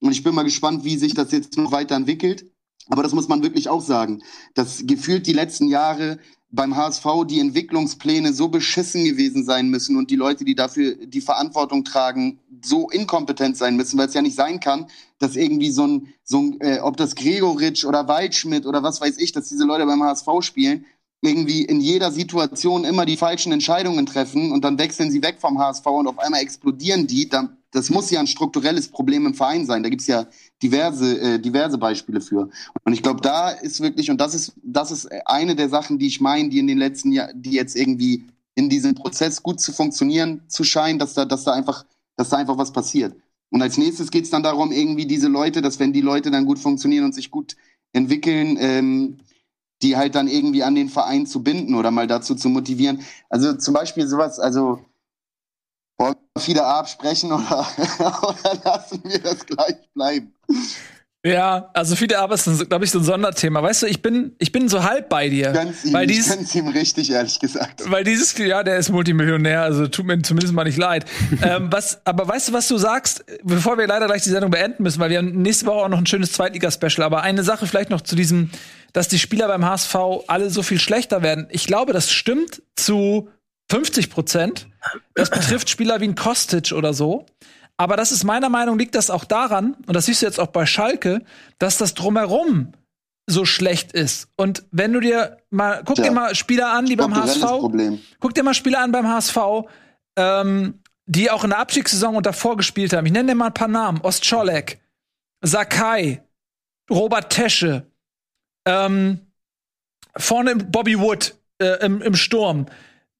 Und 0.00 0.12
ich 0.12 0.22
bin 0.22 0.34
mal 0.34 0.42
gespannt, 0.42 0.84
wie 0.84 0.98
sich 0.98 1.14
das 1.14 1.32
jetzt 1.32 1.56
noch 1.56 1.72
weiterentwickelt. 1.72 2.44
Aber 2.90 3.02
das 3.02 3.14
muss 3.14 3.28
man 3.28 3.42
wirklich 3.42 3.70
auch 3.70 3.80
sagen, 3.80 4.22
dass 4.54 4.82
gefühlt 4.84 5.26
die 5.26 5.32
letzten 5.32 5.68
Jahre 5.68 6.18
beim 6.52 6.76
HSV 6.76 7.04
die 7.28 7.38
Entwicklungspläne 7.38 8.32
so 8.32 8.48
beschissen 8.48 9.04
gewesen 9.04 9.44
sein 9.44 9.68
müssen 9.68 9.96
und 9.96 10.10
die 10.10 10.16
Leute, 10.16 10.44
die 10.44 10.54
dafür 10.54 10.94
die 10.94 11.20
Verantwortung 11.20 11.84
tragen, 11.84 12.40
so 12.62 12.90
inkompetent 12.90 13.56
sein 13.56 13.76
müssen, 13.76 13.98
weil 13.98 14.08
es 14.08 14.14
ja 14.14 14.22
nicht 14.22 14.36
sein 14.36 14.58
kann, 14.58 14.86
dass 15.18 15.36
irgendwie 15.36 15.70
so 15.70 15.86
ein, 15.86 16.08
so 16.24 16.38
ein 16.38 16.60
äh, 16.60 16.80
ob 16.80 16.96
das 16.96 17.14
Gregoritsch 17.14 17.84
oder 17.84 18.08
Waldschmidt 18.08 18.66
oder 18.66 18.82
was 18.82 19.00
weiß 19.00 19.18
ich, 19.18 19.32
dass 19.32 19.48
diese 19.48 19.64
Leute 19.64 19.86
beim 19.86 20.02
HSV 20.02 20.26
spielen, 20.40 20.84
irgendwie 21.22 21.64
in 21.64 21.80
jeder 21.80 22.10
Situation 22.10 22.84
immer 22.84 23.04
die 23.04 23.16
falschen 23.16 23.52
Entscheidungen 23.52 24.06
treffen 24.06 24.52
und 24.52 24.64
dann 24.64 24.78
wechseln 24.78 25.10
sie 25.10 25.22
weg 25.22 25.36
vom 25.38 25.58
HSV 25.58 25.86
und 25.86 26.06
auf 26.06 26.18
einmal 26.18 26.40
explodieren 26.40 27.06
die. 27.06 27.28
Da, 27.28 27.50
das 27.72 27.90
muss 27.90 28.10
ja 28.10 28.20
ein 28.20 28.26
strukturelles 28.26 28.88
Problem 28.88 29.26
im 29.26 29.34
Verein 29.34 29.66
sein. 29.66 29.82
Da 29.82 29.90
gibt's 29.90 30.06
ja 30.06 30.26
diverse, 30.62 31.18
äh, 31.20 31.38
diverse 31.38 31.78
Beispiele 31.78 32.20
für. 32.20 32.50
Und 32.84 32.92
ich 32.92 33.02
glaube, 33.02 33.20
da 33.20 33.50
ist 33.50 33.80
wirklich, 33.80 34.10
und 34.10 34.20
das 34.20 34.34
ist, 34.34 34.52
das 34.62 34.90
ist 34.90 35.08
eine 35.26 35.56
der 35.56 35.68
Sachen, 35.68 35.98
die 35.98 36.06
ich 36.06 36.20
meine, 36.20 36.48
die 36.48 36.58
in 36.58 36.66
den 36.66 36.78
letzten 36.78 37.12
Jahren, 37.12 37.40
die 37.40 37.52
jetzt 37.52 37.76
irgendwie 37.76 38.26
in 38.54 38.68
diesem 38.68 38.94
Prozess 38.94 39.42
gut 39.42 39.60
zu 39.60 39.72
funktionieren 39.72 40.42
zu 40.48 40.64
scheinen, 40.64 40.98
dass 40.98 41.14
da, 41.14 41.24
dass 41.24 41.44
da 41.44 41.52
einfach, 41.52 41.84
dass 42.16 42.28
da 42.28 42.36
einfach 42.36 42.58
was 42.58 42.72
passiert. 42.72 43.14
Und 43.50 43.62
als 43.62 43.78
nächstes 43.78 44.10
geht's 44.10 44.30
dann 44.30 44.42
darum, 44.42 44.70
irgendwie 44.70 45.06
diese 45.06 45.28
Leute, 45.28 45.62
dass 45.62 45.80
wenn 45.80 45.92
die 45.92 46.00
Leute 46.02 46.30
dann 46.30 46.46
gut 46.46 46.58
funktionieren 46.58 47.04
und 47.04 47.14
sich 47.14 47.30
gut 47.30 47.56
entwickeln, 47.92 48.56
ähm, 48.60 49.18
die 49.82 49.96
halt 49.96 50.14
dann 50.14 50.28
irgendwie 50.28 50.62
an 50.62 50.74
den 50.74 50.88
Verein 50.88 51.26
zu 51.26 51.42
binden 51.42 51.74
oder 51.74 51.90
mal 51.90 52.06
dazu 52.06 52.34
zu 52.34 52.48
motivieren. 52.48 53.00
Also 53.28 53.54
zum 53.54 53.74
Beispiel 53.74 54.06
sowas, 54.06 54.38
also 54.38 54.80
wollen 56.00 56.16
wir 56.34 56.46
wieder 56.46 56.66
absprechen 56.66 57.30
oder, 57.30 57.66
oder 58.22 58.58
lassen 58.64 59.02
wir 59.04 59.18
das 59.18 59.44
gleich 59.46 59.76
bleiben? 59.94 60.32
Ja, 61.22 61.68
also 61.74 61.96
viele 61.96 62.18
Arbeit 62.18 62.46
ist, 62.46 62.70
glaube 62.70 62.86
ich, 62.86 62.90
so 62.90 62.98
ein 62.98 63.04
Sonderthema. 63.04 63.62
Weißt 63.62 63.82
du, 63.82 63.86
ich 63.86 64.00
bin, 64.00 64.34
ich 64.38 64.52
bin 64.52 64.70
so 64.70 64.84
halb 64.84 65.10
bei 65.10 65.28
dir. 65.28 65.52
Ganz 65.52 65.84
ihm, 65.84 65.92
weil 65.92 66.06
dieses, 66.06 66.34
gönn's 66.34 66.54
ihm 66.54 66.68
richtig, 66.68 67.10
ehrlich 67.10 67.38
gesagt. 67.38 67.82
weil 67.90 68.04
dieses, 68.04 68.36
ja, 68.38 68.62
der 68.62 68.78
ist 68.78 68.88
Multimillionär, 68.88 69.60
also 69.60 69.86
tut 69.86 70.06
mir 70.06 70.22
zumindest 70.22 70.54
mal 70.54 70.64
nicht 70.64 70.78
leid. 70.78 71.04
ähm, 71.42 71.68
was, 71.70 72.00
aber 72.06 72.26
weißt 72.26 72.48
du, 72.48 72.52
was 72.54 72.68
du 72.68 72.78
sagst, 72.78 73.22
bevor 73.42 73.76
wir 73.76 73.86
leider 73.86 74.06
gleich 74.06 74.22
die 74.22 74.30
Sendung 74.30 74.50
beenden 74.50 74.82
müssen, 74.82 74.98
weil 74.98 75.10
wir 75.10 75.18
haben 75.18 75.42
nächste 75.42 75.66
Woche 75.66 75.84
auch 75.84 75.88
noch 75.90 75.98
ein 75.98 76.06
schönes 76.06 76.32
Zweitliga-Special, 76.32 77.04
aber 77.04 77.22
eine 77.22 77.42
Sache 77.42 77.66
vielleicht 77.66 77.90
noch 77.90 78.00
zu 78.00 78.16
diesem, 78.16 78.48
dass 78.94 79.08
die 79.08 79.18
Spieler 79.18 79.46
beim 79.48 79.66
HSV 79.66 79.94
alle 80.26 80.48
so 80.48 80.62
viel 80.62 80.78
schlechter 80.78 81.20
werden. 81.20 81.48
Ich 81.50 81.66
glaube, 81.66 81.92
das 81.92 82.10
stimmt 82.10 82.62
zu 82.76 83.28
50 83.70 84.10
Prozent. 84.10 84.68
Das 85.14 85.30
betrifft 85.30 85.70
Spieler 85.70 86.00
wie 86.00 86.08
ein 86.08 86.14
Kostic 86.14 86.72
oder 86.72 86.92
so. 86.92 87.26
Aber 87.76 87.96
das 87.96 88.12
ist 88.12 88.24
meiner 88.24 88.50
Meinung 88.50 88.78
liegt 88.78 88.94
das 88.94 89.08
auch 89.08 89.24
daran, 89.24 89.74
und 89.86 89.94
das 89.94 90.04
siehst 90.04 90.20
du 90.20 90.26
jetzt 90.26 90.38
auch 90.38 90.48
bei 90.48 90.66
Schalke, 90.66 91.22
dass 91.58 91.78
das 91.78 91.94
drumherum 91.94 92.74
so 93.26 93.46
schlecht 93.46 93.92
ist. 93.92 94.28
Und 94.36 94.64
wenn 94.70 94.92
du 94.92 95.00
dir 95.00 95.38
mal, 95.48 95.82
guck 95.86 95.96
Tja, 95.96 96.04
dir 96.04 96.10
mal 96.10 96.34
Spieler 96.34 96.72
an, 96.72 96.84
die 96.84 96.96
beim 96.96 97.14
HSV, 97.14 97.42
guck 98.18 98.34
dir 98.34 98.42
mal 98.42 98.52
Spieler 98.52 98.80
an 98.80 98.92
beim 98.92 99.08
HSV, 99.08 99.38
ähm, 100.16 100.80
die 101.06 101.30
auch 101.30 101.44
in 101.44 101.50
der 101.50 101.58
Abstiegssaison 101.60 102.16
und 102.16 102.26
davor 102.26 102.56
gespielt 102.56 102.92
haben. 102.92 103.06
Ich 103.06 103.12
nenne 103.12 103.28
dir 103.28 103.34
mal 103.34 103.46
ein 103.46 103.54
paar 103.54 103.68
Namen. 103.68 104.00
Ostscholek, 104.02 104.80
Sakai, 105.40 106.22
Robert 106.90 107.30
Tesche, 107.30 107.86
ähm, 108.66 109.20
vorne 110.16 110.56
Bobby 110.56 110.98
Wood 110.98 111.34
äh, 111.62 111.84
im, 111.84 112.02
im 112.02 112.14
Sturm. 112.14 112.66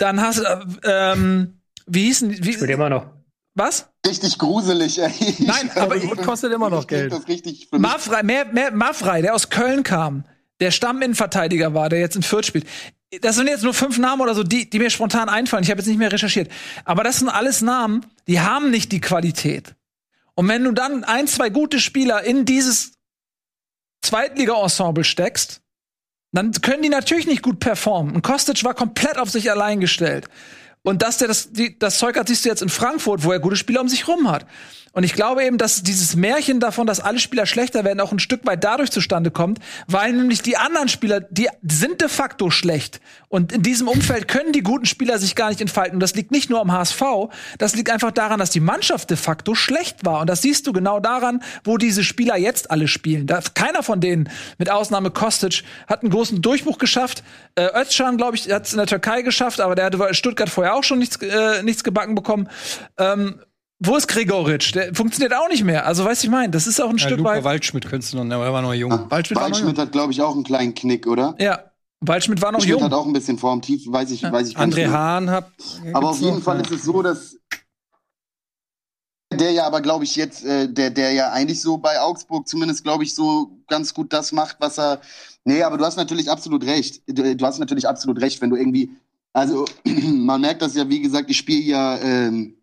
Dann 0.01 0.21
hast 0.23 0.39
du, 0.39 0.45
äh, 0.45 1.13
ähm, 1.13 1.61
wie 1.87 2.05
hießen 2.05 2.31
die? 2.31 2.37
Spielt 2.37 2.69
Wie, 2.69 2.73
immer 2.73 2.89
noch. 2.89 3.07
was? 3.55 3.91
Richtig 4.07 4.39
gruselig, 4.39 4.99
ey. 4.99 5.13
Nein, 5.41 5.71
aber 5.75 6.01
kostet 6.17 6.53
immer 6.53 6.71
noch 6.71 6.87
Geld. 6.87 7.13
Das 7.13 7.29
richtig 7.29 7.69
Mafrei, 7.71 8.23
mehr, 8.23 8.47
mehr, 8.47 8.71
Mafrei, 8.71 9.21
der 9.21 9.35
aus 9.35 9.51
Köln 9.51 9.83
kam, 9.83 10.25
der 10.61 10.71
Stamminnenverteidiger 10.71 11.75
war, 11.75 11.91
der 11.91 12.01
jetzt 12.01 12.17
in 12.17 12.23
Fürth 12.23 12.47
spielt. 12.47 12.67
Das 13.21 13.37
sind 13.37 13.47
jetzt 13.47 13.63
nur 13.63 13.75
fünf 13.75 13.99
Namen 13.99 14.23
oder 14.23 14.35
so, 14.35 14.43
die, 14.43 14.71
die 14.71 14.79
mir 14.79 14.89
spontan 14.89 15.29
einfallen. 15.29 15.65
Ich 15.65 15.71
habe 15.71 15.81
jetzt 15.81 15.89
nicht 15.89 15.99
mehr 15.99 16.13
recherchiert. 16.13 16.51
Aber 16.87 17.05
das 17.05 17.19
sind 17.19 17.29
alles 17.29 17.61
Namen, 17.61 18.07
die 18.27 18.41
haben 18.41 18.71
nicht 18.71 18.93
die 18.93 19.03
Qualität. 19.03 19.75
Und 20.35 20.49
wenn 20.49 20.65
du 20.65 20.73
dann 20.73 21.05
ein, 21.05 21.27
zwei 21.27 21.51
gute 21.51 21.79
Spieler 21.79 22.23
in 22.25 22.47
dieses 22.47 22.93
Zweitliga-Ensemble 24.01 25.05
steckst, 25.05 25.60
dann 26.33 26.53
können 26.53 26.83
die 26.83 26.89
natürlich 26.89 27.27
nicht 27.27 27.43
gut 27.43 27.61
performen. 27.61 28.15
Und 28.15 28.23
Kostic 28.23 28.63
war 28.65 28.75
komplett 28.75 29.19
auf 29.19 29.31
sich 29.31 29.51
allein 29.51 29.81
gestellt. 29.81 30.27
Und 30.83 31.03
dass 31.03 31.19
der 31.19 31.29
das, 31.29 31.53
die, 31.53 31.79
das 31.79 31.99
Zeug 31.99 32.17
hat, 32.17 32.29
siehst 32.29 32.45
du 32.45 32.49
jetzt 32.49 32.63
in 32.63 32.69
Frankfurt, 32.69 33.25
wo 33.25 33.33
er 33.33 33.41
gute 33.41 33.57
Spieler 33.57 33.81
um 33.81 33.89
sich 33.89 34.09
rum 34.09 34.31
hat. 34.31 34.47
Und 34.93 35.05
ich 35.05 35.15
glaube 35.15 35.45
eben, 35.45 35.57
dass 35.57 35.83
dieses 35.83 36.17
Märchen 36.17 36.59
davon, 36.59 36.87
dass 36.87 36.99
alle 36.99 37.21
Spieler 37.21 37.47
schlechter 37.47 37.85
werden, 37.85 38.01
auch 38.01 38.11
ein 38.11 38.19
Stück 38.19 38.45
weit 38.45 38.65
dadurch 38.65 38.91
zustande 38.91 39.31
kommt, 39.31 39.61
weil 39.87 40.13
nämlich 40.13 40.43
die 40.43 40.57
anderen 40.57 40.89
Spieler, 40.89 41.21
die 41.21 41.49
sind 41.63 42.01
de 42.01 42.09
facto 42.09 42.51
schlecht. 42.51 43.01
Und 43.29 43.53
in 43.53 43.63
diesem 43.63 43.87
Umfeld 43.87 44.27
können 44.27 44.53
die 44.53 44.63
guten 44.63 44.87
Spieler 44.87 45.19
sich 45.21 45.37
gar 45.37 45.49
nicht 45.49 45.61
entfalten. 45.61 45.95
Und 45.95 46.01
das 46.01 46.15
liegt 46.15 46.33
nicht 46.33 46.51
nur 46.51 46.61
am 46.61 46.73
HSV, 46.73 47.03
das 47.59 47.77
liegt 47.77 47.89
einfach 47.91 48.11
daran, 48.11 48.41
dass 48.41 48.51
die 48.51 48.61
Mannschaft 48.61 49.11
de 49.11 49.17
facto 49.17 49.55
schlecht 49.55 50.05
war. 50.05 50.23
Und 50.23 50.29
das 50.29 50.43
siehst 50.43 50.67
du 50.67 50.73
genau 50.73 50.99
daran, 50.99 51.43
wo 51.63 51.77
diese 51.77 52.03
Spieler 52.03 52.37
jetzt 52.37 52.73
alle 52.73 52.89
spielen. 52.89 53.29
Da, 53.29 53.41
keiner 53.55 53.85
von 53.85 54.01
denen, 54.01 54.29
mit 54.59 54.71
Ausnahme 54.71 55.13
Kostic, 55.13 55.63
hat 55.87 56.03
einen 56.03 56.11
großen 56.11 56.43
Durchbruch 56.43 56.79
geschafft. 56.79 57.23
Äh, 57.55 57.69
Özcan, 57.81 58.17
glaube 58.17 58.35
ich, 58.35 58.51
hat 58.51 58.67
es 58.67 58.73
in 58.73 58.79
der 58.79 58.89
Türkei 58.89 59.23
geschafft, 59.23 59.61
aber 59.61 59.77
der 59.77 59.85
hatte 59.85 60.15
Stuttgart 60.15 60.51
vorher 60.51 60.75
auch 60.75 60.83
schon 60.83 60.99
nichts, 60.99 61.17
äh, 61.17 61.63
nichts 61.63 61.85
gebacken 61.85 62.17
bekommen. 62.17 62.49
Ähm, 62.99 63.41
wo 63.81 63.97
ist 63.97 64.07
Gregoritsch? 64.09 64.75
Der 64.75 64.95
funktioniert 64.95 65.35
auch 65.35 65.49
nicht 65.49 65.65
mehr. 65.65 65.87
Also, 65.87 66.05
weißt 66.05 66.23
du, 66.23 66.27
ich 66.27 66.31
meine, 66.31 66.51
das 66.51 66.67
ist 66.67 66.81
auch 66.81 66.91
ein 66.91 66.99
Ja, 66.99 67.07
Stück 67.07 67.19
Luca 67.19 67.31
weit. 67.31 67.45
Waldschmidt 67.45 67.87
könntest 67.89 68.13
du 68.13 68.23
noch, 68.23 68.35
aber 68.35 68.45
er 68.45 68.53
war 68.53 68.63
noch 68.63 68.75
jung. 68.75 68.91
Waldschmidt 69.11 69.37
war 69.41 69.49
noch 69.49 69.57
Waldschmidt 69.57 69.79
hat, 69.79 69.93
glaube 69.93 70.13
ich, 70.13 70.21
auch 70.21 70.35
einen 70.35 70.45
kleinen 70.45 70.75
Knick, 70.75 71.07
oder? 71.07 71.35
Ja, 71.39 71.65
Waldschmidt 72.01 72.41
war 72.43 72.53
noch 72.53 72.61
Schmidt 72.61 72.73
jung. 72.73 72.85
hat 72.85 72.93
auch 72.93 73.07
ein 73.07 73.13
bisschen 73.13 73.39
formtief, 73.39 73.85
weiß 73.87 74.11
ich, 74.11 74.23
weiß 74.23 74.49
ich 74.49 74.55
gar 74.55 74.65
André 74.65 74.67
nicht 74.67 74.77
mehr. 74.77 74.93
Hahn 74.93 75.31
hat. 75.31 75.51
Aber 75.93 76.11
auf 76.11 76.21
jeden 76.21 76.37
noch? 76.37 76.43
Fall 76.43 76.61
ist 76.61 76.71
es 76.71 76.83
so, 76.85 77.03
dass 77.03 77.37
der 79.33 79.53
ja 79.53 79.67
aber, 79.67 79.81
glaube 79.81 80.05
ich, 80.05 80.17
jetzt, 80.17 80.45
äh, 80.45 80.69
der, 80.69 80.91
der 80.91 81.13
ja 81.13 81.31
eigentlich 81.31 81.61
so 81.61 81.79
bei 81.79 82.01
Augsburg 82.01 82.49
zumindest, 82.49 82.83
glaube 82.85 83.05
ich, 83.05 83.15
so 83.15 83.51
ganz 83.69 83.95
gut 83.95 84.13
das 84.13 84.33
macht, 84.33 84.57
was 84.61 84.79
er. 84.79 85.01
Nee, 85.45 85.63
aber 85.63 85.79
du 85.79 85.85
hast 85.85 85.97
natürlich 85.97 86.31
absolut 86.31 86.65
recht. 86.65 87.03
Du, 87.07 87.37
du 87.37 87.47
hast 87.47 87.59
natürlich 87.59 87.89
absolut 87.89 88.21
recht, 88.21 88.41
wenn 88.43 88.51
du 88.51 88.57
irgendwie. 88.57 88.91
Also, 89.33 89.65
man 89.85 90.41
merkt 90.41 90.63
das 90.63 90.75
ja, 90.75 90.89
wie 90.89 91.01
gesagt, 91.01 91.31
ich 91.31 91.39
spiele 91.39 91.63
ja, 91.63 91.99
ähm, 91.99 92.57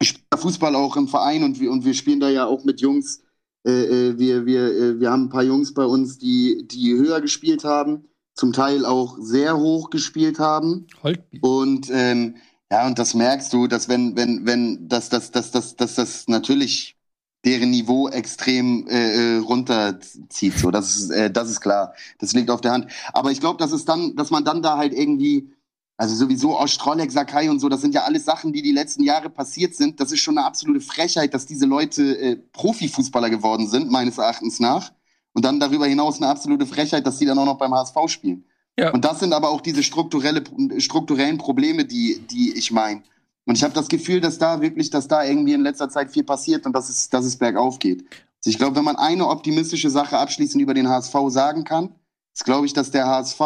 ich 0.00 0.08
spiele 0.08 0.24
Fußball 0.36 0.74
auch 0.74 0.96
im 0.96 1.08
Verein 1.08 1.44
und 1.44 1.60
wir, 1.60 1.70
und 1.70 1.84
wir 1.84 1.94
spielen 1.94 2.20
da 2.20 2.28
ja 2.28 2.46
auch 2.46 2.64
mit 2.64 2.80
Jungs. 2.80 3.22
Äh, 3.66 3.70
äh, 4.10 4.18
wir, 4.18 4.46
wir, 4.46 4.64
äh, 4.66 5.00
wir 5.00 5.10
haben 5.10 5.24
ein 5.24 5.30
paar 5.30 5.42
Jungs 5.42 5.72
bei 5.72 5.84
uns, 5.84 6.18
die, 6.18 6.66
die 6.70 6.94
höher 6.94 7.20
gespielt 7.20 7.64
haben, 7.64 8.04
zum 8.34 8.52
Teil 8.52 8.84
auch 8.84 9.16
sehr 9.20 9.56
hoch 9.56 9.90
gespielt 9.90 10.38
haben. 10.38 10.86
Holtby. 11.02 11.38
Und 11.40 11.88
ähm, 11.90 12.36
ja, 12.70 12.86
und 12.86 12.98
das 12.98 13.14
merkst 13.14 13.52
du, 13.52 13.66
dass 13.66 13.88
wenn, 13.88 14.16
wenn, 14.16 14.46
wenn, 14.46 14.88
dass, 14.88 15.08
dass, 15.08 15.30
dass, 15.30 15.50
dass, 15.50 15.76
dass 15.76 15.94
das 15.94 16.28
natürlich 16.28 16.96
deren 17.44 17.70
Niveau 17.70 18.08
extrem 18.08 18.86
äh, 18.88 19.36
äh, 19.36 19.38
runterzieht. 19.38 20.58
So, 20.58 20.70
das 20.70 20.96
ist, 20.96 21.10
äh, 21.10 21.30
das 21.30 21.50
ist 21.50 21.60
klar. 21.60 21.94
Das 22.18 22.32
liegt 22.32 22.50
auf 22.50 22.60
der 22.60 22.72
Hand. 22.72 22.90
Aber 23.12 23.30
ich 23.30 23.40
glaube, 23.40 23.58
dass 23.58 23.72
es 23.72 23.84
dann, 23.84 24.16
dass 24.16 24.30
man 24.30 24.44
dann 24.44 24.62
da 24.62 24.76
halt 24.76 24.94
irgendwie, 24.94 25.53
also 25.96 26.14
sowieso 26.16 26.58
Ostrolek, 26.58 27.12
Sakai 27.12 27.48
und 27.48 27.60
so, 27.60 27.68
das 27.68 27.80
sind 27.80 27.94
ja 27.94 28.02
alles 28.02 28.24
Sachen, 28.24 28.52
die 28.52 28.62
die 28.62 28.72
letzten 28.72 29.04
Jahre 29.04 29.30
passiert 29.30 29.74
sind. 29.76 30.00
Das 30.00 30.10
ist 30.10 30.20
schon 30.20 30.36
eine 30.36 30.46
absolute 30.46 30.80
Frechheit, 30.80 31.34
dass 31.34 31.46
diese 31.46 31.66
Leute 31.66 32.18
äh, 32.18 32.36
Profifußballer 32.36 33.30
geworden 33.30 33.68
sind, 33.68 33.90
meines 33.90 34.18
Erachtens 34.18 34.58
nach. 34.58 34.92
Und 35.34 35.44
dann 35.44 35.60
darüber 35.60 35.86
hinaus 35.86 36.16
eine 36.16 36.28
absolute 36.28 36.66
Frechheit, 36.66 37.06
dass 37.06 37.18
die 37.18 37.26
dann 37.26 37.38
auch 37.38 37.44
noch 37.44 37.58
beim 37.58 37.74
HSV 37.74 37.96
spielen. 38.06 38.44
Ja. 38.78 38.92
Und 38.92 39.04
das 39.04 39.20
sind 39.20 39.32
aber 39.32 39.50
auch 39.50 39.60
diese 39.60 39.82
strukturelle, 39.82 40.42
strukturellen 40.78 41.38
Probleme, 41.38 41.84
die, 41.84 42.20
die 42.28 42.56
ich 42.56 42.72
meine. 42.72 43.02
Und 43.44 43.56
ich 43.56 43.62
habe 43.62 43.74
das 43.74 43.88
Gefühl, 43.88 44.20
dass 44.20 44.38
da 44.38 44.60
wirklich, 44.60 44.90
dass 44.90 45.06
da 45.06 45.22
irgendwie 45.24 45.52
in 45.52 45.62
letzter 45.62 45.88
Zeit 45.88 46.10
viel 46.10 46.24
passiert 46.24 46.66
und 46.66 46.72
dass 46.74 46.88
es, 46.88 47.08
dass 47.08 47.24
es 47.24 47.36
bergauf 47.36 47.78
geht. 47.78 48.00
Also 48.00 48.50
ich 48.50 48.58
glaube, 48.58 48.76
wenn 48.76 48.84
man 48.84 48.96
eine 48.96 49.28
optimistische 49.28 49.90
Sache 49.90 50.18
abschließend 50.18 50.62
über 50.62 50.74
den 50.74 50.88
HSV 50.88 51.14
sagen 51.28 51.64
kann, 51.64 51.94
ist, 52.32 52.44
glaube 52.44 52.66
ich, 52.66 52.72
dass 52.72 52.90
der 52.90 53.06
HSV 53.06 53.40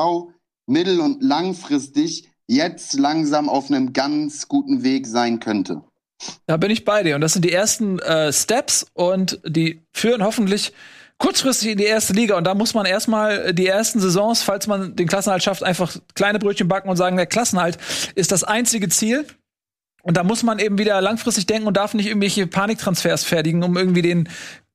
mittel- 0.66 1.00
und 1.00 1.22
langfristig 1.22 2.27
jetzt 2.48 2.94
langsam 2.94 3.48
auf 3.48 3.70
einem 3.70 3.92
ganz 3.92 4.48
guten 4.48 4.82
Weg 4.82 5.06
sein 5.06 5.38
könnte. 5.38 5.82
Da 6.46 6.56
bin 6.56 6.70
ich 6.70 6.84
bei 6.84 7.04
dir. 7.04 7.14
Und 7.14 7.20
das 7.20 7.34
sind 7.34 7.44
die 7.44 7.52
ersten 7.52 8.00
äh, 8.00 8.32
Steps 8.32 8.86
und 8.94 9.40
die 9.46 9.82
führen 9.92 10.24
hoffentlich 10.24 10.72
kurzfristig 11.18 11.72
in 11.72 11.78
die 11.78 11.84
erste 11.84 12.12
Liga. 12.12 12.36
Und 12.36 12.44
da 12.44 12.54
muss 12.54 12.74
man 12.74 12.86
erstmal 12.86 13.52
die 13.52 13.66
ersten 13.66 14.00
Saisons, 14.00 14.42
falls 14.42 14.66
man 14.66 14.96
den 14.96 15.06
Klassenhalt 15.06 15.42
schafft, 15.42 15.62
einfach 15.62 15.96
kleine 16.14 16.38
Brötchen 16.38 16.68
backen 16.68 16.88
und 16.88 16.96
sagen, 16.96 17.16
der 17.16 17.26
Klassenhalt 17.26 17.78
ist 18.14 18.32
das 18.32 18.44
einzige 18.44 18.88
Ziel. 18.88 19.26
Und 20.02 20.16
da 20.16 20.24
muss 20.24 20.42
man 20.42 20.58
eben 20.58 20.78
wieder 20.78 21.00
langfristig 21.00 21.46
denken 21.46 21.68
und 21.68 21.76
darf 21.76 21.92
nicht 21.92 22.06
irgendwelche 22.06 22.46
Paniktransfers 22.46 23.24
fertigen, 23.24 23.62
um 23.62 23.76
irgendwie 23.76 24.02
den 24.02 24.28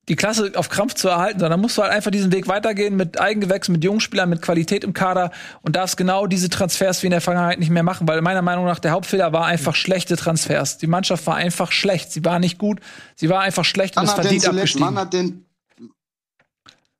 die 0.09 0.15
Klasse 0.15 0.51
auf 0.55 0.69
Krampf 0.69 0.95
zu 0.95 1.07
erhalten, 1.07 1.39
sondern 1.39 1.61
musst 1.61 1.77
du 1.77 1.81
halt 1.81 1.91
einfach 1.91 2.11
diesen 2.11 2.31
Weg 2.33 2.47
weitergehen 2.47 2.95
mit 2.95 3.19
Eigengewächs, 3.19 3.69
mit 3.69 3.83
Jungspielern, 3.83 4.29
mit 4.29 4.41
Qualität 4.41 4.83
im 4.83 4.93
Kader 4.93 5.31
und 5.61 5.75
darfst 5.75 5.95
genau 5.95 6.27
diese 6.27 6.49
Transfers 6.49 7.03
wie 7.03 7.07
in 7.07 7.11
der 7.11 7.21
Vergangenheit 7.21 7.59
nicht 7.59 7.69
mehr 7.69 7.83
machen, 7.83 8.07
weil 8.07 8.21
meiner 8.21 8.41
Meinung 8.41 8.65
nach 8.65 8.79
der 8.79 8.91
Hauptfehler 8.91 9.31
war 9.31 9.45
einfach 9.45 9.75
schlechte 9.75 10.17
Transfers. 10.17 10.77
Die 10.77 10.87
Mannschaft 10.87 11.25
war 11.25 11.35
einfach 11.35 11.71
schlecht. 11.71 12.11
Sie 12.11 12.25
war 12.25 12.39
nicht 12.39 12.57
gut. 12.57 12.81
Sie 13.15 13.29
war 13.29 13.41
einfach 13.41 13.63
schlecht 13.63 13.95
und 13.95 14.03
ist 14.03 14.15
denn 14.15 14.23
verdient 14.23 14.41
zuletzt, 14.43 14.57
abgestiegen. 14.57 14.87
wann 14.87 14.97
hat 14.97 15.13
denn 15.13 15.45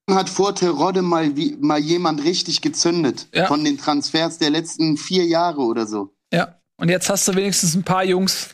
hat 0.09 0.30
vor 0.30 0.53
Terodde 0.53 1.01
mal, 1.01 1.35
wie, 1.35 1.57
mal 1.59 1.80
jemand 1.80 2.23
richtig 2.23 2.61
gezündet? 2.61 3.27
Ja. 3.34 3.47
Von 3.47 3.63
den 3.63 3.77
Transfers 3.77 4.38
der 4.38 4.49
letzten 4.49 4.97
vier 4.97 5.25
Jahre 5.25 5.61
oder 5.61 5.88
so. 5.88 6.13
Ja. 6.31 6.59
Und 6.77 6.89
jetzt 6.89 7.09
hast 7.09 7.27
du 7.27 7.35
wenigstens 7.35 7.75
ein 7.75 7.84
paar 7.84 8.03
Jungs, 8.03 8.49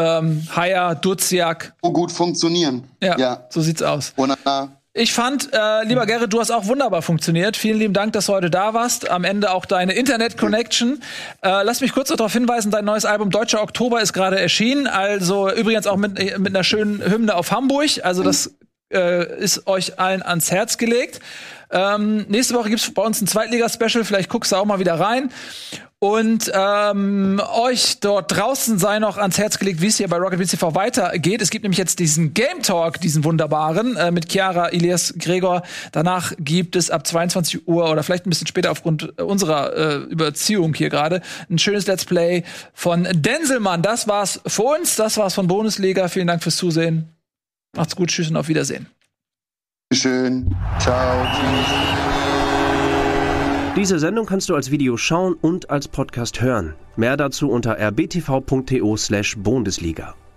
ähm, 0.00 0.46
Haya, 0.56 0.94
Duziak. 0.94 1.74
So 1.82 1.92
gut 1.92 2.10
funktionieren. 2.12 2.84
Ja, 3.02 3.18
Ja. 3.18 3.46
so 3.50 3.60
sieht's 3.60 3.82
aus. 3.82 4.12
Und, 4.16 4.30
äh, 4.32 4.66
Ich 4.92 5.12
fand, 5.12 5.50
äh, 5.52 5.84
lieber 5.84 6.04
Gerrit, 6.04 6.32
du 6.32 6.40
hast 6.40 6.50
auch 6.50 6.66
wunderbar 6.66 7.00
funktioniert. 7.02 7.56
Vielen 7.56 7.78
lieben 7.78 7.94
Dank, 7.94 8.12
dass 8.12 8.26
du 8.26 8.32
heute 8.32 8.50
da 8.50 8.74
warst. 8.74 9.08
Am 9.08 9.22
Ende 9.22 9.52
auch 9.52 9.64
deine 9.64 9.92
Internet-Connection. 9.92 11.00
Äh, 11.42 11.62
lass 11.62 11.80
mich 11.80 11.92
kurz 11.92 12.10
noch 12.10 12.16
darauf 12.16 12.32
hinweisen, 12.32 12.72
dein 12.72 12.84
neues 12.84 13.04
Album 13.04 13.30
Deutscher 13.30 13.62
Oktober 13.62 14.00
ist 14.00 14.12
gerade 14.12 14.40
erschienen. 14.40 14.88
Also 14.88 15.48
übrigens 15.52 15.86
auch 15.86 15.96
mit, 15.96 16.18
mit 16.40 16.48
einer 16.54 16.64
schönen 16.64 17.00
Hymne 17.08 17.36
auf 17.36 17.52
Hamburg. 17.52 17.88
Also 18.02 18.24
das 18.24 18.52
äh, 18.92 19.42
ist 19.42 19.66
euch 19.66 19.98
allen 19.98 20.22
ans 20.22 20.50
Herz 20.50 20.78
gelegt. 20.78 21.20
Ähm, 21.70 22.26
nächste 22.28 22.54
Woche 22.54 22.68
gibt's 22.70 22.92
bei 22.92 23.02
uns 23.02 23.20
ein 23.20 23.26
Zweitliga-Special. 23.26 24.04
Vielleicht 24.04 24.28
guckst 24.28 24.52
du 24.52 24.56
auch 24.56 24.64
mal 24.64 24.80
wieder 24.80 24.98
rein. 24.98 25.30
Und 26.02 26.50
ähm, 26.54 27.42
euch 27.52 28.00
dort 28.00 28.34
draußen 28.34 28.78
sei 28.78 28.98
noch 29.00 29.18
ans 29.18 29.36
Herz 29.36 29.58
gelegt, 29.58 29.82
wie 29.82 29.88
es 29.88 29.98
hier 29.98 30.08
bei 30.08 30.16
Rocket 30.16 30.48
TV 30.48 30.74
weitergeht. 30.74 31.42
Es 31.42 31.50
gibt 31.50 31.62
nämlich 31.62 31.76
jetzt 31.76 31.98
diesen 31.98 32.32
Game 32.32 32.62
Talk, 32.62 33.02
diesen 33.02 33.22
wunderbaren, 33.22 33.96
äh, 33.98 34.10
mit 34.10 34.32
Chiara, 34.32 34.68
Elias, 34.68 35.12
Gregor. 35.18 35.62
Danach 35.92 36.32
gibt 36.38 36.74
es 36.74 36.90
ab 36.90 37.06
22 37.06 37.68
Uhr 37.68 37.90
oder 37.90 38.02
vielleicht 38.02 38.26
ein 38.26 38.30
bisschen 38.30 38.46
später 38.46 38.70
aufgrund 38.70 39.12
äh, 39.18 39.22
unserer 39.22 39.76
äh, 39.76 39.96
Überziehung 40.04 40.72
hier 40.72 40.88
gerade 40.88 41.20
ein 41.50 41.58
schönes 41.58 41.86
Let's 41.86 42.06
Play 42.06 42.44
von 42.72 43.06
Denselmann. 43.12 43.82
Das 43.82 44.08
war's 44.08 44.40
für 44.46 44.62
uns, 44.62 44.96
das 44.96 45.18
war's 45.18 45.34
von 45.34 45.48
Bundesliga. 45.48 46.08
Vielen 46.08 46.28
Dank 46.28 46.42
fürs 46.42 46.56
Zusehen. 46.56 47.19
Macht's 47.76 47.94
gut, 47.96 48.10
tschüss 48.10 48.30
und 48.30 48.36
auf 48.36 48.46
Wiedersehen. 48.48 48.86
schön. 49.92 50.54
Ciao. 50.78 51.26
Tschüss. 51.26 51.66
Diese 53.76 53.98
Sendung 54.00 54.26
kannst 54.26 54.48
du 54.48 54.56
als 54.56 54.70
Video 54.72 54.96
schauen 54.96 55.34
und 55.34 55.70
als 55.70 55.86
Podcast 55.88 56.40
hören. 56.40 56.74
Mehr 56.96 57.16
dazu 57.16 57.48
unter 57.50 57.78
rbtv.to/bundesliga. 57.78 60.14